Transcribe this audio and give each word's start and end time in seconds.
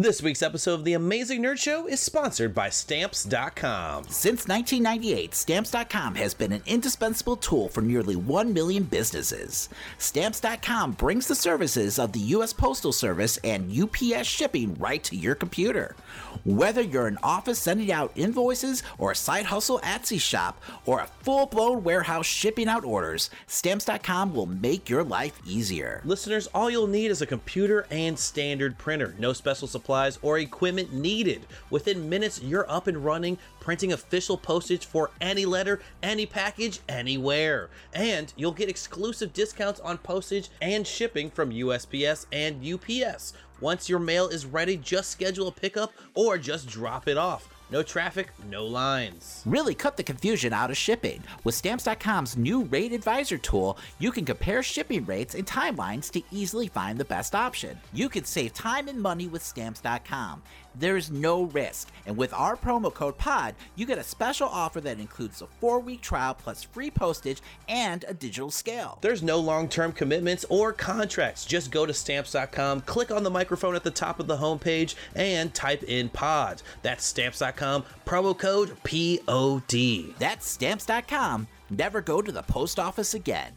This 0.00 0.22
week's 0.22 0.42
episode 0.42 0.74
of 0.74 0.84
The 0.84 0.92
Amazing 0.92 1.42
Nerd 1.42 1.58
Show 1.58 1.88
is 1.88 1.98
sponsored 1.98 2.54
by 2.54 2.70
Stamps.com. 2.70 4.04
Since 4.04 4.46
1998, 4.46 5.34
Stamps.com 5.34 6.14
has 6.14 6.34
been 6.34 6.52
an 6.52 6.62
indispensable 6.66 7.34
tool 7.34 7.68
for 7.68 7.80
nearly 7.80 8.14
1 8.14 8.52
million 8.52 8.84
businesses. 8.84 9.68
Stamps.com 9.98 10.92
brings 10.92 11.26
the 11.26 11.34
services 11.34 11.98
of 11.98 12.12
the 12.12 12.20
U.S. 12.20 12.52
Postal 12.52 12.92
Service 12.92 13.38
and 13.42 13.76
UPS 13.76 14.24
shipping 14.28 14.76
right 14.76 15.02
to 15.02 15.16
your 15.16 15.34
computer. 15.34 15.96
Whether 16.44 16.82
you're 16.82 17.08
an 17.08 17.18
office 17.24 17.58
sending 17.58 17.90
out 17.90 18.12
invoices 18.14 18.84
or 18.98 19.10
a 19.10 19.16
side 19.16 19.46
hustle 19.46 19.80
Etsy 19.80 20.20
shop 20.20 20.62
or 20.86 21.00
a 21.00 21.08
full 21.24 21.46
blown 21.46 21.82
warehouse 21.82 22.26
shipping 22.26 22.68
out 22.68 22.84
orders, 22.84 23.30
Stamps.com 23.48 24.32
will 24.32 24.46
make 24.46 24.88
your 24.88 25.02
life 25.02 25.40
easier. 25.44 26.02
Listeners, 26.04 26.46
all 26.54 26.70
you'll 26.70 26.86
need 26.86 27.10
is 27.10 27.20
a 27.20 27.26
computer 27.26 27.84
and 27.90 28.16
standard 28.16 28.78
printer. 28.78 29.16
No 29.18 29.32
special 29.32 29.66
supplies 29.66 29.87
or 30.22 30.38
equipment 30.38 30.92
needed. 30.92 31.46
Within 31.70 32.08
minutes, 32.08 32.42
you're 32.42 32.70
up 32.70 32.86
and 32.86 33.04
running, 33.04 33.38
printing 33.60 33.92
official 33.92 34.36
postage 34.36 34.86
for 34.86 35.10
any 35.20 35.46
letter, 35.46 35.80
any 36.02 36.26
package, 36.26 36.80
anywhere. 36.88 37.70
And 37.94 38.32
you'll 38.36 38.52
get 38.52 38.68
exclusive 38.68 39.32
discounts 39.32 39.80
on 39.80 39.98
postage 39.98 40.50
and 40.60 40.86
shipping 40.86 41.30
from 41.30 41.50
USPS 41.50 42.26
and 42.32 42.64
UPS. 42.64 43.32
Once 43.60 43.88
your 43.88 43.98
mail 43.98 44.28
is 44.28 44.46
ready, 44.46 44.76
just 44.76 45.10
schedule 45.10 45.48
a 45.48 45.52
pickup 45.52 45.92
or 46.14 46.38
just 46.38 46.68
drop 46.68 47.08
it 47.08 47.18
off. 47.18 47.57
No 47.70 47.82
traffic, 47.82 48.32
no 48.48 48.64
lines. 48.64 49.42
Really 49.44 49.74
cut 49.74 49.98
the 49.98 50.02
confusion 50.02 50.54
out 50.54 50.70
of 50.70 50.76
shipping. 50.76 51.22
With 51.44 51.54
Stamps.com's 51.54 52.36
new 52.36 52.62
Rate 52.64 52.92
Advisor 52.92 53.36
tool, 53.36 53.76
you 53.98 54.10
can 54.10 54.24
compare 54.24 54.62
shipping 54.62 55.04
rates 55.04 55.34
and 55.34 55.46
timelines 55.46 56.10
to 56.12 56.22
easily 56.30 56.68
find 56.68 56.98
the 56.98 57.04
best 57.04 57.34
option. 57.34 57.78
You 57.92 58.08
can 58.08 58.24
save 58.24 58.54
time 58.54 58.88
and 58.88 58.98
money 59.00 59.26
with 59.26 59.44
Stamps.com. 59.44 60.42
There's 60.78 61.10
no 61.10 61.44
risk, 61.44 61.88
and 62.06 62.16
with 62.16 62.32
our 62.34 62.56
promo 62.56 62.92
code 62.92 63.16
POD, 63.16 63.54
you 63.76 63.86
get 63.86 63.98
a 63.98 64.04
special 64.04 64.48
offer 64.48 64.80
that 64.82 65.00
includes 65.00 65.40
a 65.40 65.46
four 65.46 65.80
week 65.80 66.02
trial 66.02 66.34
plus 66.34 66.62
free 66.62 66.90
postage 66.90 67.40
and 67.68 68.04
a 68.06 68.14
digital 68.14 68.50
scale. 68.50 68.98
There's 69.00 69.22
no 69.22 69.38
long 69.38 69.68
term 69.68 69.92
commitments 69.92 70.44
or 70.48 70.72
contracts. 70.72 71.44
Just 71.44 71.70
go 71.70 71.86
to 71.86 71.94
stamps.com, 71.94 72.82
click 72.82 73.10
on 73.10 73.22
the 73.22 73.30
microphone 73.30 73.74
at 73.74 73.84
the 73.84 73.90
top 73.90 74.20
of 74.20 74.26
the 74.26 74.36
homepage, 74.36 74.94
and 75.14 75.54
type 75.54 75.82
in 75.84 76.10
POD. 76.10 76.62
That's 76.82 77.04
stamps.com, 77.04 77.84
promo 78.04 78.36
code 78.36 78.76
POD. 78.84 80.14
That's 80.18 80.58
Stamps.com. 80.58 81.46
Never 81.70 82.00
go 82.00 82.20
to 82.20 82.32
the 82.32 82.42
post 82.42 82.78
office 82.80 83.14
again. 83.14 83.52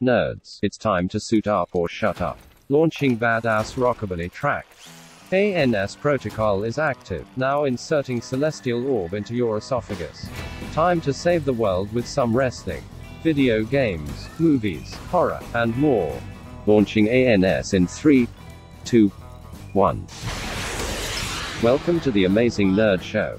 Nerds, 0.00 0.60
it's 0.62 0.78
time 0.78 1.08
to 1.08 1.18
suit 1.18 1.48
up 1.48 1.70
or 1.72 1.88
shut 1.88 2.20
up. 2.20 2.38
Launching 2.68 3.18
badass 3.18 3.74
rockabilly 3.74 4.30
track. 4.30 4.66
ANS 5.30 5.94
protocol 5.94 6.64
is 6.64 6.78
active, 6.78 7.26
now 7.36 7.64
inserting 7.64 8.22
celestial 8.22 8.86
orb 8.86 9.12
into 9.12 9.34
your 9.34 9.58
esophagus. 9.58 10.26
Time 10.72 11.02
to 11.02 11.12
save 11.12 11.44
the 11.44 11.52
world 11.52 11.92
with 11.92 12.08
some 12.08 12.34
wrestling, 12.34 12.82
video 13.22 13.62
games, 13.62 14.26
movies, 14.38 14.94
horror, 15.10 15.38
and 15.54 15.76
more. 15.76 16.18
Launching 16.64 17.10
ANS 17.10 17.74
in 17.74 17.86
3, 17.86 18.26
2, 18.86 19.08
1. 19.74 20.06
Welcome 21.62 22.00
to 22.00 22.10
the 22.10 22.24
Amazing 22.24 22.70
Nerd 22.70 23.02
Show. 23.02 23.38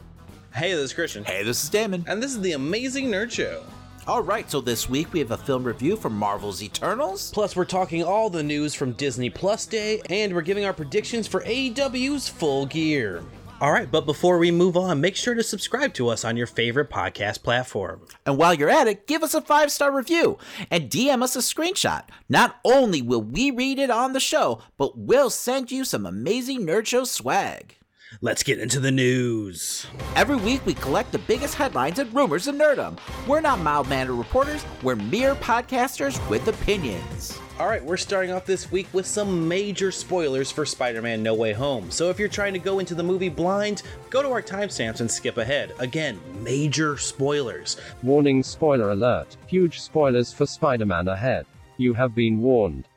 Hey, 0.53 0.74
this 0.74 0.92
is 0.92 0.94
Christian. 0.94 1.24
Hey, 1.24 1.42
this 1.42 1.64
is 1.64 1.72
Damon. 1.72 2.06
And 2.08 2.22
this 2.22 2.36
is 2.36 2.42
the 2.42 2.52
Amazing 2.52 3.08
Nerd 3.08 3.31
Show. 3.31 3.64
All 4.10 4.24
right, 4.24 4.50
so 4.50 4.60
this 4.60 4.90
week 4.90 5.14
we 5.14 5.20
have 5.20 5.30
a 5.30 5.38
film 5.38 5.64
review 5.64 5.96
from 5.96 6.18
Marvel's 6.18 6.64
Eternals. 6.64 7.30
Plus, 7.30 7.56
we're 7.56 7.64
talking 7.64 8.04
all 8.04 8.28
the 8.32 8.42
news 8.42 8.74
from 8.74 8.94
Disney 8.94 9.30
Plus 9.30 9.68
Day, 9.68 10.02
and 10.10 10.34
we're 10.34 10.42
giving 10.42 10.66
our 10.66 10.74
predictions 10.74 11.28
for 11.28 11.42
AEW's 11.42 12.28
Full 12.28 12.66
Gear. 12.66 13.24
All 13.62 13.72
right, 13.72 13.92
but 13.92 14.08
before 14.08 14.40
we 14.40 14.50
move 14.50 14.76
on, 14.76 15.00
make 15.00 15.16
sure 15.16 15.36
to 15.36 15.44
subscribe 15.44 15.94
to 15.94 16.08
us 16.08 16.26
on 16.26 16.38
your 16.38 16.48
favorite 16.48 16.90
podcast 16.90 17.44
platform. 17.44 18.02
And 18.26 18.36
while 18.36 18.56
you're 18.56 18.72
at 18.72 18.88
it, 18.88 19.06
give 19.06 19.22
us 19.22 19.36
a 19.36 19.42
five 19.42 19.72
star 19.72 19.96
review 19.96 20.40
and 20.72 20.90
DM 20.90 21.22
us 21.22 21.36
a 21.36 21.40
screenshot. 21.40 22.06
Not 22.28 22.59
only 22.66 23.03
will 23.03 23.22
we 23.22 23.52
read 23.52 23.78
it 23.78 23.92
on 23.92 24.14
the 24.14 24.19
show, 24.19 24.59
but 24.75 24.98
we'll 24.98 25.30
send 25.30 25.72
you 25.72 25.86
some 25.86 26.08
amazing 26.08 26.62
Nerd 26.62 26.88
Show 26.88 27.03
swag. 27.03 27.75
Let's 28.22 28.42
get 28.42 28.58
into 28.59 28.80
the 28.80 28.90
news. 28.92 29.86
Every 30.16 30.36
week, 30.36 30.66
we 30.66 30.74
collect 30.74 31.12
the 31.12 31.20
biggest 31.20 31.53
headlines 31.53 32.00
and 32.00 32.14
rumors 32.14 32.47
of 32.47 32.56
nerdom. 32.56 32.97
We're 33.28 33.40
not 33.40 33.59
mild 33.59 33.88
mannered 33.88 34.16
reporters, 34.16 34.66
we're 34.81 34.96
mere 34.96 35.36
podcasters 35.36 36.28
with 36.28 36.48
opinions. 36.48 37.40
All 37.59 37.68
right, 37.68 37.84
we're 37.84 37.98
starting 37.98 38.31
off 38.31 38.48
this 38.48 38.72
week 38.72 38.88
with 38.94 39.06
some 39.06 39.48
major 39.48 39.92
spoilers 39.92 40.52
for 40.52 40.66
Spider 40.66 41.03
Man 41.03 41.22
No 41.22 41.36
Way 41.36 41.53
Home. 41.53 41.92
So 41.92 42.09
if 42.09 42.18
you're 42.18 42.30
trying 42.30 42.53
to 42.53 42.59
go 42.59 42.80
into 42.80 42.96
the 42.96 43.03
movie 43.03 43.30
blind, 43.30 43.84
go 44.09 44.24
to 44.24 44.30
our 44.30 44.42
timestamps 44.42 45.02
and 45.02 45.12
skip 45.12 45.38
ahead. 45.38 45.74
Again, 45.78 46.19
major 46.42 46.98
spoilers. 46.98 47.78
Warning 48.02 48.42
spoiler 48.42 48.90
alert. 48.90 49.38
Huge 49.46 49.81
spoilers 49.81 50.34
for 50.34 50.48
Spider 50.48 50.88
Man 50.88 51.08
ahead. 51.08 51.46
You 51.78 51.94
have 51.94 52.16
been 52.16 52.42
warned. 52.42 52.88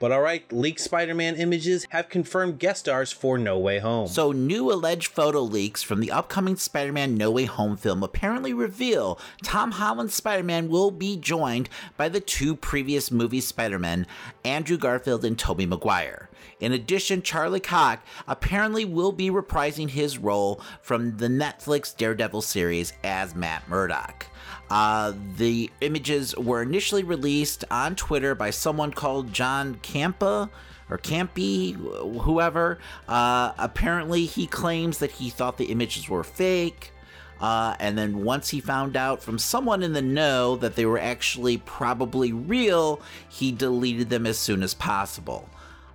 But 0.00 0.10
alright, 0.10 0.52
leaked 0.52 0.80
Spider 0.80 1.14
Man 1.14 1.36
images 1.36 1.86
have 1.90 2.08
confirmed 2.08 2.58
guest 2.58 2.80
stars 2.80 3.12
for 3.12 3.38
No 3.38 3.60
Way 3.60 3.78
Home. 3.78 4.08
So, 4.08 4.32
new 4.32 4.72
alleged 4.72 5.06
photo 5.06 5.40
leaks 5.40 5.84
from 5.84 6.00
the 6.00 6.10
upcoming 6.10 6.56
Spider 6.56 6.92
Man 6.92 7.16
No 7.16 7.30
Way 7.30 7.44
Home 7.44 7.76
film 7.76 8.02
apparently 8.02 8.52
reveal 8.52 9.20
Tom 9.44 9.70
Holland's 9.70 10.14
Spider 10.14 10.42
Man 10.42 10.68
will 10.68 10.90
be 10.90 11.16
joined 11.16 11.68
by 11.96 12.08
the 12.08 12.18
two 12.18 12.56
previous 12.56 13.12
movie 13.12 13.40
Spider 13.40 13.78
Men, 13.78 14.04
Andrew 14.44 14.76
Garfield 14.76 15.24
and 15.24 15.38
Tobey 15.38 15.64
Maguire. 15.64 16.28
In 16.58 16.72
addition, 16.72 17.22
Charlie 17.22 17.60
Cox 17.60 18.02
apparently 18.26 18.84
will 18.84 19.12
be 19.12 19.30
reprising 19.30 19.90
his 19.90 20.18
role 20.18 20.60
from 20.82 21.18
the 21.18 21.28
Netflix 21.28 21.96
Daredevil 21.96 22.42
series 22.42 22.94
as 23.04 23.36
Matt 23.36 23.68
Murdock. 23.68 24.26
Uh, 24.70 25.12
the 25.36 25.70
images 25.80 26.36
were 26.36 26.62
initially 26.62 27.04
released 27.04 27.64
on 27.70 27.94
Twitter 27.94 28.34
by 28.34 28.50
someone 28.50 28.92
called 28.92 29.32
John 29.32 29.76
Campa 29.76 30.48
or 30.90 30.98
Campy, 30.98 31.74
whoever. 32.22 32.78
Uh, 33.08 33.52
apparently, 33.58 34.26
he 34.26 34.46
claims 34.46 34.98
that 34.98 35.12
he 35.12 35.30
thought 35.30 35.58
the 35.58 35.66
images 35.66 36.08
were 36.08 36.24
fake. 36.24 36.92
Uh, 37.40 37.76
and 37.80 37.98
then 37.98 38.24
once 38.24 38.50
he 38.50 38.60
found 38.60 38.96
out 38.96 39.22
from 39.22 39.38
someone 39.38 39.82
in 39.82 39.92
the 39.92 40.02
know 40.02 40.56
that 40.56 40.76
they 40.76 40.86
were 40.86 40.98
actually 40.98 41.58
probably 41.58 42.32
real, 42.32 43.00
he 43.28 43.52
deleted 43.52 44.08
them 44.08 44.24
as 44.26 44.38
soon 44.38 44.62
as 44.62 44.72
possible. 44.72 45.48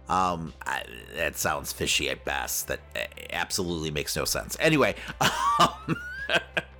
Um, 0.09 0.53
I, 0.65 0.83
that 1.15 1.37
sounds 1.37 1.71
fishy 1.71 2.09
at 2.09 2.25
best. 2.25 2.67
That 2.67 2.79
uh, 2.95 2.99
absolutely 3.31 3.91
makes 3.91 4.15
no 4.15 4.25
sense. 4.25 4.57
Anyway, 4.59 4.95
um, 5.59 5.95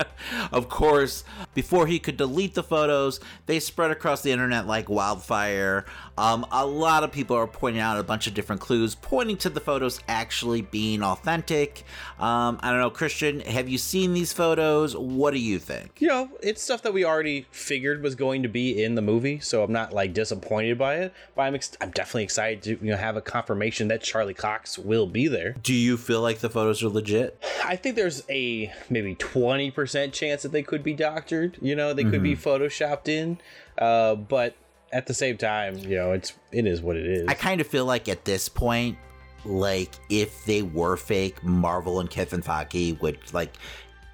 of 0.51 0.69
course, 0.69 1.23
before 1.53 1.87
he 1.87 1.99
could 1.99 2.17
delete 2.17 2.55
the 2.55 2.63
photos, 2.63 3.19
they 3.45 3.59
spread 3.59 3.91
across 3.91 4.21
the 4.21 4.31
internet 4.31 4.67
like 4.67 4.89
wildfire. 4.89 5.85
Um, 6.17 6.45
a 6.51 6.65
lot 6.65 7.03
of 7.03 7.11
people 7.11 7.35
are 7.35 7.47
pointing 7.47 7.81
out 7.81 7.97
a 7.97 8.03
bunch 8.03 8.27
of 8.27 8.33
different 8.33 8.61
clues, 8.61 8.95
pointing 8.95 9.37
to 9.37 9.49
the 9.49 9.59
photos 9.59 10.01
actually 10.07 10.61
being 10.61 11.01
authentic. 11.01 11.83
Um, 12.19 12.59
I 12.61 12.71
don't 12.71 12.79
know, 12.79 12.89
Christian, 12.89 13.39
have 13.41 13.69
you 13.69 13.77
seen 13.77 14.13
these 14.13 14.33
photos? 14.33 14.95
What 14.95 15.31
do 15.31 15.39
you 15.39 15.59
think? 15.59 16.01
You 16.01 16.07
know, 16.09 16.29
it's 16.41 16.61
stuff 16.61 16.81
that 16.83 16.93
we 16.93 17.05
already 17.05 17.45
figured 17.51 18.03
was 18.03 18.15
going 18.15 18.43
to 18.43 18.49
be 18.49 18.83
in 18.83 18.95
the 18.95 19.01
movie, 19.01 19.39
so 19.39 19.63
I'm 19.63 19.71
not 19.71 19.93
like 19.93 20.13
disappointed 20.13 20.77
by 20.77 20.95
it. 20.95 21.13
But 21.35 21.43
I'm 21.43 21.55
ex- 21.55 21.77
I'm 21.79 21.91
definitely 21.91 22.23
excited 22.23 22.63
to 22.63 22.85
you 22.85 22.91
know 22.91 22.97
have 22.97 23.15
a 23.15 23.21
confirmation 23.21 23.87
that 23.87 24.03
Charlie 24.03 24.33
Cox 24.33 24.77
will 24.77 25.07
be 25.07 25.27
there. 25.27 25.53
Do 25.63 25.73
you 25.73 25.97
feel 25.97 26.21
like 26.21 26.39
the 26.39 26.49
photos 26.49 26.83
are 26.83 26.89
legit? 26.89 27.41
I 27.65 27.75
think 27.75 27.95
there's 27.95 28.23
a 28.29 28.73
maybe 28.89 29.15
20% 29.15 29.73
chance 30.11 30.43
that 30.43 30.51
they 30.51 30.63
could 30.63 30.83
be 30.83 30.93
doctored. 30.93 31.57
You 31.61 31.75
know, 31.75 31.93
they 31.93 32.03
could 32.03 32.23
be 32.23 32.35
photoshopped 32.35 33.07
in. 33.07 33.39
Uh, 33.77 34.15
but 34.15 34.55
at 34.91 35.07
the 35.07 35.13
same 35.13 35.37
time, 35.37 35.77
you 35.77 35.95
know, 35.95 36.11
it's 36.13 36.33
it 36.51 36.65
is 36.65 36.81
what 36.81 36.95
it 36.95 37.05
is. 37.05 37.27
I 37.27 37.33
kind 37.33 37.61
of 37.61 37.67
feel 37.67 37.85
like 37.85 38.09
at 38.09 38.25
this 38.25 38.49
point, 38.49 38.97
like 39.45 39.93
if 40.09 40.45
they 40.45 40.61
were 40.61 40.97
fake, 40.97 41.43
Marvel 41.43 41.99
and 41.99 42.09
Kevin 42.09 42.41
Feige 42.41 42.99
would 43.01 43.19
like 43.33 43.55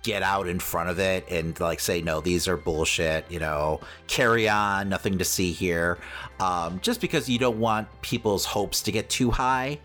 get 0.03 0.21
out 0.21 0.47
in 0.47 0.59
front 0.59 0.87
of 0.87 0.99
it 0.99 1.25
and 1.31 1.59
like 1.59 1.79
say 1.79 1.99
no 1.99 2.21
these 2.21 2.47
are 2.47 2.57
bullshit 2.57 3.25
you 3.31 3.39
know 3.39 3.79
carry 4.05 4.47
on 4.47 4.87
nothing 4.87 5.17
to 5.17 5.25
see 5.25 5.51
here 5.51 5.97
um, 6.39 6.79
just 6.83 7.01
because 7.01 7.27
you 7.27 7.39
don't 7.39 7.59
want 7.59 7.87
people's 8.03 8.45
hopes 8.45 8.83
to 8.83 8.91
get 8.91 9.09
too 9.09 9.31
high 9.31 9.79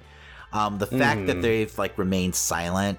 um, 0.53 0.77
the 0.77 0.87
fact 0.87 1.27
that 1.27 1.41
they've 1.41 1.79
like 1.79 1.97
remained 1.97 2.35
silent 2.35 2.99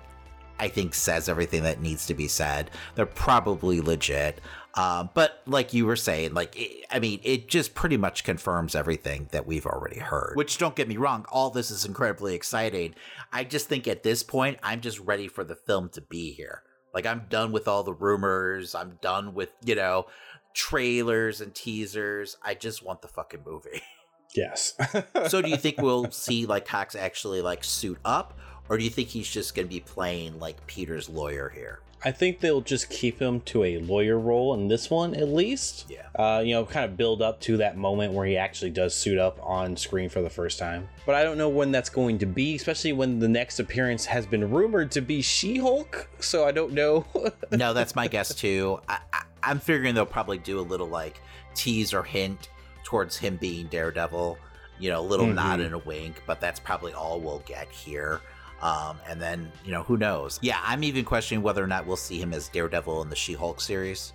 i 0.61 0.69
think 0.69 0.93
says 0.93 1.27
everything 1.27 1.63
that 1.63 1.81
needs 1.81 2.05
to 2.05 2.13
be 2.13 2.27
said. 2.27 2.71
They're 2.95 3.05
probably 3.05 3.81
legit. 3.81 4.39
Uh, 4.73 5.05
but 5.13 5.41
like 5.45 5.73
you 5.73 5.85
were 5.85 5.97
saying 5.97 6.33
like 6.33 6.55
it, 6.57 6.85
i 6.89 6.99
mean 6.99 7.19
it 7.23 7.49
just 7.49 7.75
pretty 7.75 7.97
much 7.97 8.23
confirms 8.23 8.73
everything 8.73 9.27
that 9.31 9.45
we've 9.45 9.65
already 9.65 9.99
heard. 9.99 10.33
Which 10.35 10.57
don't 10.57 10.75
get 10.75 10.87
me 10.87 10.95
wrong 10.95 11.25
all 11.29 11.49
this 11.49 11.71
is 11.71 11.83
incredibly 11.83 12.35
exciting. 12.35 12.95
I 13.33 13.43
just 13.43 13.67
think 13.67 13.87
at 13.87 14.03
this 14.03 14.23
point 14.23 14.59
i'm 14.63 14.79
just 14.79 14.99
ready 14.99 15.27
for 15.27 15.43
the 15.43 15.55
film 15.55 15.89
to 15.89 16.01
be 16.01 16.31
here. 16.31 16.61
Like 16.93 17.05
i'm 17.05 17.25
done 17.27 17.51
with 17.51 17.67
all 17.67 17.83
the 17.83 17.93
rumors. 17.93 18.73
I'm 18.75 18.99
done 19.01 19.33
with 19.33 19.49
you 19.65 19.75
know 19.75 20.05
trailers 20.53 21.41
and 21.41 21.53
teasers. 21.53 22.37
I 22.43 22.53
just 22.53 22.83
want 22.83 23.01
the 23.01 23.07
fucking 23.07 23.41
movie 23.45 23.81
Yes. 24.35 24.73
so 25.27 25.41
do 25.41 25.49
you 25.49 25.57
think 25.57 25.81
we'll 25.81 26.11
see 26.11 26.45
like 26.45 26.65
Cox 26.65 26.95
actually 26.95 27.41
like 27.41 27.63
suit 27.63 27.99
up, 28.05 28.37
or 28.69 28.77
do 28.77 28.83
you 28.83 28.89
think 28.89 29.09
he's 29.09 29.29
just 29.29 29.55
going 29.55 29.67
to 29.67 29.73
be 29.73 29.79
playing 29.79 30.39
like 30.39 30.65
Peter's 30.67 31.09
lawyer 31.09 31.49
here? 31.49 31.79
I 32.03 32.11
think 32.11 32.39
they'll 32.39 32.61
just 32.61 32.89
keep 32.89 33.21
him 33.21 33.41
to 33.41 33.63
a 33.63 33.77
lawyer 33.77 34.17
role 34.17 34.55
in 34.55 34.67
this 34.67 34.89
one 34.89 35.13
at 35.13 35.27
least. 35.27 35.85
Yeah. 35.87 36.07
Uh, 36.15 36.39
you 36.39 36.53
know, 36.53 36.65
kind 36.65 36.85
of 36.85 36.97
build 36.97 37.21
up 37.21 37.39
to 37.41 37.57
that 37.57 37.77
moment 37.77 38.13
where 38.13 38.25
he 38.25 38.37
actually 38.37 38.71
does 38.71 38.95
suit 38.95 39.19
up 39.19 39.39
on 39.43 39.77
screen 39.77 40.09
for 40.09 40.21
the 40.21 40.29
first 40.29 40.57
time. 40.57 40.89
But 41.05 41.13
I 41.13 41.23
don't 41.23 41.37
know 41.37 41.49
when 41.49 41.71
that's 41.71 41.89
going 41.89 42.17
to 42.19 42.25
be, 42.25 42.55
especially 42.55 42.93
when 42.93 43.19
the 43.19 43.27
next 43.27 43.59
appearance 43.59 44.05
has 44.05 44.25
been 44.25 44.49
rumored 44.49 44.89
to 44.91 45.01
be 45.01 45.21
She 45.21 45.59
Hulk. 45.59 46.09
So 46.19 46.43
I 46.45 46.51
don't 46.51 46.73
know. 46.73 47.05
no, 47.51 47.73
that's 47.73 47.95
my 47.95 48.07
guess 48.07 48.33
too. 48.33 48.79
I, 48.89 48.97
I, 49.13 49.23
I'm 49.43 49.59
figuring 49.59 49.93
they'll 49.93 50.05
probably 50.05 50.39
do 50.39 50.59
a 50.59 50.61
little 50.61 50.87
like 50.87 51.21
tease 51.53 51.93
or 51.93 52.03
hint 52.03 52.49
towards 52.91 53.15
him 53.17 53.37
being 53.37 53.67
Daredevil. 53.67 54.37
You 54.77 54.89
know, 54.89 54.99
a 54.99 55.07
little 55.07 55.27
Mhm. 55.27 55.35
nod 55.35 55.59
and 55.61 55.73
a 55.73 55.77
wink, 55.77 56.21
but 56.27 56.41
that's 56.41 56.59
probably 56.59 56.91
all 56.93 57.19
we'll 57.21 57.41
get 57.45 57.69
here. 57.69 58.19
Um, 58.61 58.99
and 59.07 59.19
then, 59.21 59.49
you 59.63 59.71
know, 59.71 59.83
who 59.83 59.95
knows? 59.95 60.39
Yeah, 60.41 60.59
I'm 60.63 60.83
even 60.83 61.05
questioning 61.05 61.41
whether 61.41 61.63
or 61.63 61.67
not 61.67 61.85
we'll 61.87 61.95
see 61.97 62.19
him 62.19 62.33
as 62.33 62.49
Daredevil 62.49 63.01
in 63.03 63.09
the 63.09 63.15
She 63.15 63.33
Hulk 63.33 63.61
series. 63.61 64.11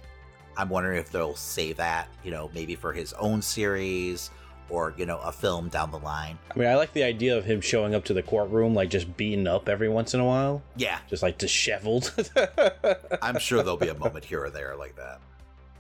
I'm 0.59 0.69
wondering 0.69 0.99
if 0.99 1.11
they'll 1.11 1.37
save 1.37 1.79
that, 1.79 2.09
you 2.23 2.31
know, 2.31 2.51
maybe 2.55 2.75
for 2.75 2.93
his 2.93 3.13
own 3.15 3.41
series 3.43 4.31
or, 4.69 4.93
you 4.97 5.07
know, 5.07 5.19
a 5.21 5.33
film 5.33 5.69
down 5.69 5.91
the 5.91 5.99
line. 5.99 6.39
I 6.55 6.59
mean, 6.59 6.69
I 6.69 6.75
like 6.77 6.93
the 6.93 7.05
idea 7.05 7.37
of 7.37 7.45
him 7.45 7.61
showing 7.61 7.95
up 7.95 8.05
to 8.07 8.15
the 8.15 8.23
courtroom, 8.23 8.75
like 8.75 8.91
just 8.91 9.17
beaten 9.17 9.47
up 9.47 9.69
every 9.71 9.89
once 9.89 10.13
in 10.15 10.21
a 10.21 10.25
while, 10.25 10.63
Yeah, 10.77 10.99
just 11.09 11.23
like 11.23 11.39
disheveled. 11.39 12.13
I'm 13.23 13.39
sure 13.39 13.63
there'll 13.63 13.77
be 13.79 13.89
a 13.89 13.95
moment 13.99 14.25
here 14.27 14.45
or 14.45 14.51
there 14.51 14.77
like 14.77 14.97
that. 14.97 15.21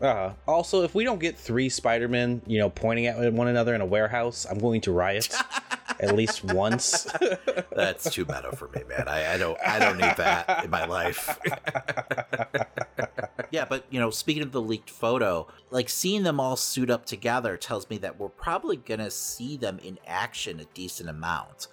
Uh, 0.00 0.32
also, 0.46 0.82
if 0.82 0.94
we 0.94 1.04
don't 1.04 1.20
get 1.20 1.36
three 1.36 1.68
Spider-Men, 1.68 2.42
you 2.46 2.58
know, 2.58 2.68
pointing 2.68 3.06
at 3.06 3.32
one 3.32 3.48
another 3.48 3.74
in 3.74 3.80
a 3.80 3.86
warehouse, 3.86 4.46
I'm 4.48 4.58
going 4.58 4.80
to 4.82 4.92
riot 4.92 5.34
at 6.00 6.14
least 6.14 6.44
once. 6.44 7.06
That's 7.74 8.10
too 8.10 8.24
meta 8.26 8.54
for 8.54 8.68
me, 8.68 8.82
man. 8.88 9.08
I, 9.08 9.34
I 9.34 9.38
don't 9.38 9.58
I 9.64 9.78
don't 9.78 9.96
need 9.96 10.16
that 10.16 10.64
in 10.64 10.70
my 10.70 10.84
life. 10.84 11.38
yeah, 13.50 13.64
but 13.64 13.84
you 13.90 14.00
know, 14.00 14.10
speaking 14.10 14.42
of 14.42 14.52
the 14.52 14.60
leaked 14.60 14.90
photo, 14.90 15.46
like 15.70 15.88
seeing 15.88 16.22
them 16.22 16.40
all 16.40 16.56
suit 16.56 16.90
up 16.90 17.06
together 17.06 17.56
tells 17.56 17.88
me 17.88 17.98
that 17.98 18.18
we're 18.18 18.28
probably 18.28 18.76
gonna 18.76 19.10
see 19.10 19.56
them 19.56 19.78
in 19.82 19.98
action 20.06 20.60
a 20.60 20.64
decent 20.74 21.08
amount. 21.08 21.68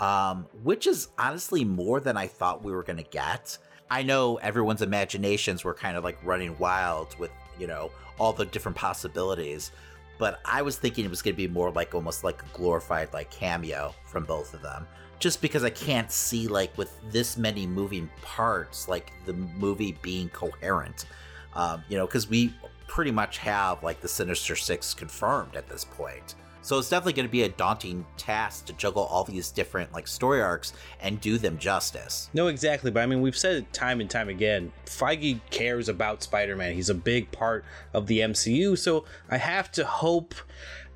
Um, 0.00 0.46
which 0.62 0.86
is 0.86 1.08
honestly 1.18 1.64
more 1.64 1.98
than 1.98 2.16
I 2.16 2.28
thought 2.28 2.62
we 2.62 2.72
were 2.72 2.84
gonna 2.84 3.02
get. 3.02 3.58
I 3.90 4.02
know 4.02 4.36
everyone's 4.36 4.82
imaginations 4.82 5.64
were 5.64 5.74
kind 5.74 5.96
of 5.96 6.04
like 6.04 6.18
running 6.24 6.56
wild 6.58 7.18
with, 7.18 7.30
you 7.58 7.66
know, 7.66 7.90
all 8.18 8.32
the 8.32 8.46
different 8.46 8.76
possibilities 8.76 9.72
but 10.18 10.40
I 10.44 10.62
was 10.62 10.76
thinking 10.76 11.04
it 11.04 11.10
was 11.10 11.22
going 11.22 11.34
to 11.34 11.36
be 11.36 11.48
more 11.48 11.70
like 11.70 11.94
almost 11.94 12.24
like 12.24 12.42
a 12.42 12.46
glorified 12.56 13.12
like 13.12 13.30
cameo 13.30 13.94
from 14.04 14.24
both 14.24 14.52
of 14.52 14.62
them. 14.62 14.86
Just 15.20 15.40
because 15.40 15.64
I 15.64 15.70
can't 15.70 16.10
see 16.12 16.48
like 16.48 16.76
with 16.76 16.92
this 17.10 17.36
many 17.36 17.66
moving 17.66 18.10
parts, 18.22 18.88
like 18.88 19.12
the 19.24 19.32
movie 19.32 19.96
being 20.02 20.28
coherent. 20.28 21.06
Um, 21.54 21.82
you 21.88 21.96
know, 21.96 22.06
because 22.06 22.28
we 22.28 22.52
pretty 22.86 23.10
much 23.10 23.38
have 23.38 23.82
like 23.82 24.00
the 24.00 24.08
Sinister 24.08 24.54
Six 24.56 24.92
confirmed 24.92 25.56
at 25.56 25.68
this 25.68 25.84
point. 25.84 26.34
So 26.62 26.78
it's 26.78 26.90
definitely 26.90 27.14
going 27.14 27.28
to 27.28 27.32
be 27.32 27.42
a 27.42 27.48
daunting 27.48 28.04
task 28.16 28.66
to 28.66 28.72
juggle 28.74 29.04
all 29.04 29.24
these 29.24 29.50
different 29.50 29.92
like 29.92 30.06
story 30.06 30.42
arcs 30.42 30.72
and 31.00 31.20
do 31.20 31.38
them 31.38 31.58
justice. 31.58 32.30
No, 32.34 32.48
exactly. 32.48 32.90
But 32.90 33.02
I 33.02 33.06
mean, 33.06 33.20
we've 33.20 33.36
said 33.36 33.56
it 33.56 33.72
time 33.72 34.00
and 34.00 34.10
time 34.10 34.28
again. 34.28 34.72
Feige 34.86 35.40
cares 35.50 35.88
about 35.88 36.22
Spider 36.22 36.56
Man. 36.56 36.74
He's 36.74 36.90
a 36.90 36.94
big 36.94 37.30
part 37.32 37.64
of 37.94 38.06
the 38.06 38.20
MCU. 38.20 38.76
So 38.76 39.04
I 39.30 39.38
have 39.38 39.70
to 39.72 39.84
hope 39.84 40.34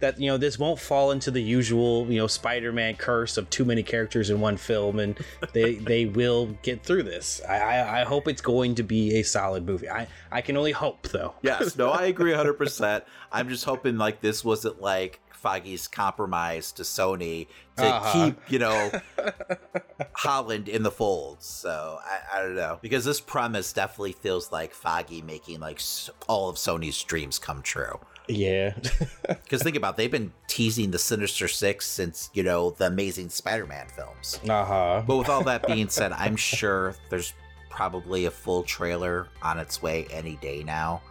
that, 0.02 0.20
you 0.20 0.26
know, 0.26 0.36
this 0.36 0.58
won't 0.58 0.80
fall 0.80 1.12
into 1.12 1.30
the 1.30 1.40
usual, 1.40 2.06
you 2.10 2.18
know, 2.18 2.26
Spider 2.26 2.72
Man 2.72 2.96
curse 2.96 3.36
of 3.36 3.48
too 3.50 3.64
many 3.64 3.84
characters 3.84 4.30
in 4.30 4.40
one 4.40 4.56
film 4.56 4.98
and 4.98 5.16
they 5.52 5.76
they 5.76 6.06
will 6.06 6.46
get 6.62 6.82
through 6.82 7.04
this. 7.04 7.40
I, 7.48 7.58
I, 7.58 8.00
I 8.00 8.04
hope 8.04 8.28
it's 8.28 8.42
going 8.42 8.74
to 8.74 8.82
be 8.82 9.20
a 9.20 9.22
solid 9.22 9.64
movie. 9.64 9.88
I, 9.88 10.08
I 10.30 10.40
can 10.40 10.56
only 10.56 10.72
hope, 10.72 11.08
though. 11.08 11.34
Yes, 11.42 11.76
no, 11.76 11.90
I 11.90 12.06
agree 12.06 12.32
100%. 12.34 13.02
I'm 13.30 13.48
just 13.48 13.64
hoping 13.64 13.96
like 13.96 14.20
this 14.20 14.44
wasn't 14.44 14.82
like 14.82 15.20
Feige's 15.42 15.88
compromise 15.88 16.72
to 16.72 16.82
Sony 16.82 17.46
to 17.76 17.84
Uh-huh. 17.86 18.12
keep, 18.12 18.50
you 18.50 18.58
know, 18.58 18.90
Holland 20.14 20.68
in 20.68 20.82
the 20.82 20.90
fold. 20.90 21.42
So 21.42 21.98
I, 22.04 22.38
I 22.38 22.42
don't 22.42 22.54
know. 22.56 22.78
Because 22.82 23.04
this 23.04 23.20
premise 23.20 23.72
definitely 23.72 24.12
feels 24.12 24.52
like 24.52 24.74
Feige 24.74 25.24
making 25.24 25.60
like 25.60 25.80
all 26.28 26.48
of 26.48 26.56
Sony's 26.56 27.02
dreams 27.02 27.38
come 27.38 27.62
true. 27.62 27.98
Yeah. 28.28 28.74
Because 29.26 29.62
think 29.62 29.76
about 29.76 29.94
it, 29.94 29.96
they've 29.98 30.10
been 30.10 30.32
teasing 30.46 30.90
the 30.92 30.98
Sinister 30.98 31.46
Six 31.48 31.86
since, 31.86 32.30
you 32.32 32.42
know, 32.42 32.70
the 32.70 32.86
Amazing 32.86 33.28
Spider 33.30 33.66
Man 33.66 33.86
films. 33.88 34.40
uh 34.48 34.64
huh. 34.64 35.02
But 35.06 35.16
with 35.16 35.28
all 35.28 35.42
that 35.44 35.66
being 35.66 35.88
said, 35.88 36.12
I'm 36.16 36.36
sure 36.36 36.94
there's 37.10 37.34
probably 37.68 38.24
a 38.26 38.30
full 38.30 38.62
trailer 38.62 39.28
on 39.42 39.58
its 39.58 39.80
way 39.82 40.06
any 40.10 40.36
day 40.36 40.62
now. 40.64 41.02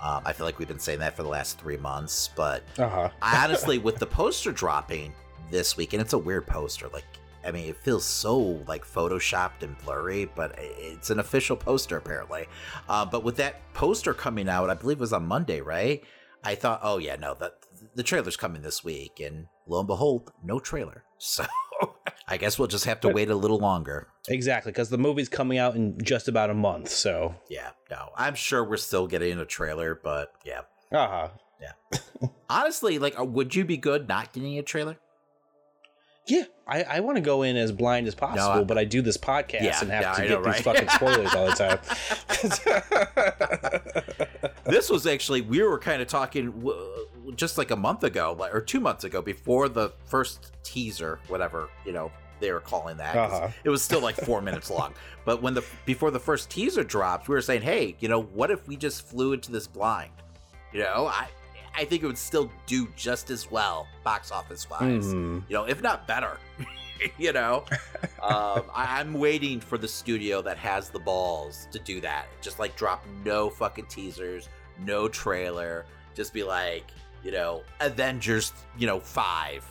Um, 0.00 0.22
I 0.24 0.32
feel 0.32 0.44
like 0.46 0.58
we've 0.58 0.68
been 0.68 0.78
saying 0.78 0.98
that 1.00 1.16
for 1.16 1.22
the 1.22 1.28
last 1.28 1.58
three 1.58 1.76
months, 1.76 2.30
but 2.36 2.62
Uh 2.78 2.88
huh. 2.88 3.08
Honestly, 3.22 3.78
with 3.78 3.96
the 3.98 4.06
poster 4.06 4.52
dropping 4.52 5.12
this 5.50 5.76
week, 5.76 5.92
and 5.92 6.02
it's 6.02 6.12
a 6.12 6.18
weird 6.18 6.46
poster, 6.46 6.88
like 6.88 7.04
I 7.46 7.50
mean, 7.50 7.68
it 7.68 7.76
feels 7.76 8.04
so 8.06 8.38
like 8.66 8.84
photoshopped 8.86 9.62
and 9.62 9.76
blurry, 9.84 10.24
but 10.34 10.54
it's 10.58 11.10
an 11.10 11.18
official 11.20 11.56
poster 11.56 11.96
apparently. 11.98 12.46
Uh, 12.88 13.04
but 13.04 13.22
with 13.22 13.36
that 13.36 13.60
poster 13.74 14.14
coming 14.14 14.48
out, 14.48 14.70
I 14.70 14.74
believe 14.74 14.96
it 14.98 15.00
was 15.00 15.12
on 15.12 15.26
Monday, 15.26 15.60
right? 15.60 16.02
I 16.42 16.54
thought, 16.54 16.80
oh 16.82 16.98
yeah, 16.98 17.16
no, 17.16 17.34
that 17.40 17.52
the 17.94 18.02
trailer's 18.02 18.36
coming 18.36 18.62
this 18.62 18.82
week, 18.84 19.20
and 19.20 19.46
lo 19.66 19.78
and 19.78 19.86
behold, 19.86 20.32
no 20.42 20.58
trailer. 20.58 21.04
So 21.18 21.46
I 22.26 22.36
guess 22.38 22.58
we'll 22.58 22.68
just 22.68 22.86
have 22.86 23.00
to 23.00 23.08
wait 23.10 23.28
a 23.30 23.34
little 23.36 23.58
longer. 23.58 24.08
Exactly. 24.28 24.72
Because 24.72 24.88
the 24.88 24.96
movie's 24.98 25.28
coming 25.28 25.58
out 25.58 25.74
in 25.76 25.98
just 26.02 26.26
about 26.28 26.48
a 26.50 26.54
month. 26.54 26.88
So, 26.88 27.34
Yeah, 27.50 27.70
no, 27.90 28.08
I'm 28.16 28.34
sure 28.34 28.64
we're 28.64 28.78
still 28.78 29.06
getting 29.06 29.38
a 29.38 29.44
trailer, 29.44 29.94
but 30.02 30.32
yeah. 30.44 30.60
uh 30.92 31.06
huh. 31.08 31.28
Yeah. 31.60 31.98
Honestly, 32.50 32.98
like, 32.98 33.18
uh, 33.18 33.24
would 33.24 33.54
you 33.54 33.64
be 33.64 33.76
good 33.76 34.08
not 34.08 34.32
getting 34.32 34.58
a 34.58 34.62
trailer? 34.62 34.96
Yeah, 36.26 36.44
I, 36.66 36.82
I 36.84 37.00
want 37.00 37.16
to 37.16 37.20
go 37.20 37.42
in 37.42 37.54
as 37.58 37.70
blind 37.70 38.06
as 38.08 38.14
possible, 38.14 38.60
I- 38.62 38.64
but 38.64 38.78
I 38.78 38.84
do 38.84 39.02
this 39.02 39.18
podcast 39.18 39.60
Yeah, 39.62 39.80
and 39.82 39.90
have 39.90 40.02
yeah, 40.02 40.12
to 40.14 40.22
I 40.22 40.26
get 40.26 40.30
know, 40.30 40.36
these 40.50 40.64
right? 40.64 40.64
fucking 40.64 40.88
spoilers 40.88 41.34
all 41.34 41.46
the 41.46 41.52
time. 44.54 44.54
this 44.64 44.88
was 44.88 45.06
actually 45.06 45.42
we 45.42 45.62
were 45.62 45.78
kind 45.78 46.00
of 46.00 46.08
talking 46.08 46.48
just 47.36 47.58
like 47.58 47.70
a 47.70 47.76
month 47.76 48.04
ago 48.04 48.36
like- 48.38 48.54
or 48.54 48.60
two 48.60 48.80
months 48.80 49.04
ago 49.04 49.20
before 49.22 49.68
the 49.68 49.90
first 50.06 50.52
teaser 50.62 51.18
whatever 51.28 51.68
you 51.86 51.92
know 51.92 52.10
they 52.40 52.50
were 52.52 52.60
calling 52.60 52.96
that. 52.96 53.16
Uh-huh. 53.16 53.48
it 53.62 53.70
was 53.70 53.80
still 53.82 54.00
like 54.00 54.16
four 54.16 54.40
minutes 54.48 54.68
long 54.70 54.92
but 55.24 55.40
when 55.40 55.54
the 55.54 55.64
before 55.86 56.10
the 56.10 56.18
first 56.20 56.50
teaser 56.50 56.82
dropped 56.84 57.28
we 57.28 57.34
were 57.34 57.40
saying 57.40 57.62
hey 57.62 57.96
you 58.00 58.08
know 58.08 58.22
what 58.22 58.50
if 58.50 58.66
we 58.68 58.76
just 58.76 59.06
flew 59.08 59.32
into 59.32 59.52
this 59.52 59.66
blind 59.66 60.10
you 60.72 60.80
know 60.80 61.06
i 61.06 61.28
i 61.76 61.84
think 61.84 62.02
it 62.02 62.06
would 62.06 62.18
still 62.18 62.50
do 62.66 62.88
just 62.96 63.30
as 63.30 63.50
well 63.50 63.86
box 64.02 64.30
office 64.32 64.68
wise 64.68 65.06
Mhm. 65.14 65.42
you 65.48 65.54
know 65.54 65.64
if 65.64 65.80
not 65.82 66.06
better 66.08 66.38
you 67.18 67.32
know 67.32 67.64
um, 68.22 68.62
I, 68.74 68.98
i'm 69.00 69.14
waiting 69.14 69.60
for 69.60 69.78
the 69.78 69.88
studio 69.88 70.42
that 70.42 70.58
has 70.58 70.90
the 70.90 70.98
balls 71.00 71.68
to 71.72 71.78
do 71.78 72.00
that 72.00 72.26
just 72.42 72.58
like 72.58 72.76
drop 72.76 73.04
no 73.24 73.48
fucking 73.48 73.86
teasers 73.86 74.48
no 74.84 75.08
trailer 75.08 75.86
just 76.14 76.32
be 76.34 76.42
like 76.42 76.84
you 77.24 77.32
know 77.32 77.62
avengers 77.80 78.52
you 78.78 78.86
know 78.86 79.00
five 79.00 79.64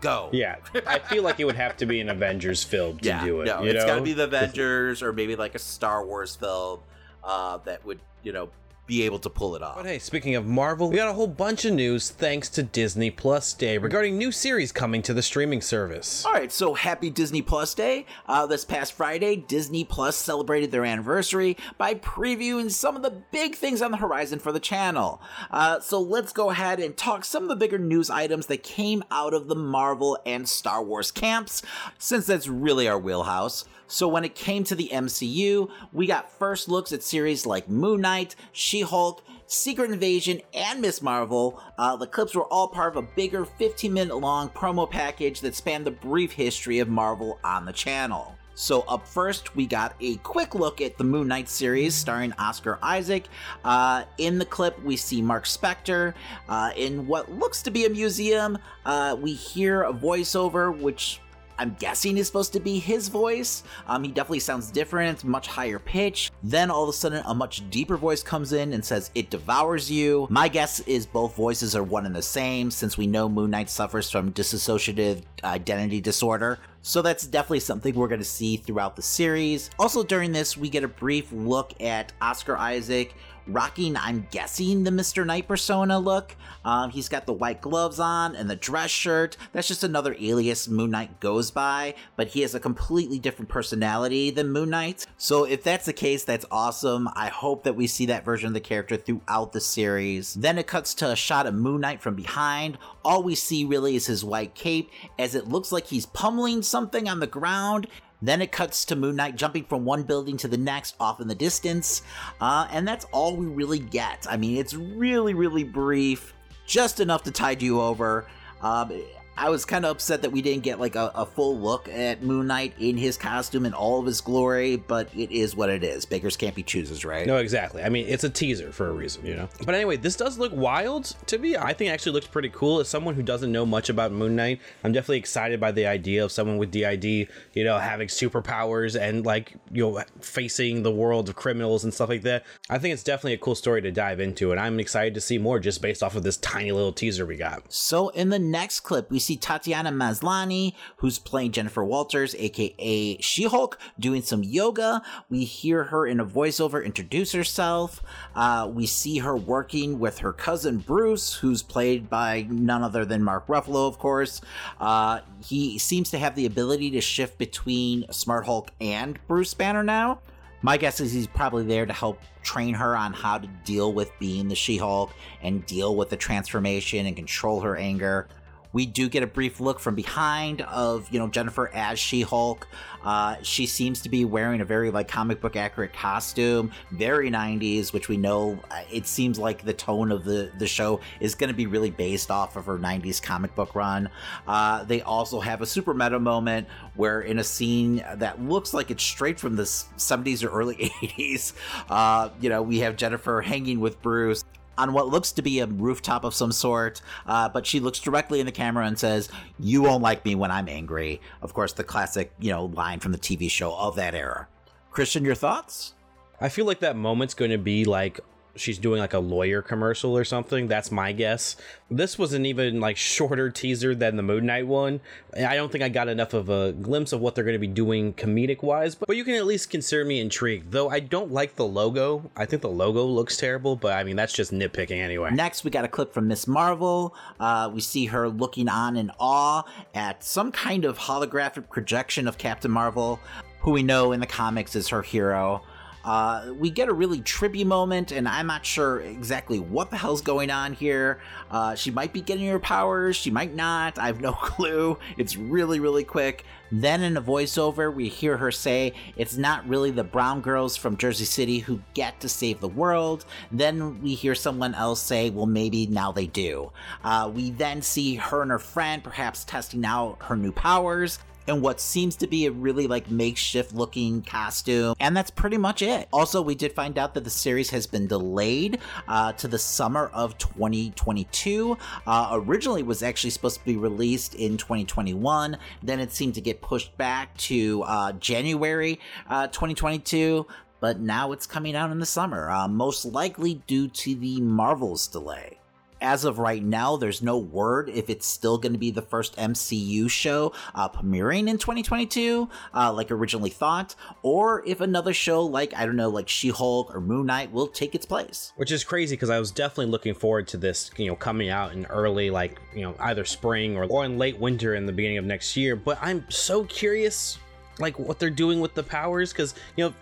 go 0.00 0.28
Yeah, 0.32 0.56
I 0.86 0.98
feel 0.98 1.22
like 1.22 1.40
it 1.40 1.46
would 1.46 1.56
have 1.56 1.76
to 1.78 1.86
be 1.86 2.00
an 2.00 2.10
Avengers 2.10 2.62
film 2.62 2.98
to 2.98 3.08
yeah 3.08 3.24
do 3.24 3.40
it. 3.40 3.46
no 3.46 3.64
it's 3.64 3.80
know? 3.80 3.86
gotta 3.86 4.02
be 4.02 4.12
the 4.12 4.24
avengers 4.24 5.02
or 5.02 5.12
maybe 5.12 5.34
like 5.34 5.54
a 5.54 5.58
star 5.58 6.04
wars 6.04 6.36
film 6.36 6.80
uh, 7.24 7.56
that 7.64 7.84
would 7.86 8.00
you 8.22 8.32
know 8.32 8.50
be 8.86 9.02
able 9.02 9.18
to 9.18 9.30
pull 9.30 9.56
it 9.56 9.62
off 9.62 9.76
But 9.76 9.86
hey, 9.86 9.98
speaking 9.98 10.34
of 10.34 10.46
Marvel, 10.46 10.90
we 10.90 10.96
got 10.96 11.08
a 11.08 11.14
whole 11.14 11.26
bunch 11.26 11.64
of 11.64 11.72
news 11.72 12.10
thanks 12.10 12.48
to 12.50 12.62
Disney 12.62 13.10
Plus 13.10 13.54
Day 13.54 13.78
regarding 13.78 14.18
new 14.18 14.30
series 14.30 14.72
coming 14.72 15.00
to 15.02 15.14
the 15.14 15.22
streaming 15.22 15.62
service. 15.62 16.24
All 16.24 16.32
right, 16.32 16.52
so 16.52 16.74
happy 16.74 17.08
Disney 17.08 17.40
Plus 17.40 17.74
Day. 17.74 18.04
Uh, 18.26 18.46
this 18.46 18.64
past 18.64 18.92
Friday, 18.92 19.36
Disney 19.36 19.84
Plus 19.84 20.16
celebrated 20.16 20.70
their 20.70 20.84
anniversary 20.84 21.56
by 21.78 21.94
previewing 21.94 22.70
some 22.70 22.94
of 22.94 23.02
the 23.02 23.10
big 23.10 23.54
things 23.54 23.80
on 23.80 23.90
the 23.90 23.96
horizon 23.96 24.38
for 24.38 24.52
the 24.52 24.60
channel. 24.60 25.20
Uh, 25.50 25.80
so 25.80 26.00
let's 26.00 26.32
go 26.32 26.50
ahead 26.50 26.78
and 26.78 26.96
talk 26.96 27.24
some 27.24 27.42
of 27.44 27.48
the 27.48 27.56
bigger 27.56 27.78
news 27.78 28.10
items 28.10 28.46
that 28.46 28.62
came 28.62 29.02
out 29.10 29.32
of 29.32 29.48
the 29.48 29.54
Marvel 29.54 30.18
and 30.26 30.48
Star 30.48 30.82
Wars 30.82 31.10
camps, 31.10 31.62
since 31.98 32.26
that's 32.26 32.48
really 32.48 32.86
our 32.86 32.98
wheelhouse. 32.98 33.64
So 33.86 34.08
when 34.08 34.24
it 34.24 34.34
came 34.34 34.64
to 34.64 34.74
the 34.74 34.90
MCU, 34.92 35.70
we 35.92 36.06
got 36.06 36.30
first 36.32 36.68
looks 36.68 36.92
at 36.92 37.02
series 37.02 37.46
like 37.46 37.68
Moon 37.68 38.00
Knight, 38.00 38.34
She-Hulk, 38.52 39.22
Secret 39.46 39.90
Invasion, 39.90 40.40
and 40.52 40.80
Miss 40.80 41.02
Marvel. 41.02 41.62
Uh, 41.78 41.96
the 41.96 42.06
clips 42.06 42.34
were 42.34 42.46
all 42.46 42.68
part 42.68 42.96
of 42.96 43.04
a 43.04 43.08
bigger 43.14 43.44
15 43.44 43.92
minute 43.92 44.16
long 44.16 44.48
promo 44.48 44.90
package 44.90 45.40
that 45.40 45.54
spanned 45.54 45.86
the 45.86 45.90
brief 45.90 46.32
history 46.32 46.78
of 46.78 46.88
Marvel 46.88 47.38
on 47.44 47.64
the 47.64 47.72
channel. 47.72 48.34
So, 48.56 48.82
up 48.82 49.06
first, 49.06 49.56
we 49.56 49.66
got 49.66 49.96
a 50.00 50.16
quick 50.18 50.54
look 50.54 50.80
at 50.80 50.96
the 50.96 51.02
Moon 51.02 51.26
Knight 51.26 51.48
series 51.48 51.92
starring 51.92 52.32
Oscar 52.38 52.78
Isaac. 52.82 53.24
Uh, 53.64 54.04
in 54.18 54.38
the 54.38 54.44
clip, 54.44 54.80
we 54.84 54.96
see 54.96 55.20
Mark 55.20 55.44
Spector 55.44 56.14
uh, 56.48 56.70
in 56.76 57.08
what 57.08 57.32
looks 57.32 57.62
to 57.62 57.72
be 57.72 57.84
a 57.84 57.90
museum. 57.90 58.56
Uh, 58.86 59.16
we 59.20 59.32
hear 59.32 59.82
a 59.82 59.92
voiceover, 59.92 60.76
which 60.76 61.20
I'm 61.58 61.76
guessing 61.78 62.18
is 62.18 62.26
supposed 62.26 62.52
to 62.54 62.60
be 62.60 62.78
his 62.78 63.08
voice. 63.08 63.62
Um, 63.86 64.04
he 64.04 64.10
definitely 64.10 64.40
sounds 64.40 64.70
different, 64.70 65.24
much 65.24 65.46
higher 65.46 65.78
pitch. 65.78 66.30
Then 66.42 66.70
all 66.70 66.82
of 66.84 66.88
a 66.88 66.92
sudden, 66.92 67.22
a 67.26 67.34
much 67.34 67.68
deeper 67.70 67.96
voice 67.96 68.22
comes 68.22 68.52
in 68.52 68.72
and 68.72 68.84
says, 68.84 69.10
It 69.14 69.30
devours 69.30 69.90
you. 69.90 70.26
My 70.30 70.48
guess 70.48 70.80
is 70.80 71.06
both 71.06 71.34
voices 71.36 71.76
are 71.76 71.82
one 71.82 72.06
and 72.06 72.14
the 72.14 72.22
same, 72.22 72.70
since 72.70 72.98
we 72.98 73.06
know 73.06 73.28
Moon 73.28 73.50
Knight 73.50 73.70
suffers 73.70 74.10
from 74.10 74.32
dissociative 74.32 75.22
identity 75.42 76.00
disorder. 76.00 76.58
So 76.82 77.00
that's 77.00 77.26
definitely 77.26 77.60
something 77.60 77.94
we're 77.94 78.08
going 78.08 78.20
to 78.20 78.26
see 78.26 78.58
throughout 78.58 78.94
the 78.94 79.02
series. 79.02 79.70
Also, 79.78 80.02
during 80.02 80.32
this, 80.32 80.54
we 80.54 80.68
get 80.68 80.84
a 80.84 80.88
brief 80.88 81.32
look 81.32 81.72
at 81.80 82.12
Oscar 82.20 82.58
Isaac 82.58 83.14
rocking, 83.46 83.96
I'm 83.96 84.26
guessing, 84.30 84.84
the 84.84 84.90
Mr. 84.90 85.26
Knight 85.26 85.48
persona 85.48 85.98
look. 85.98 86.36
Um, 86.64 86.90
he's 86.90 87.08
got 87.08 87.26
the 87.26 87.32
white 87.32 87.60
gloves 87.60 88.00
on 88.00 88.34
and 88.34 88.48
the 88.48 88.56
dress 88.56 88.90
shirt. 88.90 89.36
That's 89.52 89.68
just 89.68 89.84
another 89.84 90.16
alias 90.18 90.68
Moon 90.68 90.90
Knight 90.90 91.20
goes 91.20 91.50
by, 91.50 91.94
but 92.16 92.28
he 92.28 92.40
has 92.40 92.54
a 92.54 92.60
completely 92.60 93.18
different 93.18 93.48
personality 93.48 94.30
than 94.30 94.50
Moon 94.50 94.70
Knight. 94.70 95.06
So 95.16 95.44
if 95.44 95.62
that's 95.62 95.86
the 95.86 95.92
case, 95.92 96.24
that's 96.24 96.46
awesome. 96.50 97.08
I 97.14 97.28
hope 97.28 97.64
that 97.64 97.76
we 97.76 97.86
see 97.86 98.06
that 98.06 98.24
version 98.24 98.48
of 98.48 98.54
the 98.54 98.60
character 98.60 98.96
throughout 98.96 99.52
the 99.52 99.60
series. 99.60 100.34
Then 100.34 100.58
it 100.58 100.66
cuts 100.66 100.94
to 100.94 101.10
a 101.10 101.16
shot 101.16 101.46
of 101.46 101.54
Moon 101.54 101.80
Knight 101.80 102.00
from 102.00 102.14
behind. 102.14 102.78
All 103.04 103.22
we 103.22 103.34
see 103.34 103.64
really 103.64 103.96
is 103.96 104.06
his 104.06 104.24
white 104.24 104.54
cape, 104.54 104.90
as 105.18 105.34
it 105.34 105.48
looks 105.48 105.70
like 105.72 105.86
he's 105.86 106.06
pummeling 106.06 106.62
something 106.62 107.08
on 107.08 107.20
the 107.20 107.26
ground, 107.26 107.86
then 108.22 108.40
it 108.40 108.52
cuts 108.52 108.84
to 108.86 108.96
Moon 108.96 109.16
Knight 109.16 109.36
jumping 109.36 109.64
from 109.64 109.84
one 109.84 110.02
building 110.02 110.36
to 110.38 110.48
the 110.48 110.56
next 110.56 110.94
off 110.98 111.20
in 111.20 111.28
the 111.28 111.34
distance. 111.34 112.02
Uh, 112.40 112.66
and 112.70 112.86
that's 112.86 113.04
all 113.12 113.36
we 113.36 113.46
really 113.46 113.78
get. 113.78 114.26
I 114.28 114.36
mean, 114.36 114.56
it's 114.56 114.74
really, 114.74 115.34
really 115.34 115.64
brief, 115.64 116.34
just 116.66 117.00
enough 117.00 117.22
to 117.24 117.30
tide 117.30 117.62
you 117.62 117.80
over. 117.80 118.26
Um, 118.62 118.92
I 119.36 119.50
was 119.50 119.64
kind 119.64 119.84
of 119.84 119.90
upset 119.90 120.22
that 120.22 120.30
we 120.30 120.42
didn't 120.42 120.62
get 120.62 120.78
like 120.78 120.94
a, 120.94 121.10
a, 121.14 121.26
full 121.26 121.58
look 121.58 121.88
at 121.88 122.22
Moon 122.22 122.46
Knight 122.46 122.74
in 122.78 122.96
his 122.96 123.16
costume 123.16 123.66
and 123.66 123.74
all 123.74 123.98
of 123.98 124.06
his 124.06 124.20
glory, 124.20 124.76
but 124.76 125.08
it 125.14 125.32
is 125.32 125.56
what 125.56 125.70
it 125.70 125.82
is. 125.82 126.04
Bakers 126.04 126.36
can't 126.36 126.54
be 126.54 126.62
choosers, 126.62 127.04
right? 127.04 127.26
No, 127.26 127.38
exactly. 127.38 127.82
I 127.82 127.88
mean, 127.88 128.06
it's 128.06 128.22
a 128.22 128.30
teaser 128.30 128.70
for 128.70 128.88
a 128.88 128.92
reason, 128.92 129.26
you 129.26 129.34
know? 129.34 129.48
But 129.66 129.74
anyway, 129.74 129.96
this 129.96 130.14
does 130.14 130.38
look 130.38 130.52
wild 130.54 131.06
to 131.26 131.38
me. 131.38 131.56
I 131.56 131.72
think 131.72 131.90
it 131.90 131.92
actually 131.92 132.12
looks 132.12 132.28
pretty 132.28 132.50
cool. 132.50 132.78
As 132.78 132.88
someone 132.88 133.14
who 133.14 133.22
doesn't 133.22 133.50
know 133.50 133.66
much 133.66 133.88
about 133.88 134.12
Moon 134.12 134.36
Knight, 134.36 134.60
I'm 134.84 134.92
definitely 134.92 135.18
excited 135.18 135.58
by 135.58 135.72
the 135.72 135.86
idea 135.86 136.24
of 136.24 136.30
someone 136.30 136.56
with 136.56 136.70
DID, 136.70 137.04
you 137.04 137.64
know, 137.64 137.78
having 137.78 138.06
superpowers 138.06 139.00
and 139.00 139.26
like, 139.26 139.54
you 139.72 139.82
know, 139.82 140.04
facing 140.20 140.84
the 140.84 140.92
world 140.92 141.28
of 141.28 141.34
criminals 141.34 141.82
and 141.82 141.92
stuff 141.92 142.08
like 142.08 142.22
that. 142.22 142.44
I 142.70 142.78
think 142.78 142.94
it's 142.94 143.02
definitely 143.02 143.34
a 143.34 143.38
cool 143.38 143.56
story 143.56 143.82
to 143.82 143.90
dive 143.90 144.20
into, 144.20 144.52
and 144.52 144.60
I'm 144.60 144.78
excited 144.78 145.14
to 145.14 145.20
see 145.20 145.38
more 145.38 145.58
just 145.58 145.82
based 145.82 146.04
off 146.04 146.14
of 146.14 146.22
this 146.22 146.36
tiny 146.36 146.70
little 146.70 146.92
teaser 146.92 147.26
we 147.26 147.36
got. 147.36 147.72
So 147.72 148.10
in 148.10 148.28
the 148.28 148.38
next 148.38 148.80
clip, 148.80 149.10
we 149.10 149.18
see 149.24 149.36
Tatiana 149.36 149.90
Maslany, 149.90 150.74
who's 150.98 151.18
playing 151.18 151.52
Jennifer 151.52 151.84
Walters, 151.84 152.34
aka 152.38 153.18
She 153.20 153.44
Hulk, 153.44 153.78
doing 153.98 154.22
some 154.22 154.44
yoga. 154.44 155.02
We 155.28 155.44
hear 155.44 155.84
her 155.84 156.06
in 156.06 156.20
a 156.20 156.26
voiceover 156.26 156.84
introduce 156.84 157.32
herself. 157.32 158.02
Uh, 158.34 158.70
we 158.72 158.86
see 158.86 159.18
her 159.18 159.36
working 159.36 159.98
with 159.98 160.18
her 160.18 160.32
cousin 160.32 160.78
Bruce, 160.78 161.34
who's 161.34 161.62
played 161.62 162.08
by 162.08 162.46
none 162.48 162.82
other 162.82 163.04
than 163.04 163.22
Mark 163.22 163.46
Ruffalo, 163.46 163.88
of 163.88 163.98
course. 163.98 164.40
Uh, 164.78 165.20
he 165.44 165.78
seems 165.78 166.10
to 166.10 166.18
have 166.18 166.34
the 166.34 166.46
ability 166.46 166.90
to 166.92 167.00
shift 167.00 167.38
between 167.38 168.04
Smart 168.10 168.46
Hulk 168.46 168.70
and 168.80 169.18
Bruce 169.26 169.54
Banner 169.54 169.82
now. 169.82 170.20
My 170.64 170.78
guess 170.78 170.98
is 170.98 171.12
he's 171.12 171.26
probably 171.26 171.64
there 171.64 171.84
to 171.84 171.92
help 171.92 172.22
train 172.42 172.72
her 172.72 172.96
on 172.96 173.12
how 173.12 173.36
to 173.36 173.46
deal 173.64 173.92
with 173.92 174.10
being 174.18 174.48
the 174.48 174.54
She 174.54 174.78
Hulk 174.78 175.10
and 175.42 175.66
deal 175.66 175.94
with 175.94 176.08
the 176.08 176.16
transformation 176.16 177.04
and 177.04 177.14
control 177.14 177.60
her 177.60 177.76
anger. 177.76 178.28
We 178.74 178.86
do 178.86 179.08
get 179.08 179.22
a 179.22 179.26
brief 179.28 179.60
look 179.60 179.78
from 179.78 179.94
behind 179.94 180.60
of, 180.62 181.08
you 181.10 181.20
know, 181.20 181.28
Jennifer 181.28 181.70
as 181.72 181.96
She-Hulk. 181.96 182.66
Uh, 183.04 183.36
she 183.42 183.66
seems 183.66 184.02
to 184.02 184.08
be 184.08 184.24
wearing 184.24 184.60
a 184.60 184.64
very, 184.64 184.90
like, 184.90 185.06
comic 185.06 185.40
book 185.40 185.54
accurate 185.54 185.92
costume, 185.92 186.72
very 186.90 187.30
90s, 187.30 187.92
which 187.92 188.08
we 188.08 188.16
know 188.16 188.58
uh, 188.72 188.82
it 188.90 189.06
seems 189.06 189.38
like 189.38 189.64
the 189.64 189.72
tone 189.72 190.10
of 190.10 190.24
the, 190.24 190.50
the 190.58 190.66
show 190.66 191.00
is 191.20 191.36
going 191.36 191.48
to 191.48 191.54
be 191.54 191.66
really 191.66 191.90
based 191.90 192.32
off 192.32 192.56
of 192.56 192.66
her 192.66 192.76
90s 192.76 193.22
comic 193.22 193.54
book 193.54 193.76
run. 193.76 194.10
Uh, 194.48 194.82
they 194.82 195.02
also 195.02 195.38
have 195.38 195.62
a 195.62 195.66
super 195.66 195.94
meta 195.94 196.18
moment 196.18 196.66
where 196.96 197.20
in 197.20 197.38
a 197.38 197.44
scene 197.44 198.04
that 198.16 198.42
looks 198.42 198.74
like 198.74 198.90
it's 198.90 199.04
straight 199.04 199.38
from 199.38 199.54
the 199.54 199.62
70s 199.62 200.42
or 200.42 200.48
early 200.48 200.74
80s, 201.00 201.52
uh, 201.90 202.30
you 202.40 202.48
know, 202.48 202.60
we 202.60 202.80
have 202.80 202.96
Jennifer 202.96 203.40
hanging 203.40 203.78
with 203.78 204.02
Bruce 204.02 204.44
on 204.76 204.92
what 204.92 205.08
looks 205.08 205.32
to 205.32 205.42
be 205.42 205.60
a 205.60 205.66
rooftop 205.66 206.24
of 206.24 206.34
some 206.34 206.52
sort, 206.52 207.00
uh, 207.26 207.48
but 207.48 207.66
she 207.66 207.80
looks 207.80 207.98
directly 207.98 208.40
in 208.40 208.46
the 208.46 208.52
camera 208.52 208.86
and 208.86 208.98
says, 208.98 209.28
You 209.58 209.82
won't 209.82 210.02
like 210.02 210.24
me 210.24 210.34
when 210.34 210.50
I'm 210.50 210.68
angry. 210.68 211.20
Of 211.42 211.54
course, 211.54 211.72
the 211.72 211.84
classic, 211.84 212.32
you 212.38 212.50
know, 212.50 212.66
line 212.66 213.00
from 213.00 213.12
the 213.12 213.18
TV 213.18 213.50
show 213.50 213.74
of 213.74 213.96
that 213.96 214.14
era. 214.14 214.48
Christian, 214.90 215.24
your 215.24 215.34
thoughts? 215.34 215.94
I 216.40 216.48
feel 216.48 216.66
like 216.66 216.80
that 216.80 216.96
moment's 216.96 217.34
going 217.34 217.50
to 217.50 217.58
be 217.58 217.84
like 217.84 218.20
she's 218.56 218.78
doing 218.78 219.00
like 219.00 219.14
a 219.14 219.18
lawyer 219.18 219.62
commercial 219.62 220.16
or 220.16 220.24
something. 220.24 220.68
That's 220.68 220.90
my 220.90 221.12
guess. 221.12 221.56
This 221.90 222.18
was 222.18 222.32
an 222.32 222.46
even 222.46 222.80
like 222.80 222.96
shorter 222.96 223.50
teaser 223.50 223.94
than 223.94 224.16
the 224.16 224.22
Moon 224.22 224.46
Knight 224.46 224.66
one. 224.66 225.00
I 225.36 225.56
don't 225.56 225.70
think 225.70 225.82
I 225.82 225.88
got 225.88 226.08
enough 226.08 226.34
of 226.34 226.48
a 226.48 226.72
glimpse 226.72 227.12
of 227.12 227.20
what 227.20 227.34
they're 227.34 227.44
going 227.44 227.54
to 227.54 227.58
be 227.58 227.66
doing 227.66 228.14
comedic 228.14 228.62
wise, 228.62 228.94
but, 228.94 229.08
but 229.08 229.16
you 229.16 229.24
can 229.24 229.34
at 229.34 229.46
least 229.46 229.70
consider 229.70 230.04
me 230.04 230.20
intrigued. 230.20 230.72
Though 230.72 230.88
I 230.88 231.00
don't 231.00 231.32
like 231.32 231.56
the 231.56 231.66
logo. 231.66 232.30
I 232.36 232.46
think 232.46 232.62
the 232.62 232.70
logo 232.70 233.04
looks 233.04 233.36
terrible, 233.36 233.76
but 233.76 233.92
I 233.92 234.04
mean 234.04 234.16
that's 234.16 234.32
just 234.32 234.52
nitpicking 234.52 234.98
anyway. 234.98 235.30
Next, 235.32 235.64
we 235.64 235.70
got 235.70 235.84
a 235.84 235.88
clip 235.88 236.12
from 236.12 236.28
Miss 236.28 236.46
Marvel. 236.46 237.14
Uh, 237.40 237.70
we 237.72 237.80
see 237.80 238.06
her 238.06 238.28
looking 238.28 238.68
on 238.68 238.96
in 238.96 239.10
awe 239.18 239.62
at 239.94 240.24
some 240.24 240.52
kind 240.52 240.84
of 240.84 240.98
holographic 240.98 241.68
projection 241.70 242.28
of 242.28 242.38
Captain 242.38 242.70
Marvel, 242.70 243.18
who 243.60 243.72
we 243.72 243.82
know 243.82 244.12
in 244.12 244.20
the 244.20 244.26
comics 244.26 244.76
is 244.76 244.88
her 244.88 245.02
hero. 245.02 245.62
Uh, 246.04 246.52
we 246.58 246.70
get 246.70 246.88
a 246.88 246.92
really 246.92 247.20
trippy 247.20 247.64
moment, 247.64 248.12
and 248.12 248.28
I'm 248.28 248.46
not 248.46 248.66
sure 248.66 249.00
exactly 249.00 249.58
what 249.58 249.90
the 249.90 249.96
hell's 249.96 250.20
going 250.20 250.50
on 250.50 250.74
here. 250.74 251.20
Uh, 251.50 251.74
she 251.74 251.90
might 251.90 252.12
be 252.12 252.20
getting 252.20 252.46
her 252.48 252.58
powers, 252.58 253.16
she 253.16 253.30
might 253.30 253.54
not. 253.54 253.98
I 253.98 254.06
have 254.06 254.20
no 254.20 254.32
clue. 254.32 254.98
It's 255.16 255.36
really, 255.36 255.80
really 255.80 256.04
quick. 256.04 256.44
Then 256.70 257.02
in 257.02 257.16
a 257.16 257.22
voiceover, 257.22 257.94
we 257.94 258.08
hear 258.08 258.36
her 258.36 258.50
say 258.50 258.94
it's 259.16 259.36
not 259.36 259.66
really 259.68 259.90
the 259.90 260.02
brown 260.02 260.40
girls 260.40 260.76
from 260.76 260.96
Jersey 260.96 261.24
City 261.24 261.60
who 261.60 261.80
get 261.94 262.20
to 262.20 262.28
save 262.28 262.60
the 262.60 262.68
world. 262.68 263.24
Then 263.52 264.02
we 264.02 264.14
hear 264.14 264.34
someone 264.34 264.74
else 264.74 265.00
say, 265.00 265.30
well, 265.30 265.46
maybe 265.46 265.86
now 265.86 266.10
they 266.10 266.26
do. 266.26 266.72
Uh, 267.04 267.30
we 267.32 267.50
then 267.50 267.80
see 267.80 268.16
her 268.16 268.42
and 268.42 268.50
her 268.50 268.58
friend 268.58 269.04
perhaps 269.04 269.44
testing 269.44 269.84
out 269.84 270.16
her 270.22 270.36
new 270.36 270.52
powers 270.52 271.18
in 271.46 271.60
what 271.60 271.80
seems 271.80 272.16
to 272.16 272.26
be 272.26 272.46
a 272.46 272.50
really 272.50 272.86
like 272.86 273.10
makeshift 273.10 273.74
looking 273.74 274.22
costume. 274.22 274.94
And 275.00 275.16
that's 275.16 275.30
pretty 275.30 275.56
much 275.56 275.82
it. 275.82 276.08
Also, 276.12 276.40
we 276.42 276.54
did 276.54 276.72
find 276.72 276.98
out 276.98 277.14
that 277.14 277.24
the 277.24 277.30
series 277.30 277.70
has 277.70 277.86
been 277.86 278.06
delayed 278.06 278.78
uh, 279.08 279.32
to 279.32 279.48
the 279.48 279.58
summer 279.58 280.10
of 280.12 280.38
2022. 280.38 281.76
Uh, 282.06 282.28
originally 282.32 282.82
was 282.82 283.02
actually 283.02 283.30
supposed 283.30 283.58
to 283.58 283.64
be 283.64 283.76
released 283.76 284.34
in 284.34 284.56
2021. 284.56 285.56
Then 285.82 286.00
it 286.00 286.12
seemed 286.12 286.34
to 286.34 286.40
get 286.40 286.60
pushed 286.60 286.96
back 286.96 287.36
to 287.38 287.82
uh, 287.84 288.12
January 288.12 289.00
uh, 289.28 289.46
2022 289.48 290.46
but 290.80 291.00
now 291.00 291.32
it's 291.32 291.46
coming 291.46 291.74
out 291.74 291.90
in 291.90 291.98
the 291.98 292.04
summer, 292.04 292.50
uh, 292.50 292.68
most 292.68 293.06
likely 293.06 293.54
due 293.66 293.88
to 293.88 294.14
the 294.16 294.38
Marvels 294.42 295.06
delay 295.06 295.58
as 296.04 296.24
of 296.24 296.38
right 296.38 296.62
now, 296.62 296.96
there's 296.96 297.22
no 297.22 297.38
word 297.38 297.88
if 297.88 298.10
it's 298.10 298.26
still 298.26 298.58
going 298.58 298.72
to 298.72 298.78
be 298.78 298.90
the 298.90 299.02
first 299.02 299.36
MCU 299.36 300.08
show 300.10 300.52
uh, 300.74 300.88
premiering 300.88 301.48
in 301.48 301.58
2022, 301.58 302.48
uh, 302.74 302.92
like 302.92 303.10
originally 303.10 303.50
thought, 303.50 303.94
or 304.22 304.62
if 304.66 304.80
another 304.80 305.14
show 305.14 305.42
like, 305.42 305.74
I 305.74 305.86
don't 305.86 305.96
know, 305.96 306.10
like 306.10 306.28
She 306.28 306.50
Hulk 306.50 306.94
or 306.94 307.00
Moon 307.00 307.26
Knight 307.26 307.50
will 307.50 307.66
take 307.66 307.94
its 307.94 308.04
place. 308.04 308.52
Which 308.56 308.70
is 308.70 308.84
crazy 308.84 309.16
because 309.16 309.30
I 309.30 309.38
was 309.38 309.50
definitely 309.50 309.86
looking 309.86 310.14
forward 310.14 310.46
to 310.48 310.58
this, 310.58 310.90
you 310.98 311.06
know, 311.06 311.16
coming 311.16 311.48
out 311.48 311.72
in 311.72 311.86
early, 311.86 312.30
like, 312.30 312.60
you 312.74 312.82
know, 312.82 312.94
either 313.00 313.24
spring 313.24 313.76
or, 313.76 313.84
or 313.84 314.04
in 314.04 314.18
late 314.18 314.38
winter 314.38 314.74
in 314.74 314.84
the 314.84 314.92
beginning 314.92 315.18
of 315.18 315.24
next 315.24 315.56
year. 315.56 315.74
But 315.74 315.98
I'm 316.02 316.24
so 316.28 316.64
curious 316.64 317.38
like 317.78 317.98
what 317.98 318.18
they're 318.18 318.30
doing 318.30 318.60
with 318.60 318.74
the 318.74 318.82
powers 318.82 319.32
because 319.32 319.54
you 319.76 319.84
know 319.84 319.94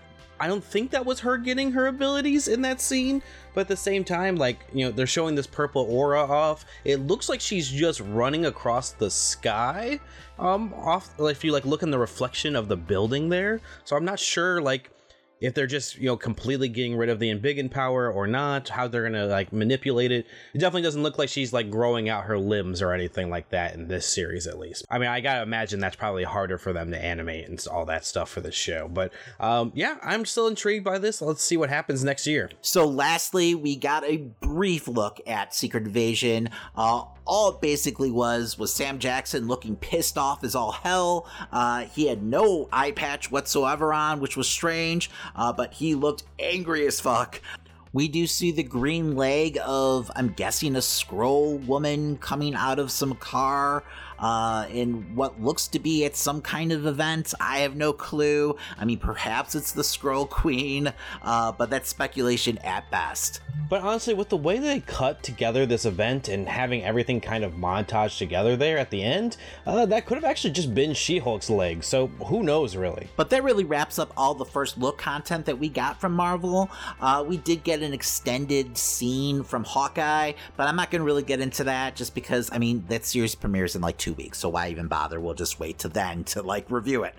I 0.43 0.49
don't 0.49 0.65
think 0.65 0.91
that 0.91 1.07
was 1.07 1.21
her 1.21 1.39
getting 1.39 1.71
her 1.71 1.87
abilities 1.87 2.49
in 2.49 2.63
that 2.63 2.81
scene, 2.81 3.23
but 3.55 3.61
at 3.61 3.69
the 3.69 3.77
same 3.77 4.03
time, 4.03 4.35
like, 4.35 4.59
you 4.75 4.85
know, 4.85 4.91
they're 4.91 5.07
showing 5.07 5.37
this 5.37 5.47
purple 5.47 5.87
aura 5.89 6.21
off. 6.21 6.65
It 6.85 6.97
looks 6.97 7.29
like 7.29 7.41
she's 7.41 7.71
just 7.71 8.01
running 8.01 8.47
across 8.47 8.91
the 8.91 9.09
sky. 9.09 10.01
Um, 10.41 10.75
off 10.75 11.11
if 11.21 11.45
you 11.45 11.53
like 11.53 11.65
look 11.65 11.85
in 11.85 11.93
the 11.93 11.99
reflection 11.99 12.57
of 12.57 12.67
the 12.67 12.77
building 12.77 13.29
there. 13.29 13.61
So 13.85 13.95
I'm 13.95 14.05
not 14.05 14.19
sure, 14.19 14.61
like, 14.61 14.91
if 15.43 15.55
they're 15.55 15.67
just 15.67 15.99
you 15.99 16.07
know 16.07 16.17
completely 16.17 16.69
getting 16.69 16.97
rid 16.97 17.09
of 17.09 17.19
the 17.19 17.35
embiggen 17.35 17.71
power 17.71 18.11
or 18.11 18.27
not 18.27 18.69
how 18.69 18.87
they're 18.89 19.03
gonna 19.03 19.27
like 19.27 19.53
manipulate 19.53 20.13
it. 20.13 20.27
It 20.55 20.59
definitely 20.59 20.83
doesn't 20.83 21.03
look 21.03 21.19
like 21.19 21.29
she's 21.29 21.53
like 21.53 21.69
growing 21.69 22.09
out 22.09 22.25
her 22.25 22.39
limbs 22.39 22.81
or 22.81 22.93
anything 22.93 23.29
like 23.29 23.51
that 23.51 23.75
in 23.75 23.89
this 23.89 24.07
series 24.07 24.47
at 24.47 24.59
least. 24.59 24.87
I 24.89 24.99
mean 24.99 25.09
i 25.09 25.21
gotta 25.21 25.43
imagine 25.43 25.81
that's 25.81 25.97
probably 25.97 26.25
harder 26.25 26.59
for 26.59 26.73
them 26.73 26.93
to 26.93 27.05
animate 27.05 27.49
and 27.49 27.63
all 27.71 27.85
that 27.87 28.05
stuff 28.05 28.31
for 28.31 28.41
this 28.41 28.55
show. 28.55 28.89
But 28.89 29.13
um, 29.41 29.73
yeah 29.75 29.99
i'm 30.03 30.25
still 30.25 30.47
intrigued 30.47 30.85
by 30.85 30.99
this. 30.99 31.21
Let's 31.21 31.43
see 31.43 31.57
what 31.57 31.69
happens 31.69 32.05
next 32.05 32.27
year. 32.27 32.51
So 32.61 32.87
lastly 32.87 33.55
we 33.55 33.77
got 33.77 34.05
a 34.05 34.19
brief 34.41 34.87
look 34.87 35.21
at 35.27 35.55
secret 35.55 35.85
invasion. 35.85 36.51
Uh, 36.77 37.05
all 37.25 37.51
it 37.51 37.61
basically 37.61 38.11
was 38.11 38.59
was 38.59 38.73
Sam 38.73 38.99
Jackson 38.99 39.47
looking 39.47 39.77
pissed 39.77 40.19
off 40.19 40.45
as 40.45 40.55
all 40.55 40.73
hell. 40.73 41.29
Uh, 41.51 41.85
he 41.85 42.07
had 42.07 42.23
no 42.23 42.69
eye 42.73 42.91
patch 42.91 43.31
whatsoever 43.31 43.93
on, 43.93 44.21
which 44.21 44.37
was 44.37 44.49
strange, 44.49 45.11
uh, 45.37 45.53
but 45.53 45.75
he 45.75 45.95
looked 45.95 46.25
angry 46.39 46.87
as 46.87 47.01
fuck. 47.01 47.41
We 47.95 48.09
do 48.09 48.27
see 48.27 48.53
the 48.53 48.63
green 48.63 49.17
leg 49.17 49.59
of, 49.63 50.11
I'm 50.17 50.29
guessing, 50.29 50.77
a 50.77 50.79
Skrull 50.79 51.65
woman 51.67 52.17
coming 52.17 52.55
out 52.55 52.79
of 52.79 52.91
some 52.91 53.15
car 53.17 53.85
uh, 54.23 54.67
in 54.71 55.15
what 55.15 55.43
looks 55.43 55.67
to 55.69 55.79
be 55.79 56.05
at 56.07 56.17
some 56.17 56.41
kind 56.41 56.73
of 56.73 56.87
event. 56.87 57.35
I 57.41 57.59
have 57.59 57.77
no 57.77 57.93
clue. 57.93 58.57
I 58.79 58.85
mean, 58.87 58.99
perhaps 58.99 59.55
it's 59.55 59.73
the 59.73 59.83
Skrull 59.83 60.29
Queen, 60.29 60.93
uh, 61.23 61.53
but 61.53 61.69
that's 61.69 61.91
speculation 61.91 62.57
at 62.59 62.91
best. 62.91 63.41
But 63.69 63.83
honestly, 63.83 64.15
with 64.15 64.29
the 64.29 64.37
way 64.37 64.59
they 64.59 64.81
cut 64.81 65.23
together 65.23 65.67
this 65.67 65.85
event 65.85 66.29
and 66.29 66.49
having 66.49 66.85
everything 66.85 67.21
kind 67.21 67.43
of 67.43 67.55
montage 67.55 68.19
together 68.19 68.55
there 68.55 68.79
at 68.79 68.91
the 68.91 69.03
end, 69.03 69.37
uh, 69.67 69.87
that 69.87 70.07
could 70.07 70.17
have 70.17 70.25
actually 70.25 70.53
just 70.53 70.75
been 70.75 70.95
She 70.95 71.19
Hulk's 71.19 71.51
leg. 71.51 71.83
So 71.83 72.09
who 72.27 72.43
knows, 72.43 72.77
really? 72.77 73.09
But 73.17 73.31
that 73.31 73.43
really 73.43 73.65
wraps 73.65 73.99
up 73.99 74.13
all 74.17 74.35
the 74.35 74.45
first 74.45 74.79
look 74.79 74.99
content 74.99 75.47
that 75.47 75.59
we 75.59 75.69
got 75.69 76.01
from 76.01 76.13
Marvel. 76.13 76.71
Uh, 77.01 77.25
we 77.27 77.39
did 77.39 77.65
get 77.65 77.83
an 77.83 77.93
extended 77.93 78.77
scene 78.77 79.43
from 79.43 79.65
Hawkeye, 79.65 80.33
but 80.57 80.69
I'm 80.69 80.77
not 80.77 80.91
going 80.91 81.01
to 81.01 81.07
really 81.07 81.23
get 81.23 81.41
into 81.41 81.65
that 81.65 81.97
just 81.97 82.15
because, 82.15 82.51
I 82.53 82.59
mean, 82.59 82.85
that 82.89 83.05
series 83.05 83.35
premieres 83.35 83.75
in 83.75 83.83
like 83.83 83.97
two 83.97 84.12
weeks, 84.13 84.39
so 84.39 84.51
why 84.51 84.69
even 84.69 84.89
bother? 84.89 85.21
We'll 85.21 85.35
just 85.35 85.61
wait 85.61 85.79
to 85.81 85.89
then 85.89 86.25
to 86.25 86.43
like 86.43 86.71
review 86.71 87.05
it. 87.05 87.15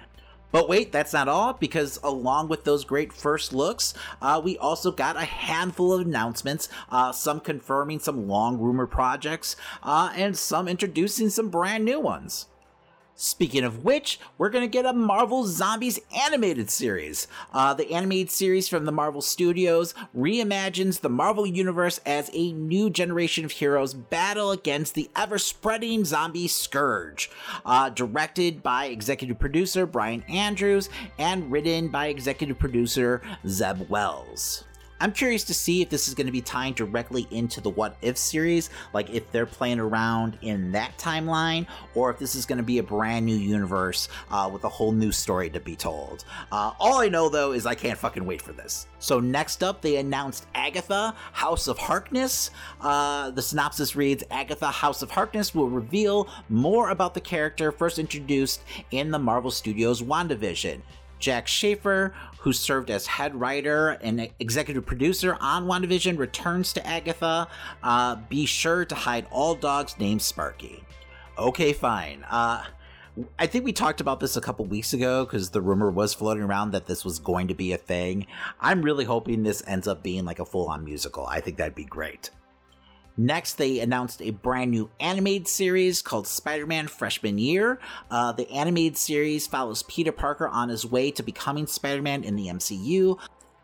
But 0.51 0.69
wait, 0.69 0.91
that's 0.91 1.13
not 1.13 1.27
all, 1.27 1.53
because 1.53 1.99
along 2.03 2.47
with 2.47 2.63
those 2.63 2.85
great 2.85 3.11
first 3.11 3.53
looks, 3.53 3.95
uh, 4.21 4.39
we 4.43 4.55
also 4.59 4.91
got 4.91 5.17
a 5.17 5.25
handful 5.25 5.93
of 5.93 6.05
announcements, 6.05 6.69
uh, 6.91 7.11
some 7.11 7.39
confirming 7.39 7.99
some 7.99 8.27
long 8.27 8.59
rumor 8.59 8.85
projects, 8.85 9.55
uh, 9.81 10.13
and 10.15 10.37
some 10.37 10.67
introducing 10.67 11.29
some 11.29 11.49
brand 11.49 11.83
new 11.83 11.99
ones. 11.99 12.45
Speaking 13.15 13.63
of 13.63 13.83
which, 13.83 14.19
we're 14.39 14.49
going 14.49 14.63
to 14.63 14.67
get 14.67 14.85
a 14.85 14.93
Marvel 14.93 15.45
Zombies 15.45 15.99
animated 16.17 16.71
series. 16.71 17.27
Uh, 17.53 17.73
the 17.73 17.91
animated 17.93 18.31
series 18.31 18.67
from 18.67 18.85
the 18.85 18.91
Marvel 18.91 19.21
Studios 19.21 19.93
reimagines 20.17 21.01
the 21.01 21.09
Marvel 21.09 21.45
Universe 21.45 21.99
as 22.07 22.31
a 22.33 22.53
new 22.53 22.89
generation 22.89 23.45
of 23.45 23.51
heroes 23.51 23.93
battle 23.93 24.49
against 24.51 24.95
the 24.95 25.11
ever 25.15 25.37
spreading 25.37 26.03
zombie 26.05 26.47
scourge. 26.47 27.29
Uh, 27.65 27.89
directed 27.89 28.63
by 28.63 28.85
executive 28.85 29.37
producer 29.37 29.85
Bryan 29.85 30.23
Andrews 30.27 30.89
and 31.19 31.51
written 31.51 31.89
by 31.89 32.07
executive 32.07 32.57
producer 32.57 33.21
Zeb 33.47 33.89
Wells. 33.89 34.63
I'm 35.03 35.11
curious 35.11 35.43
to 35.43 35.53
see 35.53 35.81
if 35.81 35.89
this 35.89 36.07
is 36.07 36.13
going 36.13 36.27
to 36.27 36.31
be 36.31 36.39
tying 36.39 36.75
directly 36.75 37.27
into 37.29 37.59
the 37.59 37.69
What 37.69 37.97
If 38.01 38.17
series, 38.17 38.69
like 38.93 39.09
if 39.09 39.29
they're 39.33 39.45
playing 39.45 39.81
around 39.81 40.37
in 40.41 40.71
that 40.71 40.97
timeline, 40.97 41.67
or 41.93 42.09
if 42.09 42.19
this 42.19 42.35
is 42.35 42.45
going 42.45 42.59
to 42.59 42.63
be 42.63 42.77
a 42.77 42.83
brand 42.83 43.25
new 43.25 43.35
universe 43.35 44.07
uh, 44.31 44.49
with 44.51 44.63
a 44.63 44.69
whole 44.69 44.93
new 44.93 45.11
story 45.11 45.49
to 45.49 45.59
be 45.59 45.75
told. 45.75 46.23
Uh, 46.53 46.71
all 46.79 47.01
I 47.01 47.09
know 47.09 47.27
though 47.27 47.51
is 47.51 47.65
I 47.65 47.75
can't 47.75 47.99
fucking 47.99 48.23
wait 48.23 48.41
for 48.41 48.53
this. 48.53 48.87
So 48.99 49.19
next 49.19 49.61
up, 49.61 49.81
they 49.81 49.97
announced 49.97 50.47
Agatha, 50.55 51.13
House 51.33 51.67
of 51.67 51.77
Harkness. 51.77 52.51
Uh, 52.79 53.29
the 53.31 53.41
synopsis 53.41 53.97
reads: 53.97 54.23
Agatha, 54.31 54.67
House 54.67 55.01
of 55.01 55.11
Harkness 55.11 55.53
will 55.53 55.69
reveal 55.69 56.29
more 56.47 56.91
about 56.91 57.13
the 57.13 57.19
character 57.19 57.73
first 57.73 57.99
introduced 57.99 58.63
in 58.91 59.11
the 59.11 59.19
Marvel 59.19 59.51
Studios 59.51 60.01
WandaVision. 60.01 60.79
Jac 61.23 61.47
Schaeffer, 61.47 62.13
who 62.39 62.51
served 62.51 62.91
as 62.91 63.07
head 63.07 63.33
writer 63.33 63.91
and 64.01 64.29
executive 64.41 64.85
producer 64.85 65.37
on 65.39 65.67
WandaVision, 65.67 66.17
returns 66.17 66.73
to 66.73 66.85
Agatha. 66.85 67.47
Uh, 67.81 68.17
be 68.27 68.45
sure 68.45 68.83
to 68.83 68.93
hide 68.93 69.25
all 69.31 69.55
dogs 69.55 69.97
named 69.97 70.21
Sparky. 70.21 70.83
Okay, 71.37 71.71
fine. 71.71 72.25
Uh, 72.29 72.65
I 73.39 73.47
think 73.47 73.63
we 73.63 73.71
talked 73.71 74.01
about 74.01 74.19
this 74.19 74.35
a 74.35 74.41
couple 74.41 74.65
weeks 74.65 74.91
ago 74.91 75.23
because 75.23 75.51
the 75.51 75.61
rumor 75.61 75.89
was 75.89 76.13
floating 76.13 76.43
around 76.43 76.71
that 76.71 76.87
this 76.87 77.05
was 77.05 77.19
going 77.19 77.47
to 77.47 77.53
be 77.53 77.71
a 77.71 77.77
thing. 77.77 78.27
I'm 78.59 78.81
really 78.81 79.05
hoping 79.05 79.43
this 79.43 79.63
ends 79.65 79.87
up 79.87 80.03
being 80.03 80.25
like 80.25 80.39
a 80.39 80.45
full 80.45 80.67
on 80.67 80.83
musical. 80.83 81.25
I 81.25 81.39
think 81.39 81.55
that'd 81.55 81.73
be 81.73 81.85
great. 81.85 82.31
Next, 83.15 83.55
they 83.55 83.79
announced 83.79 84.21
a 84.21 84.31
brand 84.31 84.71
new 84.71 84.89
animated 84.99 85.47
series 85.47 86.01
called 86.01 86.25
Spider 86.25 86.65
Man 86.65 86.87
Freshman 86.87 87.37
Year. 87.37 87.79
Uh, 88.09 88.31
the 88.31 88.49
animated 88.49 88.97
series 88.97 89.45
follows 89.45 89.83
Peter 89.83 90.11
Parker 90.11 90.47
on 90.47 90.69
his 90.69 90.85
way 90.85 91.11
to 91.11 91.21
becoming 91.21 91.67
Spider 91.67 92.01
Man 92.01 92.23
in 92.23 92.35
the 92.35 92.47
MCU. 92.47 93.19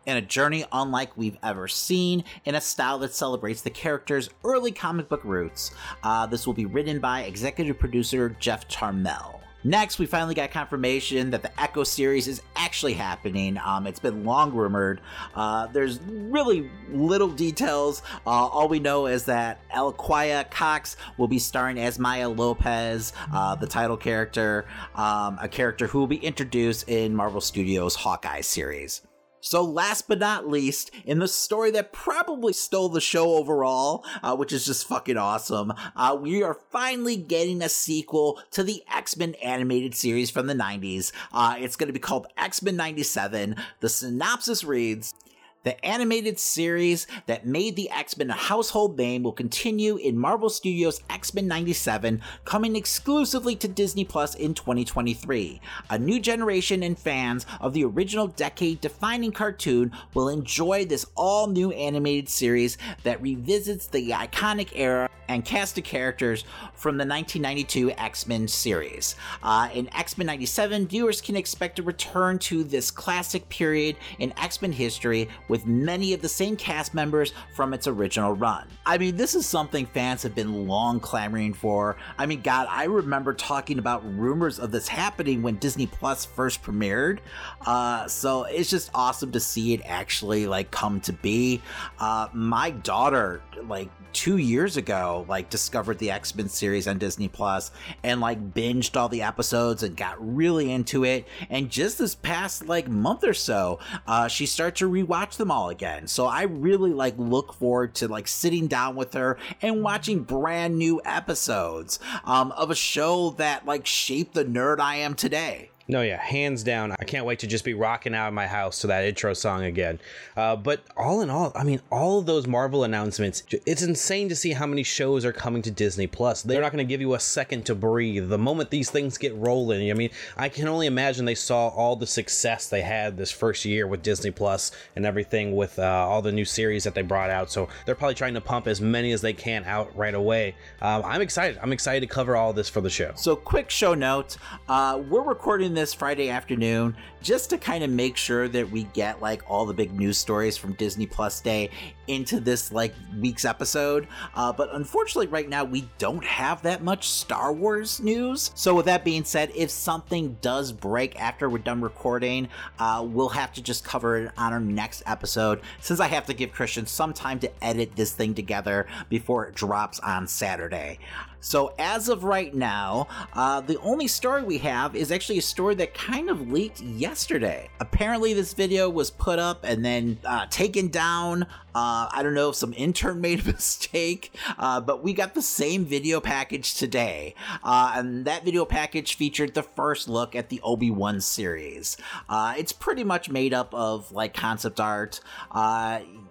In 0.06 0.16
a 0.16 0.22
journey 0.22 0.64
unlike 0.72 1.16
we've 1.16 1.36
ever 1.42 1.68
seen, 1.68 2.24
in 2.44 2.54
a 2.54 2.60
style 2.60 2.98
that 3.00 3.14
celebrates 3.14 3.60
the 3.60 3.70
character's 3.70 4.30
early 4.44 4.72
comic 4.72 5.08
book 5.08 5.24
roots. 5.24 5.72
Uh, 6.02 6.26
this 6.26 6.46
will 6.46 6.54
be 6.54 6.66
written 6.66 7.00
by 7.00 7.22
executive 7.22 7.78
producer 7.78 8.34
Jeff 8.40 8.66
Trammell. 8.68 9.40
Next, 9.62 9.98
we 9.98 10.06
finally 10.06 10.34
got 10.34 10.50
confirmation 10.50 11.30
that 11.30 11.42
the 11.42 11.60
Echo 11.60 11.84
series 11.84 12.26
is 12.28 12.40
actually 12.56 12.94
happening. 12.94 13.58
Um, 13.58 13.86
it's 13.86 14.00
been 14.00 14.24
long 14.24 14.52
rumored. 14.52 15.02
Uh, 15.34 15.66
there's 15.66 16.00
really 16.00 16.70
little 16.90 17.28
details. 17.28 18.02
Uh, 18.26 18.30
all 18.30 18.68
we 18.68 18.78
know 18.78 19.06
is 19.06 19.26
that 19.26 19.60
Alaqua 19.70 20.50
Cox 20.50 20.96
will 21.18 21.28
be 21.28 21.38
starring 21.38 21.78
as 21.78 21.98
Maya 21.98 22.28
Lopez, 22.28 23.12
uh, 23.34 23.54
the 23.54 23.66
title 23.66 23.98
character, 23.98 24.64
um, 24.94 25.38
a 25.42 25.48
character 25.48 25.86
who 25.86 25.98
will 25.98 26.06
be 26.06 26.16
introduced 26.16 26.88
in 26.88 27.14
Marvel 27.14 27.40
Studios' 27.40 27.94
Hawkeye 27.94 28.40
series. 28.40 29.02
So, 29.40 29.62
last 29.62 30.06
but 30.08 30.18
not 30.18 30.48
least, 30.48 30.90
in 31.04 31.18
the 31.18 31.28
story 31.28 31.70
that 31.72 31.92
probably 31.92 32.52
stole 32.52 32.88
the 32.88 33.00
show 33.00 33.36
overall, 33.36 34.04
uh, 34.22 34.36
which 34.36 34.52
is 34.52 34.66
just 34.66 34.86
fucking 34.86 35.16
awesome, 35.16 35.72
uh, 35.96 36.16
we 36.20 36.42
are 36.42 36.58
finally 36.70 37.16
getting 37.16 37.62
a 37.62 37.68
sequel 37.68 38.40
to 38.50 38.62
the 38.62 38.82
X 38.92 39.16
Men 39.16 39.34
animated 39.42 39.94
series 39.94 40.30
from 40.30 40.46
the 40.46 40.54
90s. 40.54 41.12
Uh, 41.32 41.56
it's 41.58 41.76
going 41.76 41.88
to 41.88 41.92
be 41.92 41.98
called 41.98 42.26
X 42.36 42.62
Men 42.62 42.76
97. 42.76 43.56
The 43.80 43.88
synopsis 43.88 44.62
reads 44.62 45.14
the 45.62 45.84
animated 45.84 46.38
series 46.38 47.06
that 47.26 47.46
made 47.46 47.76
the 47.76 47.90
X 47.90 48.16
Men 48.16 48.30
a 48.30 48.34
household 48.34 48.96
name 48.96 49.22
will 49.22 49.32
continue 49.32 49.96
in 49.96 50.16
Marvel 50.18 50.48
Studios' 50.48 51.02
X 51.10 51.34
Men 51.34 51.46
97, 51.46 52.22
coming 52.44 52.76
exclusively 52.76 53.54
to 53.56 53.68
Disney 53.68 54.04
Plus 54.04 54.34
in 54.34 54.54
2023. 54.54 55.60
A 55.90 55.98
new 55.98 56.18
generation 56.18 56.82
and 56.82 56.98
fans 56.98 57.44
of 57.60 57.74
the 57.74 57.84
original 57.84 58.28
decade 58.28 58.80
defining 58.80 59.32
cartoon 59.32 59.92
will 60.14 60.28
enjoy 60.28 60.84
this 60.84 61.06
all 61.14 61.46
new 61.46 61.72
animated 61.72 62.28
series 62.28 62.78
that 63.02 63.20
revisits 63.20 63.86
the 63.86 64.10
iconic 64.10 64.70
era 64.74 65.10
and 65.30 65.44
cast 65.44 65.78
of 65.78 65.84
characters 65.84 66.44
from 66.74 66.96
the 66.96 67.06
1992 67.06 67.92
X 67.92 68.26
Men 68.26 68.48
series. 68.48 69.14
Uh, 69.42 69.68
in 69.72 69.88
X 69.94 70.18
Men 70.18 70.26
97, 70.26 70.88
viewers 70.88 71.20
can 71.20 71.36
expect 71.36 71.78
a 71.78 71.82
return 71.82 72.38
to 72.40 72.64
this 72.64 72.90
classic 72.90 73.48
period 73.48 73.96
in 74.18 74.32
X 74.36 74.60
Men 74.60 74.72
history 74.72 75.28
with 75.48 75.66
many 75.66 76.12
of 76.12 76.20
the 76.20 76.28
same 76.28 76.56
cast 76.56 76.94
members 76.94 77.32
from 77.54 77.72
its 77.72 77.86
original 77.86 78.34
run. 78.34 78.66
I 78.84 78.98
mean, 78.98 79.16
this 79.16 79.36
is 79.36 79.46
something 79.46 79.86
fans 79.86 80.22
have 80.24 80.34
been 80.34 80.66
long 80.66 80.98
clamoring 80.98 81.54
for. 81.54 81.96
I 82.18 82.26
mean, 82.26 82.40
God, 82.40 82.66
I 82.68 82.84
remember 82.84 83.32
talking 83.32 83.78
about 83.78 84.02
rumors 84.18 84.58
of 84.58 84.72
this 84.72 84.88
happening 84.88 85.42
when 85.42 85.56
Disney 85.56 85.86
Plus 85.86 86.24
first 86.24 86.62
premiered. 86.62 87.20
Uh, 87.64 88.08
so 88.08 88.44
it's 88.44 88.68
just 88.68 88.90
awesome 88.94 89.30
to 89.30 89.40
see 89.40 89.74
it 89.74 89.82
actually 89.84 90.48
like 90.48 90.72
come 90.72 91.00
to 91.02 91.12
be. 91.12 91.62
Uh, 92.00 92.26
my 92.32 92.70
daughter, 92.70 93.42
like 93.68 93.90
two 94.12 94.36
years 94.36 94.76
ago, 94.76 95.24
like 95.28 95.50
discovered 95.50 95.98
the 95.98 96.10
X 96.10 96.34
Men 96.34 96.48
series 96.48 96.86
on 96.88 96.98
Disney 96.98 97.28
Plus 97.28 97.70
and 98.02 98.20
like 98.20 98.54
binged 98.54 98.96
all 98.96 99.08
the 99.08 99.22
episodes 99.22 99.82
and 99.82 99.96
got 99.96 100.16
really 100.18 100.70
into 100.70 101.04
it. 101.04 101.26
And 101.48 101.70
just 101.70 101.98
this 101.98 102.14
past 102.14 102.66
like 102.66 102.88
month 102.88 103.24
or 103.24 103.34
so, 103.34 103.78
uh, 104.06 104.28
she 104.28 104.46
started 104.46 104.76
to 104.76 104.90
rewatch 104.90 105.36
them 105.36 105.50
all 105.50 105.68
again. 105.68 106.06
So 106.06 106.26
I 106.26 106.42
really 106.42 106.92
like 106.92 107.14
look 107.18 107.54
forward 107.54 107.94
to 107.96 108.08
like 108.08 108.28
sitting 108.28 108.66
down 108.66 108.96
with 108.96 109.14
her 109.14 109.38
and 109.62 109.82
watching 109.82 110.22
brand 110.22 110.76
new 110.76 111.00
episodes 111.04 111.98
um, 112.24 112.52
of 112.52 112.70
a 112.70 112.74
show 112.74 113.30
that 113.30 113.66
like 113.66 113.86
shaped 113.86 114.34
the 114.34 114.44
nerd 114.44 114.80
I 114.80 114.96
am 114.96 115.14
today. 115.14 115.70
No, 115.90 116.02
yeah, 116.02 116.18
hands 116.18 116.62
down. 116.62 116.92
I 116.92 117.04
can't 117.04 117.26
wait 117.26 117.40
to 117.40 117.48
just 117.48 117.64
be 117.64 117.74
rocking 117.74 118.14
out 118.14 118.28
of 118.28 118.32
my 118.32 118.46
house 118.46 118.78
to 118.82 118.86
that 118.86 119.02
intro 119.02 119.34
song 119.34 119.64
again. 119.64 119.98
Uh, 120.36 120.54
but 120.54 120.84
all 120.96 121.20
in 121.20 121.30
all, 121.30 121.50
I 121.56 121.64
mean, 121.64 121.80
all 121.90 122.20
of 122.20 122.26
those 122.26 122.46
Marvel 122.46 122.84
announcements, 122.84 123.42
it's 123.66 123.82
insane 123.82 124.28
to 124.28 124.36
see 124.36 124.52
how 124.52 124.66
many 124.66 124.84
shows 124.84 125.24
are 125.24 125.32
coming 125.32 125.62
to 125.62 125.70
Disney 125.72 126.06
Plus. 126.06 126.42
They're 126.42 126.60
not 126.60 126.70
going 126.70 126.86
to 126.86 126.88
give 126.88 127.00
you 127.00 127.14
a 127.14 127.18
second 127.18 127.66
to 127.66 127.74
breathe. 127.74 128.28
The 128.28 128.38
moment 128.38 128.70
these 128.70 128.88
things 128.88 129.18
get 129.18 129.34
rolling, 129.34 129.90
I 129.90 129.94
mean, 129.94 130.10
I 130.36 130.48
can 130.48 130.68
only 130.68 130.86
imagine 130.86 131.24
they 131.24 131.34
saw 131.34 131.66
all 131.70 131.96
the 131.96 132.06
success 132.06 132.68
they 132.68 132.82
had 132.82 133.16
this 133.16 133.32
first 133.32 133.64
year 133.64 133.88
with 133.88 134.04
Disney 134.04 134.30
Plus 134.30 134.70
and 134.94 135.04
everything 135.04 135.56
with 135.56 135.76
uh, 135.76 135.82
all 135.82 136.22
the 136.22 136.30
new 136.30 136.44
series 136.44 136.84
that 136.84 136.94
they 136.94 137.02
brought 137.02 137.30
out. 137.30 137.50
So 137.50 137.68
they're 137.84 137.96
probably 137.96 138.14
trying 138.14 138.34
to 138.34 138.40
pump 138.40 138.68
as 138.68 138.80
many 138.80 139.10
as 139.10 139.22
they 139.22 139.32
can 139.32 139.64
out 139.64 139.96
right 139.96 140.14
away. 140.14 140.54
Um, 140.82 141.02
I'm 141.04 141.20
excited. 141.20 141.58
I'm 141.60 141.72
excited 141.72 142.08
to 142.08 142.14
cover 142.14 142.36
all 142.36 142.52
this 142.52 142.68
for 142.68 142.80
the 142.80 142.90
show. 142.90 143.10
So, 143.16 143.34
quick 143.34 143.70
show 143.70 143.94
note 143.94 144.36
uh, 144.68 145.02
we're 145.08 145.22
recording 145.22 145.74
this 145.74 145.79
Friday 145.94 146.30
afternoon 146.30 146.94
just 147.22 147.50
to 147.50 147.58
kind 147.58 147.84
of 147.84 147.90
make 147.90 148.16
sure 148.16 148.48
that 148.48 148.70
we 148.70 148.84
get 148.84 149.20
like 149.20 149.42
all 149.48 149.66
the 149.66 149.74
big 149.74 149.92
news 149.92 150.18
stories 150.18 150.56
from 150.56 150.72
Disney 150.74 151.06
Plus 151.06 151.40
Day 151.40 151.70
into 152.06 152.40
this 152.40 152.72
like 152.72 152.94
week's 153.18 153.44
episode. 153.44 154.06
Uh, 154.34 154.52
but 154.52 154.74
unfortunately, 154.74 155.28
right 155.28 155.48
now 155.48 155.64
we 155.64 155.88
don't 155.98 156.24
have 156.24 156.62
that 156.62 156.82
much 156.82 157.08
Star 157.08 157.52
Wars 157.52 158.00
news. 158.00 158.50
So, 158.54 158.74
with 158.74 158.86
that 158.86 159.04
being 159.04 159.24
said, 159.24 159.50
if 159.54 159.70
something 159.70 160.36
does 160.40 160.72
break 160.72 161.20
after 161.20 161.48
we're 161.48 161.58
done 161.58 161.80
recording, 161.80 162.48
uh, 162.78 163.04
we'll 163.06 163.28
have 163.30 163.52
to 163.54 163.62
just 163.62 163.84
cover 163.84 164.16
it 164.18 164.32
on 164.36 164.52
our 164.52 164.60
next 164.60 165.02
episode 165.06 165.60
since 165.80 166.00
I 166.00 166.08
have 166.08 166.26
to 166.26 166.34
give 166.34 166.52
Christian 166.52 166.86
some 166.86 167.12
time 167.12 167.38
to 167.40 167.64
edit 167.64 167.96
this 167.96 168.12
thing 168.12 168.34
together 168.34 168.86
before 169.08 169.46
it 169.46 169.54
drops 169.54 170.00
on 170.00 170.26
Saturday. 170.26 170.98
So, 171.40 171.72
as 171.78 172.08
of 172.08 172.24
right 172.24 172.54
now, 172.54 173.08
uh, 173.32 173.60
the 173.62 173.78
only 173.80 174.06
story 174.06 174.42
we 174.42 174.58
have 174.58 174.94
is 174.94 175.10
actually 175.10 175.38
a 175.38 175.42
story 175.42 175.74
that 175.76 175.94
kind 175.94 176.28
of 176.28 176.50
leaked 176.50 176.80
yesterday. 176.80 177.68
Apparently, 177.80 178.34
this 178.34 178.52
video 178.52 178.88
was 178.90 179.10
put 179.10 179.38
up 179.38 179.64
and 179.64 179.84
then 179.84 180.18
uh, 180.24 180.46
taken 180.50 180.88
down. 180.88 181.44
Uh, 181.74 182.08
I 182.12 182.22
don't 182.22 182.34
know 182.34 182.50
if 182.50 182.56
some 182.56 182.74
intern 182.76 183.20
made 183.22 183.40
a 183.40 183.44
mistake, 183.44 184.34
uh, 184.58 184.80
but 184.80 185.02
we 185.02 185.12
got 185.12 185.34
the 185.34 185.42
same 185.42 185.84
video 185.84 186.20
package 186.20 186.74
today. 186.74 187.34
Uh, 187.64 187.92
and 187.96 188.24
that 188.26 188.44
video 188.44 188.64
package 188.64 189.14
featured 189.14 189.54
the 189.54 189.62
first 189.62 190.08
look 190.08 190.36
at 190.36 190.50
the 190.50 190.60
Obi 190.62 190.90
Wan 190.90 191.20
series. 191.20 191.96
Uh, 192.28 192.54
it's 192.58 192.72
pretty 192.72 193.04
much 193.04 193.30
made 193.30 193.54
up 193.54 193.72
of 193.74 194.12
like 194.12 194.34
concept 194.34 194.78
art 194.80 195.20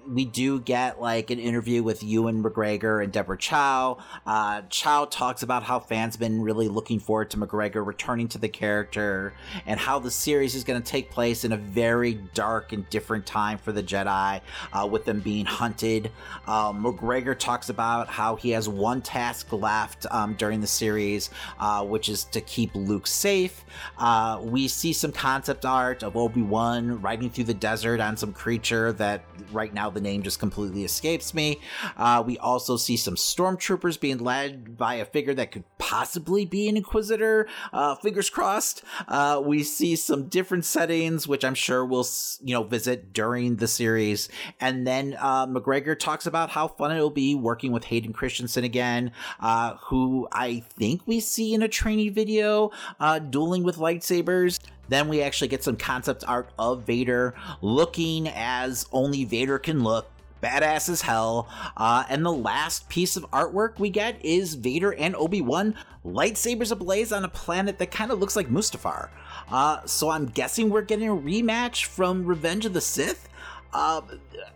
we 0.10 0.26
do 0.26 0.60
get 0.60 1.00
like 1.00 1.30
an 1.30 1.40
interview 1.40 1.84
with 1.84 2.04
Ewan 2.04 2.44
McGregor 2.44 3.04
and 3.04 3.14
Deborah 3.14 3.38
Chow. 3.38 4.00
Uh, 4.26 4.64
Chow 4.70 5.06
talks 5.06 5.44
about 5.44 5.64
how 5.64 5.80
fans 5.80 6.18
been 6.18 6.42
really 6.42 6.68
looking 6.68 7.00
forward 7.00 7.30
to 7.32 7.38
McGregor 7.38 7.86
returning 7.86 8.28
to 8.30 8.38
the 8.38 8.50
character 8.50 9.34
and 9.66 9.80
how 9.80 10.00
the 10.00 10.10
series 10.10 10.56
is 10.56 10.64
going 10.64 10.82
to 10.82 10.88
take 10.88 11.12
place 11.12 11.46
in 11.46 11.52
a 11.52 11.58
very 11.58 12.16
dark 12.34 12.74
and 12.74 12.90
different 12.90 13.26
time 13.26 13.58
for 13.58 13.72
the 13.72 13.84
Jedi, 13.84 14.42
uh, 14.74 14.88
with 14.88 15.06
them 15.06 15.20
being 15.20 15.46
hunted. 15.46 16.12
Uh, 16.48 16.74
McGregor 16.74 17.38
talks 17.38 17.70
about 17.70 18.08
how 18.08 18.36
he 18.36 18.50
has 18.52 18.68
one 18.68 19.02
task 19.02 19.52
left 19.54 20.06
um, 20.12 20.34
during 20.36 20.60
the 20.60 20.68
series, 20.68 21.30
uh, 21.60 21.86
which 21.86 22.10
is 22.10 22.24
to 22.26 22.42
keep 22.42 22.74
Luke 22.74 23.06
safe. 23.06 23.64
Uh, 23.98 24.40
we 24.42 24.68
see 24.68 24.92
some 24.92 25.12
concept 25.12 25.66
art 25.66 26.04
of 26.04 26.18
Obi 26.18 26.42
Wan 26.42 27.00
riding 27.02 27.30
through 27.30 27.44
the 27.44 27.54
desert 27.54 28.00
on 28.00 28.18
some 28.18 28.34
creature 28.34 28.92
that 28.94 29.24
right 29.52 29.74
now 29.74 29.90
the 29.90 29.99
name 30.02 30.24
just 30.24 30.40
completely 30.40 30.84
escapes 30.84 31.34
me. 31.34 31.60
Uh, 31.98 32.24
we 32.26 32.38
also 32.38 32.78
see 32.78 32.98
some 32.98 33.16
stormtroopers 33.16 34.00
being 34.00 34.18
led 34.18 34.78
by 34.78 34.96
a 34.96 35.06
figure 35.06 35.34
that 35.34 35.52
could 35.52 35.64
possibly 35.78 36.46
be 36.46 36.68
an 36.68 36.78
Inquisitor. 36.78 37.48
Uh, 37.74 37.96
fingers 37.96 38.30
crossed. 38.30 38.84
Uh, 39.08 39.42
we 39.44 39.64
see 39.64 39.96
some 39.96 40.28
different 40.28 40.66
settings, 40.66 41.28
which 41.28 41.44
I'm 41.44 41.56
sure 41.56 41.86
we'll 41.86 42.08
you 42.44 42.54
know 42.54 42.64
visit 42.64 43.14
during 43.14 43.58
the 43.58 43.68
series. 43.68 44.30
And 44.60 44.86
then 44.86 45.18
uh, 45.20 45.48
McGregor 45.48 45.98
talks 45.98 46.26
about 46.26 46.50
how 46.50 46.68
fun 46.68 46.92
it'll 46.92 47.10
be 47.10 47.36
working 47.36 47.72
with 47.72 47.86
Hayden 47.86 48.14
Christensen 48.14 48.64
again, 48.64 49.12
uh, 49.40 49.76
who 49.84 50.28
I 50.32 50.60
think 50.60 51.02
we 51.06 51.20
see 51.20 51.54
in 51.54 51.62
a 51.62 51.68
training 51.68 52.14
video 52.14 52.72
uh, 53.00 53.20
dueling 53.20 53.64
with 53.64 53.78
lightsabers. 53.78 54.60
Then 54.90 55.08
we 55.08 55.22
actually 55.22 55.48
get 55.48 55.64
some 55.64 55.78
concept 55.78 56.24
art 56.28 56.50
of 56.60 56.84
Vader 56.84 57.34
looking 57.62 58.28
as 58.28 58.88
only 58.92 59.24
Vader 59.24 59.60
can 59.60 59.84
look. 59.84 60.10
Badass 60.42 60.88
as 60.90 61.02
hell. 61.02 61.50
Uh, 61.76 62.06
and 62.10 62.26
the 62.26 62.32
last 62.32 62.88
piece 62.90 63.18
of 63.18 63.30
artwork 63.32 63.78
we 63.78 63.90
get 63.90 64.24
is 64.24 64.56
Vader 64.56 64.94
and 64.94 65.16
Obi 65.16 65.42
Wan 65.42 65.76
lightsabers 66.06 66.72
ablaze 66.72 67.12
on 67.12 67.26
a 67.26 67.30
planet 67.30 67.78
that 67.78 67.92
kind 67.92 68.12
of 68.12 68.20
looks 68.20 68.36
like 68.36 68.48
Mustafar. 68.50 69.10
Uh, 69.52 69.86
so 69.86 70.10
I'm 70.10 70.28
guessing 70.28 70.70
we're 70.70 70.82
getting 70.82 71.10
a 71.10 71.16
rematch 71.16 71.86
from 71.86 72.26
Revenge 72.26 72.66
of 72.66 72.74
the 72.74 72.82
Sith, 72.82 73.28
uh, 73.74 74.02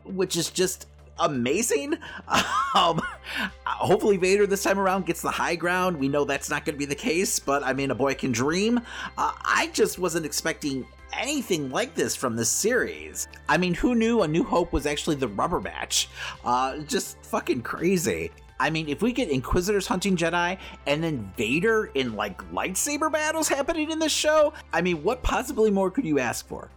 which 0.05 0.37
is 0.37 0.49
just 0.49 0.87
amazing. 1.19 1.97
Um, 2.75 2.99
hopefully, 3.67 4.17
Vader 4.17 4.47
this 4.47 4.63
time 4.63 4.79
around 4.79 5.05
gets 5.05 5.21
the 5.21 5.29
high 5.29 5.55
ground. 5.55 5.99
We 5.99 6.07
know 6.07 6.25
that's 6.25 6.49
not 6.49 6.65
going 6.65 6.73
to 6.73 6.79
be 6.79 6.85
the 6.85 6.95
case, 6.95 7.37
but 7.37 7.61
I 7.63 7.71
mean, 7.71 7.91
a 7.91 7.95
boy 7.95 8.15
can 8.15 8.31
dream. 8.31 8.79
Uh, 9.15 9.31
I 9.45 9.69
just 9.73 9.99
wasn't 9.99 10.25
expecting 10.25 10.87
anything 11.15 11.69
like 11.69 11.93
this 11.93 12.15
from 12.15 12.35
this 12.35 12.49
series. 12.49 13.27
I 13.47 13.57
mean, 13.57 13.75
who 13.75 13.93
knew 13.93 14.23
A 14.23 14.27
New 14.27 14.43
Hope 14.43 14.73
was 14.73 14.87
actually 14.87 15.17
the 15.17 15.27
rubber 15.27 15.61
match? 15.61 16.09
Uh, 16.43 16.79
just 16.79 17.23
fucking 17.25 17.61
crazy. 17.61 18.31
I 18.59 18.69
mean, 18.69 18.87
if 18.89 19.01
we 19.01 19.11
get 19.11 19.29
Inquisitors 19.29 19.87
hunting 19.87 20.15
Jedi 20.15 20.57
and 20.87 21.03
then 21.03 21.31
Vader 21.37 21.91
in 21.93 22.15
like 22.15 22.37
lightsaber 22.51 23.11
battles 23.11 23.47
happening 23.47 23.91
in 23.91 23.99
this 23.99 24.11
show, 24.11 24.53
I 24.71 24.81
mean, 24.81 25.03
what 25.03 25.21
possibly 25.21 25.69
more 25.69 25.91
could 25.91 26.05
you 26.05 26.19
ask 26.19 26.47
for? 26.47 26.69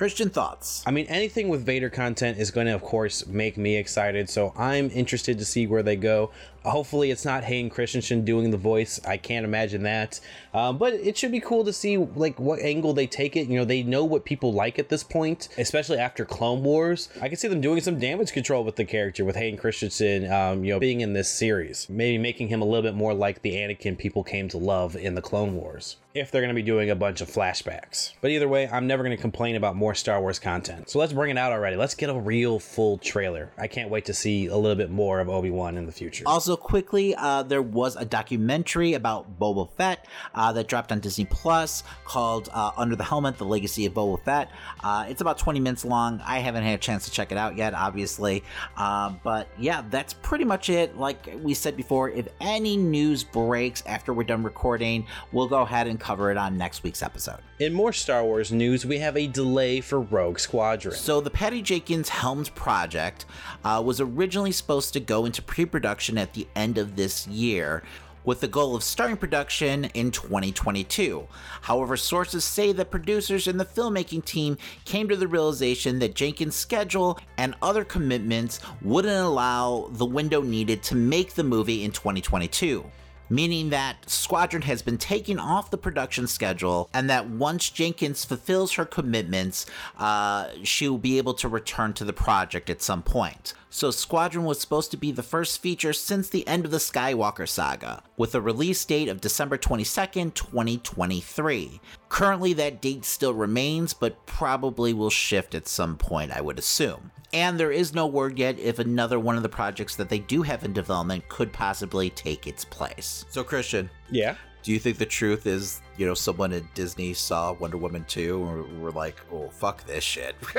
Christian 0.00 0.30
thoughts. 0.30 0.82
I 0.86 0.92
mean, 0.92 1.04
anything 1.08 1.50
with 1.50 1.66
Vader 1.66 1.90
content 1.90 2.38
is 2.38 2.50
going 2.50 2.66
to, 2.68 2.74
of 2.74 2.80
course, 2.80 3.26
make 3.26 3.58
me 3.58 3.76
excited. 3.76 4.30
So 4.30 4.54
I'm 4.56 4.88
interested 4.92 5.38
to 5.38 5.44
see 5.44 5.66
where 5.66 5.82
they 5.82 5.96
go. 5.96 6.30
Hopefully, 6.64 7.10
it's 7.10 7.24
not 7.24 7.44
Hayden 7.44 7.70
Christensen 7.70 8.24
doing 8.24 8.50
the 8.50 8.56
voice. 8.56 9.00
I 9.06 9.16
can't 9.16 9.44
imagine 9.44 9.82
that. 9.84 10.20
Um, 10.52 10.78
but 10.78 10.94
it 10.94 11.16
should 11.16 11.32
be 11.32 11.40
cool 11.40 11.64
to 11.64 11.72
see 11.72 11.96
like 11.96 12.38
what 12.38 12.60
angle 12.60 12.92
they 12.92 13.06
take 13.06 13.36
it. 13.36 13.48
You 13.48 13.58
know, 13.58 13.64
they 13.64 13.82
know 13.82 14.04
what 14.04 14.24
people 14.24 14.52
like 14.52 14.78
at 14.78 14.88
this 14.88 15.02
point, 15.02 15.48
especially 15.56 15.98
after 15.98 16.24
Clone 16.24 16.62
Wars. 16.62 17.08
I 17.20 17.28
can 17.28 17.36
see 17.36 17.48
them 17.48 17.60
doing 17.60 17.80
some 17.80 17.98
damage 17.98 18.32
control 18.32 18.64
with 18.64 18.76
the 18.76 18.84
character 18.84 19.24
with 19.24 19.36
Hayden 19.36 19.58
Christensen. 19.58 20.30
Um, 20.30 20.64
you 20.64 20.72
know, 20.72 20.80
being 20.80 21.00
in 21.00 21.12
this 21.12 21.30
series, 21.30 21.88
maybe 21.88 22.18
making 22.18 22.48
him 22.48 22.62
a 22.62 22.64
little 22.64 22.82
bit 22.82 22.94
more 22.94 23.14
like 23.14 23.42
the 23.42 23.52
Anakin 23.52 23.96
people 23.96 24.22
came 24.24 24.48
to 24.48 24.58
love 24.58 24.96
in 24.96 25.14
the 25.14 25.22
Clone 25.22 25.54
Wars. 25.54 25.96
If 26.12 26.32
they're 26.32 26.40
going 26.40 26.48
to 26.48 26.60
be 26.60 26.62
doing 26.62 26.90
a 26.90 26.96
bunch 26.96 27.20
of 27.20 27.28
flashbacks. 27.28 28.14
But 28.20 28.32
either 28.32 28.48
way, 28.48 28.68
I'm 28.68 28.88
never 28.88 29.04
going 29.04 29.16
to 29.16 29.20
complain 29.20 29.54
about 29.54 29.76
more 29.76 29.94
Star 29.94 30.20
Wars 30.20 30.40
content. 30.40 30.90
So 30.90 30.98
let's 30.98 31.12
bring 31.12 31.30
it 31.30 31.38
out 31.38 31.52
already. 31.52 31.76
Let's 31.76 31.94
get 31.94 32.10
a 32.10 32.18
real 32.18 32.58
full 32.58 32.98
trailer. 32.98 33.52
I 33.56 33.68
can't 33.68 33.90
wait 33.90 34.06
to 34.06 34.14
see 34.14 34.46
a 34.46 34.56
little 34.56 34.74
bit 34.76 34.90
more 34.90 35.20
of 35.20 35.28
Obi 35.28 35.50
Wan 35.50 35.76
in 35.76 35.86
the 35.86 35.92
future. 35.92 36.24
Also, 36.26 36.49
also, 36.50 36.60
quickly, 36.60 37.14
uh, 37.14 37.44
there 37.44 37.62
was 37.62 37.94
a 37.94 38.04
documentary 38.04 38.94
about 38.94 39.38
Boba 39.38 39.70
Fett 39.76 40.06
uh, 40.34 40.52
that 40.52 40.66
dropped 40.66 40.90
on 40.90 40.98
Disney 40.98 41.24
Plus 41.26 41.84
called 42.04 42.48
uh, 42.52 42.72
Under 42.76 42.96
the 42.96 43.04
Helmet: 43.04 43.38
The 43.38 43.44
Legacy 43.44 43.86
of 43.86 43.94
Boba 43.94 44.20
Fett. 44.24 44.50
Uh, 44.82 45.06
it's 45.08 45.20
about 45.20 45.38
20 45.38 45.60
minutes 45.60 45.84
long. 45.84 46.20
I 46.24 46.40
haven't 46.40 46.64
had 46.64 46.74
a 46.74 46.78
chance 46.78 47.04
to 47.04 47.12
check 47.12 47.30
it 47.30 47.38
out 47.38 47.56
yet, 47.56 47.72
obviously, 47.72 48.42
uh, 48.76 49.12
but 49.22 49.46
yeah, 49.58 49.84
that's 49.90 50.12
pretty 50.12 50.44
much 50.44 50.70
it. 50.70 50.98
Like 50.98 51.30
we 51.40 51.54
said 51.54 51.76
before, 51.76 52.10
if 52.10 52.26
any 52.40 52.76
news 52.76 53.22
breaks 53.22 53.84
after 53.86 54.12
we're 54.12 54.24
done 54.24 54.42
recording, 54.42 55.06
we'll 55.30 55.48
go 55.48 55.62
ahead 55.62 55.86
and 55.86 56.00
cover 56.00 56.32
it 56.32 56.36
on 56.36 56.58
next 56.58 56.82
week's 56.82 57.02
episode. 57.02 57.38
In 57.60 57.74
more 57.74 57.92
Star 57.92 58.24
Wars 58.24 58.50
news, 58.50 58.86
we 58.86 58.98
have 59.00 59.18
a 59.18 59.26
delay 59.26 59.82
for 59.82 60.00
Rogue 60.00 60.38
Squadron. 60.38 60.94
So 60.94 61.20
the 61.20 61.28
Patty 61.28 61.60
Jenkins 61.60 62.08
helmed 62.08 62.54
project 62.54 63.26
uh, 63.62 63.82
was 63.84 64.00
originally 64.00 64.50
supposed 64.50 64.94
to 64.94 65.00
go 65.00 65.26
into 65.26 65.42
pre-production 65.42 66.16
at 66.16 66.32
the 66.32 66.39
the 66.40 66.48
end 66.56 66.78
of 66.78 66.96
this 66.96 67.26
year 67.26 67.82
with 68.24 68.40
the 68.40 68.48
goal 68.48 68.74
of 68.74 68.82
starting 68.82 69.16
production 69.16 69.86
in 69.94 70.10
2022. 70.10 71.26
However, 71.62 71.96
sources 71.96 72.44
say 72.44 72.72
that 72.72 72.90
producers 72.90 73.46
and 73.46 73.58
the 73.58 73.64
filmmaking 73.64 74.24
team 74.24 74.56
came 74.84 75.08
to 75.08 75.16
the 75.16 75.28
realization 75.28 75.98
that 75.98 76.14
Jenkins' 76.14 76.56
schedule 76.56 77.18
and 77.38 77.54
other 77.62 77.84
commitments 77.84 78.60
wouldn't 78.82 79.26
allow 79.26 79.88
the 79.92 80.06
window 80.06 80.42
needed 80.42 80.82
to 80.84 80.94
make 80.94 81.34
the 81.34 81.44
movie 81.44 81.84
in 81.84 81.92
2022 81.92 82.84
meaning 83.30 83.70
that 83.70 84.10
Squadron 84.10 84.62
has 84.62 84.82
been 84.82 84.98
taken 84.98 85.38
off 85.38 85.70
the 85.70 85.78
production 85.78 86.26
schedule, 86.26 86.90
and 86.92 87.08
that 87.08 87.28
once 87.28 87.70
Jenkins 87.70 88.24
fulfills 88.24 88.72
her 88.72 88.84
commitments, 88.84 89.66
uh, 89.98 90.48
she 90.64 90.88
will 90.88 90.98
be 90.98 91.16
able 91.16 91.34
to 91.34 91.48
return 91.48 91.92
to 91.94 92.04
the 92.04 92.12
project 92.12 92.68
at 92.68 92.82
some 92.82 93.02
point. 93.02 93.54
So, 93.72 93.92
Squadron 93.92 94.44
was 94.44 94.60
supposed 94.60 94.90
to 94.90 94.96
be 94.96 95.12
the 95.12 95.22
first 95.22 95.62
feature 95.62 95.92
since 95.92 96.28
the 96.28 96.46
end 96.48 96.64
of 96.64 96.72
the 96.72 96.78
Skywalker 96.78 97.48
saga, 97.48 98.02
with 98.16 98.34
a 98.34 98.40
release 98.40 98.84
date 98.84 99.08
of 99.08 99.20
December 99.20 99.56
22nd, 99.56 100.34
2023. 100.34 101.80
Currently, 102.08 102.52
that 102.54 102.82
date 102.82 103.04
still 103.04 103.32
remains, 103.32 103.94
but 103.94 104.26
probably 104.26 104.92
will 104.92 105.08
shift 105.08 105.54
at 105.54 105.68
some 105.68 105.96
point, 105.96 106.32
I 106.32 106.40
would 106.40 106.58
assume. 106.58 107.12
And 107.32 107.60
there 107.60 107.70
is 107.70 107.94
no 107.94 108.08
word 108.08 108.40
yet 108.40 108.58
if 108.58 108.80
another 108.80 109.20
one 109.20 109.36
of 109.36 109.44
the 109.44 109.48
projects 109.48 109.94
that 109.96 110.08
they 110.08 110.18
do 110.18 110.42
have 110.42 110.64
in 110.64 110.72
development 110.72 111.28
could 111.28 111.52
possibly 111.52 112.10
take 112.10 112.48
its 112.48 112.64
place. 112.64 113.24
So, 113.30 113.44
Christian. 113.44 113.88
Yeah. 114.10 114.34
Do 114.64 114.72
you 114.72 114.80
think 114.80 114.98
the 114.98 115.06
truth 115.06 115.46
is, 115.46 115.80
you 116.00 116.06
know, 116.06 116.14
someone 116.14 116.50
at 116.54 116.62
Disney 116.74 117.12
saw 117.12 117.52
Wonder 117.52 117.76
Woman 117.76 118.06
2 118.08 118.42
and 118.48 118.80
were 118.80 118.90
like, 118.90 119.16
oh, 119.30 119.50
fuck 119.50 119.84
this 119.84 120.02
shit? 120.02 120.34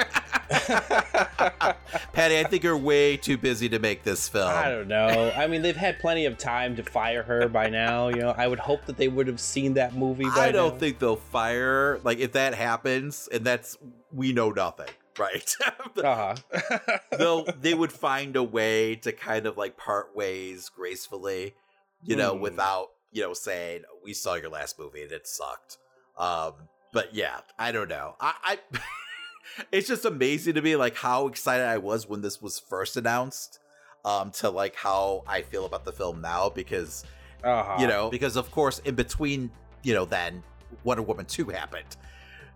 Patty, 2.13 2.37
I 2.39 2.43
think 2.47 2.63
you're 2.63 2.77
way 2.77 3.17
too 3.17 3.37
busy 3.39 3.67
to 3.69 3.79
make 3.79 4.03
this 4.03 4.29
film. 4.29 4.49
I 4.49 4.69
don't 4.69 4.87
know. 4.87 5.31
I 5.35 5.47
mean, 5.47 5.63
they've 5.63 5.75
had 5.75 5.97
plenty 5.97 6.25
of 6.25 6.37
time 6.37 6.75
to 6.75 6.83
fire 6.83 7.23
her 7.23 7.47
by 7.47 7.69
now. 7.69 8.09
You 8.09 8.17
know, 8.17 8.35
I 8.37 8.47
would 8.47 8.59
hope 8.59 8.85
that 8.85 8.97
they 8.97 9.07
would 9.07 9.25
have 9.25 9.39
seen 9.39 9.73
that 9.73 9.95
movie 9.95 10.25
by 10.25 10.49
I 10.49 10.51
don't 10.51 10.73
now. 10.75 10.79
think 10.79 10.99
they'll 10.99 11.15
fire. 11.15 11.99
Like, 12.03 12.19
if 12.19 12.33
that 12.33 12.53
happens, 12.53 13.27
and 13.31 13.43
that's, 13.43 13.77
we 14.11 14.33
know 14.33 14.51
nothing, 14.51 14.89
right? 15.19 15.55
Uh 15.97 16.35
huh. 16.51 16.87
they'll, 17.17 17.45
they 17.59 17.73
would 17.73 17.91
find 17.91 18.35
a 18.35 18.43
way 18.43 18.95
to 18.97 19.11
kind 19.11 19.47
of 19.47 19.57
like 19.57 19.75
part 19.75 20.15
ways 20.15 20.69
gracefully, 20.69 21.55
you 22.03 22.15
know, 22.15 22.35
Hmm. 22.35 22.41
without, 22.41 22.89
you 23.11 23.21
know, 23.21 23.33
saying, 23.33 23.83
we 24.03 24.13
saw 24.13 24.35
your 24.35 24.49
last 24.49 24.79
movie 24.79 25.03
and 25.03 25.11
it 25.11 25.27
sucked. 25.27 25.77
Um, 26.17 26.53
but 26.93 27.13
yeah, 27.13 27.41
I 27.57 27.71
don't 27.71 27.89
know. 27.89 28.15
I, 28.19 28.33
I 28.43 28.59
it's 29.71 29.87
just 29.87 30.05
amazing 30.05 30.53
to 30.55 30.61
me 30.61 30.75
like 30.75 30.95
how 30.95 31.27
excited 31.27 31.65
I 31.65 31.77
was 31.77 32.07
when 32.07 32.21
this 32.21 32.41
was 32.41 32.59
first 32.59 32.97
announced. 32.97 33.59
Um, 34.03 34.31
to 34.31 34.49
like 34.49 34.75
how 34.75 35.23
I 35.27 35.43
feel 35.43 35.65
about 35.67 35.85
the 35.85 35.91
film 35.91 36.21
now 36.21 36.49
because 36.49 37.05
Uh 37.43 37.61
huh. 37.61 37.77
you 37.79 37.85
know 37.85 38.09
because 38.09 38.35
of 38.35 38.49
course 38.49 38.79
in 38.79 38.95
between 38.95 39.51
you 39.83 39.93
know 39.93 40.05
then 40.05 40.41
Wonder 40.83 41.03
Woman 41.03 41.25
two 41.25 41.45
happened. 41.49 41.97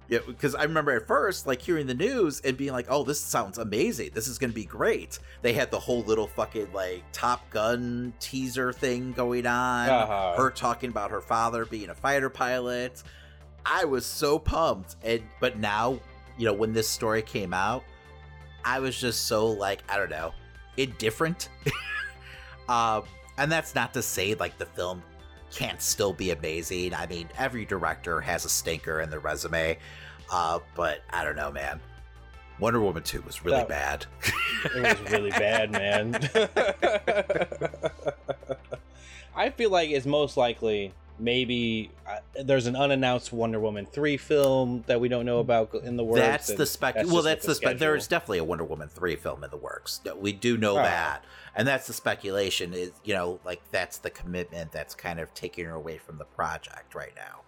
Yeah, 0.08 0.20
because 0.26 0.54
I 0.54 0.64
remember 0.64 0.92
at 0.92 1.08
first 1.08 1.48
like 1.48 1.62
hearing 1.62 1.88
the 1.88 1.96
news 1.96 2.40
and 2.42 2.56
being 2.56 2.74
like, 2.74 2.86
"Oh, 2.90 3.04
this 3.04 3.20
sounds 3.20 3.58
amazing. 3.58 4.12
This 4.14 4.28
is 4.28 4.38
gonna 4.38 4.54
be 4.54 4.66
great." 4.66 5.18
They 5.42 5.54
had 5.54 5.72
the 5.72 5.80
whole 5.80 6.04
little 6.04 6.28
fucking 6.28 6.72
like 6.74 7.04
Top 7.12 7.50
Gun 7.50 8.14
teaser 8.20 8.72
thing 8.72 9.14
going 9.14 9.48
on. 9.48 9.90
Uh-huh. 9.90 10.36
Her 10.38 10.52
talking 10.52 10.90
about 10.90 11.10
her 11.12 11.22
father 11.22 11.66
being 11.66 11.90
a 11.90 11.96
fighter 11.96 12.30
pilot. 12.30 13.02
I 13.66 13.86
was 13.86 14.06
so 14.06 14.38
pumped, 14.38 14.96
and 15.04 15.24
but 15.40 15.58
now 15.58 16.00
you 16.38 16.46
know 16.46 16.54
when 16.54 16.72
this 16.72 16.88
story 16.88 17.24
came 17.24 17.54
out, 17.54 17.84
I 18.64 18.80
was 18.80 19.00
just 19.00 19.26
so 19.26 19.48
like 19.48 19.84
I 19.90 19.98
don't 19.98 20.12
know, 20.12 20.34
indifferent. 20.78 21.50
um, 22.70 23.04
and 23.38 23.52
that's 23.52 23.74
not 23.74 23.94
to 23.96 24.04
say 24.04 24.36
like 24.36 24.58
the 24.60 24.68
film 24.68 25.02
can't 25.56 25.82
still 25.82 26.12
be 26.14 26.32
amazing. 26.32 26.94
I 26.94 27.08
mean, 27.08 27.30
every 27.38 27.64
director 27.66 28.20
has 28.22 28.44
a 28.46 28.50
stinker 28.50 29.00
in 29.02 29.10
their 29.10 29.20
resume, 29.22 29.78
uh, 30.32 30.60
but 30.76 31.00
I 31.12 31.24
don't 31.24 31.36
know, 31.38 31.52
man. 31.52 31.80
Wonder 32.60 32.80
Woman 32.82 33.04
2 33.04 33.22
was 33.22 33.44
really 33.44 33.58
That- 33.58 33.68
bad. 33.70 34.06
It 34.76 35.00
was 35.02 35.12
really 35.12 35.30
bad, 35.32 35.72
man. 35.72 36.14
I 39.36 39.50
feel 39.50 39.70
like 39.70 39.90
it's 39.90 40.06
most 40.06 40.38
likely 40.38 40.94
maybe 41.18 41.92
uh, 42.08 42.18
there's 42.44 42.68
an 42.68 42.76
unannounced 42.76 43.32
Wonder 43.34 43.60
Woman 43.60 43.86
3 43.86 44.18
film 44.18 44.84
that 44.88 45.00
we 45.00 45.08
don't 45.08 45.26
know 45.26 45.40
about 45.40 45.74
in 45.74 45.96
the 45.98 46.04
works. 46.04 46.20
that's 46.22 46.48
the 46.54 46.66
spec. 46.66 46.96
that's 46.96 47.12
well, 47.12 47.22
that's 47.24 47.46
like 47.48 47.50
the 47.50 47.56
spec. 47.56 47.78
There's 47.78 48.08
definitely 48.08 48.40
a 48.40 48.44
Wonder 48.44 48.64
Woman 48.66 48.90
3 48.90 49.16
film 49.16 49.44
in 49.44 49.50
the 49.50 49.58
works. 49.58 50.02
We 50.18 50.34
do 50.34 50.58
know 50.58 50.74
Oh. 50.74 50.84
that. 50.84 51.24
And 51.56 51.66
that's 51.68 51.88
the 51.88 51.94
speculation 51.94 52.74
is, 52.74 52.92
you 53.06 53.14
know, 53.14 53.40
like 53.46 53.62
that's 53.72 53.98
the 54.00 54.10
commitment 54.10 54.72
that's 54.74 54.94
kind 54.94 55.20
of 55.20 55.34
taking 55.34 55.66
her 55.66 55.74
away 55.76 55.98
from 55.98 56.18
the 56.18 56.26
project 56.26 56.94
right 56.96 57.14
now. 57.16 57.42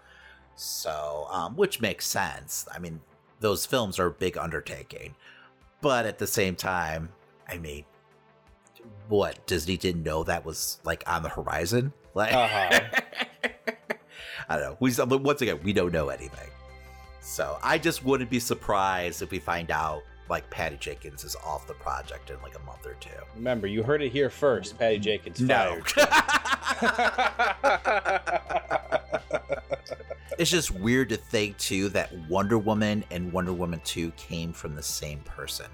So, 0.56 1.28
um, 1.30 1.56
which 1.56 1.82
makes 1.82 2.08
sense. 2.08 2.68
I 2.74 2.80
mean, 2.80 3.02
those 3.42 3.66
films 3.66 4.00
are 4.00 4.08
a 4.08 4.12
big 4.12 4.38
undertaking. 4.38 5.16
But 5.82 6.06
at 6.06 6.18
the 6.20 6.26
same 6.28 6.56
time, 6.56 7.10
I 7.48 7.58
mean, 7.58 7.84
what 9.10 9.46
Disney 9.46 9.78
didn't 9.78 10.04
know 10.04 10.24
that 10.24 10.46
was 10.46 10.80
like 10.84 11.04
on 11.06 11.24
the 11.24 11.30
horizon. 11.30 11.94
Like, 12.14 12.34
Uh-huh. 12.34 12.80
I 14.50 14.58
don't 14.58 14.62
know. 14.62 14.78
We 14.80 14.92
once 15.18 15.42
again 15.42 15.60
we 15.64 15.74
don't 15.74 15.92
know 15.92 16.10
anything, 16.10 16.50
so 17.22 17.58
I 17.62 17.78
just 17.78 18.04
wouldn't 18.04 18.30
be 18.30 18.40
surprised 18.40 19.22
if 19.22 19.32
we 19.32 19.40
find 19.40 19.72
out 19.72 20.04
like 20.30 20.50
Patty 20.50 20.78
Jenkins 20.78 21.24
is 21.24 21.36
off 21.46 21.68
the 21.68 21.74
project 21.74 22.30
in 22.30 22.42
like 22.42 22.56
a 22.56 22.60
month 22.60 22.86
or 22.86 22.96
two. 22.96 23.10
Remember, 23.36 23.68
you 23.68 23.84
heard 23.84 24.02
it 24.02 24.12
here 24.12 24.30
first. 24.30 24.78
Patty 24.78 25.00
Jenkins 25.00 25.40
No. 25.42 25.80
it's 30.38 30.52
just 30.52 30.72
weird 30.72 31.10
to 31.10 31.18
think 31.18 31.58
too 31.58 31.90
that 31.90 32.14
Wonder 32.30 32.58
Woman 32.58 33.04
and 33.12 33.32
Wonder 33.32 33.54
Woman 33.54 33.82
2 33.84 34.12
came 34.12 34.54
from 34.54 34.76
the 34.76 34.84
same 34.84 35.20
person. 35.20 35.68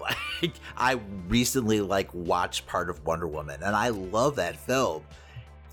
Like 0.00 0.16
I 0.76 1.00
recently 1.28 1.80
like 1.80 2.12
watched 2.12 2.66
part 2.66 2.90
of 2.90 3.04
Wonder 3.04 3.26
Woman 3.26 3.62
and 3.62 3.74
I 3.74 3.88
love 3.88 4.36
that 4.36 4.56
film. 4.56 5.02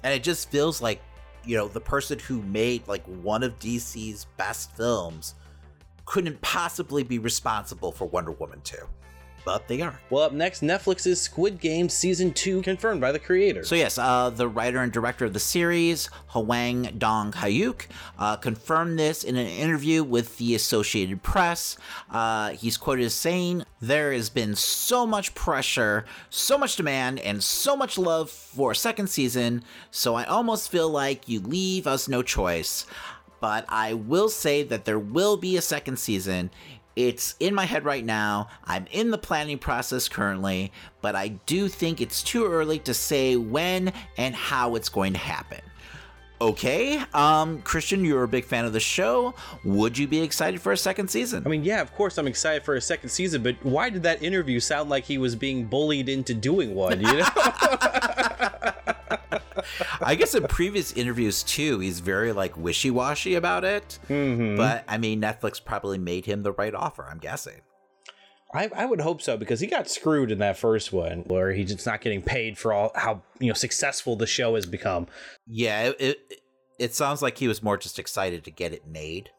And 0.03 0.13
it 0.13 0.23
just 0.23 0.49
feels 0.49 0.81
like, 0.81 1.01
you 1.45 1.57
know, 1.57 1.67
the 1.67 1.81
person 1.81 2.19
who 2.19 2.41
made 2.43 2.87
like 2.87 3.05
one 3.05 3.43
of 3.43 3.57
DC's 3.59 4.25
best 4.37 4.75
films 4.75 5.35
couldn't 6.05 6.41
possibly 6.41 7.03
be 7.03 7.19
responsible 7.19 7.91
for 7.91 8.05
Wonder 8.05 8.31
Woman 8.31 8.61
2. 8.63 8.77
But 9.43 9.67
they 9.67 9.81
are. 9.81 9.99
well, 10.09 10.23
up 10.23 10.33
next, 10.33 10.61
Netflix's 10.61 11.19
Squid 11.19 11.59
Game 11.59 11.89
Season 11.89 12.31
2 12.31 12.61
confirmed 12.61 13.01
by 13.01 13.11
the 13.11 13.19
creator. 13.19 13.63
So 13.63 13.75
yes, 13.75 13.97
uh, 13.97 14.29
the 14.29 14.47
writer 14.47 14.79
and 14.79 14.91
director 14.91 15.25
of 15.25 15.33
the 15.33 15.39
series, 15.39 16.07
Hwang 16.29 16.93
Dong 16.97 17.31
Hyuk, 17.31 17.87
uh, 18.19 18.35
confirmed 18.35 18.99
this 18.99 19.23
in 19.23 19.35
an 19.35 19.47
interview 19.47 20.03
with 20.03 20.37
the 20.37 20.53
Associated 20.53 21.23
Press. 21.23 21.77
Uh, 22.11 22.51
he's 22.51 22.77
quoted 22.77 23.05
as 23.05 23.15
saying, 23.15 23.63
"There 23.81 24.13
has 24.13 24.29
been 24.29 24.55
so 24.55 25.07
much 25.07 25.33
pressure, 25.33 26.05
so 26.29 26.57
much 26.57 26.75
demand, 26.75 27.19
and 27.19 27.43
so 27.43 27.75
much 27.75 27.97
love 27.97 28.29
for 28.29 28.71
a 28.71 28.75
second 28.75 29.07
season. 29.07 29.63
So 29.89 30.13
I 30.15 30.23
almost 30.25 30.69
feel 30.69 30.89
like 30.89 31.27
you 31.27 31.39
leave 31.39 31.87
us 31.87 32.07
no 32.07 32.21
choice." 32.21 32.85
But 33.39 33.65
I 33.69 33.95
will 33.95 34.29
say 34.29 34.61
that 34.61 34.85
there 34.85 34.99
will 34.99 35.35
be 35.35 35.57
a 35.57 35.63
second 35.63 35.97
season. 35.97 36.51
It's 36.95 37.35
in 37.39 37.55
my 37.55 37.65
head 37.65 37.85
right 37.85 38.03
now. 38.03 38.49
I'm 38.65 38.85
in 38.91 39.11
the 39.11 39.17
planning 39.17 39.57
process 39.57 40.09
currently, 40.09 40.71
but 41.01 41.15
I 41.15 41.29
do 41.29 41.67
think 41.67 42.01
it's 42.01 42.21
too 42.21 42.45
early 42.45 42.79
to 42.79 42.93
say 42.93 43.37
when 43.37 43.93
and 44.17 44.35
how 44.35 44.75
it's 44.75 44.89
going 44.89 45.13
to 45.13 45.19
happen. 45.19 45.61
Okay, 46.41 46.99
um, 47.13 47.61
Christian, 47.61 48.03
you're 48.03 48.23
a 48.23 48.27
big 48.27 48.45
fan 48.45 48.65
of 48.65 48.73
the 48.73 48.79
show. 48.79 49.35
Would 49.63 49.95
you 49.95 50.07
be 50.07 50.21
excited 50.21 50.59
for 50.59 50.71
a 50.71 50.77
second 50.77 51.09
season? 51.09 51.43
I 51.45 51.49
mean, 51.49 51.63
yeah, 51.63 51.81
of 51.81 51.93
course 51.93 52.17
I'm 52.17 52.25
excited 52.25 52.63
for 52.63 52.73
a 52.73 52.81
second 52.81 53.09
season, 53.09 53.43
but 53.43 53.63
why 53.63 53.91
did 53.91 54.01
that 54.03 54.23
interview 54.23 54.59
sound 54.59 54.89
like 54.89 55.03
he 55.03 55.19
was 55.19 55.35
being 55.35 55.65
bullied 55.65 56.09
into 56.09 56.33
doing 56.33 56.73
one, 56.73 56.99
you 56.99 57.13
know? 57.13 57.25
I 60.01 60.15
guess 60.15 60.35
in 60.35 60.43
previous 60.47 60.93
interviews 60.93 61.43
too, 61.43 61.79
he's 61.79 61.99
very 61.99 62.31
like 62.33 62.57
wishy-washy 62.57 63.35
about 63.35 63.63
it. 63.63 63.99
Mhm. 64.09 64.57
But 64.57 64.83
I 64.87 64.97
mean, 64.97 65.21
Netflix 65.21 65.63
probably 65.63 65.97
made 65.97 66.25
him 66.25 66.43
the 66.43 66.51
right 66.51 66.73
offer. 66.75 67.07
I'm 67.09 67.19
guessing. 67.19 67.61
I, 68.53 68.69
I 68.75 68.85
would 68.85 68.99
hope 68.99 69.21
so 69.21 69.37
because 69.37 69.61
he 69.61 69.67
got 69.67 69.89
screwed 69.89 70.29
in 70.29 70.39
that 70.39 70.57
first 70.57 70.91
one 70.91 71.19
where 71.27 71.53
he's 71.53 71.71
just 71.71 71.85
not 71.85 72.01
getting 72.01 72.21
paid 72.21 72.57
for 72.57 72.73
all 72.73 72.91
how 72.95 73.21
you 73.39 73.47
know 73.47 73.53
successful 73.53 74.15
the 74.15 74.27
show 74.27 74.55
has 74.55 74.65
become. 74.65 75.07
Yeah, 75.47 75.83
it, 75.89 75.95
it 76.01 76.41
it 76.77 76.93
sounds 76.95 77.21
like 77.21 77.37
he 77.37 77.47
was 77.47 77.63
more 77.63 77.77
just 77.77 77.97
excited 77.99 78.43
to 78.43 78.51
get 78.51 78.73
it 78.73 78.85
made 78.87 79.29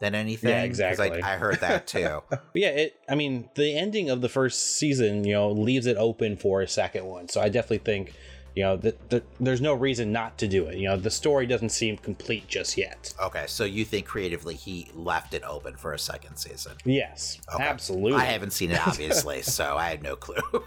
than 0.00 0.14
anything. 0.14 0.50
Yeah, 0.50 0.62
exactly. 0.62 1.22
I, 1.22 1.34
I 1.34 1.36
heard 1.36 1.60
that 1.60 1.86
too. 1.86 2.22
But 2.28 2.42
yeah, 2.54 2.70
it 2.70 2.96
I 3.08 3.14
mean 3.14 3.48
the 3.54 3.76
ending 3.78 4.10
of 4.10 4.20
the 4.20 4.28
first 4.28 4.78
season, 4.78 5.24
you 5.24 5.34
know, 5.34 5.50
leaves 5.52 5.86
it 5.86 5.96
open 5.96 6.36
for 6.36 6.60
a 6.60 6.68
second 6.68 7.04
one. 7.06 7.28
So 7.28 7.40
I 7.40 7.48
definitely 7.48 7.78
think, 7.78 8.14
you 8.56 8.62
know, 8.64 8.76
that, 8.78 9.10
that 9.10 9.22
there's 9.38 9.60
no 9.60 9.74
reason 9.74 10.10
not 10.10 10.38
to 10.38 10.48
do 10.48 10.64
it. 10.66 10.76
You 10.78 10.88
know, 10.88 10.96
the 10.96 11.10
story 11.10 11.46
doesn't 11.46 11.68
seem 11.68 11.98
complete 11.98 12.48
just 12.48 12.76
yet. 12.76 13.14
okay, 13.22 13.44
so 13.46 13.64
you 13.64 13.84
think 13.84 14.06
creatively 14.06 14.54
he 14.54 14.88
left 14.94 15.34
it 15.34 15.44
open 15.44 15.76
for 15.76 15.92
a 15.92 15.98
second 15.98 16.36
season? 16.36 16.72
Yes, 16.84 17.38
Okay. 17.54 17.62
absolutely. 17.62 18.14
I 18.20 18.24
haven't 18.24 18.52
seen 18.52 18.70
it 18.72 18.84
obviously, 18.86 19.42
so 19.42 19.76
I 19.76 19.90
had 19.90 20.02
no 20.02 20.16
clue. 20.16 20.36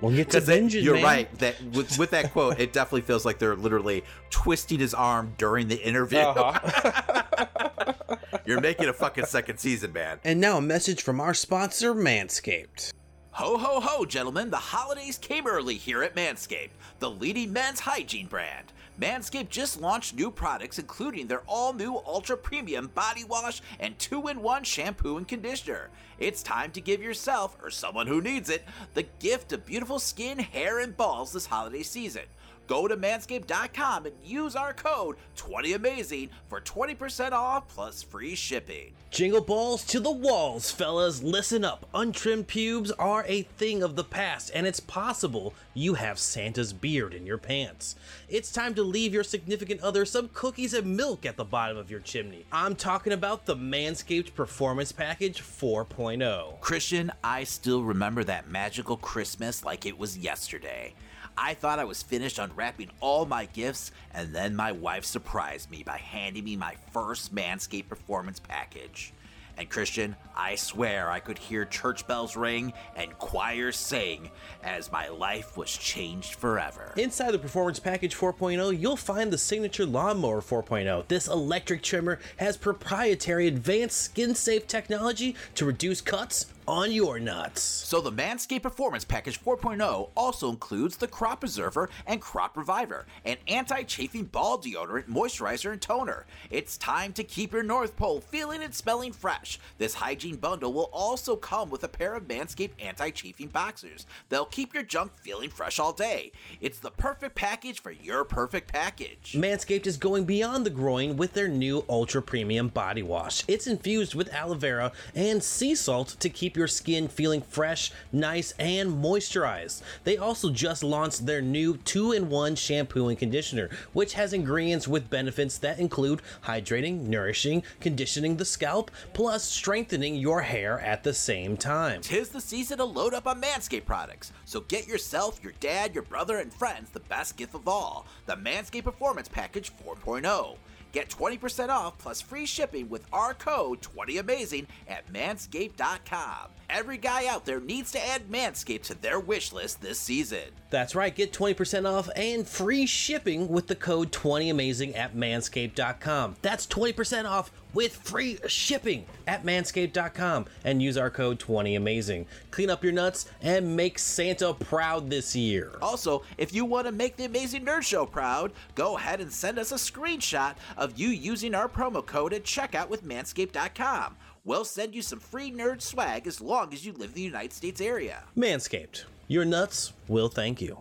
We'll 0.00 0.14
get 0.14 0.28
to 0.32 0.40
binge 0.42 0.74
you're 0.74 0.94
man. 0.96 1.02
right 1.02 1.38
that 1.38 1.54
with, 1.72 1.98
with 1.98 2.10
that 2.10 2.32
quote, 2.32 2.60
it 2.60 2.74
definitely 2.74 3.02
feels 3.02 3.24
like 3.24 3.38
they're 3.38 3.56
literally 3.56 4.04
twisting 4.28 4.78
his 4.78 4.92
arm 4.92 5.32
during 5.38 5.68
the 5.68 5.80
interview. 5.82 6.18
Uh-huh. 6.18 8.16
you're 8.44 8.60
making 8.60 8.88
a 8.88 8.92
fucking 8.92 9.24
second 9.24 9.56
season, 9.58 9.94
man. 9.94 10.18
and 10.22 10.40
now 10.42 10.58
a 10.58 10.60
message 10.60 11.00
from 11.02 11.20
our 11.22 11.32
sponsor, 11.32 11.94
Manscaped. 11.94 12.92
Ho 13.38 13.58
ho 13.58 13.80
ho, 13.80 14.04
gentlemen, 14.04 14.50
the 14.50 14.56
holidays 14.56 15.18
came 15.18 15.48
early 15.48 15.74
here 15.74 16.04
at 16.04 16.14
Manscaped, 16.14 16.70
the 17.00 17.10
leading 17.10 17.52
men's 17.52 17.80
hygiene 17.80 18.28
brand. 18.28 18.72
Manscaped 18.96 19.48
just 19.48 19.80
launched 19.80 20.14
new 20.14 20.30
products, 20.30 20.78
including 20.78 21.26
their 21.26 21.42
all 21.48 21.72
new 21.72 21.96
ultra 22.06 22.36
premium 22.36 22.86
body 22.94 23.24
wash 23.24 23.60
and 23.80 23.98
two 23.98 24.28
in 24.28 24.40
one 24.40 24.62
shampoo 24.62 25.16
and 25.16 25.26
conditioner. 25.26 25.90
It's 26.20 26.44
time 26.44 26.70
to 26.70 26.80
give 26.80 27.02
yourself, 27.02 27.56
or 27.60 27.70
someone 27.70 28.06
who 28.06 28.20
needs 28.20 28.48
it, 28.48 28.62
the 28.94 29.06
gift 29.18 29.52
of 29.52 29.66
beautiful 29.66 29.98
skin, 29.98 30.38
hair, 30.38 30.78
and 30.78 30.96
balls 30.96 31.32
this 31.32 31.46
holiday 31.46 31.82
season. 31.82 32.26
Go 32.66 32.88
to 32.88 32.96
manscaped.com 32.96 34.06
and 34.06 34.14
use 34.24 34.56
our 34.56 34.72
code 34.72 35.16
20amazing 35.36 36.30
for 36.48 36.60
20% 36.60 37.32
off 37.32 37.68
plus 37.68 38.02
free 38.02 38.34
shipping. 38.34 38.92
Jingle 39.10 39.42
balls 39.42 39.84
to 39.84 40.00
the 40.00 40.10
walls, 40.10 40.70
fellas. 40.70 41.22
Listen 41.22 41.64
up. 41.64 41.88
Untrimmed 41.94 42.48
pubes 42.48 42.90
are 42.92 43.24
a 43.28 43.42
thing 43.42 43.82
of 43.82 43.94
the 43.94 44.02
past, 44.02 44.50
and 44.54 44.66
it's 44.66 44.80
possible 44.80 45.54
you 45.72 45.94
have 45.94 46.18
Santa's 46.18 46.72
beard 46.72 47.14
in 47.14 47.26
your 47.26 47.38
pants. 47.38 47.94
It's 48.28 48.50
time 48.50 48.74
to 48.74 48.82
leave 48.82 49.14
your 49.14 49.22
significant 49.22 49.82
other 49.82 50.04
some 50.04 50.30
cookies 50.32 50.74
and 50.74 50.96
milk 50.96 51.24
at 51.24 51.36
the 51.36 51.44
bottom 51.44 51.76
of 51.76 51.90
your 51.90 52.00
chimney. 52.00 52.44
I'm 52.50 52.74
talking 52.74 53.12
about 53.12 53.46
the 53.46 53.56
Manscaped 53.56 54.34
Performance 54.34 54.90
Package 54.90 55.42
4.0. 55.42 56.60
Christian, 56.60 57.12
I 57.22 57.44
still 57.44 57.84
remember 57.84 58.24
that 58.24 58.48
magical 58.48 58.96
Christmas 58.96 59.64
like 59.64 59.86
it 59.86 59.98
was 59.98 60.18
yesterday. 60.18 60.94
I 61.36 61.54
thought 61.54 61.78
I 61.78 61.84
was 61.84 62.02
finished 62.02 62.38
unwrapping 62.38 62.90
all 63.00 63.26
my 63.26 63.46
gifts, 63.46 63.90
and 64.12 64.34
then 64.34 64.54
my 64.54 64.72
wife 64.72 65.04
surprised 65.04 65.70
me 65.70 65.82
by 65.82 65.98
handing 65.98 66.44
me 66.44 66.56
my 66.56 66.76
first 66.92 67.34
Manscaped 67.34 67.88
Performance 67.88 68.40
package. 68.40 69.12
And 69.56 69.70
Christian, 69.70 70.16
I 70.36 70.56
swear 70.56 71.10
I 71.10 71.20
could 71.20 71.38
hear 71.38 71.64
church 71.64 72.06
bells 72.06 72.34
ring 72.36 72.72
and 72.96 73.16
choirs 73.18 73.76
sing 73.76 74.30
as 74.64 74.90
my 74.90 75.08
life 75.08 75.56
was 75.56 75.70
changed 75.70 76.34
forever. 76.34 76.92
Inside 76.96 77.32
the 77.32 77.38
Performance 77.38 77.78
Package 77.78 78.16
4.0, 78.16 78.80
you'll 78.80 78.96
find 78.96 79.32
the 79.32 79.38
Signature 79.38 79.86
Lawnmower 79.86 80.40
4.0. 80.40 81.06
This 81.06 81.28
electric 81.28 81.82
trimmer 81.82 82.18
has 82.38 82.56
proprietary 82.56 83.46
advanced 83.46 83.98
skin 83.98 84.34
safe 84.34 84.66
technology 84.66 85.36
to 85.54 85.64
reduce 85.64 86.00
cuts 86.00 86.46
on 86.66 86.92
your 86.92 87.18
nuts. 87.18 87.62
So 87.62 88.00
the 88.00 88.12
Manscaped 88.12 88.62
Performance 88.62 89.04
Package 89.04 89.42
4.0 89.42 90.10
also 90.16 90.50
includes 90.50 90.96
the 90.96 91.08
Crop 91.08 91.40
Preserver 91.40 91.90
and 92.06 92.20
Crop 92.20 92.56
Reviver, 92.56 93.06
an 93.24 93.36
anti-chafing 93.48 94.24
ball 94.24 94.58
deodorant, 94.58 95.08
moisturizer, 95.08 95.72
and 95.72 95.80
toner. 95.80 96.26
It's 96.50 96.76
time 96.76 97.12
to 97.14 97.24
keep 97.24 97.52
your 97.52 97.62
North 97.62 97.96
Pole 97.96 98.20
feeling 98.20 98.62
and 98.62 98.74
smelling 98.74 99.12
fresh. 99.12 99.58
This 99.78 99.94
hygiene 99.94 100.36
bundle 100.36 100.72
will 100.72 100.90
also 100.92 101.36
come 101.36 101.70
with 101.70 101.84
a 101.84 101.88
pair 101.88 102.14
of 102.14 102.28
Manscaped 102.28 102.72
anti-chafing 102.80 103.48
boxers. 103.48 104.06
They'll 104.28 104.44
keep 104.44 104.74
your 104.74 104.82
junk 104.82 105.12
feeling 105.16 105.50
fresh 105.50 105.78
all 105.78 105.92
day. 105.92 106.32
It's 106.60 106.78
the 106.78 106.90
perfect 106.90 107.34
package 107.34 107.80
for 107.80 107.90
your 107.90 108.24
perfect 108.24 108.72
package. 108.72 109.34
Manscaped 109.36 109.86
is 109.86 109.96
going 109.96 110.24
beyond 110.24 110.64
the 110.64 110.70
groin 110.70 111.16
with 111.16 111.34
their 111.34 111.48
new 111.48 111.84
ultra 111.88 112.22
premium 112.22 112.68
body 112.68 113.02
wash. 113.02 113.44
It's 113.46 113.66
infused 113.66 114.14
with 114.14 114.32
aloe 114.32 114.54
vera 114.54 114.92
and 115.14 115.42
sea 115.42 115.74
salt 115.74 116.16
to 116.20 116.28
keep 116.28 116.53
your 116.56 116.68
skin 116.68 117.08
feeling 117.08 117.42
fresh, 117.42 117.92
nice, 118.12 118.52
and 118.58 119.02
moisturized. 119.02 119.82
They 120.04 120.16
also 120.16 120.50
just 120.50 120.82
launched 120.82 121.26
their 121.26 121.42
new 121.42 121.76
2 121.78 122.12
in 122.12 122.28
1 122.30 122.54
shampoo 122.56 123.08
and 123.08 123.18
conditioner, 123.18 123.70
which 123.92 124.14
has 124.14 124.32
ingredients 124.32 124.88
with 124.88 125.10
benefits 125.10 125.58
that 125.58 125.78
include 125.78 126.22
hydrating, 126.44 127.02
nourishing, 127.08 127.62
conditioning 127.80 128.36
the 128.36 128.44
scalp, 128.44 128.90
plus 129.12 129.44
strengthening 129.44 130.16
your 130.16 130.42
hair 130.42 130.80
at 130.80 131.04
the 131.04 131.14
same 131.14 131.56
time. 131.56 132.00
Tis 132.00 132.28
the 132.30 132.40
season 132.40 132.78
to 132.78 132.84
load 132.84 133.14
up 133.14 133.26
on 133.26 133.40
Manscaped 133.40 133.86
products, 133.86 134.32
so 134.44 134.60
get 134.60 134.86
yourself, 134.86 135.42
your 135.42 135.54
dad, 135.60 135.94
your 135.94 136.04
brother, 136.04 136.38
and 136.38 136.52
friends 136.52 136.90
the 136.90 137.00
best 137.00 137.36
gift 137.36 137.54
of 137.54 137.68
all 137.68 138.06
the 138.26 138.36
Manscaped 138.36 138.84
Performance 138.84 139.28
Package 139.28 139.72
4.0. 139.84 140.56
Get 140.94 141.08
20% 141.08 141.70
off 141.70 141.98
plus 141.98 142.20
free 142.20 142.46
shipping 142.46 142.88
with 142.88 143.04
our 143.12 143.34
code 143.34 143.82
20amazing 143.82 144.66
at 144.86 145.12
manscaped.com. 145.12 146.50
Every 146.70 146.98
guy 146.98 147.26
out 147.26 147.44
there 147.44 147.58
needs 147.58 147.90
to 147.92 148.06
add 148.06 148.28
Manscaped 148.30 148.84
to 148.84 148.94
their 148.94 149.18
wish 149.18 149.52
list 149.52 149.82
this 149.82 149.98
season. 149.98 150.44
That's 150.70 150.94
right, 150.94 151.14
get 151.14 151.32
20% 151.32 151.92
off 151.92 152.08
and 152.14 152.46
free 152.46 152.86
shipping 152.86 153.48
with 153.48 153.66
the 153.66 153.74
code 153.74 154.12
20amazing 154.12 154.96
at 154.96 155.16
manscaped.com. 155.16 156.36
That's 156.42 156.64
20% 156.68 157.28
off 157.28 157.50
with 157.74 157.96
free 157.96 158.38
shipping 158.46 159.04
at 159.26 159.44
manscaped.com 159.44 160.46
and 160.64 160.82
use 160.82 160.96
our 160.96 161.10
code 161.10 161.38
20amazing. 161.38 162.26
Clean 162.50 162.70
up 162.70 162.82
your 162.82 162.92
nuts 162.92 163.26
and 163.42 163.76
make 163.76 163.98
Santa 163.98 164.54
proud 164.54 165.10
this 165.10 165.36
year. 165.36 165.72
Also, 165.82 166.22
if 166.38 166.54
you 166.54 166.64
want 166.64 166.86
to 166.86 166.92
make 166.92 167.16
the 167.16 167.24
Amazing 167.24 167.66
Nerd 167.66 167.82
Show 167.82 168.06
proud, 168.06 168.52
go 168.74 168.96
ahead 168.96 169.20
and 169.20 169.32
send 169.32 169.58
us 169.58 169.72
a 169.72 169.76
screenshot 169.76 170.54
of 170.76 170.98
you 170.98 171.08
using 171.08 171.54
our 171.54 171.68
promo 171.68 172.04
code 172.04 172.32
at 172.32 172.44
checkout 172.44 172.88
with 172.88 173.04
manscaped.com. 173.04 174.16
We'll 174.44 174.64
send 174.64 174.94
you 174.94 175.02
some 175.02 175.20
free 175.20 175.50
nerd 175.50 175.80
swag 175.80 176.26
as 176.26 176.40
long 176.40 176.72
as 176.72 176.84
you 176.84 176.92
live 176.92 177.10
in 177.10 177.14
the 177.14 177.22
United 177.22 177.52
States 177.52 177.80
area. 177.80 178.24
Manscaped, 178.36 179.04
your 179.26 179.44
nuts 179.44 179.94
will 180.06 180.28
thank 180.28 180.60
you. 180.60 180.78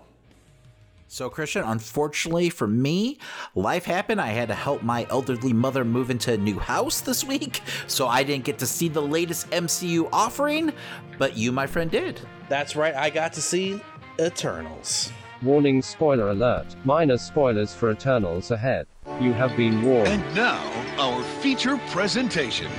So, 1.13 1.29
Christian, 1.29 1.63
unfortunately 1.63 2.49
for 2.49 2.65
me, 2.65 3.19
life 3.53 3.85
happened. 3.85 4.19
I 4.19 4.29
had 4.29 4.47
to 4.47 4.55
help 4.55 4.81
my 4.81 5.05
elderly 5.11 5.53
mother 5.53 5.85
move 5.85 6.09
into 6.09 6.33
a 6.33 6.37
new 6.37 6.57
house 6.57 7.01
this 7.01 7.23
week, 7.23 7.61
so 7.85 8.07
I 8.07 8.23
didn't 8.23 8.45
get 8.45 8.57
to 8.57 8.65
see 8.65 8.87
the 8.87 9.03
latest 9.03 9.47
MCU 9.51 10.09
offering, 10.11 10.73
but 11.19 11.37
you, 11.37 11.51
my 11.51 11.67
friend, 11.67 11.91
did. 11.91 12.19
That's 12.49 12.75
right, 12.75 12.95
I 12.95 13.11
got 13.11 13.31
to 13.33 13.43
see 13.43 13.79
Eternals. 14.19 15.11
Warning 15.43 15.83
spoiler 15.83 16.31
alert. 16.31 16.75
Minor 16.83 17.19
spoilers 17.19 17.75
for 17.75 17.91
Eternals 17.91 18.49
ahead. 18.49 18.87
You 19.21 19.33
have 19.33 19.55
been 19.55 19.83
warned. 19.83 20.07
And 20.07 20.35
now, 20.35 20.63
our 20.97 21.21
feature 21.43 21.79
presentation. 21.91 22.71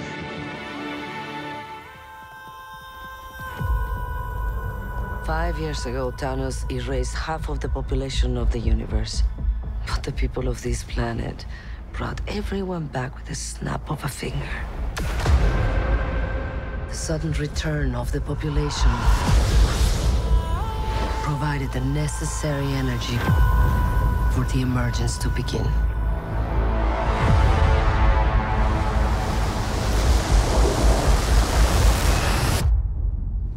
Five 5.24 5.58
years 5.58 5.86
ago, 5.86 6.12
Thanos 6.12 6.70
erased 6.70 7.14
half 7.14 7.48
of 7.48 7.58
the 7.60 7.68
population 7.70 8.36
of 8.36 8.52
the 8.52 8.58
universe. 8.58 9.22
But 9.86 10.02
the 10.02 10.12
people 10.12 10.48
of 10.48 10.60
this 10.60 10.84
planet 10.84 11.46
brought 11.94 12.20
everyone 12.28 12.88
back 12.88 13.16
with 13.16 13.30
a 13.30 13.34
snap 13.34 13.90
of 13.90 14.04
a 14.04 14.08
finger. 14.08 14.52
The 16.88 16.94
sudden 16.94 17.32
return 17.32 17.94
of 17.94 18.12
the 18.12 18.20
population 18.20 18.90
provided 21.22 21.72
the 21.72 21.80
necessary 21.80 22.66
energy 22.74 23.16
for 24.34 24.44
the 24.52 24.60
emergence 24.60 25.16
to 25.16 25.30
begin. 25.30 25.64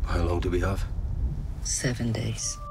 How 0.05 0.23
long 0.23 0.39
do 0.39 0.49
we 0.49 0.61
have? 0.61 0.86
Seven 1.77 2.11
days. 2.11 2.66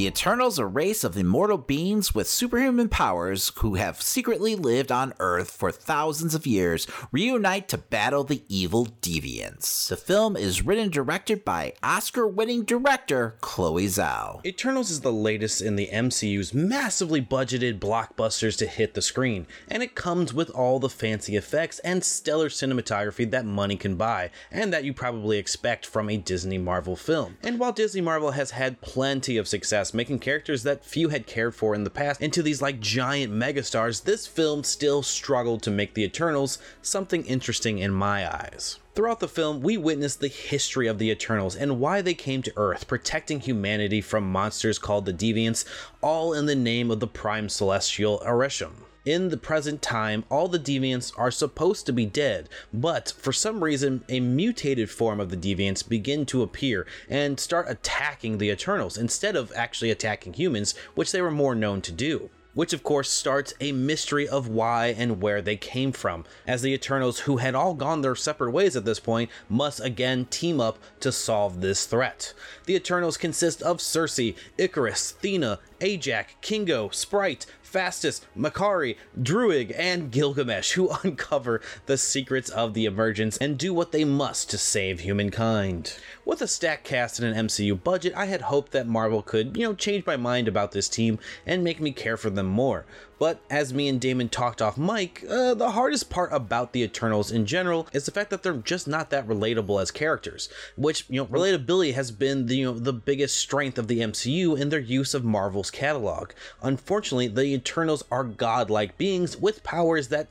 The 0.00 0.06
Eternals, 0.06 0.58
a 0.58 0.64
race 0.64 1.04
of 1.04 1.14
immortal 1.18 1.58
beings 1.58 2.14
with 2.14 2.26
superhuman 2.26 2.88
powers 2.88 3.52
who 3.56 3.74
have 3.74 4.00
secretly 4.00 4.56
lived 4.56 4.90
on 4.90 5.12
Earth 5.20 5.50
for 5.50 5.70
thousands 5.70 6.34
of 6.34 6.46
years, 6.46 6.86
reunite 7.12 7.68
to 7.68 7.76
battle 7.76 8.24
the 8.24 8.42
evil 8.48 8.86
deviants. 9.02 9.88
The 9.90 9.98
film 9.98 10.38
is 10.38 10.64
written 10.64 10.84
and 10.84 10.90
directed 10.90 11.44
by 11.44 11.74
Oscar 11.82 12.26
winning 12.26 12.64
director 12.64 13.36
Chloe 13.42 13.88
Zhao. 13.88 14.42
Eternals 14.42 14.90
is 14.90 15.02
the 15.02 15.12
latest 15.12 15.60
in 15.60 15.76
the 15.76 15.90
MCU's 15.92 16.54
massively 16.54 17.20
budgeted 17.20 17.78
blockbusters 17.78 18.56
to 18.56 18.66
hit 18.66 18.94
the 18.94 19.02
screen, 19.02 19.46
and 19.68 19.82
it 19.82 19.94
comes 19.94 20.32
with 20.32 20.48
all 20.48 20.78
the 20.78 20.88
fancy 20.88 21.36
effects 21.36 21.78
and 21.80 22.02
stellar 22.02 22.48
cinematography 22.48 23.30
that 23.30 23.44
money 23.44 23.76
can 23.76 23.96
buy, 23.96 24.30
and 24.50 24.72
that 24.72 24.84
you 24.84 24.94
probably 24.94 25.36
expect 25.36 25.84
from 25.84 26.08
a 26.08 26.16
Disney 26.16 26.56
Marvel 26.56 26.96
film. 26.96 27.36
And 27.42 27.60
while 27.60 27.72
Disney 27.72 28.00
Marvel 28.00 28.30
has 28.30 28.52
had 28.52 28.80
plenty 28.80 29.36
of 29.36 29.46
success 29.46 29.89
making 29.94 30.18
characters 30.18 30.62
that 30.62 30.84
few 30.84 31.08
had 31.08 31.26
cared 31.26 31.54
for 31.54 31.74
in 31.74 31.84
the 31.84 31.90
past 31.90 32.20
into 32.20 32.42
these 32.42 32.62
like 32.62 32.80
giant 32.80 33.32
megastars, 33.32 34.04
this 34.04 34.26
film 34.26 34.64
still 34.64 35.02
struggled 35.02 35.62
to 35.62 35.70
make 35.70 35.94
the 35.94 36.04
Eternals 36.04 36.58
something 36.82 37.24
interesting 37.24 37.78
in 37.78 37.92
my 37.92 38.26
eyes. 38.26 38.78
Throughout 38.94 39.20
the 39.20 39.28
film, 39.28 39.60
we 39.60 39.76
witness 39.76 40.16
the 40.16 40.28
history 40.28 40.86
of 40.86 40.98
the 40.98 41.10
Eternals 41.10 41.56
and 41.56 41.80
why 41.80 42.02
they 42.02 42.14
came 42.14 42.42
to 42.42 42.52
Earth, 42.56 42.88
protecting 42.88 43.40
humanity 43.40 44.00
from 44.00 44.30
monsters 44.30 44.78
called 44.78 45.06
the 45.06 45.12
Deviants, 45.12 45.64
all 46.00 46.32
in 46.32 46.46
the 46.46 46.54
name 46.54 46.90
of 46.90 47.00
the 47.00 47.06
Prime 47.06 47.48
Celestial 47.48 48.20
Arishem. 48.26 48.72
In 49.06 49.30
the 49.30 49.38
present 49.38 49.80
time, 49.80 50.24
all 50.28 50.46
the 50.46 50.58
deviants 50.58 51.10
are 51.16 51.30
supposed 51.30 51.86
to 51.86 51.92
be 51.92 52.04
dead, 52.04 52.50
but 52.70 53.14
for 53.16 53.32
some 53.32 53.64
reason, 53.64 54.04
a 54.10 54.20
mutated 54.20 54.90
form 54.90 55.20
of 55.20 55.30
the 55.30 55.38
deviants 55.38 55.88
begin 55.88 56.26
to 56.26 56.42
appear 56.42 56.86
and 57.08 57.40
start 57.40 57.64
attacking 57.70 58.36
the 58.36 58.50
Eternals 58.50 58.98
instead 58.98 59.36
of 59.36 59.52
actually 59.56 59.90
attacking 59.90 60.34
humans, 60.34 60.74
which 60.94 61.12
they 61.12 61.22
were 61.22 61.30
more 61.30 61.54
known 61.54 61.80
to 61.80 61.92
do 61.92 62.28
which 62.54 62.72
of 62.72 62.82
course 62.82 63.08
starts 63.08 63.54
a 63.60 63.72
mystery 63.72 64.28
of 64.28 64.48
why 64.48 64.88
and 64.88 65.22
where 65.22 65.40
they 65.40 65.56
came 65.56 65.92
from, 65.92 66.24
as 66.46 66.62
the 66.62 66.72
Eternals, 66.72 67.20
who 67.20 67.36
had 67.36 67.54
all 67.54 67.74
gone 67.74 68.02
their 68.02 68.16
separate 68.16 68.50
ways 68.50 68.74
at 68.76 68.84
this 68.84 69.00
point, 69.00 69.30
must 69.48 69.80
again 69.80 70.24
team 70.26 70.60
up 70.60 70.78
to 70.98 71.12
solve 71.12 71.60
this 71.60 71.86
threat. 71.86 72.34
The 72.66 72.74
Eternals 72.74 73.16
consist 73.16 73.62
of 73.62 73.78
Cersei, 73.78 74.34
Icarus, 74.58 75.14
Thena, 75.22 75.58
Ajax, 75.80 76.34
Kingo, 76.40 76.88
Sprite, 76.90 77.46
Phastos, 77.70 78.20
Makkari, 78.36 78.96
Druig, 79.20 79.72
and 79.76 80.10
Gilgamesh, 80.10 80.72
who 80.72 80.90
uncover 81.02 81.60
the 81.86 81.98
secrets 81.98 82.50
of 82.50 82.74
the 82.74 82.86
emergence 82.86 83.36
and 83.38 83.58
do 83.58 83.72
what 83.72 83.92
they 83.92 84.04
must 84.04 84.50
to 84.50 84.58
save 84.58 85.00
humankind. 85.00 85.96
With 86.30 86.42
a 86.42 86.46
stacked 86.46 86.84
cast 86.84 87.18
and 87.18 87.36
an 87.36 87.48
MCU 87.48 87.82
budget, 87.82 88.12
I 88.14 88.26
had 88.26 88.42
hoped 88.42 88.70
that 88.70 88.86
Marvel 88.86 89.20
could, 89.20 89.56
you 89.56 89.66
know, 89.66 89.74
change 89.74 90.06
my 90.06 90.16
mind 90.16 90.46
about 90.46 90.70
this 90.70 90.88
team 90.88 91.18
and 91.44 91.64
make 91.64 91.80
me 91.80 91.90
care 91.90 92.16
for 92.16 92.30
them 92.30 92.46
more. 92.46 92.86
But 93.18 93.40
as 93.50 93.74
me 93.74 93.88
and 93.88 94.00
Damon 94.00 94.28
talked 94.28 94.62
off 94.62 94.78
mic, 94.78 95.24
uh, 95.28 95.54
the 95.54 95.72
hardest 95.72 96.08
part 96.08 96.32
about 96.32 96.72
the 96.72 96.82
Eternals 96.82 97.32
in 97.32 97.46
general 97.46 97.88
is 97.92 98.06
the 98.06 98.12
fact 98.12 98.30
that 98.30 98.44
they're 98.44 98.54
just 98.54 98.86
not 98.86 99.10
that 99.10 99.26
relatable 99.26 99.82
as 99.82 99.90
characters. 99.90 100.48
Which 100.76 101.04
you 101.10 101.20
know, 101.20 101.26
relatability 101.26 101.94
has 101.94 102.12
been 102.12 102.46
the 102.46 102.58
you 102.58 102.64
know 102.66 102.78
the 102.78 102.92
biggest 102.92 103.36
strength 103.36 103.76
of 103.76 103.88
the 103.88 103.98
MCU 103.98 104.56
in 104.56 104.68
their 104.68 104.78
use 104.78 105.14
of 105.14 105.24
Marvel's 105.24 105.72
catalog. 105.72 106.30
Unfortunately, 106.62 107.26
the 107.26 107.46
Eternals 107.46 108.04
are 108.08 108.22
godlike 108.24 108.96
beings 108.96 109.36
with 109.36 109.64
powers 109.64 110.08
that 110.08 110.28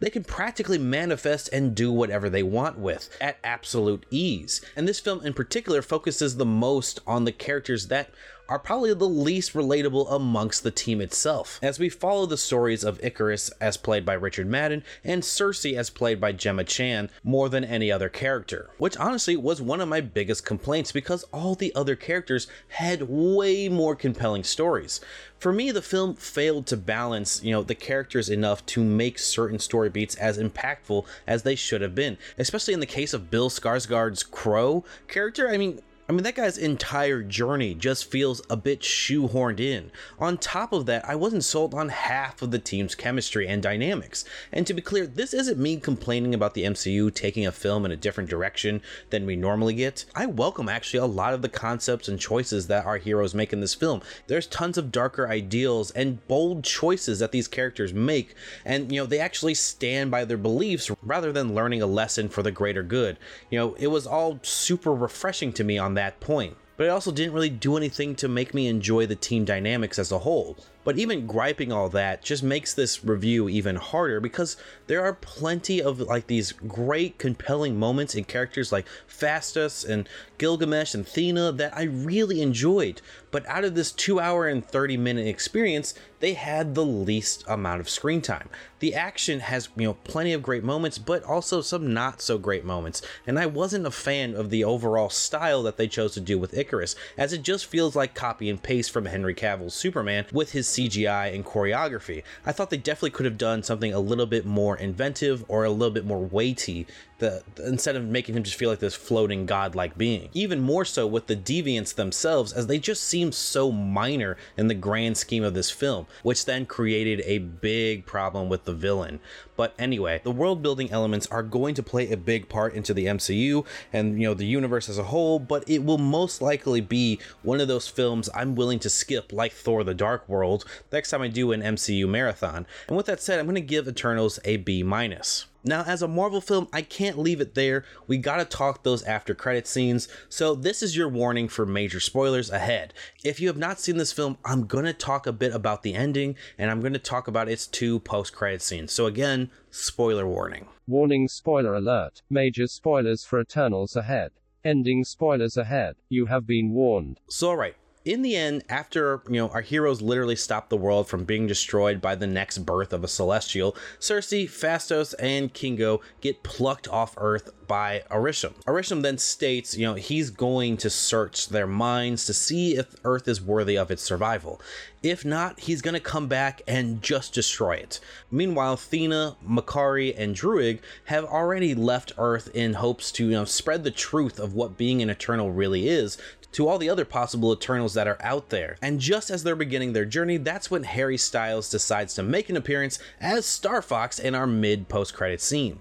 they 0.00 0.10
can 0.10 0.24
practically 0.24 0.78
manifest 0.78 1.48
and 1.52 1.74
do 1.74 1.90
whatever 1.90 2.28
they 2.28 2.42
want 2.42 2.78
with 2.78 3.08
at 3.20 3.38
absolute 3.42 4.04
ease. 4.10 4.60
And 4.74 4.86
this 4.86 5.00
film 5.00 5.24
in 5.24 5.32
particular 5.32 5.82
focuses 5.82 6.36
the 6.36 6.46
most 6.46 7.00
on 7.06 7.24
the 7.24 7.32
characters 7.32 7.88
that 7.88 8.10
are 8.48 8.58
probably 8.58 8.94
the 8.94 9.08
least 9.08 9.54
relatable 9.54 10.12
amongst 10.12 10.62
the 10.62 10.70
team 10.70 11.00
itself, 11.00 11.58
as 11.62 11.78
we 11.78 11.88
follow 11.88 12.26
the 12.26 12.36
stories 12.36 12.84
of 12.84 13.02
Icarus 13.04 13.50
as 13.60 13.76
played 13.76 14.04
by 14.04 14.14
Richard 14.14 14.46
Madden, 14.46 14.84
and 15.04 15.22
Cersei 15.22 15.76
as 15.76 15.90
played 15.90 16.20
by 16.20 16.32
Gemma 16.32 16.64
Chan, 16.64 17.10
more 17.24 17.48
than 17.48 17.64
any 17.64 17.90
other 17.90 18.08
character. 18.08 18.70
Which 18.78 18.96
honestly 18.96 19.36
was 19.36 19.60
one 19.60 19.80
of 19.80 19.88
my 19.88 20.00
biggest 20.00 20.44
complaints 20.44 20.92
because 20.92 21.24
all 21.32 21.54
the 21.54 21.74
other 21.74 21.96
characters 21.96 22.46
had 22.68 23.08
way 23.08 23.68
more 23.68 23.96
compelling 23.96 24.44
stories. 24.44 25.00
For 25.38 25.52
me, 25.52 25.70
the 25.70 25.82
film 25.82 26.14
failed 26.14 26.66
to 26.66 26.76
balance, 26.76 27.42
you 27.42 27.52
know, 27.52 27.62
the 27.62 27.74
characters 27.74 28.30
enough 28.30 28.64
to 28.66 28.82
make 28.82 29.18
certain 29.18 29.58
story 29.58 29.90
beats 29.90 30.14
as 30.14 30.38
impactful 30.38 31.04
as 31.26 31.42
they 31.42 31.54
should 31.54 31.82
have 31.82 31.94
been. 31.94 32.16
Especially 32.38 32.72
in 32.72 32.80
the 32.80 32.86
case 32.86 33.12
of 33.12 33.30
Bill 33.30 33.50
Skarsgård's 33.50 34.22
Crow 34.22 34.84
character. 35.08 35.50
I 35.50 35.58
mean, 35.58 35.80
I 36.08 36.12
mean, 36.12 36.22
that 36.22 36.36
guy's 36.36 36.56
entire 36.56 37.20
journey 37.20 37.74
just 37.74 38.08
feels 38.08 38.40
a 38.48 38.56
bit 38.56 38.80
shoehorned 38.80 39.58
in. 39.58 39.90
On 40.20 40.38
top 40.38 40.72
of 40.72 40.86
that, 40.86 41.04
I 41.08 41.16
wasn't 41.16 41.42
sold 41.42 41.74
on 41.74 41.88
half 41.88 42.42
of 42.42 42.52
the 42.52 42.60
team's 42.60 42.94
chemistry 42.94 43.48
and 43.48 43.60
dynamics. 43.60 44.24
And 44.52 44.64
to 44.68 44.74
be 44.74 44.82
clear, 44.82 45.08
this 45.08 45.34
isn't 45.34 45.58
me 45.58 45.78
complaining 45.78 46.32
about 46.32 46.54
the 46.54 46.62
MCU 46.62 47.12
taking 47.12 47.44
a 47.44 47.50
film 47.50 47.84
in 47.84 47.90
a 47.90 47.96
different 47.96 48.30
direction 48.30 48.82
than 49.10 49.26
we 49.26 49.34
normally 49.34 49.74
get. 49.74 50.04
I 50.14 50.26
welcome 50.26 50.68
actually 50.68 51.00
a 51.00 51.06
lot 51.06 51.34
of 51.34 51.42
the 51.42 51.48
concepts 51.48 52.06
and 52.06 52.20
choices 52.20 52.68
that 52.68 52.86
our 52.86 52.98
heroes 52.98 53.34
make 53.34 53.52
in 53.52 53.58
this 53.58 53.74
film. 53.74 54.00
There's 54.28 54.46
tons 54.46 54.78
of 54.78 54.92
darker 54.92 55.26
ideals 55.26 55.90
and 55.90 56.24
bold 56.28 56.62
choices 56.62 57.18
that 57.18 57.32
these 57.32 57.48
characters 57.48 57.92
make, 57.92 58.36
and 58.64 58.92
you 58.92 59.00
know, 59.00 59.06
they 59.06 59.18
actually 59.18 59.54
stand 59.54 60.12
by 60.12 60.24
their 60.24 60.36
beliefs 60.36 60.88
rather 61.02 61.32
than 61.32 61.56
learning 61.56 61.82
a 61.82 61.86
lesson 61.86 62.28
for 62.28 62.44
the 62.44 62.52
greater 62.52 62.84
good. 62.84 63.18
You 63.50 63.58
know, 63.58 63.74
it 63.74 63.88
was 63.88 64.06
all 64.06 64.38
super 64.42 64.94
refreshing 64.94 65.52
to 65.54 65.64
me 65.64 65.78
on 65.78 65.95
that 65.96 66.20
point. 66.20 66.56
But 66.76 66.84
it 66.84 66.90
also 66.90 67.10
didn't 67.10 67.32
really 67.32 67.50
do 67.50 67.76
anything 67.76 68.14
to 68.16 68.28
make 68.28 68.52
me 68.52 68.66
enjoy 68.66 69.06
the 69.06 69.16
team 69.16 69.44
dynamics 69.46 69.98
as 69.98 70.12
a 70.12 70.18
whole. 70.18 70.58
But 70.84 70.98
even 70.98 71.26
griping 71.26 71.72
all 71.72 71.88
that 71.88 72.22
just 72.22 72.42
makes 72.42 72.74
this 72.74 73.02
review 73.04 73.48
even 73.48 73.76
harder 73.76 74.20
because 74.20 74.56
there 74.86 75.02
are 75.02 75.14
plenty 75.14 75.82
of 75.82 76.00
like 76.00 76.26
these 76.26 76.52
great 76.52 77.18
compelling 77.18 77.78
moments 77.78 78.14
in 78.14 78.24
characters 78.24 78.72
like 78.72 78.86
Phastos 79.08 79.88
and 79.88 80.08
Gilgamesh 80.38 80.94
and 80.94 81.06
Thena 81.06 81.56
that 81.56 81.76
I 81.76 81.84
really 81.84 82.42
enjoyed. 82.42 83.00
But 83.30 83.46
out 83.46 83.64
of 83.64 83.74
this 83.74 83.92
2 83.92 84.20
hour 84.20 84.46
and 84.46 84.64
30 84.64 84.96
minute 84.96 85.26
experience, 85.26 85.94
they 86.20 86.34
had 86.34 86.74
the 86.74 86.84
least 86.84 87.44
amount 87.46 87.80
of 87.80 87.90
screen 87.90 88.22
time. 88.22 88.48
The 88.78 88.94
action 88.94 89.40
has, 89.40 89.68
you 89.76 89.86
know, 89.86 89.94
plenty 89.94 90.32
of 90.32 90.42
great 90.42 90.64
moments, 90.64 90.98
but 90.98 91.22
also 91.24 91.60
some 91.60 91.92
not 91.92 92.20
so 92.22 92.38
great 92.38 92.64
moments. 92.64 93.02
And 93.26 93.38
I 93.38 93.46
wasn't 93.46 93.86
a 93.86 93.90
fan 93.90 94.34
of 94.34 94.50
the 94.50 94.64
overall 94.64 95.10
style 95.10 95.62
that 95.64 95.76
they 95.76 95.88
chose 95.88 96.14
to 96.14 96.20
do 96.20 96.38
with 96.38 96.56
Icarus, 96.56 96.96
as 97.18 97.32
it 97.32 97.42
just 97.42 97.66
feels 97.66 97.96
like 97.96 98.14
copy 98.14 98.48
and 98.48 98.62
paste 98.62 98.90
from 98.90 99.06
Henry 99.06 99.34
Cavill's 99.34 99.74
Superman 99.74 100.26
with 100.32 100.52
his 100.52 100.68
CGI 100.68 101.34
and 101.34 101.44
choreography. 101.44 102.22
I 102.44 102.52
thought 102.52 102.70
they 102.70 102.76
definitely 102.76 103.10
could 103.10 103.26
have 103.26 103.38
done 103.38 103.62
something 103.62 103.92
a 103.92 104.00
little 104.00 104.26
bit 104.26 104.46
more 104.46 104.76
inventive 104.76 105.44
or 105.48 105.64
a 105.64 105.70
little 105.70 105.92
bit 105.92 106.06
more 106.06 106.20
weighty 106.20 106.86
the, 107.18 107.42
instead 107.64 107.96
of 107.96 108.04
making 108.04 108.36
him 108.36 108.42
just 108.42 108.58
feel 108.58 108.70
like 108.70 108.78
this 108.78 108.94
floating 108.94 109.46
godlike 109.46 109.96
being. 109.96 110.25
Even 110.34 110.60
more 110.60 110.84
so 110.84 111.06
with 111.06 111.26
the 111.26 111.36
deviants 111.36 111.94
themselves, 111.94 112.52
as 112.52 112.66
they 112.66 112.78
just 112.78 113.04
seem 113.04 113.32
so 113.32 113.70
minor 113.70 114.36
in 114.56 114.68
the 114.68 114.74
grand 114.74 115.16
scheme 115.16 115.44
of 115.44 115.54
this 115.54 115.70
film, 115.70 116.06
which 116.22 116.44
then 116.44 116.66
created 116.66 117.22
a 117.24 117.38
big 117.38 118.06
problem 118.06 118.48
with 118.48 118.64
the 118.64 118.72
villain. 118.72 119.20
But 119.56 119.74
anyway, 119.78 120.20
the 120.22 120.30
world 120.30 120.62
building 120.62 120.90
elements 120.90 121.26
are 121.28 121.42
going 121.42 121.74
to 121.76 121.82
play 121.82 122.10
a 122.10 122.16
big 122.16 122.48
part 122.48 122.74
into 122.74 122.92
the 122.92 123.06
MCU 123.06 123.64
and 123.92 124.20
you 124.20 124.28
know 124.28 124.34
the 124.34 124.44
universe 124.44 124.88
as 124.88 124.98
a 124.98 125.04
whole, 125.04 125.38
but 125.38 125.68
it 125.68 125.84
will 125.84 125.98
most 125.98 126.42
likely 126.42 126.80
be 126.80 127.18
one 127.42 127.60
of 127.60 127.68
those 127.68 127.88
films 127.88 128.28
I'm 128.34 128.54
willing 128.54 128.78
to 128.80 128.90
skip 128.90 129.32
like 129.32 129.52
Thor 129.52 129.82
the 129.84 129.94
Dark 129.94 130.28
World 130.28 130.64
next 130.92 131.10
time 131.10 131.22
I 131.22 131.28
do 131.28 131.52
an 131.52 131.62
MCU 131.62 132.08
marathon. 132.08 132.66
And 132.88 132.96
with 132.96 133.06
that 133.06 133.20
said, 133.20 133.38
I'm 133.38 133.46
going 133.46 133.54
to 133.54 133.60
give 133.60 133.88
Eternals 133.88 134.38
a 134.44 134.58
B 134.58 134.82
minus. 134.82 135.46
Now, 135.66 135.82
as 135.82 136.00
a 136.00 136.06
Marvel 136.06 136.40
film, 136.40 136.68
I 136.72 136.82
can't 136.82 137.18
leave 137.18 137.40
it 137.40 137.56
there. 137.56 137.84
We 138.06 138.18
gotta 138.18 138.44
talk 138.44 138.84
those 138.84 139.02
after 139.02 139.34
credit 139.34 139.66
scenes. 139.66 140.06
So, 140.28 140.54
this 140.54 140.80
is 140.80 140.96
your 140.96 141.08
warning 141.08 141.48
for 141.48 141.66
major 141.66 141.98
spoilers 141.98 142.50
ahead. 142.50 142.94
If 143.24 143.40
you 143.40 143.48
have 143.48 143.56
not 143.56 143.80
seen 143.80 143.96
this 143.96 144.12
film, 144.12 144.38
I'm 144.44 144.66
gonna 144.66 144.92
talk 144.92 145.26
a 145.26 145.32
bit 145.32 145.52
about 145.52 145.82
the 145.82 145.94
ending 145.94 146.36
and 146.56 146.70
I'm 146.70 146.80
gonna 146.80 147.00
talk 147.00 147.26
about 147.26 147.48
its 147.48 147.66
two 147.66 147.98
post 147.98 148.32
credit 148.32 148.62
scenes. 148.62 148.92
So, 148.92 149.06
again, 149.06 149.50
spoiler 149.72 150.26
warning. 150.26 150.68
Warning 150.86 151.26
spoiler 151.26 151.74
alert. 151.74 152.22
Major 152.30 152.68
spoilers 152.68 153.24
for 153.24 153.40
Eternals 153.40 153.96
ahead. 153.96 154.30
Ending 154.64 155.02
spoilers 155.02 155.56
ahead. 155.56 155.96
You 156.08 156.26
have 156.26 156.46
been 156.46 156.70
warned. 156.70 157.18
So, 157.28 157.48
alright, 157.48 157.74
in 158.06 158.22
the 158.22 158.36
end, 158.36 158.62
after 158.68 159.20
you 159.28 159.34
know 159.34 159.48
our 159.48 159.60
heroes 159.60 160.00
literally 160.00 160.36
stop 160.36 160.68
the 160.68 160.76
world 160.76 161.08
from 161.08 161.24
being 161.24 161.46
destroyed 161.46 162.00
by 162.00 162.14
the 162.14 162.26
next 162.26 162.58
birth 162.58 162.92
of 162.92 163.02
a 163.02 163.08
celestial, 163.08 163.76
Cersei, 163.98 164.44
Phastos, 164.44 165.12
and 165.18 165.52
Kingo 165.52 166.00
get 166.20 166.44
plucked 166.44 166.88
off 166.88 167.14
Earth 167.18 167.50
by 167.66 168.04
Arishem. 168.10 168.54
Arishem 168.64 169.02
then 169.02 169.18
states, 169.18 169.76
you 169.76 169.84
know, 169.84 169.94
he's 169.94 170.30
going 170.30 170.76
to 170.76 170.88
search 170.88 171.48
their 171.48 171.66
minds 171.66 172.24
to 172.26 172.32
see 172.32 172.76
if 172.76 172.94
Earth 173.04 173.26
is 173.26 173.42
worthy 173.42 173.76
of 173.76 173.90
its 173.90 174.04
survival. 174.04 174.60
If 175.02 175.24
not, 175.24 175.60
he's 175.60 175.82
going 175.82 175.94
to 175.94 176.00
come 176.00 176.28
back 176.28 176.62
and 176.66 177.02
just 177.02 177.34
destroy 177.34 177.72
it. 177.72 178.00
Meanwhile, 178.30 178.76
Thena, 178.76 179.36
Makkari, 179.46 180.14
and 180.16 180.34
Druig 180.34 180.80
have 181.06 181.24
already 181.24 181.74
left 181.74 182.12
Earth 182.18 182.50
in 182.54 182.74
hopes 182.74 183.10
to, 183.12 183.24
you 183.24 183.32
know, 183.32 183.44
spread 183.44 183.84
the 183.84 183.90
truth 183.90 184.38
of 184.38 184.54
what 184.54 184.76
being 184.76 185.02
an 185.02 185.10
Eternal 185.10 185.50
really 185.50 185.88
is 185.88 186.18
to 186.56 186.66
all 186.66 186.78
the 186.78 186.88
other 186.88 187.04
possible 187.04 187.52
Eternals 187.52 187.92
that 187.92 188.08
are 188.08 188.16
out 188.22 188.48
there. 188.48 188.78
And 188.80 188.98
just 188.98 189.28
as 189.28 189.42
they're 189.42 189.54
beginning 189.54 189.92
their 189.92 190.06
journey, 190.06 190.38
that's 190.38 190.70
when 190.70 190.84
Harry 190.84 191.18
Styles 191.18 191.68
decides 191.68 192.14
to 192.14 192.22
make 192.22 192.48
an 192.48 192.56
appearance 192.56 192.98
as 193.20 193.44
Star 193.44 193.82
Fox 193.82 194.18
in 194.18 194.34
our 194.34 194.46
mid 194.46 194.88
post 194.88 195.12
credit 195.12 195.42
scene. 195.42 195.80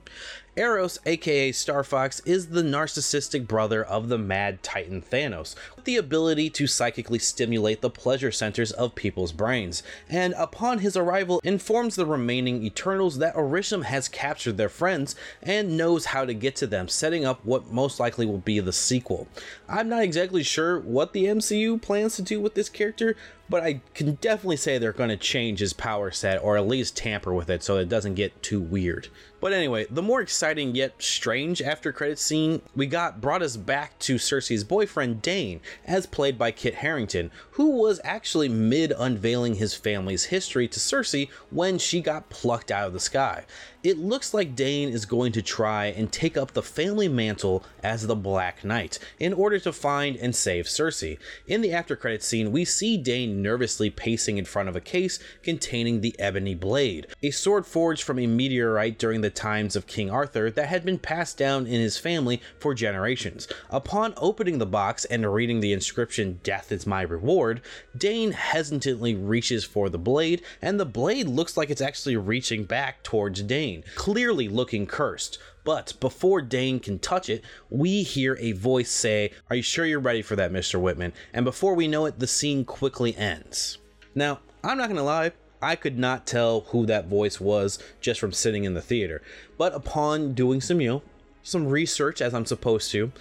Eros, 0.58 0.99
aka 1.06 1.51
Star 1.51 1.84
Fox, 1.84 2.22
is 2.22 2.47
the 2.47 2.62
narcissistic 2.62 3.45
brother 3.45 3.84
of 3.84 4.08
the 4.08 4.18
mad 4.18 4.64
titan 4.64 5.01
Thanos, 5.01 5.53
with 5.76 5.84
the 5.84 5.97
ability 5.97 6.49
to 6.51 6.66
psychically 6.66 7.20
stimulate 7.20 7.82
the 7.82 7.89
pleasure 7.89 8.32
centers 8.32 8.72
of 8.72 8.95
people's 8.95 9.34
brains, 9.34 9.84
and 10.10 10.34
upon 10.38 10.80
his 10.80 10.95
arrival 10.95 11.41
informs 11.43 11.97
the 11.97 12.06
remaining 12.06 12.64
Eternals 12.64 13.18
that 13.18 13.36
Arishem 13.36 13.84
has 13.84 14.08
captured 14.08 14.56
their 14.56 14.70
friends 14.70 15.14
and 15.43 15.76
knows 15.76 16.06
how 16.06 16.24
to 16.24 16.34
get 16.34 16.56
to 16.56 16.68
them, 16.68 16.88
setting 16.88 17.26
up 17.26 17.43
what 17.43 17.70
most 17.70 17.99
likely 17.99 18.26
will 18.26 18.38
be 18.38 18.62
the 18.62 18.72
sequel. 18.72 19.28
I'm 19.68 19.89
not 19.89 20.03
exactly 20.03 20.43
sure 20.43 20.80
what 20.80 21.12
the 21.12 21.26
MCU 21.26 21.82
plans 21.82 22.16
to 22.16 22.22
do 22.22 22.39
with 22.39 22.53
this 22.53 22.70
character, 22.70 23.18
but 23.50 23.64
I 23.64 23.82
can 23.93 24.16
definitely 24.16 24.58
say 24.58 24.78
they're 24.78 24.91
going 24.91 25.10
to 25.10 25.18
change 25.18 25.60
his 25.60 25.74
power 25.74 26.12
set 26.12 26.41
or 26.41 26.58
at 26.58 26.68
least 26.68 26.98
tamper 26.98 27.34
with 27.34 27.50
it 27.50 27.64
so 27.64 27.78
it 27.78 27.89
doesn't 27.89 28.16
get 28.16 28.41
too 28.41 28.60
weird. 28.60 29.10
But 29.39 29.54
anyway, 29.54 29.86
the 29.91 30.02
more 30.02 30.22
exciting 30.22 30.74
yet 30.74 30.93
strange 30.98 31.62
after 31.62 31.91
credit 31.91 32.18
scene 32.18 32.62
we 32.76 32.88
got 32.88 33.22
brought 33.22 33.43
us 33.43 33.58
back 33.58 34.00
to 34.00 34.16
Cersei's 34.16 34.64
boyfriend 34.64 35.22
Dane, 35.22 35.60
as 35.86 36.08
played 36.08 36.38
by 36.38 36.52
Kit 36.52 36.76
Harington, 36.76 37.30
who 37.52 37.70
was 37.70 38.02
actually 38.04 38.50
mid 38.50 38.91
unveiling 38.98 39.56
his 39.56 39.76
family's 39.76 40.26
history 40.26 40.68
to 40.68 40.80
Cersei 40.80 41.30
when 41.52 41.78
she 41.78 42.02
got 42.02 42.30
plucked 42.30 42.72
out 42.72 42.88
of 42.88 42.93
the 42.93 43.00
sky. 43.00 43.46
It 43.86 43.97
looks 43.97 44.33
like 44.33 44.55
Dane 44.55 44.89
is 44.89 45.05
going 45.05 45.31
to 45.33 45.41
try 45.41 45.88
and 45.88 46.11
take 46.11 46.38
up 46.38 46.51
the 46.51 46.63
family 46.63 47.07
mantle 47.07 47.63
as 47.83 48.07
the 48.07 48.15
Black 48.15 48.63
Knight 48.63 48.99
in 49.19 49.33
order 49.33 49.59
to 49.59 49.73
find 49.73 50.15
and 50.15 50.36
save 50.36 50.65
Cersei. 50.65 51.17
In 51.47 51.61
the 51.61 51.73
after 51.73 51.95
credit 51.95 52.23
scene, 52.23 52.51
we 52.51 52.65
see 52.65 52.97
Dane 52.97 53.15
Dane 53.15 53.41
nervously 53.41 53.89
pacing 53.89 54.38
in 54.38 54.43
front 54.43 54.67
of 54.67 54.75
a 54.75 54.81
case 54.81 55.19
containing 55.41 56.01
the 56.01 56.19
ebony 56.19 56.53
blade, 56.53 57.07
a 57.23 57.31
sword 57.31 57.65
forged 57.65 58.03
from 58.03 58.19
a 58.19 58.27
meteorite 58.27 58.99
during 58.99 59.21
the 59.21 59.29
times 59.29 59.77
of 59.77 59.88
King 59.88 60.11
Arthur 60.11 60.51
that 60.51 60.67
had 60.67 60.83
been 60.83 60.99
passed 60.99 61.38
down 61.38 61.65
in 61.65 61.79
his 61.79 61.97
family 61.97 62.41
for 62.59 62.73
generations. 62.73 63.47
Upon 63.69 64.13
opening 64.17 64.57
the 64.57 64.65
box 64.65 65.05
and 65.05 65.33
reading 65.33 65.61
the 65.61 65.71
inscription, 65.71 66.41
Death 66.43 66.73
is 66.73 66.86
my 66.86 67.03
reward, 67.03 67.61
Dane 67.97 68.33
hesitantly 68.33 69.15
reaches 69.15 69.63
for 69.63 69.88
the 69.88 69.97
blade, 69.97 70.41
and 70.61 70.77
the 70.77 70.86
blade 70.86 71.27
looks 71.27 71.55
like 71.55 71.69
it's 71.69 71.79
actually 71.79 72.17
reaching 72.17 72.65
back 72.65 73.01
towards 73.01 73.43
Dane, 73.76 73.84
clearly 73.95 74.47
looking 74.47 74.86
cursed. 74.86 75.38
But 75.63 75.93
before 75.99 76.41
Dane 76.41 76.80
can 76.80 76.99
touch 76.99 77.30
it, 77.30 77.43
we 77.69 78.03
hear 78.03 78.38
a 78.39 78.51
voice 78.53 78.89
say, 78.89 79.32
Are 79.49 79.55
you 79.55 79.63
sure 79.63 79.86
you're 79.86 79.99
ready 79.99 80.21
for 80.21 80.36
that, 80.36 80.51
Mr. 80.51 80.80
Whitman? 80.80 81.13
And 81.34 81.43
before 81.43 81.73
we 81.73 81.88
know 81.88 82.05
it, 82.05 82.19
the 82.19 82.28
scene 82.28 82.65
quickly 82.65 83.15
ends. 83.15 83.80
Now, 84.13 84.39
I'm 84.63 84.78
not 84.78 84.89
gonna 84.89 85.03
lie, 85.03 85.32
I 85.61 85.76
could 85.76 85.97
not 85.97 86.28
tell 86.28 86.61
who 86.61 86.86
that 86.86 87.07
voice 87.07 87.39
was 87.41 87.80
just 87.99 88.19
from 88.19 88.32
sitting 88.32 88.63
in 88.63 88.76
the 88.76 88.82
theater. 88.82 89.21
But 89.57 89.73
upon 89.73 90.34
doing 90.34 90.61
some, 90.61 90.80
you 90.80 90.89
know, 90.89 91.01
some 91.43 91.67
research 91.67 92.21
as 92.21 92.34
I'm 92.34 92.45
supposed 92.45 92.91
to, 92.91 93.11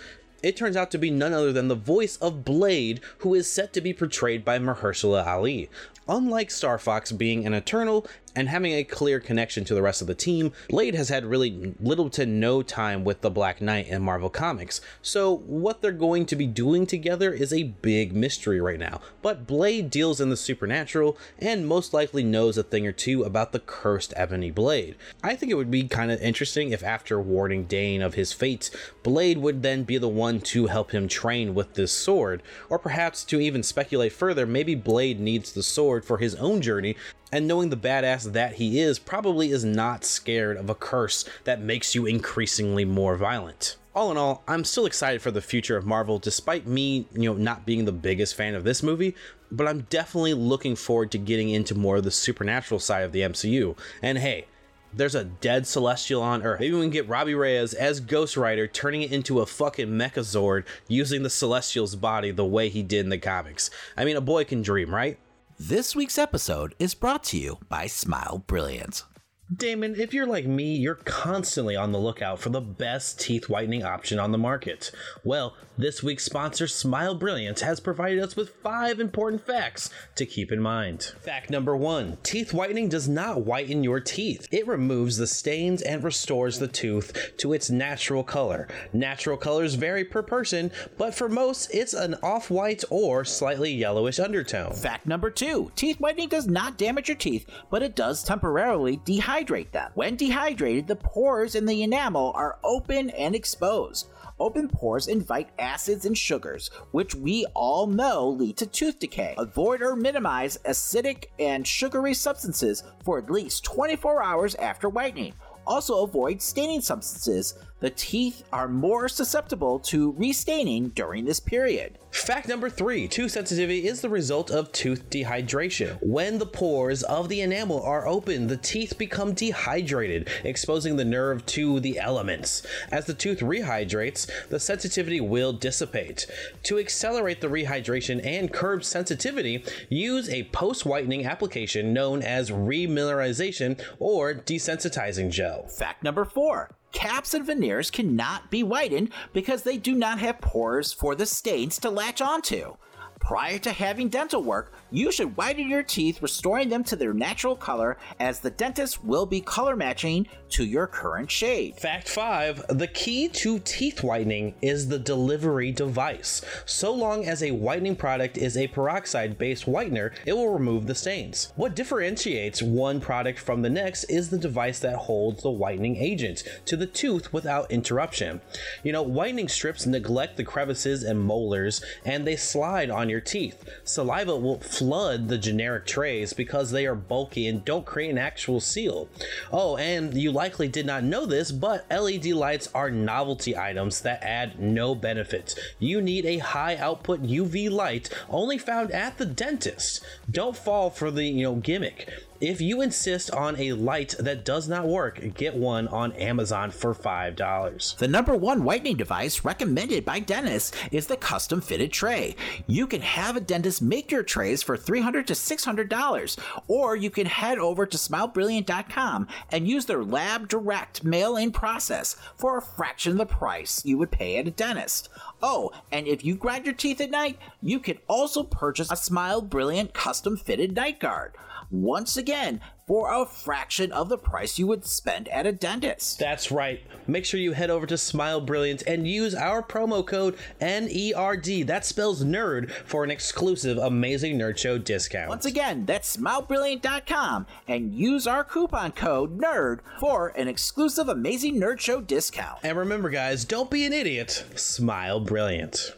it 0.43 0.59
turns 0.59 0.77
out 0.77 0.91
to 0.91 0.99
be 0.99 1.11
none 1.11 1.33
other 1.33 1.53
than 1.55 1.69
the 1.69 1.75
voice 1.75 2.17
of 2.19 2.45
Blade, 2.45 3.01
who 3.19 3.33
is 3.33 3.51
set 3.51 3.73
to 3.73 3.81
be 3.81 3.95
portrayed 3.95 4.45
by 4.45 4.59
Mahershala 4.59 5.27
Ali. 5.27 5.71
Unlike 6.07 6.51
Star 6.51 6.77
Fox 6.77 7.13
being 7.13 7.47
an 7.47 7.55
Eternal 7.55 8.07
and 8.37 8.49
having 8.49 8.73
a 8.73 8.85
clear 8.85 9.21
connection 9.21 9.65
to 9.65 9.75
the 9.75 9.83
rest 9.83 10.01
of 10.01 10.07
the 10.07 10.15
team, 10.15 10.53
Blade 10.69 10.95
has 10.95 11.09
had 11.09 11.25
really 11.25 11.75
little 11.81 12.11
to 12.11 12.27
no 12.27 12.63
time 12.63 13.05
with 13.05 13.21
the 13.21 13.31
Black 13.31 13.61
Knight 13.61 13.89
in 13.89 14.03
Marvel 14.03 14.31
Comics. 14.31 14.81
So, 15.03 15.37
what 15.37 15.81
they're 15.81 15.93
going 15.93 16.27
to 16.27 16.37
be 16.37 16.47
doing 16.47 16.87
together 16.87 17.33
is 17.33 17.53
a 17.53 17.65
big 17.65 18.15
mystery 18.15 18.61
right 18.61 18.79
now. 18.79 19.01
But 19.23 19.47
Blade 19.47 19.91
deals 19.91 20.21
in 20.21 20.31
the 20.31 20.37
supernatural 20.37 21.17
and 21.39 21.67
most 21.67 21.93
likely 21.93 22.23
knows 22.23 22.59
a 22.59 22.63
thing 22.63 22.87
or 22.87 22.93
two 22.93 23.23
about 23.23 23.53
the 23.53 23.61
cursed 23.61 24.13
Ebony 24.17 24.51
Blade. 24.51 24.97
I 25.23 25.37
think 25.37 25.51
it 25.51 25.57
would 25.57 25.71
be 25.71 25.89
kind 25.89 26.11
of 26.11 26.21
interesting 26.21 26.71
if, 26.71 26.83
after 26.83 27.21
warning 27.21 27.65
Dane 27.65 28.03
of 28.03 28.15
his 28.15 28.33
fate, 28.33 28.71
Blade 29.03 29.39
would 29.39 29.63
then 29.63 29.85
be 29.85 29.99
the 29.99 30.09
one 30.09 30.41
to 30.41 30.67
help 30.67 30.91
him 30.91 31.09
train 31.09 31.55
with 31.55 31.75
this 31.75 31.93
sword, 31.93 32.43
or 32.69 32.79
perhaps 32.79 33.25
to 33.25 33.41
even 33.41 33.63
speculate 33.63 34.13
further, 34.13 34.47
maybe 34.47 34.75
Blade 34.75 35.21
needs 35.21 35.53
the 35.53 35.63
sword 35.63 36.05
for 36.05 36.19
his 36.19 36.35
own 36.37 36.61
journey 36.61 36.97
and 37.33 37.49
knowing 37.49 37.71
the 37.71 37.77
badass 37.77 38.33
that 38.33 38.55
he 38.55 38.81
is, 38.81 38.99
probably 38.99 39.51
is 39.51 39.65
not 39.65 40.05
scared 40.05 40.57
of 40.57 40.71
a 40.71 40.75
curse 40.75 41.25
that 41.45 41.61
makes 41.61 41.95
you 41.95 42.07
increasingly 42.07 42.85
more 42.85 43.17
violent. 43.17 43.77
All 43.95 44.11
in 44.11 44.17
all, 44.17 44.43
I'm 44.49 44.65
still 44.65 44.87
excited 44.87 45.23
for 45.23 45.31
the 45.31 45.41
future 45.41 45.77
of 45.77 45.87
Marvel 45.87 46.19
despite 46.19 46.67
me, 46.67 47.07
you 47.13 47.31
know, 47.31 47.35
not 47.35 47.65
being 47.65 47.85
the 47.85 47.93
biggest 47.93 48.35
fan 48.35 48.55
of 48.55 48.65
this 48.65 48.83
movie, 48.83 49.15
but 49.53 49.69
I'm 49.69 49.83
definitely 49.83 50.35
looking 50.35 50.75
forward 50.75 51.11
to 51.13 51.19
getting 51.19 51.51
into 51.51 51.75
more 51.75 51.97
of 51.97 52.05
the 52.05 52.11
supernatural 52.11 52.81
side 52.81 53.05
of 53.05 53.13
the 53.13 53.21
MCU. 53.21 53.77
And 54.03 54.19
hey, 54.19 54.47
there's 54.93 55.15
a 55.15 55.25
dead 55.25 55.67
celestial 55.67 56.23
on 56.23 56.43
Earth. 56.43 56.61
Maybe 56.61 56.75
we 56.75 56.83
can 56.83 56.91
get 56.91 57.09
Robbie 57.09 57.35
Reyes 57.35 57.75
as 57.75 58.01
Ghost 58.01 58.37
Rider, 58.37 58.67
turning 58.67 59.03
it 59.03 59.13
into 59.13 59.41
a 59.41 59.47
fucking 59.47 59.89
Mechazord 59.89 60.65
using 60.89 61.23
the 61.23 61.31
celestial's 61.31 61.97
body 61.97 62.31
the 62.31 62.45
way 62.45 62.69
he 62.69 62.83
did 62.83 63.01
in 63.01 63.11
the 63.11 63.19
comics. 63.19 63.71
I 63.97 64.05
mean, 64.05 64.17
a 64.17 64.21
boy 64.21 64.45
can 64.45 64.63
dream, 64.63 64.95
right? 64.95 65.19
This 65.59 65.95
week's 65.95 66.19
episode 66.19 66.75
is 66.81 66.95
brought 66.95 67.23
to 67.25 67.39
you 67.39 67.59
by 67.69 67.87
Smile 67.87 68.43
Brilliant. 68.49 69.05
Damon, 69.53 70.01
if 70.01 70.15
you're 70.15 70.27
like 70.27 70.47
me, 70.47 70.75
you're 70.75 70.95
constantly 70.95 71.77
on 71.77 71.93
the 71.93 71.99
lookout 71.99 72.39
for 72.41 72.49
the 72.49 72.63
best 72.63 73.21
teeth 73.21 73.47
whitening 73.47 73.83
option 73.85 74.19
on 74.19 74.33
the 74.33 74.39
market. 74.39 74.91
Well, 75.23 75.55
this 75.77 76.03
week's 76.03 76.25
sponsor, 76.25 76.67
Smile 76.67 77.15
Brilliant, 77.15 77.61
has 77.61 77.79
provided 77.79 78.21
us 78.21 78.37
with 78.37 78.55
five 78.63 79.01
important 79.01 79.45
facts 79.45 79.91
to 80.15 80.25
keep 80.25 80.51
in 80.51 80.61
mind. 80.61 81.13
Fact 81.21 81.51
number 81.51 81.77
one 81.77 82.17
teeth 82.23 82.55
whitening 82.55 82.89
does 82.89 83.07
not 83.07 83.45
whiten 83.45 83.85
your 83.85 84.01
teeth, 84.01 84.49
it 84.51 84.67
removes 84.67 85.19
the 85.19 85.27
stains 85.27 85.83
and 85.83 86.03
restores 86.03 86.59
the 86.59 86.69
tooth 86.69 87.37
to 87.37 87.53
its 87.53 87.69
natural 87.69 88.25
color. 88.25 88.67
Natural 88.95 89.37
colors 89.37 89.75
vary 89.75 90.07
per 90.07 90.23
person, 90.23 90.73
but 90.97 91.15
for 91.15 91.29
most, 91.29 91.69
it's 91.75 91.93
an 91.93 92.15
off 92.23 92.51
white 92.51 92.83
or 92.89 93.27
slightly 93.27 93.73
yellowish 93.73 94.19
undertone. 94.19 94.73
Fact 94.73 95.07
number 95.07 95.29
two 95.29 95.71
teeth 95.77 96.01
whitening 96.01 96.31
does 96.31 96.47
not 96.47 96.79
damage 96.79 97.09
your 97.09 97.17
teeth, 97.17 97.47
but 97.71 97.83
it 97.83 97.95
does 97.95 98.25
temporarily 98.25 98.97
dehydrate 98.99 99.34
them. 99.43 99.91
When 99.95 100.17
dehydrated, 100.17 100.87
the 100.87 100.97
pores 100.97 101.57
in 101.57 101.67
the 101.67 101.83
enamel 101.83 102.33
are 102.37 102.59
open 102.63 103.11
and 103.11 103.35
exposed. 103.35 104.09
Open 104.39 104.69
pores 104.69 105.09
invite 105.09 105.51
acids 105.59 106.05
and 106.05 106.17
sugars, 106.17 106.71
which 106.93 107.15
we 107.17 107.45
all 107.55 107.89
know 107.89 108.29
lead 108.29 108.57
to 108.59 108.67
tooth 108.67 109.01
decay. 109.01 109.35
Avoid 109.37 109.83
or 109.83 109.97
minimize 109.97 110.59
acidic 110.65 111.27
and 111.41 111.67
sugary 111.67 112.15
substances 112.15 112.85
for 113.05 113.19
at 113.19 113.31
least 113.31 113.65
24 113.65 114.23
hours 114.23 114.55
after 114.57 114.89
whitening. 114.89 115.35
Also, 115.67 116.05
avoid 116.05 116.41
staining 116.41 116.81
substances. 116.81 117.55
The 117.85 117.91
teeth 117.91 118.45
are 118.51 118.67
more 118.67 119.11
susceptible 119.11 119.79
to 119.81 120.13
restaining 120.13 120.89
during 120.89 121.27
this 121.27 121.39
period. 121.39 121.99
Fact 122.13 122.49
number 122.49 122.71
three 122.71 123.07
tooth 123.07 123.33
sensitivity 123.33 123.87
is 123.87 124.01
the 124.01 124.09
result 124.09 124.51
of 124.51 124.73
tooth 124.73 125.11
dehydration. 125.11 125.99
When 126.01 126.39
the 126.39 126.47
pores 126.47 127.03
of 127.03 127.29
the 127.29 127.43
enamel 127.43 127.83
are 127.83 128.09
open, 128.09 128.47
the 128.47 128.57
teeth 128.57 128.97
become 128.97 129.35
dehydrated, 129.35 130.31
exposing 130.45 130.97
the 130.97 131.05
nerve 131.05 131.45
to 131.45 131.79
the 131.79 131.99
elements. 131.99 132.63
As 132.91 133.05
the 133.05 133.13
tooth 133.13 133.41
rehydrates, 133.41 134.31
the 134.49 134.61
sensitivity 134.61 135.21
will 135.21 135.53
dissipate. 135.53 136.27
To 136.63 136.79
accelerate 136.79 137.43
the 137.43 137.49
rehydration 137.49 138.25
and 138.25 138.51
curb 138.51 138.83
sensitivity, 138.83 139.63
use 139.91 140.31
a 140.31 140.45
post 140.45 140.87
whitening 140.87 141.27
application 141.27 141.93
known 141.93 142.23
as 142.23 142.51
remineralization 142.51 143.79
or 143.99 144.33
desensitizing 144.33 145.31
gel. 145.31 145.67
Fact 145.67 146.03
number 146.03 146.25
four 146.25 146.71
caps 146.95 147.35
and 147.35 147.45
veneers 147.45 147.91
cannot 147.91 148.51
be 148.51 148.63
whitened 148.63 149.11
because 149.35 149.65
they 149.65 149.77
do 149.77 149.95
not 149.95 150.19
have 150.21 150.41
pores 150.41 150.93
for 150.93 151.15
the 151.15 151.27
stains 151.27 151.79
to 151.81 151.91
latch 151.91 152.23
onto. 152.23 152.77
Prior 153.21 153.59
to 153.59 153.73
having 153.73 154.09
dental 154.09 154.43
work, 154.43 154.73
you 154.91 155.11
should 155.11 155.37
whiten 155.37 155.69
your 155.69 155.83
teeth, 155.83 156.21
restoring 156.23 156.69
them 156.69 156.85
to 156.85 156.97
their 156.97 157.15
natural 157.15 157.57
color, 157.57 157.97
as 158.21 158.41
the 158.41 158.51
dentist 158.51 159.03
will 159.03 159.27
be 159.27 159.41
color 159.41 159.77
matching 159.77 160.29
to 160.51 160.65
your 160.65 160.87
current 160.87 161.31
shade. 161.31 161.77
Fact 161.77 162.09
5 162.09 162.79
The 162.79 162.87
key 162.87 163.29
to 163.29 163.59
teeth 163.61 164.05
whitening 164.05 164.55
is 164.63 164.89
the 164.89 164.99
delivery 164.99 165.73
device. 165.73 166.43
So 166.67 166.93
long 166.93 167.25
as 167.25 167.43
a 167.43 167.51
whitening 167.51 167.97
product 167.97 168.37
is 168.37 168.57
a 168.57 168.69
peroxide 168.69 169.39
based 169.39 169.67
whitener, 169.67 170.13
it 170.27 170.35
will 170.35 170.53
remove 170.53 170.87
the 170.87 170.95
stains. 170.95 171.53
What 171.57 171.75
differentiates 171.75 172.63
one 172.63 173.01
product 173.01 173.39
from 173.39 173.63
the 173.63 173.71
next 173.71 174.05
is 174.05 174.31
the 174.31 174.39
device 174.39 174.79
that 174.81 174.97
holds 174.97 175.43
the 175.43 175.51
whitening 175.51 175.97
agent 175.97 176.45
to 176.67 176.77
the 176.77 176.87
tooth 176.87 177.33
without 177.33 177.71
interruption. 177.71 178.41
You 178.83 178.93
know, 178.93 179.03
whitening 179.03 179.49
strips 179.49 179.87
neglect 179.87 180.37
the 180.37 180.45
crevices 180.45 181.03
and 181.03 181.21
molars 181.21 181.83
and 182.05 182.27
they 182.27 182.37
slide 182.37 182.91
on 182.91 183.09
your 183.09 183.14
teeth. 183.21 183.69
Saliva 183.85 184.37
will 184.37 184.61
flood 184.61 185.29
the 185.29 185.39
generic 185.39 185.87
trays 185.87 186.33
because 186.33 186.71
they 186.71 186.87
are 186.87 186.95
bulky 186.95 187.47
and 187.47 187.65
don't 187.65 187.87
create 187.87 188.11
an 188.11 188.19
actual 188.19 188.61
seal. 188.61 189.09
Oh, 189.53 189.77
and 189.77 190.15
you 190.15 190.33
likely 190.33 190.69
did 190.69 190.87
not 190.87 191.05
know 191.05 191.27
this, 191.27 191.53
but 191.53 191.87
LED 191.91 192.27
lights 192.27 192.69
are 192.75 192.91
novelty 192.91 193.57
items 193.57 194.01
that 194.03 194.23
add 194.23 194.61
no 194.61 194.95
benefits. 194.95 195.55
You 195.79 196.01
need 196.01 196.27
a 196.27 196.39
high 196.39 196.77
output 196.77 197.23
UV 197.23 197.71
light 197.71 198.11
only 198.29 198.59
found 198.59 198.91
at 198.93 199.19
the 199.19 199.27
dentist. 199.27 200.05
Don't 200.31 200.57
fall 200.57 200.91
for 200.91 201.11
the, 201.11 201.25
you 201.25 201.45
know, 201.45 201.57
gimmick. 201.57 202.09
If 202.47 202.61
you 202.61 202.83
insist 202.83 203.31
on 203.31 203.59
a 203.59 203.73
light 203.73 204.17
that 204.19 204.45
does 204.45 204.69
not 204.69 204.87
work, 204.87 205.33
get 205.33 205.57
one 205.57 205.89
on 205.89 206.13
Amazon 206.13 206.71
for 206.71 206.95
$5. 206.95 207.97
The 207.97 208.07
number 208.07 208.37
one 208.37 208.65
whitening 208.65 208.99
device 208.99 209.47
recommended 209.47 210.05
by 210.05 210.21
dentists 210.21 210.77
is 210.93 211.07
the 211.07 211.17
custom 211.17 211.63
fitted 211.63 211.91
tray. 211.91 212.37
You 212.67 212.87
can 212.87 213.01
have 213.01 213.37
a 213.37 213.41
dentist 213.41 213.81
make 213.81 214.13
your 214.13 214.23
trays 214.23 214.63
for 214.63 214.77
$300 214.77 215.25
to 215.25 215.33
$600, 215.33 216.39
or 216.69 216.95
you 216.95 217.09
can 217.09 217.25
head 217.25 217.57
over 217.59 217.87
to 217.87 217.97
smilebrilliant.com 217.97 219.27
and 219.51 219.67
use 219.67 219.87
their 219.87 220.05
lab 220.05 220.47
direct 220.47 221.03
mail 221.03 221.39
in 221.39 221.51
process 221.51 222.15
for 222.37 222.59
a 222.59 222.63
fraction 222.63 223.13
of 223.13 223.19
the 223.19 223.25
price 223.25 223.83
you 223.87 223.97
would 223.97 224.11
pay 224.11 224.37
at 224.37 224.47
a 224.47 224.51
dentist. 224.51 225.09
Oh, 225.43 225.73
and 225.91 226.07
if 226.07 226.23
you 226.23 226.35
grind 226.35 226.67
your 226.67 226.75
teeth 226.75 227.01
at 227.01 227.11
night, 227.11 227.39
you 227.63 227.81
can 227.81 228.01
also 228.07 228.43
purchase 228.43 228.91
a 228.91 228.97
Smile 228.97 229.41
Brilliant 229.41 229.95
custom 229.95 230.37
fitted 230.37 230.77
night 230.77 231.01
guard 231.01 231.33
once 231.71 232.17
again 232.17 232.61
for 232.87 233.13
a 233.13 233.25
fraction 233.25 233.91
of 233.93 234.09
the 234.09 234.19
price 234.19 234.59
you 234.59 234.67
would 234.67 234.85
spend 234.85 235.29
at 235.29 235.47
a 235.47 235.53
dentist. 235.53 236.19
That's 236.19 236.51
right. 236.51 236.83
Make 237.07 237.25
sure 237.25 237.41
you 237.41 237.53
head 237.53 237.71
over 237.71 237.87
to 237.87 237.97
Smile 237.97 238.41
Brilliant 238.41 238.83
and 238.87 239.09
use 239.09 239.35
our 239.35 239.63
promo 239.63 240.07
code 240.07 240.37
NERD. 240.61 241.67
That 241.67 241.87
spells 241.87 242.25
nerd 242.25 242.71
for 242.71 243.05
an 243.05 243.11
exclusive 243.11 243.79
Amazing 243.79 244.39
Nerd 244.39 244.59
Show 244.59 244.79
discount. 244.79 245.29
Once 245.29 245.47
again, 245.47 245.87
that's 245.87 246.17
smilebrilliant.com 246.17 247.47
and 247.69 247.95
use 247.95 248.27
our 248.27 248.45
coupon 248.45 248.93
code 248.93 249.39
NERD 249.39 249.81
for 249.99 250.29
an 250.37 250.49
exclusive 250.49 251.09
Amazing 251.09 251.57
Nerd 251.57 251.81
Show 251.81 252.01
discount. 252.01 252.59
And 252.63 252.77
remember, 252.77 253.09
guys, 253.09 253.45
don't 253.45 253.71
be 253.71 253.85
an 253.87 253.93
idiot. 253.93 254.45
Smile 254.57 255.21
Brilliant. 255.21 255.93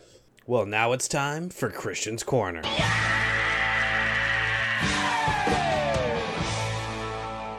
Well, 0.46 0.66
now 0.66 0.92
it's 0.92 1.08
time 1.08 1.48
for 1.48 1.70
Christian's 1.70 2.22
Corner. 2.22 2.62
Yeah! 2.64 3.65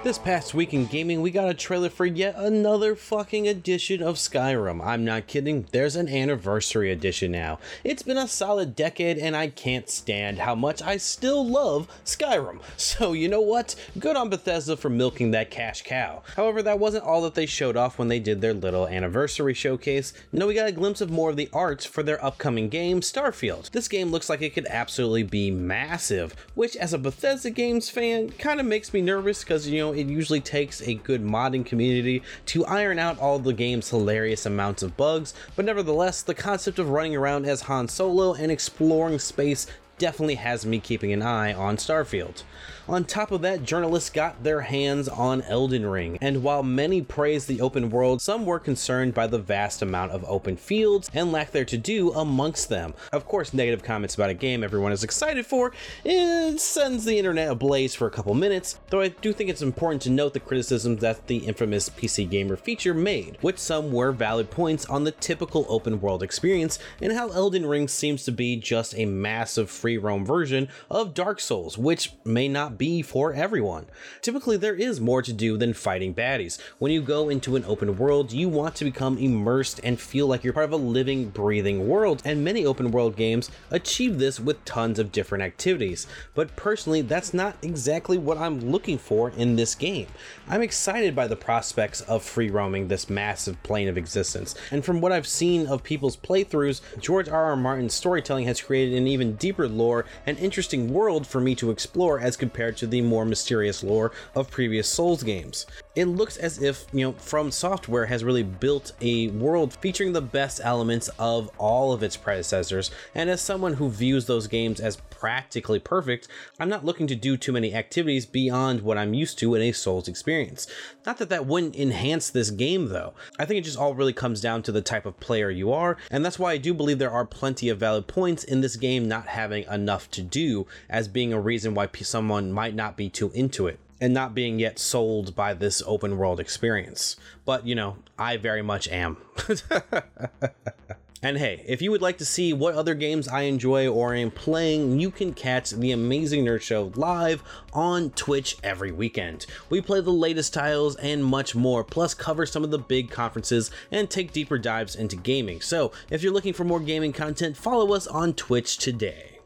This 0.07 0.17
past 0.17 0.53
week 0.53 0.73
in 0.73 0.85
gaming, 0.85 1.21
we 1.21 1.31
got 1.31 1.49
a 1.49 1.53
trailer 1.53 1.89
for 1.89 2.05
yet 2.05 2.35
another 2.37 2.95
fucking 2.95 3.45
edition 3.45 4.01
of 4.01 4.15
Skyrim. 4.15 4.81
I'm 4.81 5.03
not 5.03 5.27
kidding, 5.27 5.67
there's 5.73 5.97
an 5.97 6.07
anniversary 6.07 6.93
edition 6.93 7.33
now. 7.33 7.59
It's 7.83 8.03
been 8.03 8.17
a 8.17 8.29
solid 8.29 8.73
decade, 8.73 9.17
and 9.17 9.35
I 9.35 9.49
can't 9.49 9.89
stand 9.89 10.39
how 10.39 10.55
much 10.55 10.81
I 10.81 10.95
still 10.95 11.45
love 11.45 11.89
Skyrim. 12.05 12.61
So, 12.77 13.11
you 13.11 13.27
know 13.27 13.41
what? 13.41 13.75
Good 13.99 14.15
on 14.15 14.29
Bethesda 14.29 14.77
for 14.77 14.89
milking 14.89 15.31
that 15.31 15.51
cash 15.51 15.81
cow. 15.81 16.23
However, 16.37 16.63
that 16.63 16.79
wasn't 16.79 17.03
all 17.03 17.21
that 17.23 17.35
they 17.35 17.45
showed 17.45 17.75
off 17.75 17.99
when 17.99 18.07
they 18.07 18.19
did 18.19 18.39
their 18.39 18.53
little 18.53 18.87
anniversary 18.87 19.53
showcase. 19.53 20.13
No, 20.31 20.47
we 20.47 20.53
got 20.53 20.69
a 20.69 20.71
glimpse 20.71 21.01
of 21.01 21.11
more 21.11 21.31
of 21.31 21.35
the 21.35 21.49
art 21.51 21.83
for 21.83 22.01
their 22.01 22.23
upcoming 22.23 22.69
game, 22.69 23.01
Starfield. 23.01 23.71
This 23.71 23.89
game 23.89 24.09
looks 24.09 24.29
like 24.29 24.41
it 24.41 24.53
could 24.53 24.67
absolutely 24.67 25.23
be 25.23 25.51
massive, 25.51 26.33
which, 26.55 26.77
as 26.77 26.93
a 26.93 26.97
Bethesda 26.97 27.49
Games 27.49 27.89
fan, 27.89 28.29
kind 28.29 28.61
of 28.61 28.65
makes 28.65 28.93
me 28.93 29.01
nervous 29.01 29.43
because, 29.43 29.67
you 29.67 29.79
know, 29.79 29.96
it 29.97 30.07
usually 30.07 30.39
takes 30.39 30.81
a 30.81 30.93
good 30.93 31.23
modding 31.23 31.65
community 31.65 32.21
to 32.45 32.65
iron 32.65 32.99
out 32.99 33.19
all 33.19 33.39
the 33.39 33.53
game's 33.53 33.89
hilarious 33.89 34.45
amounts 34.45 34.83
of 34.83 34.95
bugs, 34.95 35.33
but 35.55 35.65
nevertheless, 35.65 36.21
the 36.21 36.35
concept 36.35 36.77
of 36.77 36.89
running 36.89 37.15
around 37.15 37.45
as 37.45 37.61
Han 37.61 37.87
Solo 37.87 38.33
and 38.33 38.51
exploring 38.51 39.17
space 39.17 39.65
definitely 39.97 40.35
has 40.35 40.65
me 40.65 40.79
keeping 40.79 41.11
an 41.11 41.23
eye 41.23 41.53
on 41.53 41.77
Starfield. 41.77 42.43
On 42.89 43.03
top 43.03 43.31
of 43.31 43.41
that, 43.41 43.63
journalists 43.63 44.09
got 44.09 44.43
their 44.43 44.61
hands 44.61 45.09
on 45.09 45.41
Elden 45.41 45.85
Ring, 45.85 46.17
and 46.21 46.41
while 46.41 46.63
many 46.63 47.01
praised 47.01 47.49
the 47.49 47.59
open 47.59 47.89
world, 47.89 48.21
some 48.21 48.45
were 48.45 48.59
concerned 48.59 49.13
by 49.13 49.27
the 49.27 49.37
vast 49.37 49.81
amount 49.81 50.13
of 50.13 50.23
open 50.25 50.55
fields 50.55 51.11
and 51.13 51.33
lack 51.33 51.51
there 51.51 51.65
to 51.65 51.77
do 51.77 52.13
amongst 52.13 52.69
them. 52.69 52.93
Of 53.11 53.25
course, 53.25 53.53
negative 53.53 53.83
comments 53.83 54.15
about 54.15 54.29
a 54.29 54.33
game 54.33 54.63
everyone 54.63 54.93
is 54.93 55.03
excited 55.03 55.45
for 55.45 55.73
it 56.05 56.61
sends 56.61 57.03
the 57.03 57.17
internet 57.17 57.49
ablaze 57.49 57.93
for 57.93 58.07
a 58.07 58.11
couple 58.11 58.33
minutes, 58.33 58.79
though 58.89 59.01
I 59.01 59.09
do 59.09 59.33
think 59.33 59.49
it's 59.49 59.61
important 59.61 60.01
to 60.03 60.09
note 60.09 60.33
the 60.33 60.39
criticisms 60.39 61.01
that 61.01 61.27
the 61.27 61.39
infamous 61.39 61.89
PC 61.89 62.29
Gamer 62.29 62.55
feature 62.55 62.93
made, 62.93 63.37
which 63.41 63.57
some 63.57 63.91
were 63.91 64.13
valid 64.13 64.49
points 64.49 64.85
on 64.85 65.03
the 65.03 65.11
typical 65.11 65.65
open 65.67 65.99
world 65.99 66.23
experience 66.23 66.79
and 67.01 67.11
how 67.11 67.31
Elden 67.31 67.65
Ring 67.65 67.89
seems 67.89 68.23
to 68.23 68.31
be 68.31 68.55
just 68.55 68.95
a 68.95 69.03
massive 69.03 69.69
free 69.69 69.97
roam 69.97 70.25
version 70.25 70.69
of 70.89 71.13
Dark 71.13 71.41
Souls, 71.41 71.77
which 71.77 72.13
may 72.23 72.47
not 72.47 72.76
be 72.77 73.01
for 73.01 73.33
everyone. 73.33 73.85
Typically, 74.21 74.57
there 74.57 74.75
is 74.75 75.01
more 75.01 75.21
to 75.21 75.33
do 75.33 75.57
than 75.57 75.73
fighting 75.73 76.13
baddies. 76.13 76.59
When 76.79 76.91
you 76.91 77.01
go 77.01 77.29
into 77.29 77.55
an 77.55 77.65
open 77.65 77.97
world, 77.97 78.31
you 78.31 78.49
want 78.49 78.75
to 78.75 78.85
become 78.85 79.17
immersed 79.17 79.79
and 79.83 79.99
feel 79.99 80.27
like 80.27 80.43
you're 80.43 80.53
part 80.53 80.65
of 80.65 80.71
a 80.73 80.77
living, 80.77 81.29
breathing 81.29 81.87
world, 81.87 82.21
and 82.25 82.43
many 82.43 82.65
open 82.65 82.91
world 82.91 83.15
games 83.15 83.49
achieve 83.71 84.19
this 84.19 84.39
with 84.39 84.63
tons 84.65 84.99
of 84.99 85.11
different 85.11 85.43
activities. 85.43 86.07
But 86.35 86.55
personally, 86.55 87.01
that's 87.01 87.33
not 87.33 87.55
exactly 87.61 88.17
what 88.17 88.37
I'm 88.37 88.71
looking 88.71 88.97
for 88.97 89.29
in 89.31 89.55
this 89.55 89.75
game. 89.75 90.07
I'm 90.47 90.61
excited 90.61 91.15
by 91.15 91.27
the 91.27 91.35
prospects 91.35 92.01
of 92.01 92.23
free 92.23 92.49
roaming 92.49 92.87
this 92.87 93.09
massive 93.09 93.61
plane 93.63 93.87
of 93.87 93.97
existence, 93.97 94.55
and 94.71 94.83
from 94.83 95.01
what 95.01 95.11
I've 95.11 95.27
seen 95.27 95.67
of 95.67 95.83
people's 95.83 96.17
playthroughs, 96.17 96.81
George 96.99 97.29
R. 97.29 97.45
R. 97.45 97.55
Martin's 97.55 97.93
storytelling 97.93 98.45
has 98.45 98.61
created 98.61 98.97
an 98.97 99.07
even 99.07 99.35
deeper 99.35 99.67
lore 99.67 100.05
and 100.25 100.37
interesting 100.39 100.91
world 100.93 101.25
for 101.25 101.39
me 101.39 101.55
to 101.55 101.71
explore 101.71 102.19
as 102.19 102.35
compared 102.35 102.66
to 102.71 102.87
the 102.87 103.01
more 103.01 103.25
mysterious 103.25 103.83
lore 103.83 104.11
of 104.35 104.49
previous 104.49 104.87
Souls 104.87 105.23
games. 105.23 105.65
It 105.97 106.05
looks 106.05 106.37
as 106.37 106.61
if, 106.61 106.85
you 106.93 107.01
know, 107.01 107.13
From 107.13 107.49
Software 107.49 108.05
has 108.05 108.23
really 108.23 108.43
built 108.43 108.91
a 109.01 109.29
world 109.29 109.73
featuring 109.81 110.13
the 110.13 110.21
best 110.21 110.61
elements 110.63 111.09
of 111.17 111.49
all 111.57 111.91
of 111.91 112.03
its 112.03 112.15
predecessors, 112.15 112.91
and 113.15 113.31
as 113.31 113.41
someone 113.41 113.73
who 113.73 113.89
views 113.89 114.27
those 114.27 114.45
games 114.45 114.79
as 114.79 114.97
practically 115.09 115.79
perfect, 115.79 116.27
I'm 116.59 116.69
not 116.69 116.85
looking 116.85 117.07
to 117.07 117.15
do 117.15 117.35
too 117.35 117.51
many 117.51 117.73
activities 117.73 118.27
beyond 118.27 118.81
what 118.81 118.99
I'm 118.99 119.15
used 119.15 119.39
to 119.39 119.55
in 119.55 119.63
a 119.63 119.71
Souls 119.71 120.07
experience. 120.07 120.67
Not 121.03 121.17
that 121.17 121.29
that 121.29 121.47
wouldn't 121.47 121.75
enhance 121.75 122.29
this 122.29 122.51
game 122.51 122.89
though. 122.89 123.15
I 123.39 123.45
think 123.45 123.57
it 123.57 123.65
just 123.65 123.79
all 123.79 123.95
really 123.95 124.13
comes 124.13 124.39
down 124.39 124.61
to 124.63 124.71
the 124.71 124.83
type 124.83 125.07
of 125.07 125.19
player 125.19 125.49
you 125.49 125.73
are, 125.73 125.97
and 126.11 126.23
that's 126.23 126.37
why 126.37 126.51
I 126.51 126.57
do 126.57 126.75
believe 126.75 126.99
there 126.99 127.09
are 127.09 127.25
plenty 127.25 127.69
of 127.69 127.79
valid 127.79 128.05
points 128.05 128.43
in 128.43 128.61
this 128.61 128.75
game 128.75 129.07
not 129.07 129.25
having 129.25 129.63
enough 129.63 130.11
to 130.11 130.21
do 130.21 130.67
as 130.91 131.07
being 131.07 131.33
a 131.33 131.41
reason 131.41 131.73
why 131.73 131.89
someone 132.01 132.51
might 132.51 132.75
not 132.75 132.97
be 132.97 133.09
too 133.09 133.31
into 133.33 133.65
it 133.65 133.79
and 133.99 134.13
not 134.13 134.35
being 134.35 134.59
yet 134.59 134.79
sold 134.79 135.35
by 135.35 135.53
this 135.53 135.81
open 135.85 136.17
world 136.17 136.39
experience. 136.39 137.15
But, 137.45 137.65
you 137.65 137.75
know, 137.75 137.97
I 138.17 138.37
very 138.37 138.61
much 138.61 138.87
am. 138.87 139.17
And 141.23 141.39
hey, 141.39 141.63
if 141.67 141.81
you 141.81 141.89
would 141.89 142.01
like 142.01 142.19
to 142.19 142.25
see 142.25 142.53
what 142.53 142.75
other 142.75 142.93
games 142.93 143.27
I 143.27 143.41
enjoy 143.41 143.87
or 143.87 144.13
am 144.13 144.29
playing, 144.29 144.99
you 144.99 145.09
can 145.09 145.33
catch 145.33 145.71
the 145.71 145.91
Amazing 145.91 146.45
Nerd 146.45 146.61
Show 146.61 146.91
live 146.95 147.43
on 147.73 148.11
Twitch 148.11 148.55
every 148.63 148.91
weekend. 148.91 149.47
We 149.69 149.81
play 149.81 149.99
the 150.01 150.11
latest 150.11 150.53
titles 150.53 150.95
and 150.97 151.25
much 151.25 151.55
more, 151.55 151.83
plus 151.83 152.13
cover 152.13 152.45
some 152.45 152.63
of 152.63 152.69
the 152.69 152.77
big 152.77 153.09
conferences 153.09 153.71
and 153.91 154.07
take 154.07 154.31
deeper 154.31 154.59
dives 154.59 154.95
into 154.95 155.15
gaming. 155.15 155.59
So 155.59 155.91
if 156.11 156.21
you're 156.21 156.33
looking 156.33 156.53
for 156.53 156.65
more 156.65 156.79
gaming 156.79 157.13
content, 157.13 157.57
follow 157.57 157.93
us 157.93 158.05
on 158.05 158.33
Twitch 158.33 158.77
today. 158.77 159.39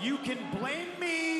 You 0.00 0.16
can 0.18 0.38
blame 0.58 0.98
me 0.98 1.35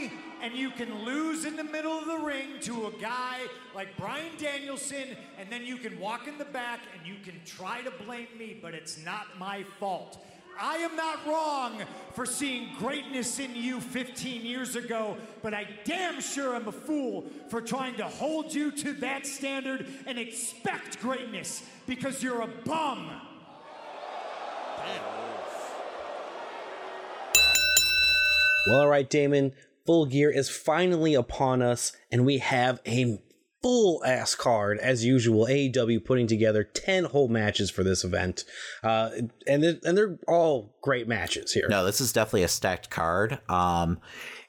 and 0.47 0.57
you 0.57 0.71
can 0.71 1.05
lose 1.05 1.45
in 1.45 1.57
the 1.57 1.65
middle 1.65 1.99
of 1.99 2.07
the 2.07 2.19
ring 2.19 2.61
to 2.61 2.87
a 2.87 2.93
guy 3.01 3.41
like 3.75 3.97
Bryan 3.97 4.31
Danielson, 4.39 5.17
and 5.41 5.51
then 5.51 5.67
you 5.67 5.77
can 5.77 5.99
walk 5.99 6.29
in 6.29 6.39
the 6.39 6.45
back 6.45 6.83
and 6.97 7.05
you 7.05 7.17
can 7.25 7.35
try 7.45 7.83
to 7.83 7.91
blame 8.05 8.29
me, 8.39 8.57
but 8.63 8.73
it's 8.73 9.05
not 9.05 9.27
my 9.41 9.65
fault. 9.81 10.25
I 10.59 10.77
am 10.77 10.95
not 10.95 11.27
wrong 11.27 11.83
for 12.15 12.25
seeing 12.25 12.69
greatness 12.79 13.41
in 13.41 13.57
you 13.57 13.81
15 13.81 14.47
years 14.47 14.77
ago, 14.77 15.17
but 15.43 15.53
I 15.53 15.67
damn 15.83 16.21
sure 16.21 16.55
am 16.55 16.69
a 16.69 16.73
fool 16.73 17.27
for 17.49 17.61
trying 17.61 17.97
to 17.97 18.05
hold 18.05 18.55
you 18.55 18.71
to 18.71 18.93
that 19.01 19.27
standard 19.27 19.85
and 20.07 20.17
expect 20.17 21.01
greatness 21.01 21.65
because 21.89 22.23
you're 22.23 22.43
a 22.43 22.49
bum. 22.65 23.11
Well, 28.67 28.81
all 28.81 28.89
right, 28.89 29.09
Damon, 29.09 29.53
full 29.87 30.07
gear 30.07 30.31
is 30.31 30.49
finally 30.49 31.15
upon 31.15 31.63
us, 31.63 31.93
and 32.11 32.27
we 32.27 32.39
have 32.39 32.81
a 32.87 33.19
full 33.63 34.05
ass 34.05 34.35
card 34.35 34.79
as 34.79 35.05
usual. 35.05 35.47
AEW 35.47 36.05
putting 36.05 36.27
together 36.27 36.65
ten 36.65 37.05
whole 37.05 37.29
matches 37.29 37.71
for 37.71 37.83
this 37.83 38.05
event, 38.05 38.45
uh, 38.83 39.11
and 39.47 39.63
they're, 39.63 39.79
and 39.85 39.97
they're 39.97 40.19
all 40.29 40.77
great 40.83 41.09
matches 41.09 41.53
here. 41.53 41.69
No, 41.69 41.85
this 41.85 42.01
is 42.01 42.13
definitely 42.13 42.45
a 42.45 42.49
stacked 42.49 42.91
card. 42.91 43.39
Um, 43.49 44.01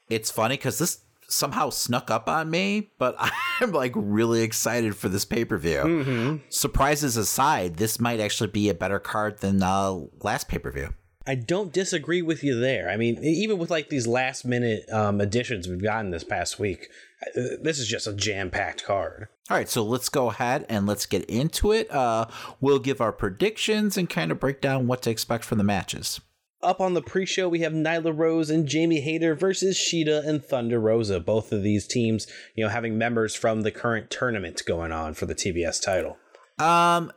it's 0.08 0.30
funny 0.30 0.56
because 0.56 0.78
this 0.78 1.00
somehow 1.28 1.70
snuck 1.70 2.10
up 2.10 2.28
on 2.28 2.50
me, 2.50 2.90
but 2.98 3.14
I'm 3.60 3.72
like 3.72 3.92
really 3.94 4.42
excited 4.42 4.96
for 4.96 5.08
this 5.08 5.24
pay 5.24 5.44
per 5.44 5.58
view. 5.58 5.82
Mm-hmm. 5.84 6.36
Surprises 6.48 7.16
aside, 7.16 7.76
this 7.76 8.00
might 8.00 8.20
actually 8.20 8.50
be 8.50 8.68
a 8.68 8.74
better 8.74 8.98
card 8.98 9.38
than 9.38 9.62
uh, 9.62 9.92
last 10.22 10.48
pay 10.48 10.58
per 10.58 10.72
view. 10.72 10.92
I 11.28 11.34
don't 11.34 11.74
disagree 11.74 12.22
with 12.22 12.42
you 12.42 12.58
there. 12.58 12.88
I 12.88 12.96
mean, 12.96 13.22
even 13.22 13.58
with 13.58 13.70
like 13.70 13.90
these 13.90 14.06
last 14.06 14.46
minute 14.46 14.90
um, 14.90 15.20
additions 15.20 15.68
we've 15.68 15.82
gotten 15.82 16.10
this 16.10 16.24
past 16.24 16.58
week, 16.58 16.88
uh, 17.22 17.40
this 17.60 17.78
is 17.78 17.86
just 17.86 18.06
a 18.06 18.14
jam 18.14 18.50
packed 18.50 18.82
card. 18.82 19.28
All 19.50 19.56
right, 19.58 19.68
so 19.68 19.84
let's 19.84 20.08
go 20.08 20.30
ahead 20.30 20.64
and 20.70 20.86
let's 20.86 21.04
get 21.04 21.24
into 21.26 21.70
it. 21.70 21.90
Uh, 21.90 22.28
we'll 22.62 22.78
give 22.78 23.02
our 23.02 23.12
predictions 23.12 23.98
and 23.98 24.08
kind 24.08 24.32
of 24.32 24.40
break 24.40 24.62
down 24.62 24.86
what 24.86 25.02
to 25.02 25.10
expect 25.10 25.44
from 25.44 25.58
the 25.58 25.64
matches. 25.64 26.18
Up 26.62 26.80
on 26.80 26.94
the 26.94 27.02
pre-show, 27.02 27.46
we 27.46 27.60
have 27.60 27.74
Nyla 27.74 28.16
Rose 28.16 28.48
and 28.48 28.66
Jamie 28.66 29.02
Hayter 29.02 29.34
versus 29.34 29.76
Shida 29.76 30.26
and 30.26 30.42
Thunder 30.42 30.80
Rosa. 30.80 31.20
Both 31.20 31.52
of 31.52 31.62
these 31.62 31.86
teams, 31.86 32.26
you 32.56 32.64
know, 32.64 32.70
having 32.70 32.96
members 32.96 33.34
from 33.34 33.62
the 33.62 33.70
current 33.70 34.10
tournament 34.10 34.62
going 34.66 34.92
on 34.92 35.12
for 35.12 35.26
the 35.26 35.34
TBS 35.34 35.80
title. 35.82 36.16
Um, 36.58 37.12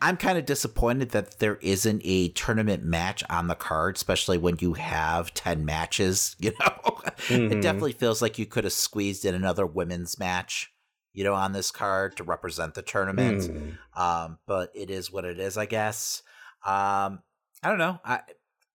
I'm 0.00 0.16
kind 0.16 0.38
of 0.38 0.46
disappointed 0.46 1.10
that 1.10 1.40
there 1.40 1.56
isn't 1.56 2.02
a 2.04 2.28
tournament 2.28 2.84
match 2.84 3.24
on 3.28 3.48
the 3.48 3.56
card, 3.56 3.96
especially 3.96 4.38
when 4.38 4.56
you 4.60 4.74
have 4.74 5.34
10 5.34 5.64
matches. 5.64 6.36
You 6.48 6.52
know, 6.60 7.00
mm-hmm. 7.26 7.52
it 7.52 7.62
definitely 7.62 7.92
feels 7.92 8.22
like 8.22 8.38
you 8.38 8.46
could 8.46 8.64
have 8.64 8.72
squeezed 8.72 9.24
in 9.24 9.34
another 9.34 9.66
women's 9.66 10.18
match, 10.18 10.72
you 11.12 11.24
know, 11.24 11.34
on 11.34 11.52
this 11.52 11.70
card 11.70 12.16
to 12.16 12.24
represent 12.24 12.74
the 12.74 12.82
tournament. 12.82 13.42
Mm. 13.42 14.00
Um, 14.00 14.38
but 14.46 14.70
it 14.74 14.88
is 14.88 15.10
what 15.10 15.24
it 15.24 15.40
is, 15.40 15.58
I 15.58 15.66
guess. 15.66 16.22
Um, 16.64 17.22
I 17.62 17.68
don't 17.68 17.78
know. 17.78 17.98
I, 18.04 18.20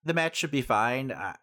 the 0.04 0.14
match 0.14 0.36
should 0.36 0.50
be 0.50 0.62
fine. 0.62 1.10
Uh, 1.10 1.34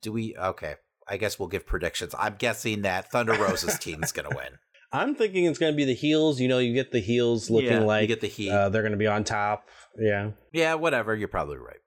do 0.00 0.12
we? 0.12 0.34
Okay. 0.36 0.76
I 1.08 1.18
guess 1.18 1.38
we'll 1.38 1.48
give 1.48 1.66
predictions. 1.66 2.14
I'm 2.18 2.36
guessing 2.36 2.82
that 2.82 3.12
Thunder 3.12 3.34
Rosa's 3.34 3.78
team 3.78 4.02
is 4.02 4.12
going 4.12 4.28
to 4.28 4.36
win. 4.36 4.58
I'm 4.96 5.14
thinking 5.14 5.44
it's 5.44 5.58
going 5.58 5.72
to 5.72 5.76
be 5.76 5.84
the 5.84 5.94
heels. 5.94 6.40
You 6.40 6.48
know, 6.48 6.58
you 6.58 6.72
get 6.72 6.90
the 6.90 7.00
heels 7.00 7.50
looking 7.50 7.70
yeah, 7.70 7.80
like 7.80 8.02
you 8.02 8.08
get 8.08 8.20
the 8.20 8.28
heat. 8.28 8.50
Uh, 8.50 8.68
they're 8.68 8.82
going 8.82 8.92
to 8.92 8.98
be 8.98 9.06
on 9.06 9.24
top. 9.24 9.68
Yeah. 9.98 10.30
Yeah. 10.52 10.74
Whatever. 10.74 11.14
You're 11.14 11.28
probably 11.28 11.58
right. 11.58 11.80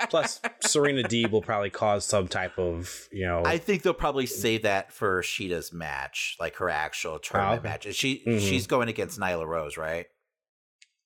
Plus, 0.10 0.40
Serena 0.60 1.02
Deeb 1.02 1.30
will 1.30 1.42
probably 1.42 1.70
cause 1.70 2.04
some 2.04 2.28
type 2.28 2.58
of, 2.58 3.08
you 3.10 3.26
know. 3.26 3.42
I 3.44 3.58
think 3.58 3.82
they'll 3.82 3.94
probably 3.94 4.26
save 4.26 4.62
that 4.62 4.92
for 4.92 5.22
Shida's 5.22 5.72
match, 5.72 6.36
like 6.38 6.56
her 6.56 6.70
actual 6.70 7.18
tournament 7.18 7.62
oh, 7.64 7.68
okay. 7.68 7.68
match. 7.68 7.94
She 7.94 8.22
mm-hmm. 8.26 8.38
she's 8.38 8.66
going 8.66 8.88
against 8.88 9.18
Nyla 9.18 9.46
Rose, 9.46 9.76
right? 9.76 10.06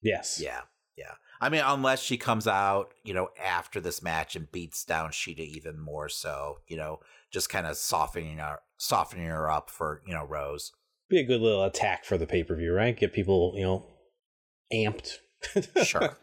Yes. 0.02 0.40
Yeah. 0.42 0.62
Yeah. 0.96 1.14
I 1.40 1.48
mean, 1.48 1.62
unless 1.64 2.02
she 2.02 2.16
comes 2.16 2.46
out, 2.46 2.92
you 3.04 3.14
know, 3.14 3.30
after 3.42 3.80
this 3.80 4.02
match 4.02 4.36
and 4.36 4.50
beats 4.52 4.84
down 4.84 5.10
Shida 5.10 5.40
even 5.40 5.78
more 5.78 6.08
so, 6.08 6.58
you 6.68 6.76
know, 6.76 7.00
just 7.32 7.48
kind 7.48 7.66
of 7.66 7.76
softening 7.76 8.38
her 8.38 8.58
softening 8.76 9.26
her 9.26 9.50
up 9.50 9.70
for, 9.70 10.02
you 10.06 10.14
know, 10.14 10.24
Rose. 10.24 10.72
Be 11.08 11.20
a 11.20 11.24
good 11.24 11.40
little 11.40 11.64
attack 11.64 12.04
for 12.04 12.18
the 12.18 12.26
pay 12.26 12.42
per 12.42 12.56
view, 12.56 12.72
right? 12.72 12.96
Get 12.96 13.12
people, 13.12 13.52
you 13.56 13.62
know, 13.62 13.86
amped. 14.72 15.18
Sure. 15.84 16.16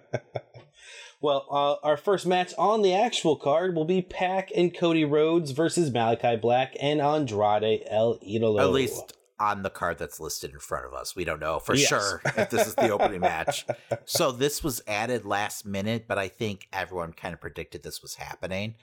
well, 1.20 1.46
uh, 1.50 1.86
our 1.86 1.96
first 1.96 2.26
match 2.26 2.54
on 2.56 2.82
the 2.82 2.94
actual 2.94 3.36
card 3.36 3.74
will 3.74 3.84
be 3.84 4.00
PAC 4.02 4.50
and 4.56 4.74
Cody 4.74 5.04
Rhodes 5.04 5.50
versus 5.50 5.90
Malachi 5.92 6.36
Black 6.36 6.74
and 6.80 7.00
Andrade 7.00 7.82
El 7.88 8.18
Idolo. 8.18 8.60
At 8.60 8.70
least 8.70 9.12
on 9.38 9.62
the 9.62 9.70
card 9.70 9.98
that's 9.98 10.20
listed 10.20 10.52
in 10.52 10.58
front 10.60 10.86
of 10.86 10.94
us. 10.94 11.16
We 11.16 11.24
don't 11.24 11.40
know 11.40 11.58
for 11.58 11.74
Yes. 11.74 11.88
sure 11.88 12.22
if 12.36 12.48
this 12.50 12.66
is 12.66 12.74
the 12.74 12.90
opening 12.90 13.20
match. 13.20 13.66
So 14.04 14.32
this 14.32 14.64
was 14.64 14.82
added 14.86 15.24
last 15.24 15.64
minute, 15.66 16.06
but 16.08 16.18
I 16.18 16.28
think 16.28 16.66
everyone 16.72 17.12
kind 17.12 17.34
of 17.34 17.40
predicted 17.40 17.82
this 17.82 18.02
was 18.02 18.14
happening. 18.14 18.74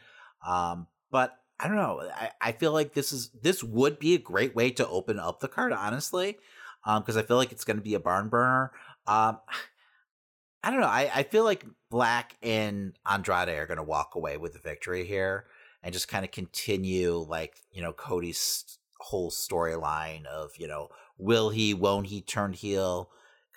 Um, 0.48 0.88
but 1.12 1.38
I 1.60 1.68
don't 1.68 1.78
know. 1.78 2.10
I, 2.14 2.30
I 2.42 2.52
feel 2.54 2.72
like 2.72 2.94
this 2.94 3.12
is 3.12 3.30
this 3.42 3.64
would 3.64 4.00
be 4.00 4.16
a 4.16 4.20
great 4.20 4.56
way 4.56 4.72
to 4.72 4.88
open 4.88 5.20
up 5.20 5.40
the 5.40 5.48
card, 5.48 5.74
honestly, 5.74 6.38
because 6.86 7.18
I 7.18 7.24
feel 7.24 7.38
like 7.38 7.52
it's 7.52 7.66
going 7.66 7.78
to 7.78 7.84
be 7.84 7.96
a 7.96 8.00
barn 8.00 8.30
burner. 8.30 8.72
Um, 9.08 9.40
I 10.64 10.72
don't 10.72 10.82
know. 10.82 10.88
I, 10.88 11.10
I 11.14 11.24
feel 11.24 11.46
like 11.46 11.66
Black 11.90 12.36
and 12.42 12.94
Andrade 13.10 13.48
are 13.48 13.66
going 13.66 13.78
to 13.78 13.84
walk 13.84 14.16
away 14.16 14.36
with 14.36 14.52
the 14.52 14.60
victory 14.60 15.06
here 15.06 15.46
and 15.82 15.94
just 15.94 16.10
kind 16.10 16.26
of 16.26 16.32
continue, 16.32 17.18
like, 17.18 17.56
you 17.72 17.82
know, 17.82 17.94
Cody's 17.94 18.78
whole 19.00 19.32
storyline 19.32 20.26
of, 20.26 20.52
you 20.58 20.68
know, 20.68 20.90
will 21.18 21.50
he, 21.50 21.74
won't 21.74 22.08
he 22.08 22.22
turn 22.22 22.52
heel? 22.52 23.10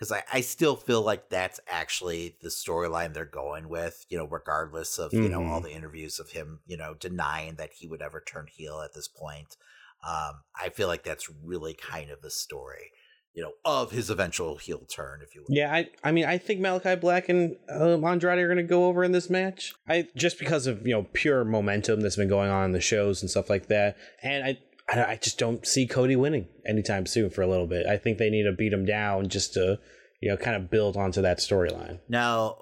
Because 0.03 0.11
I, 0.11 0.39
I 0.39 0.41
still 0.41 0.75
feel 0.75 1.01
like 1.03 1.29
that's 1.29 1.61
actually 1.69 2.35
the 2.43 2.49
storyline 2.49 3.15
they're 3.15 3.25
going 3.25 3.69
with, 3.69 4.05
you 4.09 4.19
know, 4.19 4.25
regardless 4.25 4.99
of, 4.99 5.13
you 5.13 5.29
know, 5.29 5.47
all 5.47 5.61
the 5.61 5.71
interviews 5.71 6.19
of 6.19 6.31
him, 6.31 6.59
you 6.67 6.77
know, 6.77 6.95
denying 6.95 7.55
that 7.55 7.75
he 7.75 7.87
would 7.87 8.03
ever 8.03 8.21
turn 8.21 8.49
heel 8.51 8.83
at 8.85 8.95
this 8.95 9.07
point. 9.07 9.57
Um, 10.05 10.41
I 10.61 10.71
feel 10.71 10.89
like 10.89 11.05
that's 11.05 11.31
really 11.45 11.75
kind 11.75 12.11
of 12.11 12.21
the 12.21 12.33
story, 12.33 12.91
you 13.33 13.45
know, 13.45 13.53
of 13.65 13.93
his 13.93 14.11
eventual 14.11 14.57
heel 14.57 14.85
turn, 14.93 15.21
if 15.23 15.37
you 15.37 15.43
will. 15.43 15.55
Yeah, 15.55 15.73
I 15.73 15.91
I 16.03 16.11
mean 16.11 16.25
I 16.25 16.37
think 16.37 16.59
Malachi 16.59 16.97
Black 16.97 17.29
and 17.29 17.55
um, 17.69 18.05
Andrade 18.05 18.41
are 18.41 18.49
going 18.49 18.57
to 18.57 18.65
go 18.65 18.87
over 18.87 19.05
in 19.05 19.13
this 19.13 19.31
match. 19.31 19.73
I 19.87 20.09
just 20.17 20.37
because 20.37 20.67
of 20.67 20.85
you 20.85 20.95
know 20.95 21.07
pure 21.13 21.45
momentum 21.45 22.01
that's 22.01 22.17
been 22.17 22.29
going 22.29 22.51
on 22.51 22.65
in 22.65 22.73
the 22.73 22.81
shows 22.81 23.23
and 23.23 23.31
stuff 23.31 23.49
like 23.49 23.69
that, 23.69 23.97
and 24.21 24.45
I. 24.45 24.59
I 24.93 25.13
I 25.13 25.17
just 25.17 25.39
don't 25.39 25.67
see 25.67 25.87
Cody 25.87 26.17
winning 26.17 26.49
anytime 26.67 27.07
soon 27.07 27.31
for 27.31 27.43
a 27.43 27.47
little 27.47 27.67
bit. 27.67 27.87
I 27.87 27.97
think 27.97 28.19
they 28.19 28.31
need 28.31 28.45
to 28.45 28.53
beat 28.53 28.73
him 28.73 28.85
down 28.85 29.29
just 29.29 29.55
to, 29.55 29.79
you 30.21 30.29
know, 30.29 30.37
kind 30.37 30.57
of 30.57 30.71
build 30.71 30.97
onto 30.97 31.23
that 31.23 31.39
storyline. 31.39 32.01
Now, 32.09 32.59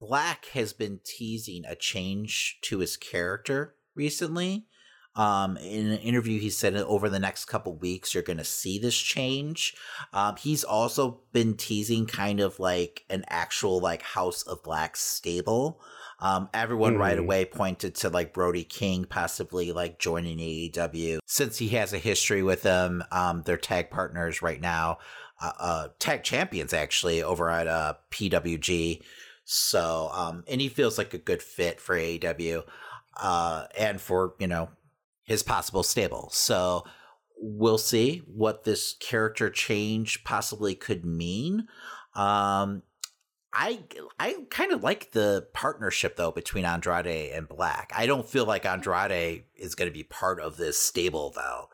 Black 0.00 0.46
has 0.46 0.72
been 0.72 1.00
teasing 1.04 1.64
a 1.66 1.76
change 1.76 2.58
to 2.62 2.78
his 2.78 2.96
character 2.96 3.74
recently. 3.94 4.66
Um, 5.14 5.58
in 5.58 5.88
an 5.88 5.98
interview, 5.98 6.40
he 6.40 6.48
said 6.48 6.74
over 6.74 7.08
the 7.08 7.18
next 7.18 7.44
couple 7.44 7.76
weeks, 7.76 8.14
you're 8.14 8.22
going 8.22 8.38
to 8.38 8.44
see 8.44 8.78
this 8.78 8.96
change. 8.96 9.74
Um, 10.12 10.36
he's 10.36 10.64
also 10.64 11.20
been 11.32 11.54
teasing 11.54 12.06
kind 12.06 12.40
of 12.40 12.58
like 12.58 13.04
an 13.10 13.24
actual 13.28 13.78
like 13.78 14.02
House 14.02 14.42
of 14.42 14.62
Black 14.62 14.96
stable. 14.96 15.80
Um, 16.22 16.48
everyone 16.54 16.96
right 16.96 17.18
Mhm. 17.18 17.22
away 17.22 17.44
pointed 17.44 17.96
to 17.96 18.08
like 18.08 18.32
Brody 18.32 18.62
King 18.62 19.04
possibly 19.04 19.72
like 19.72 19.98
joining 19.98 20.38
AEW 20.38 21.18
since 21.26 21.58
he 21.58 21.70
has 21.70 21.92
a 21.92 21.98
history 21.98 22.44
with 22.44 22.62
them. 22.62 23.02
Um, 23.10 23.42
they're 23.42 23.56
tag 23.56 23.90
partners 23.90 24.40
right 24.40 24.60
now, 24.60 24.98
uh, 25.40 25.52
uh, 25.58 25.88
tag 25.98 26.22
champions 26.22 26.72
actually 26.72 27.24
over 27.24 27.50
at 27.50 27.66
uh, 27.66 27.94
PWG. 28.12 29.02
So, 29.44 30.10
um, 30.12 30.44
and 30.46 30.60
he 30.60 30.68
feels 30.68 30.96
like 30.96 31.12
a 31.12 31.18
good 31.18 31.42
fit 31.42 31.80
for 31.80 31.96
AEW, 31.96 32.62
uh, 33.16 33.66
and 33.76 34.00
for 34.00 34.34
you 34.38 34.46
know 34.46 34.68
his 35.24 35.42
possible 35.42 35.82
stable. 35.82 36.30
So 36.32 36.84
we'll 37.36 37.78
see 37.78 38.18
what 38.32 38.62
this 38.62 38.94
character 39.00 39.50
change 39.50 40.22
possibly 40.22 40.76
could 40.76 41.04
mean. 41.04 41.66
Um, 42.14 42.82
I 43.52 43.80
I 44.18 44.36
kind 44.50 44.72
of 44.72 44.82
like 44.82 45.12
the 45.12 45.46
partnership 45.52 46.16
though 46.16 46.30
between 46.30 46.64
Andrade 46.64 47.32
and 47.32 47.48
Black. 47.48 47.92
I 47.94 48.06
don't 48.06 48.28
feel 48.28 48.46
like 48.46 48.64
Andrade 48.64 49.44
is 49.54 49.74
going 49.74 49.90
to 49.90 49.94
be 49.94 50.04
part 50.04 50.40
of 50.40 50.56
this 50.56 50.78
stable 50.78 51.32
though. 51.34 51.68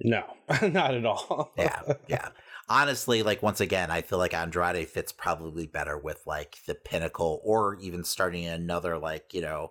No, 0.00 0.24
not 0.68 0.94
at 0.94 1.06
all. 1.06 1.52
Yeah, 1.56 1.82
yeah. 2.08 2.28
Honestly, 2.68 3.22
like 3.22 3.42
once 3.42 3.60
again, 3.60 3.90
I 3.90 4.02
feel 4.02 4.18
like 4.18 4.34
Andrade 4.34 4.88
fits 4.88 5.12
probably 5.12 5.66
better 5.66 5.96
with 5.96 6.20
like 6.26 6.58
the 6.66 6.74
Pinnacle 6.74 7.40
or 7.44 7.76
even 7.76 8.02
starting 8.04 8.46
another 8.46 8.98
like 8.98 9.32
you 9.32 9.40
know 9.40 9.70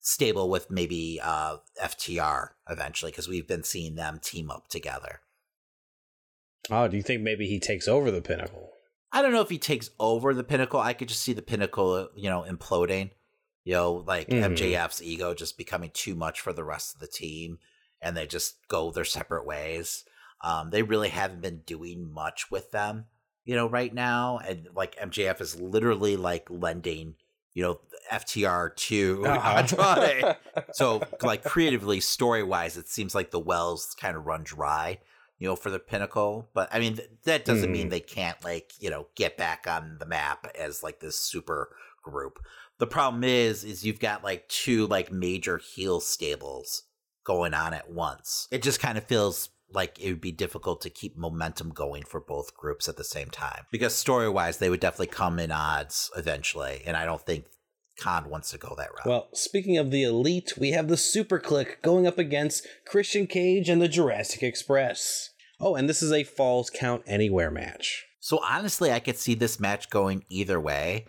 stable 0.00 0.50
with 0.50 0.70
maybe 0.70 1.20
uh 1.22 1.58
FTR 1.82 2.50
eventually 2.68 3.12
because 3.12 3.28
we've 3.28 3.48
been 3.48 3.64
seeing 3.64 3.94
them 3.94 4.18
team 4.20 4.50
up 4.50 4.68
together. 4.68 5.20
Oh, 6.70 6.88
do 6.88 6.96
you 6.96 7.02
think 7.04 7.22
maybe 7.22 7.46
he 7.46 7.60
takes 7.60 7.86
over 7.86 8.10
the 8.10 8.20
pinnacle? 8.20 8.72
I 9.12 9.22
don't 9.22 9.32
know 9.32 9.40
if 9.40 9.48
he 9.48 9.58
takes 9.58 9.90
over 9.98 10.34
the 10.34 10.44
Pinnacle. 10.44 10.80
I 10.80 10.92
could 10.92 11.08
just 11.08 11.22
see 11.22 11.32
the 11.32 11.42
Pinnacle, 11.42 12.08
you 12.14 12.28
know, 12.28 12.44
imploding. 12.48 13.10
You 13.64 13.72
know, 13.72 13.92
like 14.06 14.28
Mhm. 14.28 14.54
MJF's 14.54 15.02
ego 15.02 15.34
just 15.34 15.58
becoming 15.58 15.90
too 15.92 16.14
much 16.14 16.40
for 16.40 16.52
the 16.52 16.62
rest 16.62 16.94
of 16.94 17.00
the 17.00 17.08
team, 17.08 17.58
and 18.00 18.16
they 18.16 18.26
just 18.26 18.56
go 18.68 18.90
their 18.92 19.04
separate 19.04 19.44
ways. 19.44 20.04
Um, 20.40 20.70
they 20.70 20.82
really 20.82 21.08
haven't 21.08 21.40
been 21.40 21.62
doing 21.66 22.12
much 22.12 22.48
with 22.50 22.70
them, 22.70 23.06
you 23.44 23.56
know, 23.56 23.68
right 23.68 23.92
now, 23.92 24.38
and 24.38 24.68
like 24.74 24.94
MJF 25.00 25.40
is 25.40 25.58
literally 25.58 26.16
like 26.16 26.48
lending, 26.48 27.16
you 27.54 27.62
know, 27.64 27.80
FTR 28.12 28.68
to 28.76 29.26
Andrade. 29.26 30.36
So, 30.72 31.02
like 31.22 31.42
creatively, 31.42 31.98
story 31.98 32.44
wise, 32.44 32.76
it 32.76 32.86
seems 32.88 33.16
like 33.16 33.32
the 33.32 33.40
wells 33.40 33.96
kind 33.98 34.16
of 34.16 34.26
run 34.26 34.44
dry, 34.44 35.00
you 35.38 35.46
know, 35.48 35.56
for 35.56 35.70
the 35.70 35.78
pinnacle. 35.78 36.48
But 36.54 36.68
I 36.72 36.78
mean, 36.78 36.96
th- 36.96 37.10
that 37.24 37.44
doesn't 37.44 37.70
mean 37.72 37.86
Mhm. 37.88 37.90
they 37.90 38.00
can't 38.00 38.42
like 38.44 38.72
you 38.80 38.90
know 38.90 39.06
get 39.14 39.36
back 39.36 39.66
on 39.66 39.96
the 39.98 40.06
map 40.06 40.46
as 40.58 40.82
like 40.82 41.00
this 41.00 41.18
super 41.18 41.76
group. 42.02 42.38
The 42.78 42.86
problem 42.86 43.24
is, 43.24 43.64
is 43.64 43.84
you've 43.84 44.00
got 44.00 44.22
like 44.24 44.48
two 44.48 44.86
like 44.86 45.10
major 45.10 45.58
heel 45.58 46.00
stables 46.00 46.82
going 47.24 47.54
on 47.54 47.74
at 47.74 47.90
once. 47.90 48.46
It 48.50 48.62
just 48.62 48.80
kind 48.80 48.96
of 48.98 49.04
feels 49.04 49.50
like 49.72 49.98
it 49.98 50.10
would 50.10 50.20
be 50.20 50.30
difficult 50.30 50.80
to 50.82 50.90
keep 50.90 51.16
momentum 51.16 51.70
going 51.70 52.04
for 52.04 52.20
both 52.20 52.54
groups 52.54 52.88
at 52.88 52.96
the 52.96 53.02
same 53.02 53.28
time 53.30 53.64
because 53.72 53.94
story 53.96 54.28
wise, 54.28 54.58
they 54.58 54.70
would 54.70 54.78
definitely 54.78 55.08
come 55.08 55.40
in 55.40 55.50
odds 55.50 56.08
eventually, 56.16 56.82
and 56.86 56.96
I 56.96 57.04
don't 57.04 57.20
think 57.20 57.46
Khan 57.98 58.28
wants 58.28 58.50
to 58.50 58.58
go 58.58 58.74
that 58.76 58.90
route. 58.90 59.06
Well, 59.06 59.28
speaking 59.32 59.78
of 59.78 59.90
the 59.90 60.02
elite, 60.02 60.54
we 60.58 60.72
have 60.72 60.88
the 60.88 60.96
Super 60.96 61.38
Kliq 61.38 61.82
going 61.82 62.06
up 62.06 62.18
against 62.18 62.66
Christian 62.86 63.26
Cage 63.26 63.68
and 63.68 63.80
the 63.80 63.88
Jurassic 63.88 64.42
Express. 64.42 65.30
Oh, 65.58 65.74
and 65.74 65.88
this 65.88 66.02
is 66.02 66.12
a 66.12 66.24
Falls 66.24 66.70
Count 66.70 67.02
Anywhere 67.06 67.50
match. 67.50 68.04
So 68.20 68.40
honestly, 68.42 68.92
I 68.92 69.00
could 69.00 69.16
see 69.16 69.34
this 69.34 69.60
match 69.60 69.88
going 69.88 70.24
either 70.28 70.60
way. 70.60 71.06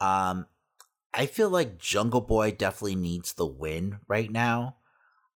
Um, 0.00 0.46
I 1.14 1.26
feel 1.26 1.50
like 1.50 1.78
Jungle 1.78 2.20
Boy 2.20 2.52
definitely 2.52 2.96
needs 2.96 3.32
the 3.32 3.46
win 3.46 3.98
right 4.06 4.30
now. 4.30 4.76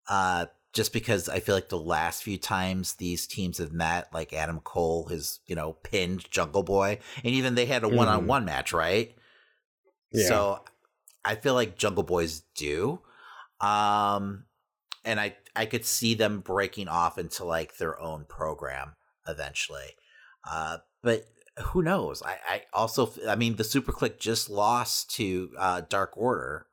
Uh, 0.07 0.47
just 0.73 0.93
because 0.93 1.27
I 1.27 1.39
feel 1.39 1.55
like 1.55 1.69
the 1.69 1.79
last 1.79 2.23
few 2.23 2.37
times 2.37 2.93
these 2.93 3.27
teams 3.27 3.57
have 3.57 3.73
met, 3.73 4.07
like 4.13 4.33
Adam 4.33 4.59
Cole 4.59 5.07
has, 5.07 5.39
you 5.45 5.55
know, 5.55 5.73
pinned 5.83 6.29
Jungle 6.29 6.63
Boy, 6.63 6.99
and 7.23 7.33
even 7.33 7.55
they 7.55 7.65
had 7.65 7.83
a 7.83 7.89
one 7.89 8.07
on 8.07 8.27
one 8.27 8.45
match, 8.45 8.71
right? 8.71 9.13
Yeah. 10.13 10.27
So 10.27 10.63
I 11.23 11.35
feel 11.35 11.53
like 11.53 11.77
Jungle 11.77 12.03
Boys 12.03 12.43
do. 12.55 13.01
Um 13.59 14.45
and 15.03 15.19
I 15.19 15.35
I 15.55 15.65
could 15.65 15.85
see 15.85 16.13
them 16.13 16.39
breaking 16.39 16.87
off 16.87 17.17
into 17.17 17.43
like 17.43 17.77
their 17.77 17.99
own 17.99 18.25
program 18.25 18.95
eventually. 19.27 19.95
Uh 20.49 20.77
but 21.03 21.25
who 21.59 21.81
knows? 21.81 22.21
I 22.23 22.37
I 22.47 22.61
also 22.73 23.11
I 23.27 23.35
mean 23.35 23.55
the 23.55 23.63
Super 23.63 23.91
Kliq 23.91 24.19
just 24.19 24.49
lost 24.49 25.11
to 25.15 25.51
uh 25.57 25.81
Dark 25.81 26.13
Order. 26.15 26.67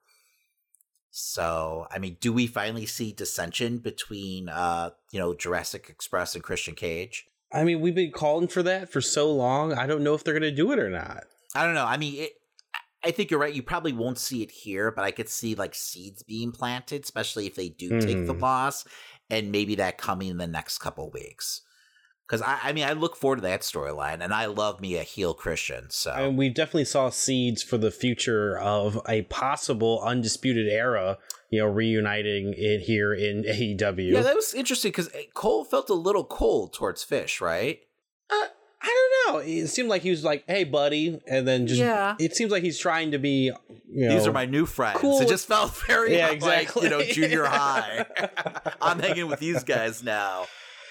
So, 1.10 1.88
I 1.90 1.98
mean, 1.98 2.16
do 2.20 2.32
we 2.32 2.46
finally 2.46 2.86
see 2.86 3.12
dissension 3.12 3.78
between 3.78 4.48
uh, 4.48 4.90
you 5.10 5.18
know, 5.18 5.34
Jurassic 5.34 5.88
Express 5.88 6.36
and 6.36 6.44
Christian 6.44 6.76
Cage? 6.76 7.26
I 7.52 7.64
mean, 7.64 7.80
we've 7.80 7.94
been 7.94 8.12
calling 8.12 8.46
for 8.46 8.62
that 8.62 8.92
for 8.92 9.00
so 9.00 9.32
long. 9.32 9.72
I 9.72 9.86
don't 9.86 10.04
know 10.04 10.14
if 10.14 10.22
they're 10.22 10.38
going 10.38 10.42
to 10.42 10.54
do 10.54 10.70
it 10.70 10.78
or 10.78 10.90
not. 10.90 11.24
I 11.54 11.64
don't 11.64 11.74
know. 11.74 11.84
I 11.84 11.96
mean, 11.96 12.22
it, 12.22 12.32
I 13.04 13.10
think 13.12 13.30
you're 13.30 13.40
right. 13.40 13.54
You 13.54 13.62
probably 13.62 13.92
won't 13.92 14.18
see 14.18 14.42
it 14.42 14.50
here, 14.50 14.90
but 14.90 15.04
I 15.04 15.10
could 15.12 15.28
see 15.28 15.54
like 15.54 15.74
seeds 15.74 16.22
being 16.22 16.50
planted, 16.52 17.04
especially 17.04 17.46
if 17.46 17.54
they 17.54 17.68
do 17.68 18.00
take 18.00 18.26
the 18.26 18.34
Mhm. 18.34 18.42
loss, 18.42 18.84
and 19.30 19.52
maybe 19.52 19.76
that 19.76 19.98
coming 19.98 20.28
in 20.28 20.36
the 20.38 20.46
next 20.46 20.78
couple 20.78 21.10
weeks. 21.10 21.62
Because 22.26 22.42
I, 22.42 22.58
I 22.64 22.72
mean, 22.72 22.84
I 22.84 22.92
look 22.92 23.16
forward 23.16 23.36
to 23.36 23.42
that 23.42 23.62
storyline, 23.62 24.22
and 24.22 24.34
I 24.34 24.46
love 24.46 24.80
me 24.80 24.96
a 24.96 25.02
heel 25.02 25.32
Christian. 25.32 25.88
So 25.90 26.12
And 26.12 26.36
we 26.36 26.50
definitely 26.50 26.84
saw 26.84 27.08
seeds 27.08 27.62
for 27.62 27.78
the 27.78 27.90
future 27.90 28.58
of 28.58 29.00
a 29.08 29.22
possible 29.22 30.02
undisputed 30.04 30.68
era, 30.68 31.16
you 31.50 31.60
know, 31.60 31.66
reuniting 31.66 32.52
it 32.56 32.80
here 32.80 33.14
in 33.14 33.44
AEW. 33.44 34.12
yeah, 34.12 34.22
that 34.22 34.36
was 34.36 34.52
interesting 34.52 34.90
because 34.90 35.08
Cole 35.34 35.64
felt 35.64 35.88
a 35.88 35.94
little 35.94 36.24
cold 36.24 36.74
towards 36.74 37.02
Fish, 37.02 37.40
right? 37.40 37.80
Uh, 38.28 38.48
I 38.80 38.86
don't 39.26 39.34
know. 39.34 39.38
It 39.40 39.66
seemed 39.68 39.88
like 39.88 40.02
he 40.02 40.10
was 40.10 40.22
like, 40.24 40.44
"Hey, 40.46 40.64
buddy," 40.64 41.20
and 41.26 41.46
then 41.48 41.66
just 41.66 41.80
Yeah. 41.80 42.14
It 42.20 42.36
seems 42.36 42.52
like 42.52 42.62
he's 42.62 42.78
trying 42.78 43.10
to 43.10 43.18
be. 43.18 43.52
You 43.90 44.08
know, 44.08 44.14
These 44.16 44.26
are 44.26 44.32
my 44.32 44.44
new 44.46 44.66
friends. 44.66 44.98
cool 45.00 45.20
It 45.20 45.28
just 45.28 45.48
felt 45.48 45.74
very 45.86 46.14
Yeah, 46.16 46.26
like, 46.28 46.36
exactly. 46.36 46.82
you 46.84 46.90
know, 46.90 47.02
junior 47.02 47.44
high. 47.46 48.06
I'm 48.80 48.98
hanging 49.00 49.26
with 49.28 49.40
these 49.40 49.64
guys 49.64 50.02
now. 50.02 50.42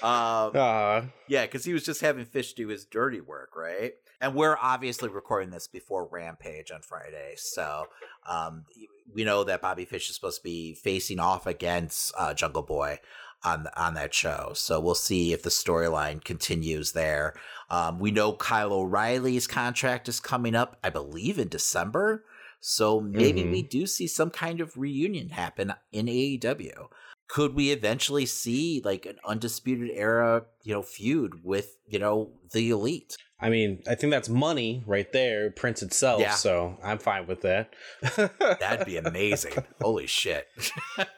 Um, 0.01 0.51
Uh, 0.55 1.01
yeah, 1.27 1.45
because 1.45 1.63
he 1.63 1.73
was 1.73 1.83
just 1.85 2.01
having 2.01 2.25
Fish 2.25 2.53
do 2.53 2.67
his 2.67 2.85
dirty 2.85 3.21
work, 3.21 3.55
right? 3.55 3.93
And 4.19 4.33
we're 4.35 4.57
obviously 4.59 5.09
recording 5.09 5.51
this 5.51 5.67
before 5.67 6.07
Rampage 6.11 6.71
on 6.71 6.81
Friday, 6.81 7.33
so 7.37 7.85
um, 8.27 8.65
we 9.13 9.23
know 9.23 9.43
that 9.43 9.61
Bobby 9.61 9.85
Fish 9.85 10.09
is 10.09 10.15
supposed 10.15 10.37
to 10.37 10.43
be 10.43 10.73
facing 10.73 11.19
off 11.19 11.45
against 11.45 12.13
uh, 12.17 12.33
Jungle 12.33 12.63
Boy 12.63 12.99
on 13.43 13.67
on 13.75 13.93
that 13.95 14.13
show. 14.13 14.51
So 14.55 14.79
we'll 14.79 14.95
see 14.95 15.33
if 15.33 15.43
the 15.43 15.49
storyline 15.49 16.23
continues 16.23 16.91
there. 16.91 17.33
Um, 17.69 17.99
we 17.99 18.11
know 18.11 18.33
Kyle 18.33 18.73
O'Reilly's 18.73 19.47
contract 19.47 20.07
is 20.07 20.19
coming 20.19 20.55
up, 20.55 20.77
I 20.83 20.89
believe, 20.89 21.37
in 21.37 21.49
December. 21.49 22.23
So 22.59 22.99
maybe 22.99 23.43
we 23.43 23.61
do 23.61 23.85
see 23.85 24.07
some 24.07 24.29
kind 24.29 24.61
of 24.61 24.77
reunion 24.77 25.29
happen 25.29 25.73
in 25.91 26.07
AEW. 26.07 26.87
Could 27.27 27.53
we 27.53 27.71
eventually 27.71 28.25
see 28.25 28.81
like 28.83 29.05
an 29.05 29.17
undisputed 29.25 29.91
era, 29.93 30.45
you 30.63 30.73
know, 30.73 30.81
feud 30.81 31.43
with 31.43 31.77
you 31.87 31.99
know 31.99 32.31
the 32.51 32.69
elite? 32.69 33.17
I 33.39 33.49
mean, 33.49 33.83
I 33.87 33.93
think 33.93 34.11
that's 34.11 34.29
money 34.29 34.83
right 34.87 35.11
there, 35.11 35.51
Prince 35.51 35.83
itself. 35.83 36.21
Yeah. 36.21 36.33
So 36.33 36.77
I'm 36.83 36.97
fine 36.97 37.27
with 37.27 37.41
that. 37.41 37.73
That'd 38.59 38.87
be 38.87 38.97
amazing. 38.97 39.53
Holy 39.79 40.07
shit! 40.07 40.47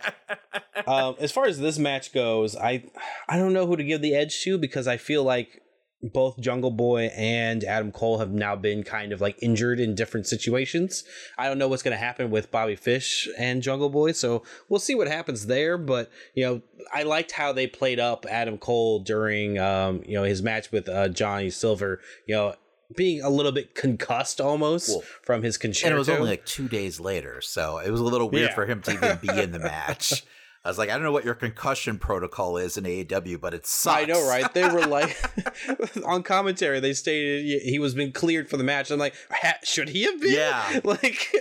um, 0.87 1.15
as 1.19 1.31
far 1.31 1.45
as 1.45 1.59
this 1.59 1.79
match 1.79 2.13
goes, 2.13 2.57
I 2.57 2.83
I 3.29 3.37
don't 3.37 3.53
know 3.53 3.65
who 3.65 3.77
to 3.77 3.83
give 3.83 4.01
the 4.01 4.15
edge 4.15 4.41
to 4.43 4.57
because 4.57 4.87
I 4.87 4.97
feel 4.97 5.23
like 5.23 5.61
both 6.01 6.39
Jungle 6.39 6.71
Boy 6.71 7.11
and 7.15 7.63
Adam 7.63 7.91
Cole 7.91 8.19
have 8.19 8.31
now 8.31 8.55
been 8.55 8.83
kind 8.83 9.11
of 9.11 9.19
like 9.19 9.37
injured 9.41 9.79
in 9.81 9.95
different 9.95 10.27
situations. 10.27 11.03
I 11.37 11.47
don't 11.47 11.57
know 11.57 11.67
what's 11.67 11.83
going 11.83 11.91
to 11.91 11.97
happen 11.97 12.31
with 12.31 12.51
Bobby 12.51 12.75
Fish 12.77 13.27
and 13.37 13.61
Jungle 13.61 13.89
Boy, 13.89 14.13
so 14.13 14.43
we'll 14.69 14.79
see 14.79 14.95
what 14.95 15.07
happens 15.07 15.47
there. 15.47 15.77
But 15.77 16.09
you 16.35 16.45
know, 16.45 16.61
I 16.93 17.03
liked 17.03 17.31
how 17.33 17.51
they 17.51 17.67
played 17.67 17.99
up 17.99 18.25
Adam 18.29 18.57
Cole 18.57 18.99
during 18.99 19.59
um, 19.59 20.01
you 20.05 20.13
know 20.13 20.23
his 20.23 20.41
match 20.41 20.71
with 20.71 20.87
uh, 20.87 21.09
Johnny 21.09 21.49
Silver. 21.49 21.99
You 22.27 22.35
know. 22.35 22.55
Being 22.95 23.21
a 23.21 23.29
little 23.29 23.51
bit 23.51 23.75
concussed 23.75 24.41
almost 24.41 24.89
Well, 24.89 25.03
from 25.21 25.43
his 25.43 25.59
concerto. 25.59 25.89
and 25.89 25.95
it 25.95 25.99
was 25.99 26.09
only 26.09 26.27
like 26.27 26.43
two 26.47 26.67
days 26.67 26.99
later, 26.99 27.39
so 27.39 27.77
it 27.77 27.91
was 27.91 27.99
a 27.99 28.03
little 28.03 28.31
weird 28.31 28.49
Yeah. 28.49 28.55
for 28.55 28.65
him 28.65 28.81
to 28.81 28.91
even 28.93 29.17
be 29.21 29.27
in 29.43 29.51
the 29.51 29.59
match. 29.59 30.23
I 30.63 30.67
was 30.67 30.77
like, 30.77 30.89
I 30.89 30.93
don't 30.93 31.03
know 31.03 31.13
what 31.13 31.23
your 31.23 31.35
concussion 31.35 31.97
protocol 31.97 32.57
is 32.57 32.77
in 32.77 32.83
AEW, 32.83 33.39
but 33.39 33.53
it 33.53 33.65
sucks. 33.65 34.03
I 34.03 34.05
know, 34.05 34.27
right? 34.27 34.53
They 34.53 34.67
were 34.67 34.85
like 34.85 35.17
on 36.05 36.21
commentary. 36.21 36.81
They 36.81 36.91
stated 36.91 37.61
he 37.63 37.79
was 37.79 37.93
being 37.93 38.11
cleared 38.11 38.49
for 38.49 38.57
the 38.57 38.63
match. 38.65 38.91
I'm 38.91 38.99
like, 38.99 39.15
should 39.63 39.87
he 39.87 40.03
have 40.03 40.19
been? 40.19 40.33
Yeah. 40.33 40.81
like 40.83 41.33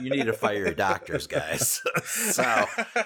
you 0.00 0.08
need 0.08 0.24
to 0.24 0.32
fire 0.32 0.56
your 0.56 0.72
doctors, 0.72 1.26
guys. 1.26 1.82
so, 2.04 2.64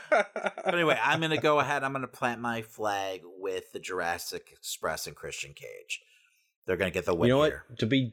but 0.09 0.75
anyway, 0.75 0.99
I'm 1.03 1.19
going 1.19 1.33
to 1.33 1.39
go 1.39 1.59
ahead. 1.59 1.83
I'm 1.83 1.93
going 1.93 2.03
to 2.03 2.09
plant 2.09 2.41
my 2.41 2.63
flag 2.63 3.23
with 3.25 3.73
the 3.73 3.81
Jurassic 3.81 4.51
Express 4.53 5.09
and 5.09 5.17
Christian 5.17 5.55
Cage. 5.55 6.03
They're 6.67 6.77
going 6.77 6.91
to 6.91 6.95
get 6.95 7.05
the 7.05 7.15
win 7.15 7.29
you 7.29 7.35
know 7.35 7.43
here. 7.43 7.65
what? 7.69 7.79
To 7.81 7.87
be 7.87 8.13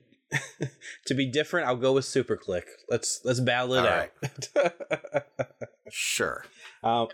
to 1.05 1.13
be 1.13 1.27
different, 1.27 1.67
I'll 1.67 1.75
go 1.75 1.93
with 1.93 2.05
Super 2.05 2.35
Kliq. 2.35 2.63
Let's 2.89 3.21
let's 3.23 3.39
battle 3.39 3.75
it 3.75 3.81
All 3.81 3.87
out. 3.87 5.23
Sure. 5.91 6.43
Um, 6.85 7.07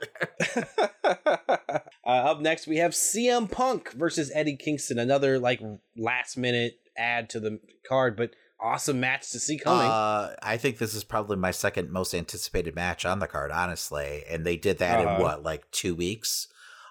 uh, 1.04 1.80
up 2.06 2.42
next, 2.42 2.68
we 2.68 2.78
have 2.78 2.92
CM 2.92 3.50
Punk 3.50 3.94
versus 3.94 4.32
Eddie 4.36 4.58
Kingston. 4.58 5.00
Another 5.00 5.40
like 5.40 5.62
last 5.98 6.38
minute 6.38 6.78
add 6.98 7.30
to 7.32 7.40
the 7.40 7.60
card, 7.88 8.18
but 8.18 8.32
awesome 8.60 9.00
match 9.00 9.32
to 9.32 9.40
see 9.40 9.58
coming. 9.58 9.88
Uh, 9.90 10.36
I 10.44 10.58
think 10.58 10.78
this 10.78 10.94
is 10.94 11.04
probably 11.06 11.38
my 11.38 11.52
second 11.52 11.90
most 11.90 12.14
anticipated 12.14 12.76
match 12.76 13.06
on 13.06 13.20
the 13.20 13.28
card, 13.28 13.50
honestly. 13.52 14.24
And 14.30 14.46
they 14.46 14.58
did 14.58 14.78
that 14.80 15.00
Uh-huh. 15.00 15.16
in 15.16 15.22
what, 15.22 15.44
like 15.44 15.72
two 15.72 15.96
weeks? 15.96 16.48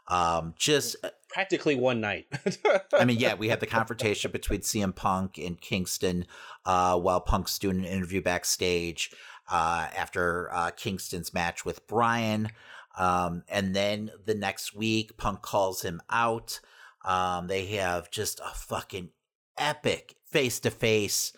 Um, 0.09 0.55
just 0.59 0.97
Practically 1.29 1.77
one 1.77 2.01
night. 2.01 2.27
I 2.99 3.05
mean, 3.05 3.21
yeah, 3.21 3.35
we 3.35 3.49
had 3.49 3.61
the 3.61 3.67
confrontation 3.67 4.33
between 4.33 4.61
CM 4.63 4.93
Punk 4.93 5.39
and 5.39 5.61
Kingston 5.61 6.27
uh, 6.67 6.99
while 6.99 7.21
Punk's 7.21 7.57
doing 7.57 7.79
an 7.79 7.85
interview 7.85 8.21
backstage 8.21 9.13
uh, 9.51 9.89
after 9.97 10.53
uh, 10.53 10.71
Kingston's 10.71 11.35
match 11.35 11.65
with 11.65 11.87
Bryan. 11.87 12.51
Um, 12.97 13.45
and 13.49 13.75
then 13.75 14.11
the 14.25 14.35
next 14.35 14.75
week, 14.75 15.17
Punk 15.17 15.43
calls 15.43 15.83
him 15.83 16.01
out. 16.11 16.61
Um, 17.05 17.47
they 17.47 17.67
have 17.67 18.11
just 18.11 18.41
a 18.41 18.55
fucking 18.55 19.11
epic 19.59 20.17
face 20.27 20.61
to 20.61 20.71
face. 20.71 21.33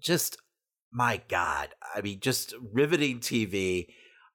Just, 0.00 0.36
my 0.92 1.22
God. 1.28 1.70
I 1.94 2.02
mean, 2.02 2.20
just 2.20 2.54
riveting 2.72 3.20
TV. 3.20 3.86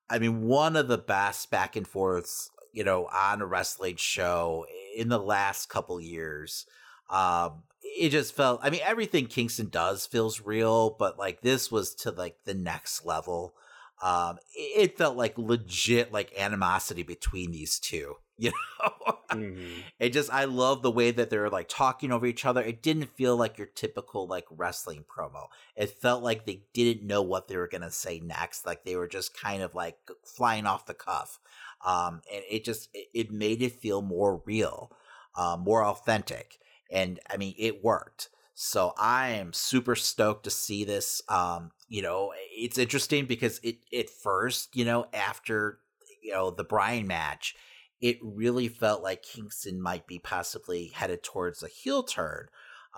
I 0.09 0.19
mean, 0.19 0.41
one 0.41 0.75
of 0.75 0.87
the 0.87 0.97
best 0.97 1.51
back 1.51 1.75
and 1.75 1.87
forths, 1.87 2.49
you 2.73 2.83
know, 2.83 3.07
on 3.13 3.41
a 3.41 3.45
wrestling 3.45 3.95
show 3.97 4.65
in 4.95 5.09
the 5.09 5.19
last 5.19 5.69
couple 5.69 6.01
years. 6.01 6.65
Um, 7.09 7.63
it 7.97 8.09
just 8.09 8.35
felt, 8.35 8.59
I 8.63 8.69
mean, 8.69 8.81
everything 8.83 9.27
Kingston 9.27 9.69
does 9.69 10.05
feels 10.05 10.41
real, 10.41 10.91
but 10.97 11.17
like 11.17 11.41
this 11.41 11.71
was 11.71 11.95
to 11.95 12.11
like 12.11 12.37
the 12.45 12.53
next 12.53 13.05
level. 13.05 13.53
Um, 14.01 14.37
it, 14.55 14.91
it 14.91 14.97
felt 14.97 15.17
like 15.17 15.37
legit, 15.37 16.11
like 16.13 16.33
animosity 16.37 17.03
between 17.03 17.51
these 17.51 17.79
two, 17.79 18.15
you 18.37 18.51
know? 18.51 19.17
Mhm. 19.31 19.83
It 19.99 20.09
just 20.09 20.31
I 20.31 20.45
love 20.45 20.81
the 20.81 20.89
way 20.91 21.11
that 21.11 21.29
they're 21.29 21.49
like 21.49 21.67
talking 21.69 22.11
over 22.11 22.25
each 22.25 22.45
other. 22.45 22.61
It 22.63 22.81
didn't 22.81 23.15
feel 23.15 23.37
like 23.37 23.57
your 23.57 23.67
typical 23.67 24.25
like 24.27 24.45
wrestling 24.49 25.05
promo. 25.07 25.47
It 25.75 26.01
felt 26.01 26.23
like 26.23 26.45
they 26.45 26.63
didn't 26.73 27.05
know 27.05 27.21
what 27.21 27.47
they 27.47 27.57
were 27.57 27.67
gonna 27.67 27.91
say 27.91 28.19
next. 28.19 28.65
Like 28.65 28.83
they 28.85 28.95
were 28.95 29.07
just 29.07 29.37
kind 29.39 29.61
of 29.61 29.75
like 29.75 29.97
flying 30.25 30.65
off 30.65 30.85
the 30.87 30.93
cuff. 30.95 31.39
Um, 31.85 32.21
and 32.33 32.43
it 32.49 32.63
just 32.65 32.89
it, 32.93 33.07
it 33.13 33.31
made 33.31 33.61
it 33.61 33.79
feel 33.79 34.01
more 34.01 34.41
real, 34.45 34.91
um, 35.35 35.61
more 35.61 35.83
authentic. 35.83 36.57
And 36.89 37.19
I 37.29 37.37
mean, 37.37 37.55
it 37.57 37.83
worked. 37.83 38.29
So 38.53 38.93
I 38.97 39.29
am 39.29 39.53
super 39.53 39.95
stoked 39.95 40.43
to 40.43 40.49
see 40.49 40.83
this. 40.83 41.21
Um, 41.29 41.71
you 41.87 42.01
know, 42.01 42.33
it's 42.51 42.77
interesting 42.77 43.25
because 43.25 43.59
it 43.63 43.77
at 43.97 44.09
first, 44.09 44.75
you 44.75 44.83
know, 44.83 45.05
after 45.13 45.79
you 46.21 46.33
know 46.33 46.51
the 46.51 46.65
Bryan 46.65 47.07
match, 47.07 47.55
it 48.01 48.17
really 48.21 48.67
felt 48.67 49.01
like 49.01 49.23
Kingston 49.23 49.81
might 49.81 50.07
be 50.07 50.19
possibly 50.19 50.87
headed 50.87 51.23
towards 51.23 51.63
a 51.63 51.67
heel 51.67 52.03
turn. 52.03 52.47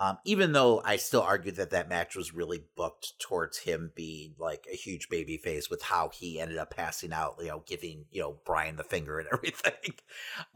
Um, 0.00 0.18
even 0.24 0.52
though 0.52 0.80
I 0.84 0.96
still 0.96 1.20
argue 1.20 1.52
that 1.52 1.70
that 1.70 1.88
match 1.88 2.16
was 2.16 2.32
really 2.32 2.64
booked 2.76 3.20
towards 3.20 3.58
him 3.58 3.92
being 3.94 4.34
like 4.38 4.66
a 4.72 4.74
huge 4.74 5.08
baby 5.10 5.36
face 5.36 5.68
with 5.68 5.82
how 5.82 6.08
he 6.08 6.40
ended 6.40 6.56
up 6.56 6.74
passing 6.74 7.12
out, 7.12 7.36
you 7.40 7.48
know, 7.48 7.62
giving, 7.66 8.06
you 8.10 8.22
know, 8.22 8.38
Bryan 8.46 8.76
the 8.76 8.84
finger 8.84 9.18
and 9.18 9.28
everything. 9.32 9.94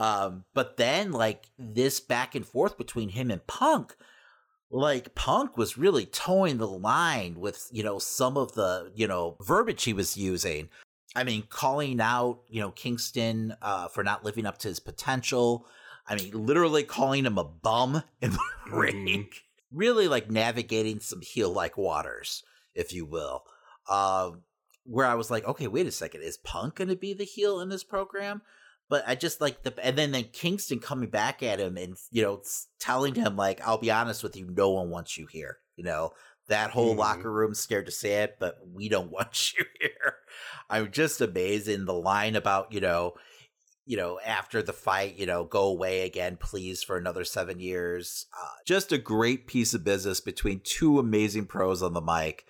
Um, 0.00 0.44
but 0.54 0.78
then 0.78 1.12
like 1.12 1.50
this 1.58 2.00
back 2.00 2.34
and 2.34 2.46
forth 2.46 2.78
between 2.78 3.10
him 3.10 3.30
and 3.30 3.46
Punk, 3.46 3.94
like 4.70 5.14
Punk 5.14 5.56
was 5.56 5.78
really 5.78 6.06
toeing 6.06 6.56
the 6.56 6.66
line 6.66 7.38
with, 7.38 7.68
you 7.70 7.82
know, 7.82 7.98
some 7.98 8.38
of 8.38 8.54
the, 8.54 8.90
you 8.94 9.06
know, 9.06 9.36
verbiage 9.42 9.84
he 9.84 9.92
was 9.92 10.16
using. 10.16 10.70
I 11.14 11.24
mean, 11.24 11.44
calling 11.48 12.00
out, 12.00 12.40
you 12.48 12.60
know, 12.60 12.70
Kingston 12.70 13.54
uh, 13.62 13.88
for 13.88 14.02
not 14.02 14.24
living 14.24 14.46
up 14.46 14.58
to 14.58 14.68
his 14.68 14.80
potential. 14.80 15.66
I 16.08 16.16
mean, 16.16 16.30
literally 16.46 16.84
calling 16.84 17.26
him 17.26 17.38
a 17.38 17.44
bum 17.44 18.02
in 18.20 18.32
the 18.32 18.38
ring. 18.72 19.28
Really 19.72 20.08
like 20.08 20.30
navigating 20.30 21.00
some 21.00 21.20
heel 21.20 21.50
like 21.50 21.76
waters, 21.76 22.42
if 22.74 22.92
you 22.92 23.04
will. 23.04 23.42
Um, 23.90 24.42
where 24.84 25.06
I 25.06 25.14
was 25.14 25.30
like, 25.30 25.44
okay, 25.46 25.66
wait 25.66 25.86
a 25.86 25.90
second, 25.92 26.22
is 26.22 26.36
Punk 26.38 26.76
going 26.76 26.88
to 26.88 26.96
be 26.96 27.12
the 27.12 27.24
heel 27.24 27.60
in 27.60 27.68
this 27.68 27.82
program? 27.84 28.42
But 28.88 29.02
I 29.06 29.16
just 29.16 29.40
like 29.40 29.64
the, 29.64 29.74
and 29.84 29.98
then 29.98 30.12
then 30.12 30.26
Kingston 30.32 30.78
coming 30.78 31.10
back 31.10 31.42
at 31.42 31.58
him 31.58 31.76
and 31.76 31.96
you 32.12 32.22
know 32.22 32.40
telling 32.78 33.16
him 33.16 33.34
like, 33.36 33.60
I'll 33.66 33.78
be 33.78 33.90
honest 33.90 34.22
with 34.22 34.36
you, 34.36 34.46
no 34.48 34.70
one 34.70 34.90
wants 34.90 35.18
you 35.18 35.26
here. 35.26 35.58
You 35.74 35.82
know 35.84 36.12
that 36.48 36.70
whole 36.70 36.94
Mhm. 36.94 36.98
locker 36.98 37.32
room 37.32 37.52
scared 37.52 37.86
to 37.86 37.92
say 37.92 38.22
it, 38.22 38.36
but 38.38 38.58
we 38.72 38.88
don't 38.88 39.10
want 39.10 39.52
you 39.58 39.64
here. 39.80 40.14
I'm 40.70 40.92
just 40.92 41.20
amazed 41.20 41.66
in 41.66 41.84
the 41.84 41.94
line 41.94 42.36
about 42.36 42.72
you 42.72 42.80
know, 42.80 43.14
you 43.86 43.96
know 43.96 44.18
after 44.26 44.62
the 44.62 44.72
fight, 44.72 45.16
you 45.16 45.26
know, 45.26 45.44
go 45.44 45.62
away 45.62 46.02
again, 46.02 46.36
please, 46.38 46.82
for 46.82 46.96
another 46.96 47.24
seven 47.24 47.60
years. 47.60 48.26
Uh, 48.38 48.48
just 48.66 48.92
a 48.92 48.98
great 48.98 49.46
piece 49.46 49.72
of 49.72 49.84
business 49.84 50.20
between 50.20 50.60
two 50.62 50.98
amazing 50.98 51.46
pros 51.46 51.82
on 51.82 51.94
the 51.94 52.00
mic, 52.00 52.44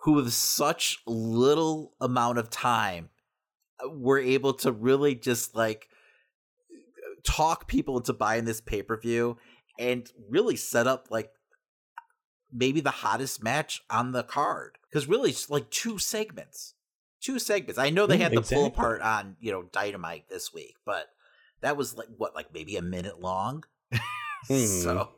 who 0.00 0.12
with 0.12 0.32
such 0.32 0.98
little 1.06 1.94
amount 2.00 2.38
of 2.38 2.50
time 2.50 3.08
uh, 3.82 3.88
were 3.88 4.18
able 4.18 4.52
to 4.52 4.70
really 4.70 5.14
just 5.14 5.56
like 5.56 5.88
talk 7.24 7.66
people 7.66 7.96
into 7.96 8.12
buying 8.12 8.44
this 8.44 8.60
pay 8.60 8.82
per 8.82 8.96
view 8.96 9.38
and 9.78 10.10
really 10.28 10.56
set 10.56 10.86
up 10.86 11.06
like 11.10 11.30
maybe 12.52 12.80
the 12.80 12.90
hottest 12.90 13.42
match 13.42 13.80
on 13.88 14.12
the 14.12 14.22
card 14.22 14.76
because 14.82 15.08
really 15.08 15.30
it's 15.30 15.48
like 15.48 15.70
two 15.70 15.98
segments 15.98 16.74
two 17.22 17.38
segments 17.38 17.78
i 17.78 17.88
know 17.88 18.06
they 18.06 18.16
Yeah, 18.18 18.24
had 18.24 18.32
the 18.32 18.42
pull 18.42 18.66
exactly. 18.66 18.68
apart 18.68 19.00
on 19.00 19.36
you 19.40 19.50
know 19.52 19.62
dynamite 19.72 20.28
this 20.28 20.52
week 20.52 20.74
but 20.84 21.06
that 21.62 21.76
was 21.76 21.96
like 21.96 22.08
what 22.18 22.34
like 22.34 22.52
maybe 22.52 22.76
a 22.76 22.82
minute 22.82 23.20
long 23.20 23.64
Mhm. 24.50 24.66
so 24.82 25.10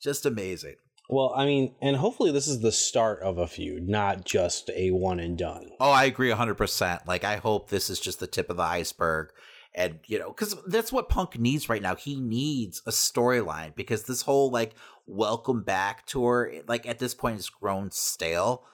just 0.00 0.24
amazing 0.26 0.76
Well, 1.08 1.32
I 1.36 1.44
mean, 1.44 1.74
and 1.82 1.96
hopefully 1.96 2.30
this 2.32 2.46
is 2.46 2.60
the 2.60 2.70
start 2.72 3.20
of 3.22 3.36
a 3.36 3.48
feud, 3.48 3.88
not 3.88 4.24
just 4.24 4.70
a 4.70 4.92
one 4.92 5.18
and 5.18 5.36
done. 5.36 5.70
Oh, 5.80 5.90
I 5.90 6.04
agree 6.04 6.30
100%. 6.30 7.04
Like, 7.04 7.24
I 7.24 7.36
hope 7.36 7.68
this 7.68 7.90
is 7.90 7.98
just 7.98 8.20
the 8.20 8.28
tip 8.28 8.48
of 8.48 8.56
the 8.58 8.62
iceberg 8.62 9.30
and 9.74 9.98
you 10.06 10.18
know 10.18 10.28
because 10.30 10.56
that's 10.66 10.92
what 10.92 11.08
punk 11.08 11.38
needs 11.38 11.68
right 11.68 11.82
now 11.82 11.94
he 11.94 12.16
needs 12.16 12.82
a 12.86 12.90
storyline 12.90 13.72
because 13.76 14.02
this 14.04 14.22
whole 14.22 14.50
like 14.50 14.74
welcome 15.06 15.62
back 15.62 16.06
tour 16.06 16.52
like 16.66 16.86
at 16.88 16.98
this 16.98 17.14
point 17.14 17.36
has 17.36 17.48
grown 17.48 17.88
stale 17.92 18.64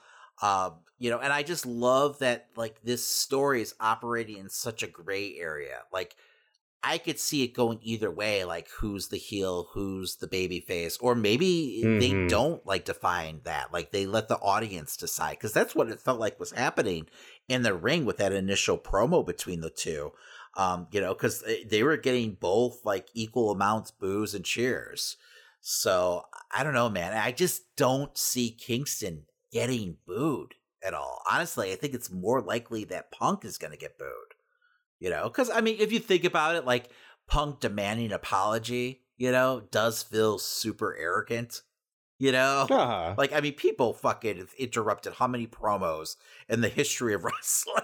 um 0.41 0.73
you 0.99 1.09
know 1.09 1.19
and 1.19 1.33
i 1.33 1.43
just 1.43 1.65
love 1.65 2.19
that 2.19 2.47
like 2.55 2.81
this 2.83 3.07
story 3.07 3.61
is 3.61 3.75
operating 3.79 4.37
in 4.37 4.49
such 4.49 4.83
a 4.83 4.87
gray 4.87 5.35
area 5.37 5.81
like 5.91 6.15
I 6.83 6.99
could 6.99 7.19
see 7.19 7.43
it 7.43 7.53
going 7.53 7.79
either 7.81 8.11
way, 8.11 8.45
like 8.45 8.69
who's 8.69 9.07
the 9.07 9.17
heel, 9.17 9.67
who's 9.73 10.17
the 10.17 10.27
baby 10.27 10.59
face, 10.59 10.97
or 10.97 11.15
maybe 11.15 11.81
mm-hmm. 11.83 11.99
they 11.99 12.27
don't 12.29 12.65
like 12.65 12.85
define 12.85 13.41
that. 13.43 13.73
Like 13.73 13.91
they 13.91 14.05
let 14.05 14.27
the 14.27 14.37
audience 14.37 14.95
decide 14.95 15.31
because 15.31 15.53
that's 15.53 15.75
what 15.75 15.89
it 15.89 15.99
felt 15.99 16.19
like 16.19 16.39
was 16.39 16.51
happening 16.51 17.07
in 17.49 17.63
the 17.63 17.73
ring 17.73 18.05
with 18.05 18.17
that 18.17 18.31
initial 18.31 18.77
promo 18.77 19.25
between 19.25 19.61
the 19.61 19.69
two. 19.69 20.13
Um, 20.55 20.87
you 20.91 21.01
know, 21.01 21.13
because 21.13 21.43
they 21.69 21.83
were 21.83 21.97
getting 21.97 22.37
both 22.39 22.85
like 22.85 23.09
equal 23.13 23.51
amounts 23.51 23.91
boos 23.91 24.33
and 24.33 24.45
cheers. 24.45 25.17
So 25.59 26.25
I 26.55 26.63
don't 26.63 26.73
know, 26.73 26.89
man. 26.89 27.13
I 27.13 27.31
just 27.31 27.75
don't 27.75 28.17
see 28.17 28.51
Kingston 28.51 29.23
getting 29.51 29.97
booed 30.05 30.53
at 30.83 30.93
all. 30.93 31.21
Honestly, 31.29 31.71
I 31.71 31.75
think 31.75 31.93
it's 31.93 32.11
more 32.11 32.41
likely 32.41 32.83
that 32.85 33.11
Punk 33.11 33.45
is 33.45 33.57
going 33.57 33.71
to 33.71 33.77
get 33.77 33.97
booed. 33.97 34.35
You 34.99 35.11
know, 35.11 35.23
because 35.25 35.49
I 35.51 35.61
mean, 35.61 35.77
if 35.79 35.91
you 35.91 35.99
think 35.99 36.23
about 36.23 36.55
it, 36.55 36.65
like 36.65 36.89
Punk 37.27 37.59
demanding 37.59 38.11
apology, 38.11 39.03
you 39.17 39.31
know, 39.31 39.61
does 39.71 40.01
feel 40.01 40.39
super 40.39 40.95
arrogant. 40.97 41.61
You 42.19 42.31
know, 42.31 42.65
uh-huh. 42.67 43.13
like 43.15 43.31
I 43.31 43.41
mean, 43.41 43.53
people 43.53 43.93
fucking 43.93 44.47
interrupted 44.57 45.13
how 45.13 45.27
many 45.27 45.45
promos 45.45 46.15
in 46.49 46.61
the 46.61 46.69
history 46.69 47.13
of 47.13 47.23
wrestling. 47.25 47.83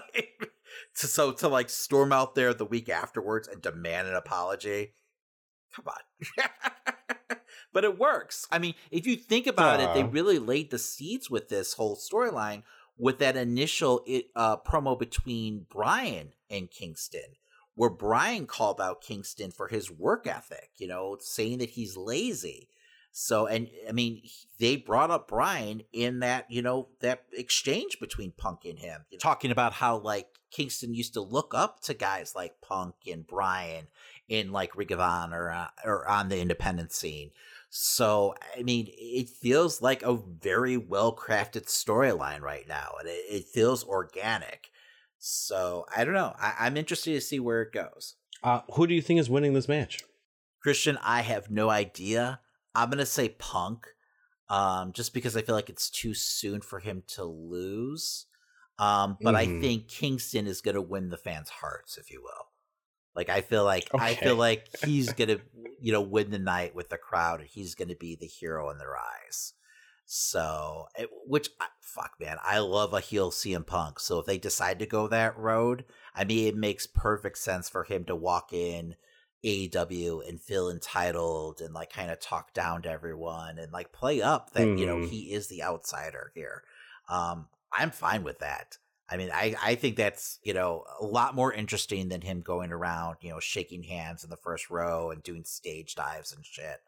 to, 0.96 1.06
so 1.06 1.30
to 1.32 1.46
like 1.46 1.70
storm 1.70 2.12
out 2.12 2.34
there 2.34 2.52
the 2.52 2.64
week 2.64 2.88
afterwards 2.88 3.46
and 3.46 3.62
demand 3.62 4.08
an 4.08 4.14
apology, 4.14 4.94
come 5.72 5.84
on. 5.86 6.48
but 7.72 7.84
it 7.84 7.96
works. 7.96 8.48
I 8.50 8.58
mean, 8.58 8.74
if 8.90 9.06
you 9.06 9.14
think 9.14 9.46
about 9.46 9.78
uh-huh. 9.78 9.92
it, 9.92 9.94
they 9.94 10.02
really 10.02 10.40
laid 10.40 10.72
the 10.72 10.78
seeds 10.80 11.30
with 11.30 11.48
this 11.48 11.74
whole 11.74 11.96
storyline 11.96 12.64
with 12.96 13.18
that 13.18 13.36
initial 13.36 14.04
uh, 14.36 14.56
promo 14.58 14.98
between 14.98 15.66
Bryan 15.70 16.32
and 16.48 16.70
Kingston, 16.70 17.36
where 17.74 17.90
Bryan 17.90 18.46
called 18.46 18.80
out 18.80 19.00
Kingston 19.00 19.50
for 19.50 19.68
his 19.68 19.90
work 19.90 20.26
ethic, 20.26 20.70
you 20.76 20.86
know, 20.86 21.16
saying 21.20 21.58
that 21.58 21.70
he's 21.70 21.96
lazy. 21.96 22.68
So, 23.16 23.46
and 23.46 23.68
I 23.88 23.92
mean, 23.92 24.22
they 24.58 24.76
brought 24.76 25.12
up 25.12 25.28
Bryan 25.28 25.82
in 25.92 26.20
that, 26.20 26.50
you 26.50 26.62
know, 26.62 26.88
that 27.00 27.24
exchange 27.32 28.00
between 28.00 28.32
Punk 28.32 28.64
and 28.64 28.78
him, 28.78 29.04
talking 29.20 29.52
about 29.52 29.74
how 29.74 29.98
like 29.98 30.26
Kingston 30.50 30.94
used 30.94 31.14
to 31.14 31.20
look 31.20 31.54
up 31.54 31.80
to 31.82 31.94
guys 31.94 32.34
like 32.34 32.60
Punk 32.60 32.94
and 33.10 33.26
Bryan 33.26 33.86
in 34.28 34.52
like 34.52 34.76
Ring 34.76 34.92
of 34.92 35.00
Honor 35.00 35.50
uh, 35.50 35.68
or 35.84 36.08
on 36.08 36.28
the 36.28 36.40
independent 36.40 36.92
scene. 36.92 37.30
So, 37.76 38.36
I 38.56 38.62
mean, 38.62 38.86
it 38.88 39.28
feels 39.28 39.82
like 39.82 40.04
a 40.04 40.14
very 40.14 40.76
well 40.76 41.12
crafted 41.12 41.64
storyline 41.64 42.40
right 42.40 42.68
now, 42.68 42.92
and 43.00 43.08
it, 43.08 43.24
it, 43.28 43.44
feels 43.46 43.82
organic. 43.82 44.70
So, 45.18 45.84
I 45.94 46.04
don't 46.04 46.14
know. 46.14 46.36
I, 46.40 46.68
am 46.68 46.76
interested 46.76 47.14
to 47.14 47.20
see 47.20 47.40
where 47.40 47.62
it 47.62 47.72
goes. 47.72 48.14
Uh, 48.44 48.60
who 48.74 48.86
do 48.86 48.94
you 48.94 49.02
think 49.02 49.18
is 49.18 49.28
winning 49.28 49.54
this 49.54 49.66
match? 49.66 50.04
Christian, 50.62 51.00
I 51.02 51.22
have 51.22 51.50
no 51.50 51.68
idea. 51.68 52.38
I'm 52.76 52.90
going 52.90 52.98
to 52.98 53.06
say 53.06 53.30
Punk, 53.30 53.88
um, 54.48 54.92
just 54.92 55.12
because 55.12 55.36
I 55.36 55.42
feel 55.42 55.56
like 55.56 55.68
it's 55.68 55.90
too 55.90 56.14
soon 56.14 56.60
for 56.60 56.78
him 56.78 57.02
to 57.08 57.24
lose. 57.24 58.26
Um, 58.78 59.18
but 59.20 59.34
mm-hmm. 59.34 59.58
I 59.58 59.60
think 59.60 59.88
Kingston 59.88 60.46
is 60.46 60.60
going 60.60 60.76
to 60.76 60.80
win 60.80 61.10
the 61.10 61.16
fans' 61.16 61.50
hearts, 61.50 61.98
if 61.98 62.08
you 62.12 62.22
will. 62.22 62.46
Like 63.14 63.28
I 63.28 63.40
feel 63.40 63.64
like 63.64 63.92
okay. 63.94 64.04
I 64.04 64.14
feel 64.14 64.36
like 64.36 64.68
he's 64.84 65.12
gonna 65.12 65.38
you 65.80 65.92
know 65.92 66.00
win 66.00 66.30
the 66.30 66.38
night 66.38 66.74
with 66.74 66.88
the 66.88 66.98
crowd. 66.98 67.42
He's 67.42 67.74
gonna 67.74 67.94
be 67.94 68.16
the 68.16 68.26
hero 68.26 68.70
in 68.70 68.78
their 68.78 68.96
eyes. 68.96 69.54
So, 70.06 70.88
it, 70.98 71.08
which 71.26 71.48
fuck 71.80 72.12
man, 72.20 72.36
I 72.42 72.58
love 72.58 72.92
a 72.92 73.00
heel 73.00 73.30
CM 73.30 73.66
Punk. 73.66 73.98
So 73.98 74.18
if 74.18 74.26
they 74.26 74.36
decide 74.36 74.78
to 74.80 74.86
go 74.86 75.08
that 75.08 75.38
road, 75.38 75.84
I 76.14 76.24
mean, 76.24 76.46
it 76.46 76.56
makes 76.56 76.86
perfect 76.86 77.38
sense 77.38 77.70
for 77.70 77.84
him 77.84 78.04
to 78.04 78.14
walk 78.14 78.52
in 78.52 78.96
AEW 79.44 80.26
and 80.28 80.40
feel 80.40 80.70
entitled 80.70 81.60
and 81.60 81.74
like 81.74 81.92
kind 81.92 82.10
of 82.10 82.20
talk 82.20 82.54
down 82.54 82.82
to 82.82 82.90
everyone 82.90 83.58
and 83.58 83.72
like 83.72 83.92
play 83.92 84.22
up 84.22 84.52
that 84.52 84.66
mm. 84.66 84.78
you 84.78 84.86
know 84.86 84.96
mm-hmm. 84.96 85.10
he 85.10 85.32
is 85.32 85.48
the 85.48 85.62
outsider 85.62 86.32
here. 86.34 86.62
Um, 87.08 87.48
I'm 87.72 87.90
fine 87.90 88.24
with 88.24 88.38
that. 88.38 88.78
I 89.14 89.16
mean, 89.16 89.30
I, 89.32 89.54
I 89.62 89.74
think 89.76 89.94
that's, 89.94 90.40
you 90.42 90.54
know, 90.54 90.82
a 91.00 91.04
lot 91.04 91.36
more 91.36 91.52
interesting 91.52 92.08
than 92.08 92.20
him 92.20 92.40
going 92.40 92.72
around, 92.72 93.18
you 93.20 93.30
know, 93.30 93.38
shaking 93.38 93.84
hands 93.84 94.24
in 94.24 94.30
the 94.30 94.36
first 94.36 94.70
row 94.70 95.12
and 95.12 95.22
doing 95.22 95.44
stage 95.44 95.94
dives 95.94 96.32
and 96.32 96.44
shit. 96.44 96.80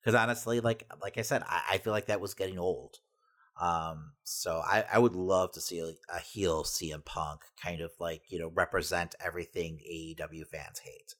Because 0.00 0.14
honestly, 0.14 0.60
like 0.60 0.88
like 1.02 1.18
I 1.18 1.22
said, 1.22 1.42
I, 1.44 1.62
I, 1.72 1.78
feel 1.78 1.92
like 1.92 2.06
that 2.06 2.20
was 2.20 2.34
getting 2.34 2.56
old. 2.56 2.98
Um, 3.60 4.12
so 4.22 4.62
I, 4.64 4.84
I 4.92 5.00
would 5.00 5.16
love 5.16 5.50
to 5.52 5.60
see 5.60 5.80
a, 5.80 5.92
a 6.14 6.20
heel 6.20 6.62
CM 6.62 7.04
Punk 7.04 7.40
kind 7.60 7.80
of 7.80 7.90
like, 7.98 8.22
you 8.28 8.38
know, 8.38 8.52
represent 8.54 9.16
everything 9.24 9.80
AEW 9.84 10.46
fans 10.46 10.78
hate. 10.84 11.16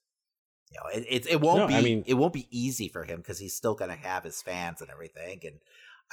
You 0.71 0.79
know, 0.79 0.97
it, 0.97 1.05
it, 1.09 1.31
it 1.33 1.41
won't 1.41 1.59
no, 1.59 1.67
be 1.67 1.75
I 1.75 1.81
mean, 1.81 2.05
it 2.07 2.13
won't 2.13 2.33
be 2.33 2.47
easy 2.51 2.87
for 2.87 3.03
him 3.03 3.17
because 3.17 3.37
he's 3.37 3.53
still 3.55 3.75
gonna 3.75 3.97
have 3.97 4.23
his 4.23 4.41
fans 4.41 4.79
and 4.79 4.89
everything. 4.89 5.41
And 5.43 5.55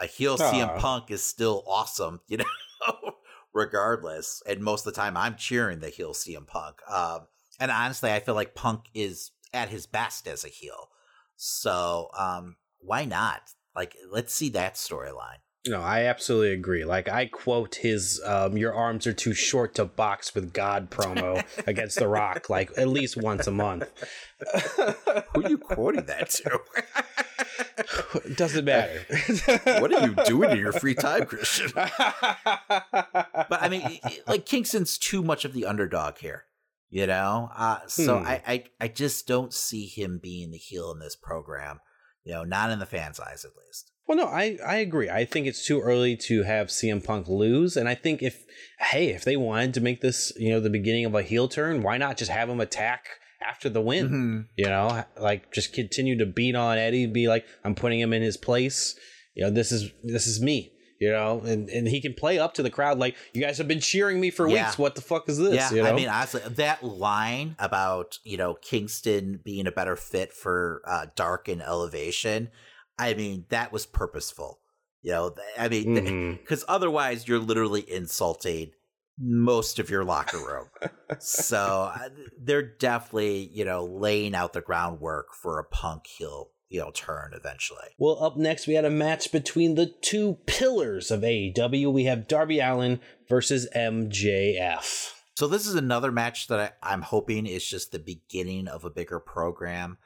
a 0.00 0.06
heel 0.06 0.34
uh, 0.34 0.52
CM 0.52 0.76
Punk 0.80 1.12
is 1.12 1.22
still 1.22 1.62
awesome, 1.68 2.20
you 2.26 2.38
know 2.38 2.44
regardless. 3.52 4.42
And 4.46 4.60
most 4.60 4.86
of 4.86 4.92
the 4.92 5.00
time, 5.00 5.16
I'm 5.16 5.36
cheering 5.36 5.80
the 5.80 5.88
heel 5.88 6.12
CM 6.12 6.46
Punk. 6.46 6.76
Um, 6.88 7.26
and 7.58 7.70
honestly, 7.70 8.12
I 8.12 8.20
feel 8.20 8.34
like 8.34 8.54
Punk 8.54 8.86
is 8.94 9.32
at 9.52 9.68
his 9.68 9.86
best 9.86 10.26
as 10.26 10.44
a 10.44 10.48
heel. 10.48 10.88
So 11.36 12.08
um, 12.18 12.56
why 12.78 13.04
not? 13.04 13.42
Like, 13.74 13.96
let's 14.10 14.34
see 14.34 14.48
that 14.50 14.74
storyline. 14.74 15.38
No, 15.68 15.82
I 15.82 16.04
absolutely 16.04 16.52
agree. 16.52 16.86
Like 16.86 17.10
I 17.10 17.26
quote 17.26 17.74
his 17.74 18.20
um, 18.24 18.56
"Your 18.56 18.72
arms 18.72 19.06
are 19.06 19.12
too 19.12 19.34
short 19.34 19.74
to 19.74 19.84
box 19.84 20.34
with 20.34 20.54
God" 20.54 20.90
promo 20.90 21.44
against 21.66 21.98
The 21.98 22.08
Rock, 22.08 22.48
like 22.48 22.70
at 22.78 22.88
least 22.88 23.18
once 23.18 23.46
a 23.46 23.50
month. 23.50 23.84
Who 25.34 25.44
are 25.44 25.50
you 25.50 25.58
quoting 25.58 26.06
that 26.06 26.30
to? 26.30 26.60
Doesn't 28.36 28.64
matter. 28.64 29.00
what 29.80 29.92
are 29.92 30.06
you 30.06 30.14
doing 30.26 30.50
in 30.50 30.58
your 30.58 30.72
free 30.72 30.94
time, 30.94 31.26
Christian? 31.26 31.70
but 31.74 31.88
I 33.50 33.68
mean, 33.68 33.98
like 34.26 34.46
Kingston's 34.46 34.98
too 34.98 35.22
much 35.22 35.44
of 35.44 35.52
the 35.52 35.66
underdog 35.66 36.18
here, 36.18 36.44
you 36.88 37.06
know. 37.06 37.50
Uh, 37.56 37.78
so 37.86 38.18
hmm. 38.18 38.26
I, 38.26 38.42
I, 38.46 38.64
I 38.80 38.88
just 38.88 39.26
don't 39.26 39.52
see 39.52 39.86
him 39.86 40.20
being 40.22 40.50
the 40.50 40.58
heel 40.58 40.90
in 40.92 40.98
this 40.98 41.16
program. 41.16 41.80
You 42.24 42.34
know, 42.34 42.44
not 42.44 42.70
in 42.70 42.78
the 42.78 42.86
fans' 42.86 43.18
eyes, 43.18 43.46
at 43.46 43.52
least. 43.56 43.92
Well, 44.06 44.18
no, 44.18 44.26
I, 44.26 44.58
I 44.66 44.76
agree. 44.76 45.08
I 45.08 45.24
think 45.24 45.46
it's 45.46 45.64
too 45.64 45.80
early 45.80 46.16
to 46.16 46.42
have 46.42 46.66
CM 46.66 47.02
Punk 47.02 47.28
lose, 47.28 47.76
and 47.76 47.88
I 47.88 47.94
think 47.94 48.22
if 48.22 48.44
hey, 48.78 49.08
if 49.08 49.24
they 49.24 49.36
wanted 49.36 49.72
to 49.74 49.80
make 49.80 50.00
this, 50.00 50.32
you 50.36 50.50
know, 50.50 50.60
the 50.60 50.68
beginning 50.68 51.06
of 51.06 51.14
a 51.14 51.22
heel 51.22 51.48
turn, 51.48 51.82
why 51.82 51.96
not 51.96 52.18
just 52.18 52.30
have 52.30 52.50
him 52.50 52.60
attack 52.60 53.06
after 53.46 53.68
the 53.68 53.80
win. 53.80 54.06
Mm-hmm. 54.06 54.40
You 54.56 54.66
know, 54.66 55.04
like 55.18 55.52
just 55.52 55.72
continue 55.72 56.18
to 56.18 56.26
beat 56.26 56.54
on 56.54 56.78
Eddie, 56.78 57.06
be 57.06 57.28
like, 57.28 57.46
I'm 57.64 57.74
putting 57.74 58.00
him 58.00 58.12
in 58.12 58.22
his 58.22 58.36
place. 58.36 58.96
You 59.34 59.44
know, 59.44 59.50
this 59.50 59.72
is 59.72 59.90
this 60.02 60.26
is 60.26 60.40
me. 60.40 60.72
You 61.00 61.10
know, 61.10 61.40
and, 61.40 61.70
and 61.70 61.88
he 61.88 62.02
can 62.02 62.12
play 62.12 62.38
up 62.38 62.52
to 62.54 62.62
the 62.62 62.68
crowd 62.68 62.98
like 62.98 63.16
you 63.32 63.40
guys 63.40 63.56
have 63.56 63.66
been 63.66 63.80
cheering 63.80 64.20
me 64.20 64.28
for 64.28 64.46
yeah. 64.46 64.66
weeks. 64.66 64.76
What 64.76 64.96
the 64.96 65.00
fuck 65.00 65.30
is 65.30 65.38
this? 65.38 65.54
Yeah, 65.54 65.70
you 65.70 65.82
know? 65.82 65.88
I 65.88 65.94
mean, 65.94 66.10
honestly, 66.10 66.42
that 66.46 66.84
line 66.84 67.56
about 67.58 68.18
you 68.22 68.36
know 68.36 68.54
Kingston 68.60 69.40
being 69.42 69.66
a 69.66 69.72
better 69.72 69.96
fit 69.96 70.30
for 70.34 70.82
uh, 70.86 71.06
Dark 71.16 71.48
and 71.48 71.62
Elevation, 71.62 72.50
I 72.98 73.14
mean, 73.14 73.46
that 73.48 73.72
was 73.72 73.86
purposeful. 73.86 74.60
You 75.00 75.12
know, 75.12 75.34
I 75.58 75.68
mean, 75.68 75.94
because 76.38 76.64
mm-hmm. 76.64 76.70
otherwise 76.74 77.26
you're 77.26 77.38
literally 77.38 77.90
insulting 77.90 78.72
most 79.20 79.78
of 79.78 79.90
your 79.90 80.04
locker 80.04 80.38
room. 80.38 80.66
so 81.18 81.92
uh, 81.94 82.08
they're 82.38 82.62
definitely, 82.62 83.50
you 83.52 83.64
know, 83.64 83.84
laying 83.84 84.34
out 84.34 84.52
the 84.52 84.60
groundwork 84.60 85.34
for 85.34 85.58
a 85.58 85.64
punk 85.64 86.06
heel, 86.06 86.50
you 86.68 86.80
know, 86.80 86.90
turn 86.92 87.32
eventually. 87.34 87.88
Well, 87.98 88.22
up 88.24 88.36
next 88.36 88.66
we 88.66 88.74
had 88.74 88.84
a 88.84 88.90
match 88.90 89.30
between 89.30 89.74
the 89.74 89.86
two 89.86 90.38
pillars 90.46 91.10
of 91.10 91.20
AEW. 91.20 91.92
We 91.92 92.04
have 92.04 92.28
Darby 92.28 92.60
Allin 92.60 93.00
versus 93.28 93.68
MJF. 93.76 95.12
So 95.36 95.46
this 95.46 95.66
is 95.66 95.74
another 95.74 96.12
match 96.12 96.48
that 96.48 96.76
I, 96.82 96.92
am 96.92 97.02
hoping 97.02 97.46
is 97.46 97.66
just 97.66 97.92
the 97.92 97.98
beginning 97.98 98.68
of 98.68 98.84
a 98.84 98.90
bigger 98.90 99.20
program. 99.20 99.98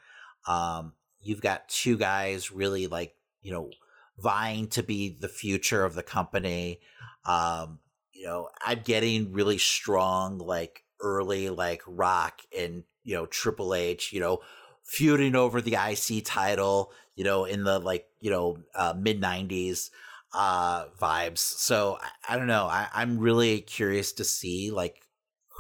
Um, 0.47 0.93
you've 1.21 1.41
got 1.41 1.69
two 1.69 1.97
guys 1.97 2.53
really 2.53 2.87
like, 2.87 3.15
you 3.43 3.53
know, 3.53 3.71
vying 4.19 4.69
to 4.69 4.83
be 4.83 5.17
the 5.21 5.29
future 5.29 5.85
of 5.85 5.95
the 5.95 6.03
company. 6.03 6.81
Um, 7.25 7.81
you 8.15 8.27
know, 8.27 8.49
I'm 8.65 8.81
getting 8.85 9.33
really 9.33 9.59
strong, 9.59 10.39
like 10.39 10.85
early, 11.01 11.51
like 11.51 11.83
Rock 11.87 12.41
and, 12.59 12.85
you 13.03 13.15
know, 13.15 13.27
Triple 13.27 13.75
H, 13.75 14.13
you 14.13 14.21
know, 14.21 14.41
feuding 14.85 15.35
over 15.35 15.61
the 15.61 15.75
IC 15.75 16.25
title, 16.25 16.93
you 17.17 17.25
know, 17.25 17.45
in 17.45 17.65
the 17.65 17.79
like, 17.79 18.07
you 18.21 18.31
know, 18.31 18.59
uh, 18.75 18.95
mid 18.97 19.21
90s 19.21 19.91
uh 20.33 20.87
vibes. 21.01 21.39
So 21.39 21.99
I, 22.01 22.35
I 22.35 22.37
don't 22.37 22.49
know. 22.49 22.67
I, 22.67 22.89
I'm 22.93 23.19
really 23.19 23.61
curious 23.61 24.13
to 24.15 24.25
see 24.25 24.71
like 24.71 25.03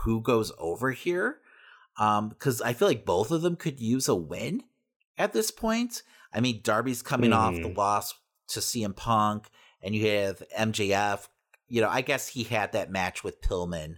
who 0.04 0.20
goes 0.20 0.52
over 0.58 0.90
here. 0.90 1.38
Um, 1.96 2.28
because 2.28 2.60
I 2.60 2.72
feel 2.72 2.88
like 2.88 3.04
both 3.04 3.30
of 3.30 3.42
them 3.42 3.54
could 3.54 3.80
use 3.80 4.08
a 4.08 4.16
win 4.16 4.64
at 5.16 5.32
this 5.32 5.50
point. 5.50 6.02
I 6.32 6.40
mean, 6.40 6.60
Darby's 6.62 7.02
coming 7.02 7.30
mm. 7.30 7.36
off 7.36 7.54
the 7.54 7.60
mm-hmm. 7.60 7.78
loss 7.78 8.14
to 8.48 8.60
CM 8.60 8.96
Punk, 8.96 9.48
and 9.80 9.94
you 9.94 10.08
have 10.08 10.42
MJF. 10.58 11.28
You 11.68 11.80
know, 11.80 11.88
I 11.88 12.00
guess 12.00 12.28
he 12.28 12.44
had 12.44 12.72
that 12.72 12.90
match 12.90 13.24
with 13.24 13.40
Pillman, 13.40 13.96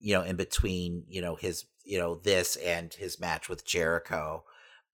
you 0.00 0.14
know, 0.14 0.22
in 0.22 0.36
between, 0.36 1.04
you 1.08 1.22
know, 1.22 1.36
his, 1.36 1.64
you 1.84 1.98
know, 1.98 2.16
this 2.16 2.56
and 2.56 2.92
his 2.92 3.20
match 3.20 3.48
with 3.48 3.66
Jericho. 3.66 4.44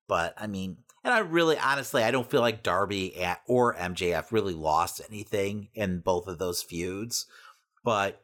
But 0.07 0.35
I 0.37 0.47
mean, 0.47 0.79
and 1.03 1.15
I 1.15 1.21
really, 1.21 1.59
honestly, 1.59 2.03
I 2.03 2.11
don't 2.11 2.29
feel 2.29 2.41
like 2.43 2.63
Darby 2.63 3.23
at, 3.23 3.41
or 3.47 3.75
MJF 3.75 4.33
really 4.33 4.53
lost 4.53 5.01
anything 5.09 5.69
in 5.75 6.01
both 6.01 6.27
of 6.27 6.39
those 6.39 6.63
feuds. 6.63 7.27
But 7.83 8.21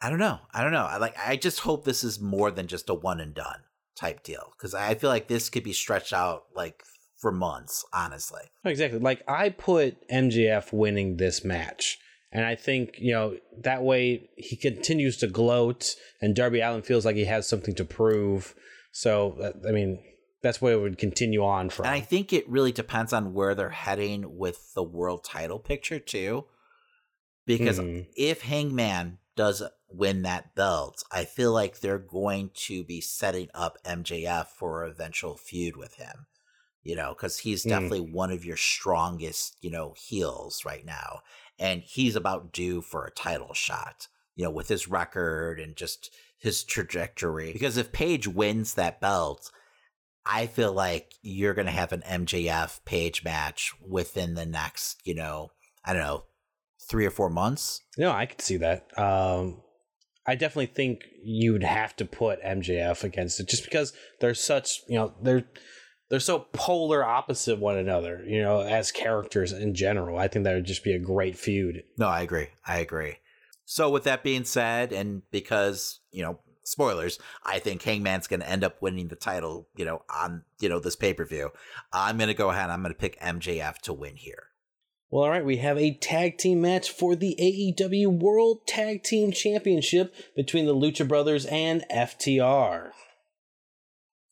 I 0.00 0.08
don't 0.08 0.18
know. 0.18 0.38
I 0.52 0.62
don't 0.62 0.72
know. 0.72 0.86
I 0.86 0.96
like. 0.96 1.16
I 1.18 1.36
just 1.36 1.60
hope 1.60 1.84
this 1.84 2.04
is 2.04 2.20
more 2.20 2.50
than 2.50 2.66
just 2.66 2.88
a 2.88 2.94
one 2.94 3.20
and 3.20 3.34
done 3.34 3.60
type 3.96 4.22
deal 4.22 4.52
because 4.56 4.74
I 4.74 4.94
feel 4.94 5.10
like 5.10 5.26
this 5.26 5.48
could 5.48 5.64
be 5.64 5.72
stretched 5.72 6.12
out 6.12 6.44
like 6.54 6.82
for 7.18 7.32
months. 7.32 7.84
Honestly, 7.92 8.42
exactly. 8.64 8.98
Like 8.98 9.22
I 9.28 9.50
put 9.50 10.08
MJF 10.08 10.72
winning 10.72 11.16
this 11.16 11.44
match. 11.44 11.98
And 12.32 12.44
I 12.44 12.54
think, 12.54 12.96
you 12.98 13.12
know, 13.12 13.36
that 13.62 13.82
way 13.82 14.28
he 14.36 14.56
continues 14.56 15.16
to 15.18 15.26
gloat 15.26 15.94
and 16.20 16.34
Darby 16.34 16.60
Allin 16.60 16.82
feels 16.82 17.04
like 17.04 17.16
he 17.16 17.24
has 17.24 17.48
something 17.48 17.74
to 17.76 17.84
prove. 17.84 18.54
So, 18.92 19.54
I 19.66 19.70
mean, 19.70 20.02
that's 20.42 20.60
where 20.60 20.74
it 20.74 20.80
would 20.80 20.98
continue 20.98 21.44
on 21.44 21.70
from. 21.70 21.86
And 21.86 21.94
I 21.94 22.00
think 22.00 22.32
it 22.32 22.48
really 22.48 22.72
depends 22.72 23.12
on 23.12 23.32
where 23.34 23.54
they're 23.54 23.70
heading 23.70 24.38
with 24.38 24.74
the 24.74 24.82
world 24.82 25.24
title 25.24 25.58
picture, 25.58 25.98
too. 25.98 26.44
Because 27.46 27.78
mm. 27.78 28.06
if 28.16 28.42
Hangman 28.42 29.18
does 29.36 29.62
win 29.88 30.22
that 30.22 30.54
belt, 30.54 31.02
I 31.12 31.24
feel 31.24 31.52
like 31.52 31.80
they're 31.80 31.98
going 31.98 32.50
to 32.66 32.84
be 32.84 33.00
setting 33.00 33.48
up 33.54 33.78
MJF 33.84 34.48
for 34.48 34.84
an 34.84 34.90
eventual 34.90 35.36
feud 35.36 35.76
with 35.76 35.94
him. 35.94 36.26
You 36.82 36.94
know, 36.94 37.14
because 37.14 37.38
he's 37.38 37.64
hmm. 37.64 37.70
definitely 37.70 38.02
mm. 38.02 38.12
one 38.12 38.30
of 38.30 38.44
your 38.44 38.56
strongest, 38.56 39.56
you 39.60 39.70
know, 39.70 39.94
heels 39.96 40.64
right 40.64 40.86
now. 40.86 41.22
And 41.58 41.82
he's 41.82 42.16
about 42.16 42.52
due 42.52 42.82
for 42.82 43.04
a 43.04 43.10
title 43.10 43.54
shot, 43.54 44.08
you 44.34 44.44
know, 44.44 44.50
with 44.50 44.68
his 44.68 44.88
record 44.88 45.58
and 45.58 45.76
just 45.76 46.10
his 46.38 46.64
trajectory. 46.64 47.52
Because 47.52 47.76
if 47.76 47.92
Page 47.92 48.28
wins 48.28 48.74
that 48.74 49.00
belt, 49.00 49.50
I 50.26 50.46
feel 50.46 50.72
like 50.72 51.14
you're 51.22 51.54
going 51.54 51.66
to 51.66 51.72
have 51.72 51.92
an 51.92 52.02
MJF 52.02 52.84
Page 52.84 53.24
match 53.24 53.72
within 53.80 54.34
the 54.34 54.46
next, 54.46 55.00
you 55.04 55.14
know, 55.14 55.50
I 55.84 55.92
don't 55.92 56.02
know, 56.02 56.24
three 56.88 57.06
or 57.06 57.10
four 57.10 57.30
months. 57.30 57.82
No, 57.96 58.10
I 58.10 58.26
could 58.26 58.40
see 58.42 58.56
that. 58.58 58.86
Um, 58.98 59.62
I 60.26 60.34
definitely 60.34 60.66
think 60.66 61.02
you'd 61.22 61.62
have 61.62 61.94
to 61.96 62.04
put 62.04 62.42
MJF 62.42 63.04
against 63.04 63.38
it 63.38 63.48
just 63.48 63.64
because 63.64 63.92
they're 64.20 64.34
such, 64.34 64.82
you 64.88 64.96
know, 64.96 65.14
they're 65.22 65.44
they're 66.08 66.20
so 66.20 66.46
polar 66.52 67.04
opposite 67.04 67.58
one 67.58 67.76
another, 67.76 68.22
you 68.26 68.42
know, 68.42 68.60
as 68.60 68.92
characters 68.92 69.52
in 69.52 69.74
general. 69.74 70.18
I 70.18 70.28
think 70.28 70.44
that 70.44 70.54
would 70.54 70.64
just 70.64 70.84
be 70.84 70.92
a 70.92 70.98
great 70.98 71.36
feud. 71.36 71.82
No, 71.98 72.06
I 72.06 72.22
agree. 72.22 72.48
I 72.66 72.78
agree. 72.78 73.16
So 73.64 73.90
with 73.90 74.04
that 74.04 74.22
being 74.22 74.44
said, 74.44 74.92
and 74.92 75.22
because, 75.30 76.00
you 76.12 76.22
know, 76.22 76.38
spoilers, 76.62 77.18
I 77.44 77.58
think 77.58 77.82
Hangman's 77.82 78.28
going 78.28 78.40
to 78.40 78.48
end 78.48 78.62
up 78.62 78.80
winning 78.80 79.08
the 79.08 79.16
title, 79.16 79.68
you 79.76 79.84
know, 79.84 80.02
on, 80.08 80.42
you 80.60 80.68
know, 80.68 80.78
this 80.78 80.96
pay-per-view. 80.96 81.50
I'm 81.92 82.18
going 82.18 82.28
to 82.28 82.34
go 82.34 82.50
ahead 82.50 82.70
I'm 82.70 82.82
going 82.82 82.94
to 82.94 82.98
pick 82.98 83.20
MJF 83.20 83.78
to 83.82 83.92
win 83.92 84.16
here. 84.16 84.44
Well, 85.10 85.24
all 85.24 85.30
right, 85.30 85.44
we 85.44 85.58
have 85.58 85.78
a 85.78 85.94
tag 85.94 86.38
team 86.38 86.60
match 86.60 86.90
for 86.90 87.14
the 87.14 87.36
AEW 87.40 88.18
World 88.18 88.66
Tag 88.66 89.04
Team 89.04 89.30
Championship 89.30 90.12
between 90.34 90.66
the 90.66 90.74
Lucha 90.74 91.06
Brothers 91.06 91.46
and 91.46 91.84
FTR. 91.92 92.90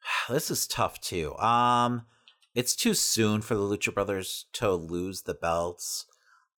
This 0.28 0.50
is 0.50 0.66
tough 0.66 1.00
too. 1.00 1.36
Um 1.36 2.06
it's 2.54 2.76
too 2.76 2.94
soon 2.94 3.42
for 3.42 3.54
the 3.54 3.62
Lucha 3.62 3.92
Brothers 3.92 4.46
to 4.54 4.72
lose 4.72 5.22
the 5.22 5.34
belts. 5.34 6.06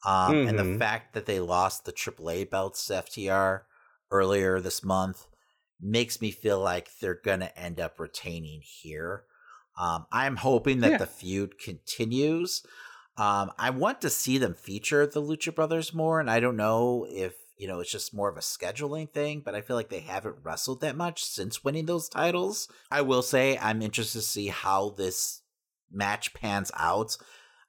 Um 0.05 0.33
mm-hmm. 0.33 0.49
and 0.49 0.59
the 0.59 0.63
mm-hmm. 0.63 0.79
fact 0.79 1.15
that 1.15 1.27
they 1.27 1.41
lost 1.41 1.85
the 1.85 1.93
AAA 1.93 2.51
belts 2.51 2.87
to 2.87 2.95
FTR 2.95 3.63
earlier 4.11 4.61
this 4.61 4.85
month 4.85 5.27
makes 5.81 6.21
me 6.21 6.31
feel 6.31 6.61
like 6.61 6.91
they're 7.01 7.21
going 7.23 7.41
to 7.41 7.59
end 7.59 7.81
up 7.81 7.99
retaining 8.01 8.61
here. 8.63 9.25
Um, 9.79 10.07
I'm 10.11 10.37
hoping 10.37 10.81
that 10.81 10.93
yeah. 10.93 10.97
the 10.99 11.07
feud 11.07 11.59
continues. 11.59 12.63
Um, 13.19 13.51
I 13.59 13.71
want 13.71 14.01
to 14.03 14.11
see 14.11 14.39
them 14.39 14.55
feature 14.55 15.07
the 15.07 15.23
Lucha 15.23 15.55
Brothers 15.55 15.95
more, 15.95 16.21
and 16.21 16.31
I 16.31 16.41
don't 16.41 16.57
know 16.57 17.07
if 17.09 17.35
you 17.57 17.67
know 17.67 17.81
it's 17.81 17.91
just 17.91 18.15
more 18.15 18.29
of 18.29 18.37
a 18.37 18.41
scheduling 18.41 19.11
thing, 19.11 19.41
but 19.45 19.55
I 19.55 19.61
feel 19.61 19.77
like 19.77 19.89
they 19.89 20.01
haven't 20.01 20.37
wrestled 20.43 20.81
that 20.81 20.97
much 20.97 21.25
since 21.25 21.65
winning 21.65 21.87
those 21.87 22.09
titles. 22.09 22.69
I 22.91 23.03
will 23.03 23.23
say 23.23 23.59
I'm 23.59 23.83
interested 23.83 24.19
to 24.19 24.25
see 24.25 24.49
how 24.49 24.91
this 24.91 25.43
match 25.91 26.35
pans 26.35 26.71
out. 26.77 27.17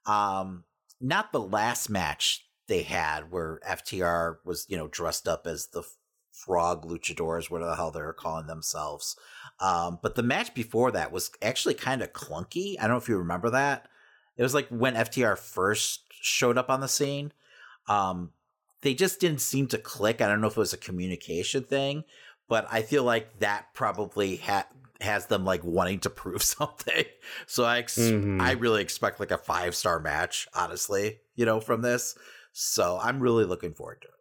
Um, 0.06 0.64
not 1.00 1.32
the 1.32 1.40
last 1.40 1.88
match 1.88 2.44
they 2.66 2.82
had 2.82 3.30
where 3.30 3.60
FTR 3.68 4.36
was 4.44 4.66
you 4.68 4.76
know 4.76 4.88
dressed 4.88 5.26
up 5.26 5.46
as 5.46 5.68
the 5.68 5.82
frog 6.32 6.84
luchadors, 6.84 7.50
whatever 7.50 7.70
the 7.70 7.76
hell 7.76 7.90
they're 7.90 8.12
calling 8.12 8.46
themselves. 8.46 9.16
Um, 9.60 9.98
but 10.02 10.14
the 10.14 10.22
match 10.22 10.54
before 10.54 10.92
that 10.92 11.10
was 11.10 11.30
actually 11.42 11.74
kind 11.74 12.02
of 12.02 12.12
clunky. 12.12 12.76
I 12.78 12.82
don't 12.82 12.92
know 12.92 12.96
if 12.98 13.08
you 13.08 13.18
remember 13.18 13.50
that. 13.50 13.88
It 14.36 14.42
was 14.42 14.54
like 14.54 14.68
when 14.68 14.94
FTR 14.94 15.36
first 15.36 16.02
showed 16.10 16.56
up 16.56 16.70
on 16.70 16.80
the 16.80 16.88
scene. 16.88 17.32
Um, 17.88 18.30
they 18.82 18.94
just 18.94 19.20
didn't 19.20 19.40
seem 19.40 19.66
to 19.68 19.78
click. 19.78 20.20
I 20.20 20.28
don't 20.28 20.40
know 20.40 20.46
if 20.46 20.56
it 20.56 20.60
was 20.60 20.72
a 20.72 20.78
communication 20.78 21.64
thing, 21.64 22.04
but 22.48 22.66
I 22.70 22.82
feel 22.82 23.04
like 23.04 23.40
that 23.40 23.74
probably 23.74 24.36
ha- 24.36 24.68
has 25.00 25.26
them 25.26 25.44
like 25.44 25.64
wanting 25.64 26.00
to 26.00 26.10
prove 26.10 26.42
something. 26.42 27.04
So 27.46 27.64
I 27.64 27.78
ex- 27.78 27.98
mm-hmm. 27.98 28.40
I 28.40 28.52
really 28.52 28.82
expect 28.82 29.20
like 29.20 29.30
a 29.30 29.38
five 29.38 29.74
star 29.74 30.00
match, 30.00 30.48
honestly, 30.54 31.18
you 31.34 31.44
know, 31.44 31.60
from 31.60 31.82
this. 31.82 32.16
So 32.52 32.98
I'm 33.02 33.20
really 33.20 33.44
looking 33.44 33.74
forward 33.74 34.02
to 34.02 34.08
it. 34.08 34.14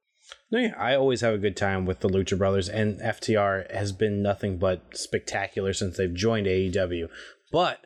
No, 0.52 0.60
yeah, 0.60 0.74
I 0.78 0.96
always 0.96 1.22
have 1.22 1.34
a 1.34 1.40
good 1.40 1.58
time 1.58 1.86
with 1.86 2.00
the 2.00 2.10
Lucha 2.10 2.38
Brothers, 2.38 2.70
and 2.70 3.00
FTR 3.00 3.72
has 3.74 3.92
been 3.92 4.22
nothing 4.22 4.58
but 4.58 4.98
spectacular 4.98 5.74
since 5.74 5.98
they've 5.98 6.14
joined 6.14 6.48
AEW. 6.48 7.08
But 7.52 7.80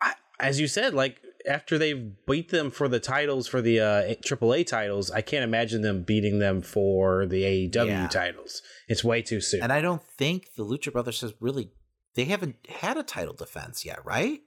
I, 0.00 0.14
as 0.40 0.60
you 0.60 0.66
said, 0.66 0.94
like 0.94 1.20
after 1.46 1.78
they've 1.78 2.12
beat 2.26 2.50
them 2.50 2.70
for 2.70 2.88
the 2.88 3.00
titles 3.00 3.46
for 3.46 3.60
the 3.60 3.80
uh, 3.80 4.14
AAA 4.22 4.66
titles, 4.66 5.10
I 5.10 5.20
can't 5.20 5.44
imagine 5.44 5.82
them 5.82 6.02
beating 6.02 6.38
them 6.38 6.62
for 6.62 7.26
the 7.26 7.42
AEW 7.42 7.86
yeah. 7.86 8.08
titles. 8.08 8.62
It's 8.88 9.04
way 9.04 9.22
too 9.22 9.40
soon. 9.40 9.62
And 9.62 9.72
I 9.72 9.80
don't 9.80 10.02
think 10.02 10.54
the 10.56 10.64
Lucha 10.64 10.92
Brothers 10.92 11.20
has 11.20 11.34
really 11.40 11.72
they 12.14 12.24
haven't 12.24 12.56
had 12.68 12.96
a 12.96 13.02
title 13.02 13.34
defense 13.34 13.84
yet, 13.84 14.04
right? 14.04 14.40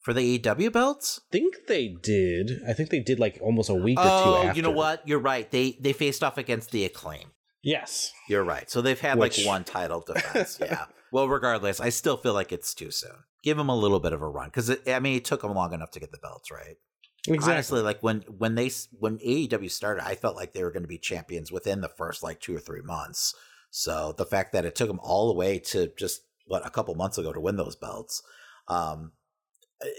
for 0.00 0.14
the 0.14 0.38
AEW 0.38 0.72
belts? 0.72 1.20
I 1.28 1.32
think 1.32 1.66
they 1.68 1.88
did. 1.88 2.62
I 2.66 2.72
think 2.72 2.90
they 2.90 3.00
did 3.00 3.20
like 3.20 3.38
almost 3.40 3.70
a 3.70 3.74
week 3.74 3.98
oh, 4.00 4.02
or 4.02 4.24
two 4.24 4.36
after. 4.36 4.50
Oh, 4.50 4.54
you 4.54 4.62
know 4.62 4.70
what? 4.70 5.06
You're 5.06 5.20
right. 5.20 5.48
They 5.50 5.76
they 5.80 5.92
faced 5.92 6.24
off 6.24 6.38
against 6.38 6.70
the 6.72 6.84
acclaim. 6.84 7.28
Yes. 7.62 8.12
You're 8.28 8.44
right. 8.44 8.70
So 8.70 8.80
they've 8.80 8.98
had 8.98 9.18
Which... 9.18 9.38
like 9.38 9.46
one 9.46 9.64
title 9.64 10.00
defense. 10.00 10.58
yeah. 10.62 10.86
Well, 11.12 11.28
regardless, 11.28 11.80
I 11.80 11.88
still 11.88 12.16
feel 12.16 12.34
like 12.34 12.52
it's 12.52 12.74
too 12.74 12.90
soon. 12.90 13.24
Give 13.42 13.56
them 13.56 13.68
a 13.68 13.76
little 13.76 14.00
bit 14.00 14.12
of 14.12 14.22
a 14.22 14.28
run 14.28 14.48
because 14.48 14.70
I 14.86 15.00
mean, 15.00 15.16
it 15.16 15.24
took 15.24 15.42
them 15.42 15.54
long 15.54 15.72
enough 15.72 15.90
to 15.92 16.00
get 16.00 16.12
the 16.12 16.18
belts, 16.18 16.50
right? 16.50 16.76
Exactly. 17.26 17.52
Honestly, 17.52 17.80
like 17.82 18.02
when 18.02 18.20
when 18.38 18.54
they 18.54 18.70
when 18.98 19.18
AEW 19.18 19.70
started, 19.70 20.06
I 20.06 20.14
felt 20.14 20.36
like 20.36 20.52
they 20.52 20.62
were 20.62 20.70
going 20.70 20.82
to 20.82 20.88
be 20.88 20.98
champions 20.98 21.50
within 21.50 21.80
the 21.80 21.88
first 21.88 22.22
like 22.22 22.40
two 22.40 22.56
or 22.56 22.60
three 22.60 22.82
months. 22.82 23.34
So 23.70 24.14
the 24.16 24.26
fact 24.26 24.52
that 24.52 24.64
it 24.64 24.74
took 24.74 24.88
them 24.88 25.00
all 25.02 25.28
the 25.28 25.38
way 25.38 25.58
to 25.58 25.92
just 25.96 26.22
what 26.46 26.66
a 26.66 26.70
couple 26.70 26.94
months 26.96 27.16
ago 27.16 27.32
to 27.32 27.40
win 27.40 27.56
those 27.56 27.76
belts, 27.76 28.22
um, 28.68 29.12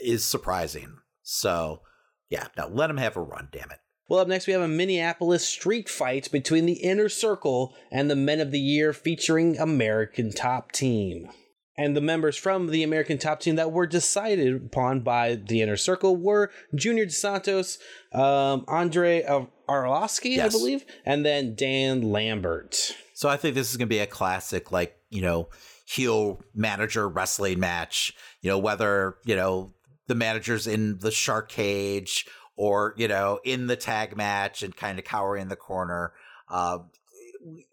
is 0.04 0.26
surprising. 0.26 0.98
So, 1.24 1.82
yeah, 2.30 2.48
now 2.58 2.68
let 2.68 2.90
him 2.90 2.98
have 2.98 3.16
a 3.16 3.22
run, 3.22 3.48
damn 3.52 3.72
it. 3.72 3.80
Well, 4.12 4.20
up 4.20 4.28
next, 4.28 4.46
we 4.46 4.52
have 4.52 4.62
a 4.62 4.68
Minneapolis 4.68 5.48
street 5.48 5.88
fight 5.88 6.30
between 6.34 6.66
the 6.66 6.74
Inner 6.74 7.08
Circle 7.08 7.74
and 7.90 8.12
the 8.12 8.16
Men 8.18 8.42
of 8.42 8.52
the 8.52 8.60
Year 8.60 8.92
featuring 8.92 9.58
American 9.58 10.34
Top 10.34 10.74
Team. 10.74 11.30
And 11.78 11.96
the 11.96 12.02
members 12.02 12.36
from 12.36 12.68
the 12.68 12.84
American 12.84 13.18
Top 13.18 13.40
Team 13.40 13.56
that 13.56 13.72
were 13.72 13.88
decided 13.88 14.54
upon 14.66 15.00
by 15.00 15.36
the 15.36 15.62
Inner 15.62 15.78
Circle 15.78 16.18
were 16.18 16.52
Junior 16.76 17.06
dos 17.06 17.20
Santos, 17.20 17.78
um, 18.12 18.66
Andrei 18.68 19.24
Arlovsky, 19.70 20.36
yes. 20.36 20.54
I 20.54 20.58
believe, 20.58 20.84
and 21.06 21.26
then 21.26 21.56
Dan 21.56 22.02
Lambert. 22.02 22.94
So 23.14 23.30
I 23.30 23.38
think 23.38 23.56
this 23.56 23.72
is 23.72 23.78
going 23.78 23.88
to 23.88 23.96
be 23.96 24.00
a 24.00 24.08
classic, 24.08 24.74
like, 24.74 24.94
you 25.10 25.22
know, 25.22 25.48
heel 25.86 26.42
manager 26.54 27.08
wrestling 27.08 27.62
match. 27.62 28.14
You 28.42 28.50
know, 28.50 28.60
whether, 28.60 29.16
you 29.24 29.38
know, 29.38 29.74
the 30.08 30.16
manager's 30.16 30.68
in 30.68 30.98
the 30.98 31.12
shark 31.12 31.48
cage 31.48 32.26
or, 32.62 32.94
you 32.96 33.08
know, 33.08 33.40
in 33.44 33.66
the 33.66 33.76
tag 33.76 34.16
match 34.16 34.62
and 34.62 34.76
kind 34.76 35.00
of 35.00 35.04
cowering 35.04 35.42
in 35.42 35.48
the 35.48 35.56
corner. 35.56 36.14
Uh, 36.48 36.78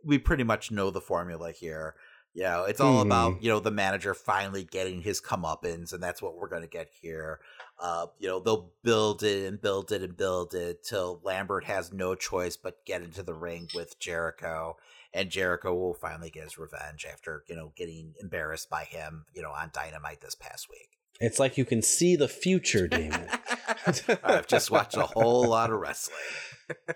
we 0.02 0.16
pretty 0.16 0.44
much 0.44 0.70
know 0.70 0.88
the 0.88 0.98
formula 0.98 1.52
here. 1.52 1.94
You 2.32 2.44
know, 2.44 2.64
it's 2.64 2.80
all 2.80 3.00
mm-hmm. 3.00 3.08
about, 3.08 3.42
you 3.42 3.50
know, 3.50 3.60
the 3.60 3.70
manager 3.70 4.14
finally 4.14 4.64
getting 4.64 5.02
his 5.02 5.20
comeuppance, 5.20 5.92
and 5.92 6.02
that's 6.02 6.22
what 6.22 6.38
we're 6.38 6.48
going 6.48 6.62
to 6.62 6.68
get 6.68 6.88
here. 7.02 7.40
Uh, 7.78 8.06
you 8.18 8.28
know, 8.28 8.40
they'll 8.40 8.70
build 8.82 9.22
it 9.22 9.46
and 9.46 9.60
build 9.60 9.92
it 9.92 10.02
and 10.02 10.16
build 10.16 10.54
it 10.54 10.82
till 10.82 11.20
Lambert 11.22 11.64
has 11.64 11.92
no 11.92 12.14
choice 12.14 12.56
but 12.56 12.86
get 12.86 13.02
into 13.02 13.22
the 13.22 13.34
ring 13.34 13.68
with 13.74 13.98
Jericho 13.98 14.78
and 15.12 15.28
Jericho 15.28 15.74
will 15.74 15.94
finally 15.94 16.30
get 16.30 16.44
his 16.44 16.58
revenge 16.58 17.06
after 17.10 17.42
you 17.48 17.56
know 17.56 17.72
getting 17.76 18.14
embarrassed 18.20 18.70
by 18.70 18.84
him, 18.84 19.26
you 19.34 19.42
know, 19.42 19.50
on 19.50 19.70
Dynamite 19.72 20.20
this 20.20 20.34
past 20.34 20.68
week. 20.70 20.97
It's 21.20 21.38
like 21.38 21.58
you 21.58 21.64
can 21.64 21.82
see 21.82 22.16
the 22.16 22.28
future, 22.28 22.86
Damon. 22.86 23.28
I've 24.22 24.46
just 24.46 24.70
watched 24.70 24.96
a 24.96 25.02
whole 25.02 25.48
lot 25.48 25.70
of 25.70 25.80
wrestling. 25.80 26.16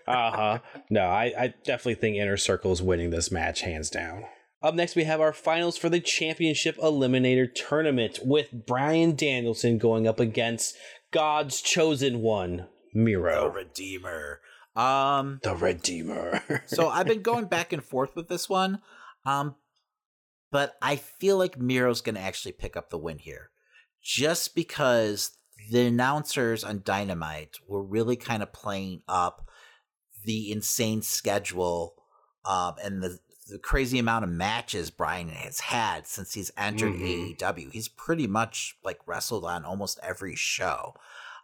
uh 0.07 0.31
huh. 0.31 0.59
No, 0.90 1.03
I, 1.03 1.32
I 1.39 1.55
definitely 1.65 1.97
think 1.97 2.16
Inner 2.16 2.36
Circle 2.36 2.73
is 2.73 2.82
winning 2.82 3.11
this 3.11 3.31
match 3.31 3.62
hands 3.62 3.90
down. 3.90 4.24
Up 4.62 4.74
next, 4.77 4.94
we 4.94 5.05
have 5.05 5.20
our 5.20 5.32
finals 5.32 5.77
for 5.77 5.89
the 5.89 5.99
Championship 5.99 6.77
Eliminator 6.78 7.53
Tournament 7.53 8.20
with 8.23 8.66
Bryan 8.66 9.16
Danielson 9.16 9.77
going 9.78 10.07
up 10.07 10.20
against 10.20 10.77
God's 11.11 11.61
chosen 11.61 12.20
one, 12.20 12.69
Miro. 12.94 13.44
The 13.44 13.51
Redeemer. 13.51 14.40
Um, 14.77 15.40
the 15.43 15.57
Redeemer. 15.57 16.43
so 16.66 16.89
I've 16.89 17.07
been 17.07 17.23
going 17.23 17.47
back 17.47 17.73
and 17.73 17.82
forth 17.82 18.15
with 18.15 18.28
this 18.28 18.49
one, 18.49 18.81
um, 19.27 19.57
but 20.53 20.74
I 20.81 20.97
feel 20.97 21.36
like 21.39 21.59
Miro's 21.59 22.01
going 22.01 22.15
to 22.15 22.20
actually 22.20 22.53
pick 22.53 22.77
up 22.77 22.90
the 22.90 22.99
win 22.99 23.19
here, 23.19 23.51
just 24.02 24.54
because 24.54 25.36
the 25.70 25.86
announcers 25.86 26.64
on 26.64 26.82
Dynamite 26.84 27.56
were 27.68 27.82
really 27.82 28.16
kind 28.16 28.42
of 28.42 28.52
playing 28.52 29.02
up 29.08 29.48
the 30.24 30.50
insane 30.50 31.02
schedule 31.02 31.94
um, 32.44 32.74
and 32.82 33.02
the 33.02 33.18
the 33.48 33.58
crazy 33.58 33.98
amount 33.98 34.24
of 34.24 34.30
matches 34.30 34.90
Bryan 34.90 35.28
has 35.28 35.60
had 35.60 36.06
since 36.06 36.32
he's 36.32 36.52
entered 36.56 36.94
mm-hmm. 36.94 37.34
AEW. 37.34 37.72
He's 37.72 37.88
pretty 37.88 38.26
much 38.26 38.76
like 38.84 39.00
wrestled 39.04 39.44
on 39.44 39.64
almost 39.64 39.98
every 40.02 40.36
show. 40.36 40.94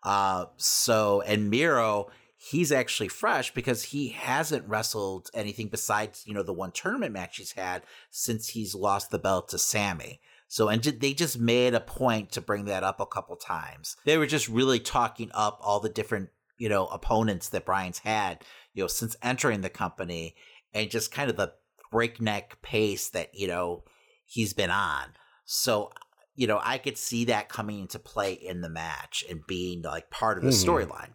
Uh, 0.03 0.47
so 0.57 1.23
and 1.23 1.51
Miro, 1.51 2.09
he's 2.37 2.71
actually 2.71 3.09
fresh 3.09 3.53
because 3.53 3.85
he 3.85 4.11
hasn't 4.11 4.67
wrestled 4.69 5.29
anything 5.35 5.69
besides 5.69 6.23
you 6.27 6.35
know 6.35 6.43
the 6.43 6.53
one 6.53 6.73
tournament 6.73 7.13
match 7.13 7.37
he's 7.37 7.53
had 7.53 7.83
since 8.11 8.49
he's 8.49 8.75
lost 8.75 9.11
the 9.11 9.19
belt 9.19 9.49
to 9.51 9.59
Sammy. 9.59 10.21
So 10.49 10.69
and 10.69 10.83
they 10.83 11.13
just 11.13 11.39
made 11.39 11.75
a 11.75 11.81
point 11.81 12.33
to 12.33 12.41
bring 12.41 12.65
that 12.65 12.83
up 12.83 13.01
a 13.01 13.07
couple 13.07 13.37
times. 13.37 13.97
They 14.05 14.17
were 14.17 14.27
just 14.27 14.49
really 14.49 14.81
talking 14.81 15.31
up 15.35 15.59
all 15.61 15.81
the 15.81 15.89
different 15.89 16.31
you 16.59 16.69
know 16.69 16.87
opponents 16.87 17.51
that 17.51 17.67
Bryan's 17.67 17.99
had 17.99 18.45
you 18.73 18.83
know 18.83 18.89
since 18.89 19.15
entering 19.23 19.61
the 19.61 19.69
company 19.69 20.35
and 20.75 20.91
just 20.91 21.13
kind 21.13 21.31
of 21.31 21.37
the 21.37 21.53
breakneck 21.91 22.61
pace 22.63 23.11
that 23.11 23.35
you 23.35 23.47
know 23.47 23.85
he's 24.25 24.55
been 24.55 24.71
on. 24.71 25.09
So 25.45 25.91
you 26.39 26.47
know, 26.47 26.61
I 26.63 26.79
could 26.79 26.97
see 26.97 27.25
that 27.25 27.49
coming 27.49 27.81
into 27.81 27.99
play 27.99 28.33
in 28.33 28.61
the 28.61 28.69
match 28.69 29.25
and 29.29 29.41
being 29.49 29.83
like 29.83 30.09
part 30.09 30.39
of 30.39 30.45
the 30.45 30.51
mm-hmm. 30.51 30.71
storyline. 30.71 31.15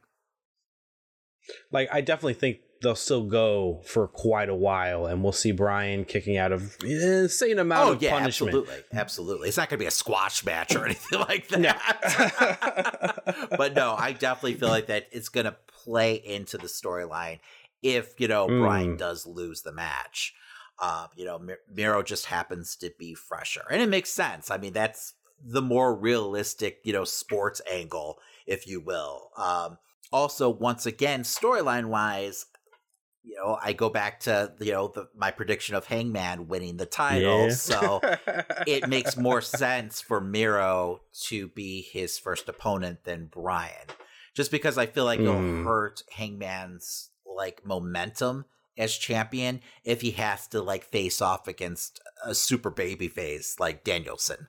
Like 1.71 1.87
I 1.93 2.01
definitely 2.01 2.33
think 2.33 2.57
they'll 2.83 2.95
still 2.95 3.23
go 3.23 3.81
for 3.85 4.07
quite 4.07 4.49
a 4.49 4.55
while, 4.55 5.05
and 5.07 5.23
we'll 5.23 5.31
see 5.31 5.51
Bryan 5.51 6.03
kicking 6.05 6.37
out 6.37 6.51
of 6.51 6.77
insane 6.83 7.57
amount 7.57 7.89
oh, 7.89 7.93
of 7.93 8.03
yeah, 8.03 8.11
punishment. 8.11 8.53
Absolutely, 8.53 8.83
absolutely. 8.93 9.47
It's 9.47 9.57
not 9.57 9.69
going 9.69 9.79
to 9.79 9.83
be 9.83 9.87
a 9.87 9.91
squash 9.91 10.45
match 10.45 10.75
or 10.75 10.85
anything 10.85 11.19
like 11.19 11.47
that. 11.47 11.87
but 13.57 13.73
no, 13.73 13.95
I 13.97 14.11
definitely 14.11 14.55
feel 14.55 14.69
like 14.69 14.87
that 14.87 15.07
it's 15.11 15.29
going 15.29 15.45
to 15.45 15.55
play 15.83 16.15
into 16.15 16.57
the 16.57 16.67
storyline 16.67 17.39
if 17.81 18.19
you 18.19 18.27
know 18.27 18.47
mm. 18.47 18.59
Bryan 18.59 18.97
does 18.97 19.25
lose 19.25 19.61
the 19.63 19.71
match. 19.71 20.35
Uh, 20.79 21.07
you 21.15 21.23
know, 21.23 21.39
Miro 21.73 22.03
just 22.03 22.25
happens 22.25 22.75
to 22.77 22.91
be 22.99 23.13
fresher, 23.13 23.63
and 23.71 23.81
it 23.81 23.87
makes 23.89 24.11
sense. 24.11 24.51
I 24.51 24.57
mean, 24.57 24.73
that's 24.73 25.13
the 25.41 25.61
more 25.61 25.95
realistic, 25.95 26.79
you 26.83 26.91
know, 26.93 27.05
sports 27.05 27.61
angle, 27.71 28.19
if 28.45 28.67
you 28.67 28.81
will. 28.81 29.29
Um, 29.37 29.77
also, 30.11 30.49
once 30.49 30.85
again, 30.85 31.23
storyline 31.23 31.85
wise, 31.85 32.45
you 33.23 33.35
know, 33.35 33.57
I 33.61 33.73
go 33.73 33.89
back 33.89 34.19
to 34.21 34.53
you 34.59 34.71
know 34.73 34.89
the, 34.89 35.07
my 35.15 35.31
prediction 35.31 35.75
of 35.75 35.85
Hangman 35.85 36.47
winning 36.47 36.77
the 36.77 36.85
title, 36.85 37.47
yeah. 37.47 37.53
so 37.53 38.01
it 38.67 38.87
makes 38.87 39.17
more 39.17 39.41
sense 39.41 40.01
for 40.01 40.19
Miro 40.19 41.01
to 41.27 41.47
be 41.49 41.81
his 41.81 42.19
first 42.19 42.49
opponent 42.49 43.03
than 43.05 43.27
Bryan, 43.27 43.87
just 44.33 44.51
because 44.51 44.77
I 44.77 44.85
feel 44.85 45.05
like 45.05 45.19
mm. 45.19 45.23
it'll 45.23 45.63
hurt 45.63 46.03
Hangman's 46.11 47.09
like 47.25 47.65
momentum 47.65 48.45
as 48.77 48.95
champion 48.95 49.61
if 49.83 50.01
he 50.01 50.11
has 50.11 50.47
to 50.47 50.61
like 50.61 50.83
face 50.85 51.21
off 51.21 51.47
against 51.47 52.01
a 52.25 52.33
super 52.33 52.69
baby 52.69 53.07
face 53.07 53.59
like 53.59 53.83
Danielson. 53.83 54.47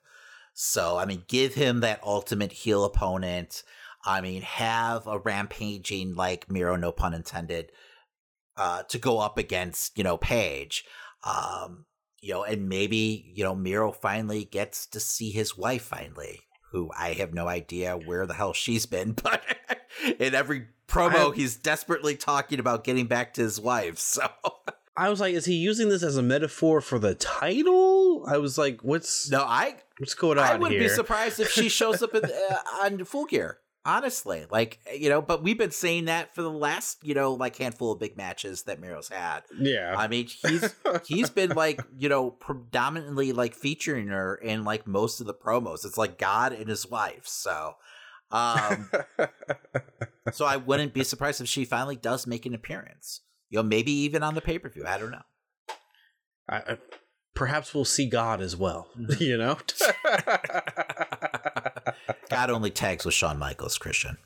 So, 0.53 0.97
I 0.97 1.05
mean, 1.05 1.23
give 1.27 1.55
him 1.55 1.81
that 1.81 2.01
ultimate 2.03 2.51
heel 2.51 2.85
opponent. 2.85 3.63
I 4.05 4.21
mean, 4.21 4.41
have 4.41 5.05
a 5.05 5.19
rampaging 5.19 6.15
like 6.15 6.49
Miro, 6.49 6.75
no 6.75 6.91
pun 6.91 7.13
intended, 7.13 7.71
uh, 8.57 8.83
to 8.83 8.97
go 8.97 9.19
up 9.19 9.37
against, 9.37 9.97
you 9.97 10.03
know, 10.03 10.17
Page. 10.17 10.85
Um, 11.23 11.85
you 12.21 12.33
know, 12.33 12.43
and 12.43 12.67
maybe, 12.67 13.31
you 13.35 13.43
know, 13.43 13.55
Miro 13.55 13.91
finally 13.91 14.45
gets 14.45 14.87
to 14.87 14.99
see 14.99 15.31
his 15.31 15.57
wife 15.57 15.83
finally, 15.83 16.41
who 16.71 16.89
I 16.97 17.13
have 17.13 17.33
no 17.33 17.47
idea 17.47 17.95
where 17.95 18.25
the 18.25 18.33
hell 18.33 18.53
she's 18.53 18.85
been, 18.85 19.11
but 19.23 19.43
in 20.19 20.33
every 20.33 20.67
promo, 20.87 21.31
I, 21.31 21.35
he's 21.35 21.55
desperately 21.55 22.15
talking 22.15 22.59
about 22.59 22.83
getting 22.83 23.05
back 23.05 23.33
to 23.35 23.41
his 23.41 23.59
wife. 23.59 23.99
So 23.99 24.27
I 24.97 25.09
was 25.09 25.19
like, 25.19 25.33
is 25.33 25.45
he 25.45 25.55
using 25.55 25.89
this 25.89 26.03
as 26.03 26.15
a 26.15 26.23
metaphor 26.23 26.79
for 26.79 26.99
the 26.99 27.15
title? 27.15 28.25
I 28.27 28.37
was 28.37 28.57
like, 28.57 28.81
what's 28.81 29.29
no, 29.29 29.41
I 29.41 29.75
what's 29.97 30.13
going 30.13 30.37
on? 30.37 30.45
I 30.45 30.55
wouldn't 30.55 30.79
here? 30.79 30.89
be 30.89 30.95
surprised 30.95 31.39
if 31.39 31.51
she 31.51 31.67
shows 31.67 32.01
up 32.01 32.15
in, 32.15 32.23
uh, 32.49 32.57
on 32.81 33.03
Full 33.03 33.25
Gear. 33.25 33.59
Honestly, 33.85 34.45
like 34.49 34.79
you 34.93 35.09
know, 35.09 35.21
but 35.21 35.43
we've 35.43 35.57
been 35.57 35.71
saying 35.71 36.05
that 36.05 36.33
for 36.33 36.41
the 36.41 36.51
last 36.51 36.97
you 37.03 37.13
know 37.13 37.33
like 37.33 37.55
handful 37.57 37.91
of 37.91 37.99
big 37.99 38.17
matches 38.17 38.63
that 38.63 38.81
Miro's 38.81 39.09
had. 39.09 39.41
Yeah, 39.57 39.93
I 39.95 40.07
mean 40.07 40.27
he's 40.47 40.75
he's 41.05 41.29
been 41.29 41.51
like 41.51 41.79
you 41.95 42.09
know 42.09 42.31
predominantly 42.31 43.31
like 43.31 43.53
featuring 43.53 44.07
her 44.07 44.35
in 44.35 44.63
like 44.63 44.87
most 44.87 45.21
of 45.21 45.27
the 45.27 45.35
promos. 45.35 45.85
It's 45.85 45.97
like 45.97 46.17
God 46.17 46.51
and 46.51 46.67
his 46.67 46.89
wife. 46.89 47.27
So 47.27 47.75
um, 48.31 48.89
so 50.31 50.45
I 50.45 50.57
wouldn't 50.57 50.93
be 50.93 51.03
surprised 51.03 51.41
if 51.41 51.47
she 51.47 51.65
finally 51.65 51.95
does 51.95 52.27
make 52.27 52.45
an 52.45 52.53
appearance. 52.53 53.21
You 53.49 53.59
know, 53.59 53.63
maybe 53.63 53.91
even 53.91 54.23
on 54.23 54.35
the 54.35 54.41
pay 54.41 54.59
per 54.59 54.69
view. 54.69 54.85
I 54.85 54.97
don't 54.97 55.11
know. 55.11 55.21
I, 56.49 56.57
I, 56.57 56.77
perhaps 57.33 57.73
we'll 57.73 57.85
see 57.85 58.07
God 58.07 58.41
as 58.41 58.55
well. 58.55 58.89
Mm-hmm. 58.97 59.23
You 59.23 59.37
know, 59.37 59.57
God 62.29 62.49
only 62.49 62.71
tags 62.71 63.05
with 63.05 63.13
Shawn 63.13 63.37
Michaels, 63.39 63.77
Christian. 63.77 64.17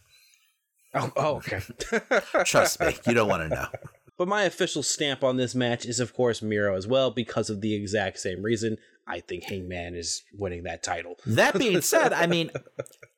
Oh, 0.94 1.12
oh 1.16 1.36
okay. 1.38 1.62
Trust 2.46 2.80
me, 2.80 2.96
you 3.06 3.14
don't 3.14 3.30
want 3.30 3.44
to 3.44 3.50
know. 3.50 3.68
But 4.18 4.28
my 4.28 4.44
official 4.44 4.84
stamp 4.84 5.24
on 5.24 5.38
this 5.38 5.56
match 5.56 5.86
is, 5.86 6.02
of 6.02 6.14
course, 6.14 6.42
Miro 6.42 6.76
as 6.76 6.86
well, 6.86 7.10
because 7.10 7.50
of 7.50 7.62
the 7.62 7.74
exact 7.74 8.20
same 8.20 8.44
reason. 8.44 8.78
I 9.08 9.22
think 9.22 9.46
Hangman 9.46 9.96
is 9.96 10.24
winning 10.38 10.64
that 10.64 10.84
title. 10.84 11.16
That 11.26 11.58
being 11.58 11.82
said, 11.82 12.12
I 12.12 12.28
mean, 12.28 12.52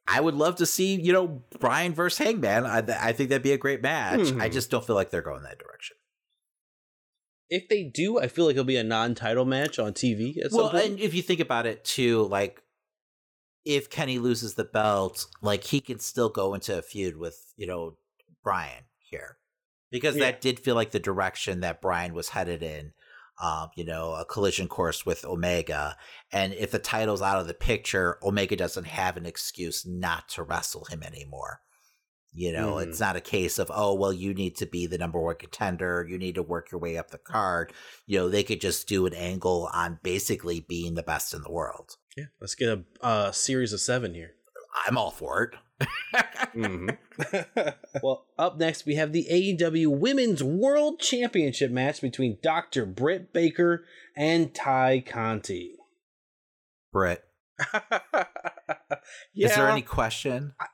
I 0.08 0.22
would 0.22 0.36
love 0.36 0.58
to 0.58 0.66
see, 0.66 0.96
you 1.02 1.12
know, 1.12 1.42
Bryan 1.60 1.94
versus 1.94 2.20
Hangman. 2.20 2.66
I, 2.66 2.84
I 3.00 3.14
think 3.14 3.30
that'd 3.30 3.42
be 3.42 3.52
a 3.52 3.58
great 3.58 3.82
match. 3.82 4.20
Mm-hmm. 4.20 4.42
I 4.42 4.48
just 4.48 4.70
don't 4.70 4.86
feel 4.86 4.96
like 4.96 5.10
they're 5.10 5.22
going 5.22 5.44
that 5.44 5.60
direction. 5.60 5.98
If 7.50 7.68
they 7.68 7.84
do, 7.84 8.20
I 8.20 8.28
feel 8.28 8.46
like 8.46 8.54
it'll 8.54 8.64
be 8.64 8.78
a 8.78 8.84
non-title 8.84 9.44
match 9.44 9.80
on 9.80 9.94
TV. 9.94 10.36
well, 10.52 10.70
and 10.70 11.00
if 11.00 11.14
you 11.14 11.22
think 11.22 11.42
about 11.42 11.66
it 11.66 11.84
too, 11.84 12.24
like 12.28 12.62
if 13.66 13.90
Kenny 13.90 14.20
loses 14.20 14.56
the 14.56 14.64
belt, 14.64 15.28
like 15.42 15.66
he 15.66 15.80
can 15.80 16.00
still 16.00 16.30
go 16.30 16.54
into 16.54 16.78
a 16.78 16.82
feud 16.82 17.18
with, 17.18 17.54
you 17.58 17.68
know, 17.68 17.98
Bryan 18.44 18.86
here 18.98 19.38
because 19.92 20.16
yeah. 20.16 20.26
that 20.26 20.42
did 20.42 20.60
feel 20.60 20.76
like 20.76 20.92
the 20.92 21.00
direction 21.00 21.60
that 21.60 21.82
Bryan 21.82 22.14
was 22.14 22.30
headed 22.30 22.64
in. 22.64 22.94
Um, 23.42 23.70
you 23.76 23.84
know, 23.84 24.14
a 24.14 24.24
collision 24.24 24.68
course 24.68 25.04
with 25.04 25.26
Omega. 25.26 25.98
And 26.32 26.54
if 26.54 26.70
the 26.70 26.78
title's 26.78 27.24
out 27.24 27.40
of 27.40 27.48
the 27.48 27.56
picture, 27.56 28.20
Omega 28.22 28.56
doesn't 28.56 28.86
have 28.86 29.18
an 29.18 29.26
excuse 29.26 29.84
not 29.84 30.30
to 30.30 30.44
wrestle 30.44 30.86
him 30.86 31.02
anymore. 31.02 31.62
You 32.34 32.54
know, 32.54 32.76
mm. 32.76 32.88
it's 32.88 33.00
not 33.00 33.18
a 33.18 33.22
case 33.22 33.60
of, 33.60 33.70
oh, 33.74 33.94
well, 33.94 34.14
you 34.14 34.34
need 34.34 34.56
to 34.58 34.66
be 34.66 34.88
the 34.88 34.98
number 34.98 35.20
one 35.20 35.36
contender. 35.36 36.06
You 36.08 36.18
need 36.18 36.36
to 36.36 36.44
work 36.44 36.72
your 36.72 36.80
way 36.80 36.98
up 36.98 37.12
the 37.12 37.18
card. 37.18 37.74
You 38.06 38.20
know, 38.20 38.30
they 38.30 38.44
could 38.44 38.62
just 38.62 38.88
do 38.88 39.06
an 39.06 39.14
angle 39.14 39.70
on 39.74 40.00
basically 40.02 40.62
being 40.62 40.96
the 40.96 41.04
best 41.04 41.34
in 41.34 41.42
the 41.42 41.52
world. 41.52 41.98
Yeah, 42.16 42.26
let's 42.40 42.56
get 42.56 42.70
a, 42.70 43.08
a 43.08 43.34
series 43.34 43.74
of 43.74 43.82
seven 43.82 44.14
here. 44.14 44.36
I'm 44.88 44.98
all 44.98 45.12
for 45.12 45.44
it 45.44 45.56
mm-hmm. 46.56 46.90
well, 48.04 48.26
up 48.38 48.58
next 48.58 48.86
we 48.86 48.96
have 48.96 49.12
the 49.12 49.28
AEW 49.32 49.88
Women's 49.88 50.44
World 50.44 51.00
Championship 51.00 51.72
match 51.72 52.02
between 52.02 52.38
Dr. 52.42 52.86
Britt 52.86 53.34
Baker 53.34 53.86
and 54.16 54.54
Tay 54.54 55.04
Conti. 55.06 55.76
Britt. 56.92 57.24
yeah, 57.74 58.26
Is 59.36 59.56
there 59.56 59.70
any 59.70 59.82
question? 59.82 60.54
I, 60.60 60.66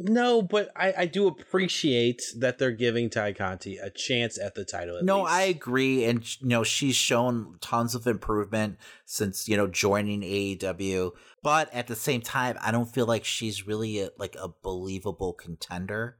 no, 0.00 0.42
but 0.42 0.70
I, 0.76 0.94
I 0.98 1.06
do 1.06 1.26
appreciate 1.26 2.22
that 2.36 2.58
they're 2.58 2.72
giving 2.72 3.10
Tay 3.10 3.32
Conti 3.32 3.76
a 3.78 3.90
chance 3.90 4.38
at 4.38 4.54
the 4.54 4.64
title. 4.64 4.98
At 4.98 5.04
no, 5.04 5.20
least. 5.20 5.32
I 5.32 5.42
agree, 5.42 6.04
and 6.04 6.40
you 6.40 6.48
know 6.48 6.64
she's 6.64 6.96
shown 6.96 7.56
tons 7.60 7.94
of 7.94 8.06
improvement 8.06 8.78
since 9.04 9.48
you 9.48 9.56
know 9.56 9.66
joining 9.66 10.22
AEW. 10.22 11.12
But 11.42 11.72
at 11.72 11.86
the 11.86 11.96
same 11.96 12.20
time, 12.20 12.56
I 12.60 12.70
don't 12.70 12.92
feel 12.92 13.06
like 13.06 13.24
she's 13.24 13.66
really 13.66 14.00
a, 14.00 14.10
like 14.18 14.36
a 14.40 14.48
believable 14.62 15.32
contender. 15.32 16.18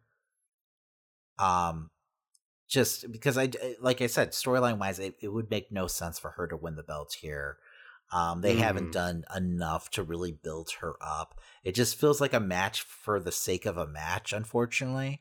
Um, 1.39 1.91
just 2.69 3.11
because 3.11 3.39
I, 3.39 3.51
like 3.81 4.03
I 4.03 4.07
said, 4.07 4.33
storyline 4.33 4.79
wise, 4.79 4.99
it, 4.99 5.17
it 5.21 5.29
would 5.29 5.51
make 5.51 5.73
no 5.73 5.87
sense 5.87 6.19
for 6.19 6.33
her 6.33 6.47
to 6.49 6.57
win 6.57 6.77
the 6.77 6.83
belt 6.83 7.17
here. 7.21 7.59
Um, 8.11 8.41
they 8.41 8.57
mm. 8.57 8.59
haven't 8.59 8.93
done 8.93 9.25
enough 9.37 9.91
to 9.91 10.03
really 10.03 10.33
build 10.33 10.71
her 10.81 10.95
up. 11.01 11.39
It 11.63 11.75
just 11.75 12.01
feels 12.01 12.21
like 12.21 12.33
a 12.33 12.41
match 12.41 12.81
for 12.81 13.21
the 13.21 13.33
sake 13.33 13.67
of 13.67 13.77
a 13.77 13.87
match, 13.87 14.33
unfortunately. 14.33 15.21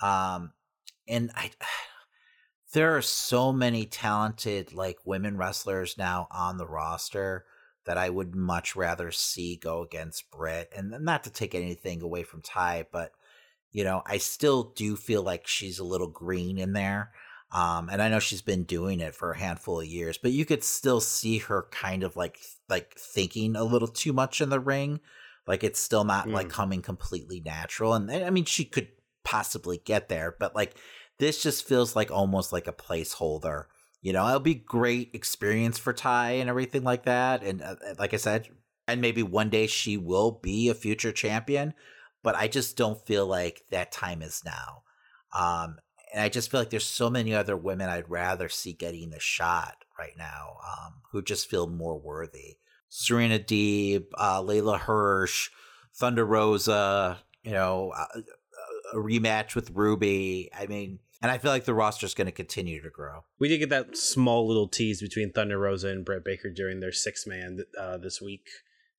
Um, 0.00 0.52
and 1.08 1.30
I, 1.34 1.50
there 2.72 2.96
are 2.96 3.02
so 3.02 3.52
many 3.52 3.84
talented 3.84 4.72
like 4.72 4.98
women 5.04 5.36
wrestlers 5.36 5.98
now 5.98 6.28
on 6.30 6.56
the 6.56 6.68
roster 6.68 7.44
that 7.86 7.98
I 7.98 8.10
would 8.10 8.34
much 8.36 8.76
rather 8.76 9.10
see 9.10 9.56
go 9.56 9.82
against 9.82 10.30
Britt. 10.30 10.72
And 10.76 10.90
not 11.00 11.24
to 11.24 11.30
take 11.30 11.54
anything 11.54 12.02
away 12.02 12.22
from 12.22 12.42
Ty, 12.42 12.86
but 12.92 13.12
you 13.72 13.84
know, 13.84 14.02
I 14.06 14.18
still 14.18 14.72
do 14.76 14.96
feel 14.96 15.22
like 15.22 15.46
she's 15.46 15.78
a 15.78 15.84
little 15.84 16.08
green 16.08 16.58
in 16.58 16.72
there. 16.72 17.12
Um, 17.52 17.88
and 17.88 18.00
I 18.00 18.08
know 18.08 18.20
she's 18.20 18.42
been 18.42 18.62
doing 18.62 19.00
it 19.00 19.14
for 19.14 19.32
a 19.32 19.38
handful 19.38 19.80
of 19.80 19.86
years, 19.86 20.18
but 20.18 20.30
you 20.30 20.44
could 20.44 20.62
still 20.62 21.00
see 21.00 21.38
her 21.38 21.66
kind 21.72 22.04
of 22.04 22.16
like 22.16 22.38
like 22.68 22.94
thinking 22.96 23.56
a 23.56 23.64
little 23.64 23.88
too 23.88 24.12
much 24.12 24.40
in 24.40 24.50
the 24.50 24.60
ring. 24.60 25.00
Like 25.46 25.64
it's 25.64 25.80
still 25.80 26.04
not 26.04 26.28
mm. 26.28 26.32
like 26.32 26.48
coming 26.48 26.80
completely 26.80 27.40
natural. 27.40 27.94
And 27.94 28.10
I 28.10 28.30
mean, 28.30 28.44
she 28.44 28.64
could 28.64 28.88
possibly 29.24 29.80
get 29.84 30.08
there, 30.08 30.36
but 30.38 30.54
like 30.54 30.76
this 31.18 31.42
just 31.42 31.66
feels 31.66 31.96
like 31.96 32.10
almost 32.10 32.52
like 32.52 32.68
a 32.68 32.72
placeholder. 32.72 33.64
You 34.00 34.12
know, 34.12 34.26
it'll 34.28 34.40
be 34.40 34.54
great 34.54 35.10
experience 35.12 35.76
for 35.78 35.92
Tay 35.92 36.40
and 36.40 36.48
everything 36.48 36.84
like 36.84 37.04
that. 37.04 37.42
And 37.42 37.62
uh, 37.62 37.76
uh, 37.86 37.94
like 37.98 38.14
I 38.14 38.16
said, 38.16 38.48
and 38.86 39.00
maybe 39.00 39.22
one 39.22 39.50
day 39.50 39.66
she 39.66 39.96
will 39.96 40.32
be 40.42 40.68
a 40.68 40.74
future 40.74 41.12
champion, 41.12 41.74
but 42.22 42.34
I 42.34 42.48
just 42.48 42.76
don't 42.76 43.04
feel 43.06 43.26
like 43.26 43.64
that 43.70 43.92
time 43.92 44.22
is 44.22 44.42
now. 44.44 44.82
Um, 45.38 45.76
and 46.12 46.22
I 46.22 46.28
just 46.28 46.50
feel 46.50 46.60
like 46.60 46.70
there's 46.70 46.86
so 46.86 47.10
many 47.10 47.34
other 47.34 47.56
women 47.56 47.88
I'd 47.88 48.10
rather 48.10 48.48
see 48.48 48.72
getting 48.72 49.10
the 49.10 49.20
shot 49.20 49.84
right 49.98 50.16
now, 50.16 50.56
um, 50.66 50.94
who 51.12 51.22
just 51.22 51.48
feel 51.48 51.66
more 51.66 51.98
worthy. 51.98 52.56
Serena 52.88 53.38
Deeb, 53.38 54.06
uh, 54.14 54.42
Leyla 54.42 54.78
Hirsch, 54.78 55.50
Thunder 55.94 56.24
Rosa, 56.24 57.18
you 57.42 57.52
know, 57.52 57.92
a, 57.96 58.00
uh, 58.00 58.22
a 58.92 58.96
rematch 58.96 59.54
with 59.54 59.70
Ruby. 59.70 60.50
I 60.58 60.66
mean, 60.66 60.98
and 61.22 61.30
I 61.30 61.38
feel 61.38 61.50
like 61.50 61.64
the 61.64 61.74
roster 61.74 62.06
is 62.06 62.14
going 62.14 62.26
to 62.26 62.32
continue 62.32 62.82
to 62.82 62.90
grow. 62.90 63.24
We 63.38 63.48
did 63.48 63.58
get 63.58 63.68
that 63.70 63.96
small 63.96 64.48
little 64.48 64.68
tease 64.68 65.00
between 65.00 65.32
Thunder 65.32 65.58
Rosa 65.58 65.88
and 65.88 66.04
Britt 66.04 66.24
Baker 66.24 66.50
during 66.50 66.80
their 66.80 66.92
six 66.92 67.26
man 67.26 67.60
uh, 67.78 67.98
this 67.98 68.20
week 68.20 68.48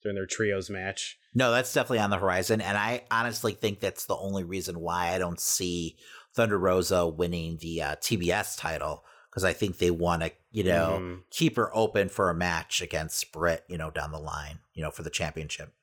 during 0.02 0.16
their 0.16 0.26
trios 0.26 0.70
match. 0.70 1.18
No, 1.34 1.52
that's 1.52 1.74
definitely 1.74 2.00
on 2.00 2.10
the 2.10 2.18
horizon, 2.18 2.60
and 2.60 2.78
I 2.78 3.04
honestly 3.10 3.54
think 3.54 3.80
that's 3.80 4.06
the 4.06 4.18
only 4.18 4.44
reason 4.44 4.80
why 4.80 5.14
I 5.14 5.18
don't 5.18 5.40
see 5.40 5.98
Thunder 6.34 6.58
Rosa 6.58 7.08
winning 7.08 7.58
the 7.62 7.82
uh, 7.82 7.96
TBS 7.98 8.58
title 8.58 9.04
because 9.30 9.44
I 9.44 9.54
think 9.54 9.78
they 9.78 9.92
want 9.92 10.24
to, 10.24 10.32
you 10.52 10.64
know, 10.64 11.00
mm. 11.02 11.20
keep 11.30 11.56
her 11.56 11.76
open 11.76 12.10
for 12.10 12.30
a 12.30 12.36
match 12.36 12.82
against 12.82 13.32
Britt, 13.32 13.64
you 13.68 13.78
know, 13.78 13.90
down 13.90 14.12
the 14.12 14.20
line, 14.20 14.60
you 14.74 14.84
know, 14.84 14.92
for 14.92 15.04
the 15.04 15.10
championship. 15.10 15.74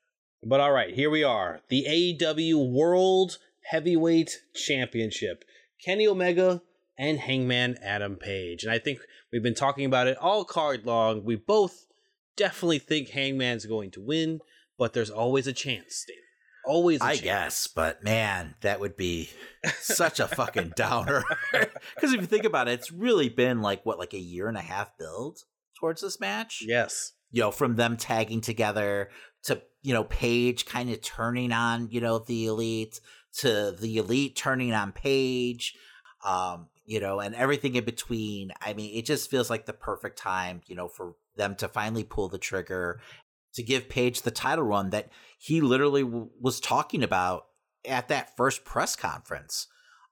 But 0.43 0.61
all 0.61 0.73
right, 0.73 0.95
here 0.95 1.11
we 1.11 1.25
are, 1.25 1.61
the 1.69 1.87
AEW 1.89 2.71
World 2.71 3.39
Heavyweight 3.71 4.43
Championship. 4.55 5.45
Kenny 5.85 6.07
Omega 6.07 6.63
and 6.99 7.19
Hangman 7.19 7.79
Adam 7.83 8.17
Page. 8.17 8.65
And 8.65 8.73
I 8.73 8.79
think 8.79 8.99
we've 9.33 9.43
been 9.43 9.55
talking 9.55 9.85
about 9.85 10.09
it 10.09 10.17
all 10.19 10.45
card 10.45 10.85
long. 10.85 11.25
We 11.25 11.37
both 11.37 11.87
definitely 12.37 12.79
think 12.79 13.11
Hangman's 13.11 13.67
going 13.67 13.91
to 13.93 14.01
win, 14.01 14.41
but 14.77 14.93
there's 14.93 15.11
always 15.11 15.47
a 15.47 15.53
chance, 15.53 16.05
David. 16.07 16.23
Always, 16.69 17.01
I 17.01 17.17
guess, 17.17 17.67
but 17.67 18.05
man, 18.05 18.55
that 18.61 18.79
would 18.79 18.95
be 18.95 19.31
such 19.81 20.21
a 20.21 20.29
fucking 20.29 20.75
downer. 20.77 21.25
Because 21.95 22.13
if 22.13 22.21
you 22.21 22.27
think 22.27 22.45
about 22.45 22.69
it, 22.69 22.73
it's 22.73 22.93
really 22.93 23.31
been 23.31 23.63
like 23.63 23.87
what, 23.87 23.99
like 23.99 24.13
a 24.13 24.19
year 24.19 24.49
and 24.49 24.57
a 24.57 24.61
half 24.61 24.97
build 24.99 25.39
towards 25.81 26.03
this 26.03 26.21
match. 26.21 26.63
Yes, 26.67 27.13
you 27.31 27.41
know, 27.41 27.51
from 27.51 27.77
them 27.77 27.97
tagging 27.97 28.43
together 28.43 29.09
to 29.45 29.63
you 29.83 29.95
know 29.95 30.05
Page 30.05 30.67
kind 30.67 30.91
of 30.91 31.01
turning 31.01 31.53
on 31.53 31.89
you 31.91 32.03
know 32.03 32.19
the 32.19 32.47
elite 32.47 33.01
to 33.39 33.75
the 33.81 33.97
elite 33.97 34.37
turning 34.37 34.75
on 34.75 34.93
Page, 34.93 35.75
um, 36.23 36.69
you 36.85 37.01
know, 37.01 37.19
and 37.19 37.35
everything 37.35 37.77
in 37.77 37.85
between. 37.85 38.53
I 38.61 38.75
mean, 38.75 38.95
it 38.95 39.07
just 39.07 39.31
feels 39.31 39.49
like 39.49 39.65
the 39.65 39.73
perfect 39.73 40.19
time, 40.19 40.61
you 40.67 40.77
know, 40.77 40.89
for 40.89 41.15
them 41.35 41.55
to 41.57 41.69
finally 41.69 42.05
pull 42.05 42.29
the 42.29 42.37
trigger 42.39 43.01
to 43.59 43.63
give 43.65 43.89
Page 43.89 44.23
the 44.23 44.31
title 44.31 44.65
run 44.65 44.91
that 44.91 45.11
he 45.37 45.61
literally 45.61 46.05
w- 46.05 46.31
was 46.41 46.61
talking 46.61 47.03
about 47.03 47.47
at 47.85 48.07
that 48.09 48.37
first 48.37 48.65
press 48.65 48.95
conference. 48.95 49.67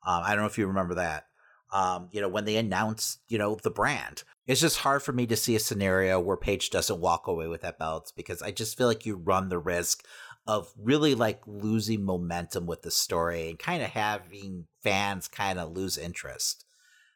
Um, 0.04 0.22
I 0.24 0.30
don't 0.30 0.40
know 0.40 0.48
if 0.48 0.58
you 0.58 0.66
remember 0.66 0.96
that. 0.96 1.26
Um, 1.72 2.08
you 2.10 2.20
know, 2.20 2.28
when 2.28 2.44
they 2.44 2.56
announced, 2.56 3.20
you 3.28 3.38
know, 3.38 3.56
the 3.62 3.70
brand. 3.70 4.24
It's 4.48 4.60
just 4.60 4.78
hard 4.78 5.02
for 5.02 5.12
me 5.12 5.26
to 5.26 5.36
see 5.36 5.54
a 5.54 5.60
scenario 5.60 6.18
where 6.18 6.36
Page 6.36 6.70
doesn't 6.70 7.00
walk 7.00 7.28
away 7.28 7.46
with 7.46 7.62
that 7.62 7.78
belt 7.78 8.12
because 8.16 8.42
I 8.42 8.50
just 8.50 8.76
feel 8.76 8.88
like 8.88 9.06
you 9.06 9.16
run 9.16 9.48
the 9.48 9.58
risk 9.58 10.04
of 10.46 10.72
really 10.76 11.14
like 11.14 11.40
losing 11.46 12.04
momentum 12.04 12.66
with 12.66 12.82
the 12.82 12.90
story 12.90 13.48
and 13.48 13.58
kind 13.58 13.82
of 13.82 13.90
having 13.90 14.66
fans 14.82 15.28
kind 15.28 15.58
of 15.58 15.72
lose 15.72 15.96
interest. 15.96 16.64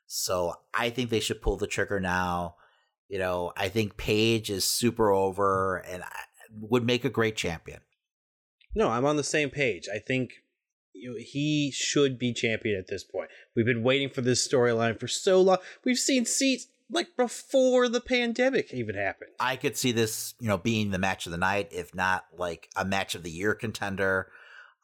So 0.06 0.54
I 0.74 0.90
think 0.90 1.10
they 1.10 1.20
should 1.20 1.42
pull 1.42 1.56
the 1.56 1.66
trigger 1.66 1.98
now. 1.98 2.56
You 3.10 3.18
know, 3.18 3.52
I 3.56 3.68
think 3.68 3.96
Page 3.96 4.50
is 4.50 4.64
super 4.64 5.10
over 5.10 5.78
and 5.78 6.04
I, 6.04 6.20
would 6.52 6.84
make 6.84 7.04
a 7.04 7.10
great 7.10 7.36
champion. 7.36 7.80
No, 8.74 8.88
I'm 8.88 9.04
on 9.04 9.16
the 9.16 9.24
same 9.24 9.50
page. 9.50 9.88
I 9.92 9.98
think 9.98 10.30
you 10.92 11.10
know, 11.10 11.16
he 11.18 11.72
should 11.72 12.18
be 12.18 12.32
champion 12.32 12.78
at 12.78 12.88
this 12.88 13.04
point. 13.04 13.30
We've 13.54 13.66
been 13.66 13.82
waiting 13.82 14.10
for 14.10 14.20
this 14.20 14.46
storyline 14.46 14.98
for 14.98 15.08
so 15.08 15.40
long. 15.40 15.58
We've 15.84 15.98
seen 15.98 16.24
seats 16.24 16.68
like 16.90 17.08
before 17.16 17.88
the 17.88 18.00
pandemic 18.00 18.72
even 18.72 18.94
happened. 18.94 19.30
I 19.38 19.56
could 19.56 19.76
see 19.76 19.92
this, 19.92 20.34
you 20.40 20.48
know, 20.48 20.58
being 20.58 20.90
the 20.90 20.98
match 20.98 21.26
of 21.26 21.32
the 21.32 21.38
night, 21.38 21.68
if 21.72 21.94
not 21.94 22.26
like 22.36 22.68
a 22.76 22.84
match 22.84 23.14
of 23.14 23.22
the 23.22 23.30
year 23.30 23.54
contender. 23.54 24.28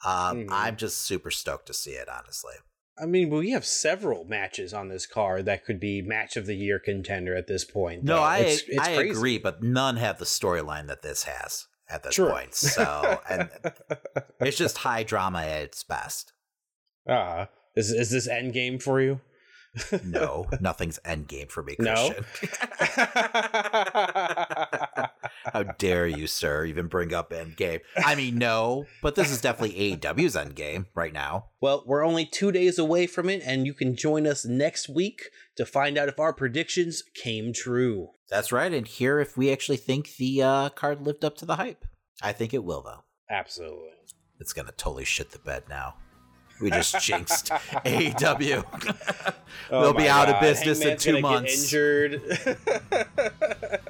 Um, 0.04 0.38
mm-hmm. 0.38 0.52
I'm 0.52 0.76
just 0.76 0.98
super 0.98 1.30
stoked 1.30 1.66
to 1.66 1.74
see 1.74 1.92
it, 1.92 2.08
honestly. 2.08 2.54
I 2.98 3.06
mean, 3.06 3.28
we 3.30 3.50
have 3.50 3.64
several 3.64 4.24
matches 4.24 4.72
on 4.72 4.88
this 4.88 5.06
card 5.06 5.44
that 5.44 5.64
could 5.64 5.78
be 5.78 6.00
match 6.00 6.36
of 6.36 6.46
the 6.46 6.54
year 6.54 6.78
contender 6.78 7.34
at 7.34 7.46
this 7.46 7.64
point. 7.64 8.04
No, 8.04 8.18
I 8.18 8.38
it's, 8.38 8.62
it's 8.68 8.78
I 8.78 8.94
crazy. 8.94 9.10
agree, 9.10 9.38
but 9.38 9.62
none 9.62 9.96
have 9.96 10.18
the 10.18 10.24
storyline 10.24 10.86
that 10.86 11.02
this 11.02 11.24
has 11.24 11.66
at 11.90 12.02
this 12.02 12.14
sure. 12.14 12.30
point. 12.30 12.54
So, 12.54 13.20
and 13.28 13.50
it's 14.40 14.56
just 14.56 14.78
high 14.78 15.02
drama 15.02 15.40
at 15.40 15.62
its 15.62 15.82
best. 15.82 16.32
Ah, 17.08 17.12
uh, 17.12 17.46
is 17.74 17.90
is 17.90 18.10
this 18.10 18.26
end 18.26 18.54
game 18.54 18.78
for 18.78 19.00
you? 19.00 19.20
No, 20.04 20.46
nothing's 20.60 20.98
endgame 21.04 21.50
for 21.50 21.62
me, 21.62 21.76
Christian. 21.76 22.24
No? 22.42 22.46
How 25.52 25.62
dare 25.78 26.06
you, 26.06 26.26
sir, 26.26 26.64
even 26.64 26.88
bring 26.88 27.14
up 27.14 27.30
endgame? 27.30 27.80
I 27.96 28.14
mean, 28.14 28.38
no, 28.38 28.86
but 29.02 29.14
this 29.14 29.30
is 29.30 29.40
definitely 29.40 29.96
AEW's 29.96 30.36
endgame 30.36 30.86
right 30.94 31.12
now. 31.12 31.46
Well, 31.60 31.84
we're 31.86 32.04
only 32.04 32.26
two 32.26 32.52
days 32.52 32.78
away 32.78 33.06
from 33.06 33.28
it, 33.28 33.42
and 33.44 33.66
you 33.66 33.74
can 33.74 33.96
join 33.96 34.26
us 34.26 34.44
next 34.44 34.88
week 34.88 35.30
to 35.56 35.66
find 35.66 35.96
out 35.96 36.08
if 36.08 36.18
our 36.18 36.32
predictions 36.32 37.02
came 37.14 37.52
true. 37.52 38.08
That's 38.28 38.52
right, 38.52 38.72
and 38.72 38.86
hear 38.86 39.20
if 39.20 39.36
we 39.36 39.52
actually 39.52 39.76
think 39.76 40.16
the 40.16 40.42
uh, 40.42 40.68
card 40.70 41.02
lived 41.02 41.24
up 41.24 41.36
to 41.38 41.44
the 41.44 41.56
hype. 41.56 41.84
I 42.22 42.32
think 42.32 42.54
it 42.54 42.64
will, 42.64 42.82
though. 42.82 43.04
Absolutely. 43.30 43.90
It's 44.38 44.52
gonna 44.52 44.72
totally 44.72 45.04
shit 45.04 45.30
the 45.30 45.38
bed 45.38 45.64
now. 45.68 45.94
We 46.60 46.70
just 46.70 47.00
jinxed 47.04 47.48
AEW. 47.50 48.64
oh 49.70 49.80
They'll 49.82 49.92
be 49.94 50.08
out 50.08 50.26
God. 50.26 50.34
of 50.36 50.40
business 50.40 50.82
Hangman's 50.82 51.06
in 51.06 51.14
two 51.14 51.20
months. 51.20 51.64
injured. 51.64 52.22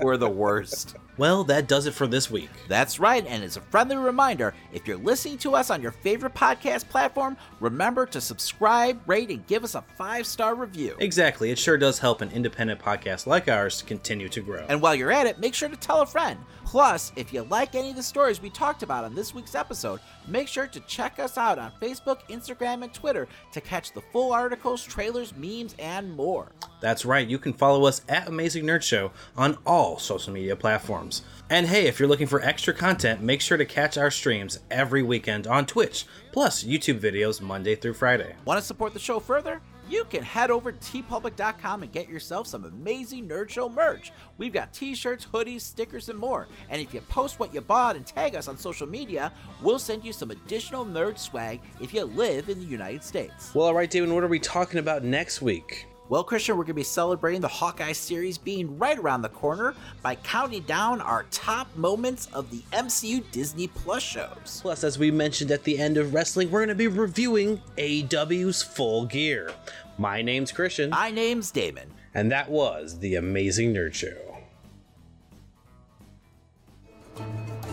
We're 0.00 0.16
the 0.16 0.28
worst. 0.28 0.96
Well, 1.16 1.44
that 1.44 1.68
does 1.68 1.86
it 1.86 1.94
for 1.94 2.08
this 2.08 2.28
week. 2.28 2.48
That's 2.66 2.98
right, 2.98 3.24
and 3.24 3.44
as 3.44 3.56
a 3.56 3.60
friendly 3.60 3.94
reminder, 3.96 4.52
if 4.72 4.88
you're 4.88 4.96
listening 4.96 5.38
to 5.38 5.54
us 5.54 5.70
on 5.70 5.80
your 5.80 5.92
favorite 5.92 6.34
podcast 6.34 6.88
platform, 6.88 7.36
remember 7.60 8.06
to 8.06 8.20
subscribe, 8.20 9.00
rate, 9.06 9.28
and 9.30 9.46
give 9.46 9.62
us 9.62 9.76
a 9.76 9.84
five 9.96 10.26
star 10.26 10.56
review. 10.56 10.96
Exactly. 10.98 11.50
It 11.52 11.58
sure 11.58 11.76
does 11.78 12.00
help 12.00 12.20
an 12.20 12.30
independent 12.32 12.80
podcast 12.80 13.26
like 13.26 13.46
ours 13.48 13.78
to 13.78 13.84
continue 13.84 14.28
to 14.30 14.40
grow. 14.40 14.64
And 14.68 14.80
while 14.82 14.94
you're 14.96 15.12
at 15.12 15.26
it, 15.26 15.38
make 15.38 15.54
sure 15.54 15.68
to 15.68 15.76
tell 15.76 16.00
a 16.00 16.06
friend. 16.06 16.38
Plus, 16.72 17.12
if 17.16 17.34
you 17.34 17.42
like 17.42 17.74
any 17.74 17.90
of 17.90 17.96
the 17.96 18.02
stories 18.02 18.40
we 18.40 18.48
talked 18.48 18.82
about 18.82 19.04
on 19.04 19.14
this 19.14 19.34
week's 19.34 19.54
episode, 19.54 20.00
make 20.26 20.48
sure 20.48 20.66
to 20.66 20.80
check 20.80 21.18
us 21.18 21.36
out 21.36 21.58
on 21.58 21.70
Facebook, 21.82 22.20
Instagram, 22.30 22.82
and 22.82 22.94
Twitter 22.94 23.28
to 23.52 23.60
catch 23.60 23.92
the 23.92 24.00
full 24.00 24.32
articles, 24.32 24.82
trailers, 24.82 25.36
memes, 25.36 25.74
and 25.78 26.10
more. 26.16 26.50
That's 26.80 27.04
right, 27.04 27.28
you 27.28 27.38
can 27.38 27.52
follow 27.52 27.84
us 27.84 28.00
at 28.08 28.26
Amazing 28.26 28.64
Nerd 28.64 28.80
Show 28.80 29.10
on 29.36 29.58
all 29.66 29.98
social 29.98 30.32
media 30.32 30.56
platforms. 30.56 31.20
And 31.50 31.66
hey, 31.66 31.88
if 31.88 32.00
you're 32.00 32.08
looking 32.08 32.26
for 32.26 32.40
extra 32.40 32.72
content, 32.72 33.20
make 33.20 33.42
sure 33.42 33.58
to 33.58 33.66
catch 33.66 33.98
our 33.98 34.10
streams 34.10 34.60
every 34.70 35.02
weekend 35.02 35.46
on 35.46 35.66
Twitch, 35.66 36.06
plus 36.32 36.64
YouTube 36.64 37.00
videos 37.00 37.42
Monday 37.42 37.74
through 37.74 37.92
Friday. 37.92 38.34
Want 38.46 38.58
to 38.58 38.64
support 38.64 38.94
the 38.94 38.98
show 38.98 39.20
further? 39.20 39.60
You 39.92 40.04
can 40.04 40.22
head 40.22 40.50
over 40.50 40.72
to 40.72 40.78
teepublic.com 40.78 41.82
and 41.82 41.92
get 41.92 42.08
yourself 42.08 42.46
some 42.46 42.64
amazing 42.64 43.28
Nerd 43.28 43.50
Show 43.50 43.68
merch. 43.68 44.10
We've 44.38 44.50
got 44.50 44.72
t 44.72 44.94
shirts, 44.94 45.26
hoodies, 45.30 45.60
stickers, 45.60 46.08
and 46.08 46.18
more. 46.18 46.48
And 46.70 46.80
if 46.80 46.94
you 46.94 47.02
post 47.02 47.38
what 47.38 47.52
you 47.52 47.60
bought 47.60 47.96
and 47.96 48.06
tag 48.06 48.34
us 48.34 48.48
on 48.48 48.56
social 48.56 48.86
media, 48.86 49.30
we'll 49.60 49.78
send 49.78 50.02
you 50.02 50.14
some 50.14 50.30
additional 50.30 50.86
nerd 50.86 51.18
swag 51.18 51.60
if 51.78 51.92
you 51.92 52.04
live 52.04 52.48
in 52.48 52.58
the 52.58 52.64
United 52.64 53.04
States. 53.04 53.54
Well, 53.54 53.66
all 53.66 53.74
right, 53.74 53.90
David, 53.90 54.10
what 54.10 54.24
are 54.24 54.28
we 54.28 54.38
talking 54.38 54.78
about 54.78 55.04
next 55.04 55.42
week? 55.42 55.86
Well, 56.12 56.24
Christian, 56.24 56.58
we're 56.58 56.64
going 56.64 56.72
to 56.72 56.74
be 56.74 56.82
celebrating 56.82 57.40
the 57.40 57.48
Hawkeye 57.48 57.92
series 57.92 58.36
being 58.36 58.76
right 58.76 58.98
around 58.98 59.22
the 59.22 59.30
corner 59.30 59.74
by 60.02 60.16
counting 60.16 60.62
down 60.64 61.00
our 61.00 61.22
top 61.30 61.74
moments 61.74 62.26
of 62.34 62.50
the 62.50 62.58
MCU 62.76 63.24
Disney 63.30 63.68
Plus 63.68 64.02
shows. 64.02 64.58
Plus, 64.60 64.84
as 64.84 64.98
we 64.98 65.10
mentioned 65.10 65.50
at 65.50 65.64
the 65.64 65.78
end 65.78 65.96
of 65.96 66.12
wrestling, 66.12 66.50
we're 66.50 66.60
going 66.60 66.68
to 66.68 66.74
be 66.74 66.88
reviewing 66.88 67.62
AEW's 67.78 68.62
Full 68.62 69.06
Gear. 69.06 69.52
My 69.98 70.22
name's 70.22 70.52
Christian. 70.52 70.90
My 70.90 71.10
name's 71.10 71.50
Damon. 71.50 71.92
And 72.14 72.30
that 72.32 72.50
was 72.50 72.98
The 72.98 73.16
Amazing 73.16 73.74
Nerd 73.74 73.94
Show. 73.94 74.38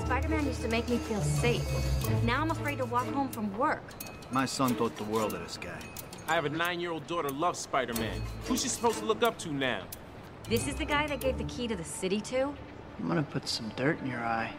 Spider 0.05 0.29
Man 0.29 0.45
used 0.45 0.61
to 0.61 0.67
make 0.67 0.87
me 0.89 0.97
feel 0.97 1.21
safe. 1.21 1.63
Now 2.23 2.41
I'm 2.41 2.51
afraid 2.51 2.77
to 2.79 2.85
walk 2.85 3.07
home 3.07 3.29
from 3.29 3.55
work. 3.57 3.83
My 4.31 4.45
son 4.45 4.75
thought 4.75 4.95
the 4.97 5.03
world 5.05 5.33
of 5.33 5.41
this 5.41 5.57
guy. 5.57 5.79
I 6.27 6.35
have 6.35 6.45
a 6.45 6.49
nine-year-old 6.49 7.07
daughter 7.07 7.29
who 7.29 7.35
loves 7.35 7.59
Spider-Man. 7.59 8.21
Who's 8.45 8.61
she 8.61 8.69
supposed 8.69 8.99
to 8.99 9.05
look 9.05 9.23
up 9.23 9.39
to 9.39 9.51
now? 9.51 9.83
This 10.47 10.67
is 10.67 10.75
the 10.75 10.85
guy 10.85 11.07
that 11.07 11.21
gave 11.21 11.37
the 11.37 11.45
key 11.45 11.67
to 11.67 11.75
the 11.75 11.83
city 11.83 12.21
to? 12.21 12.53
I'm 12.99 13.07
gonna 13.07 13.23
put 13.23 13.47
some 13.47 13.71
dirt 13.75 13.99
in 14.01 14.07
your 14.07 14.19
eye. 14.19 14.51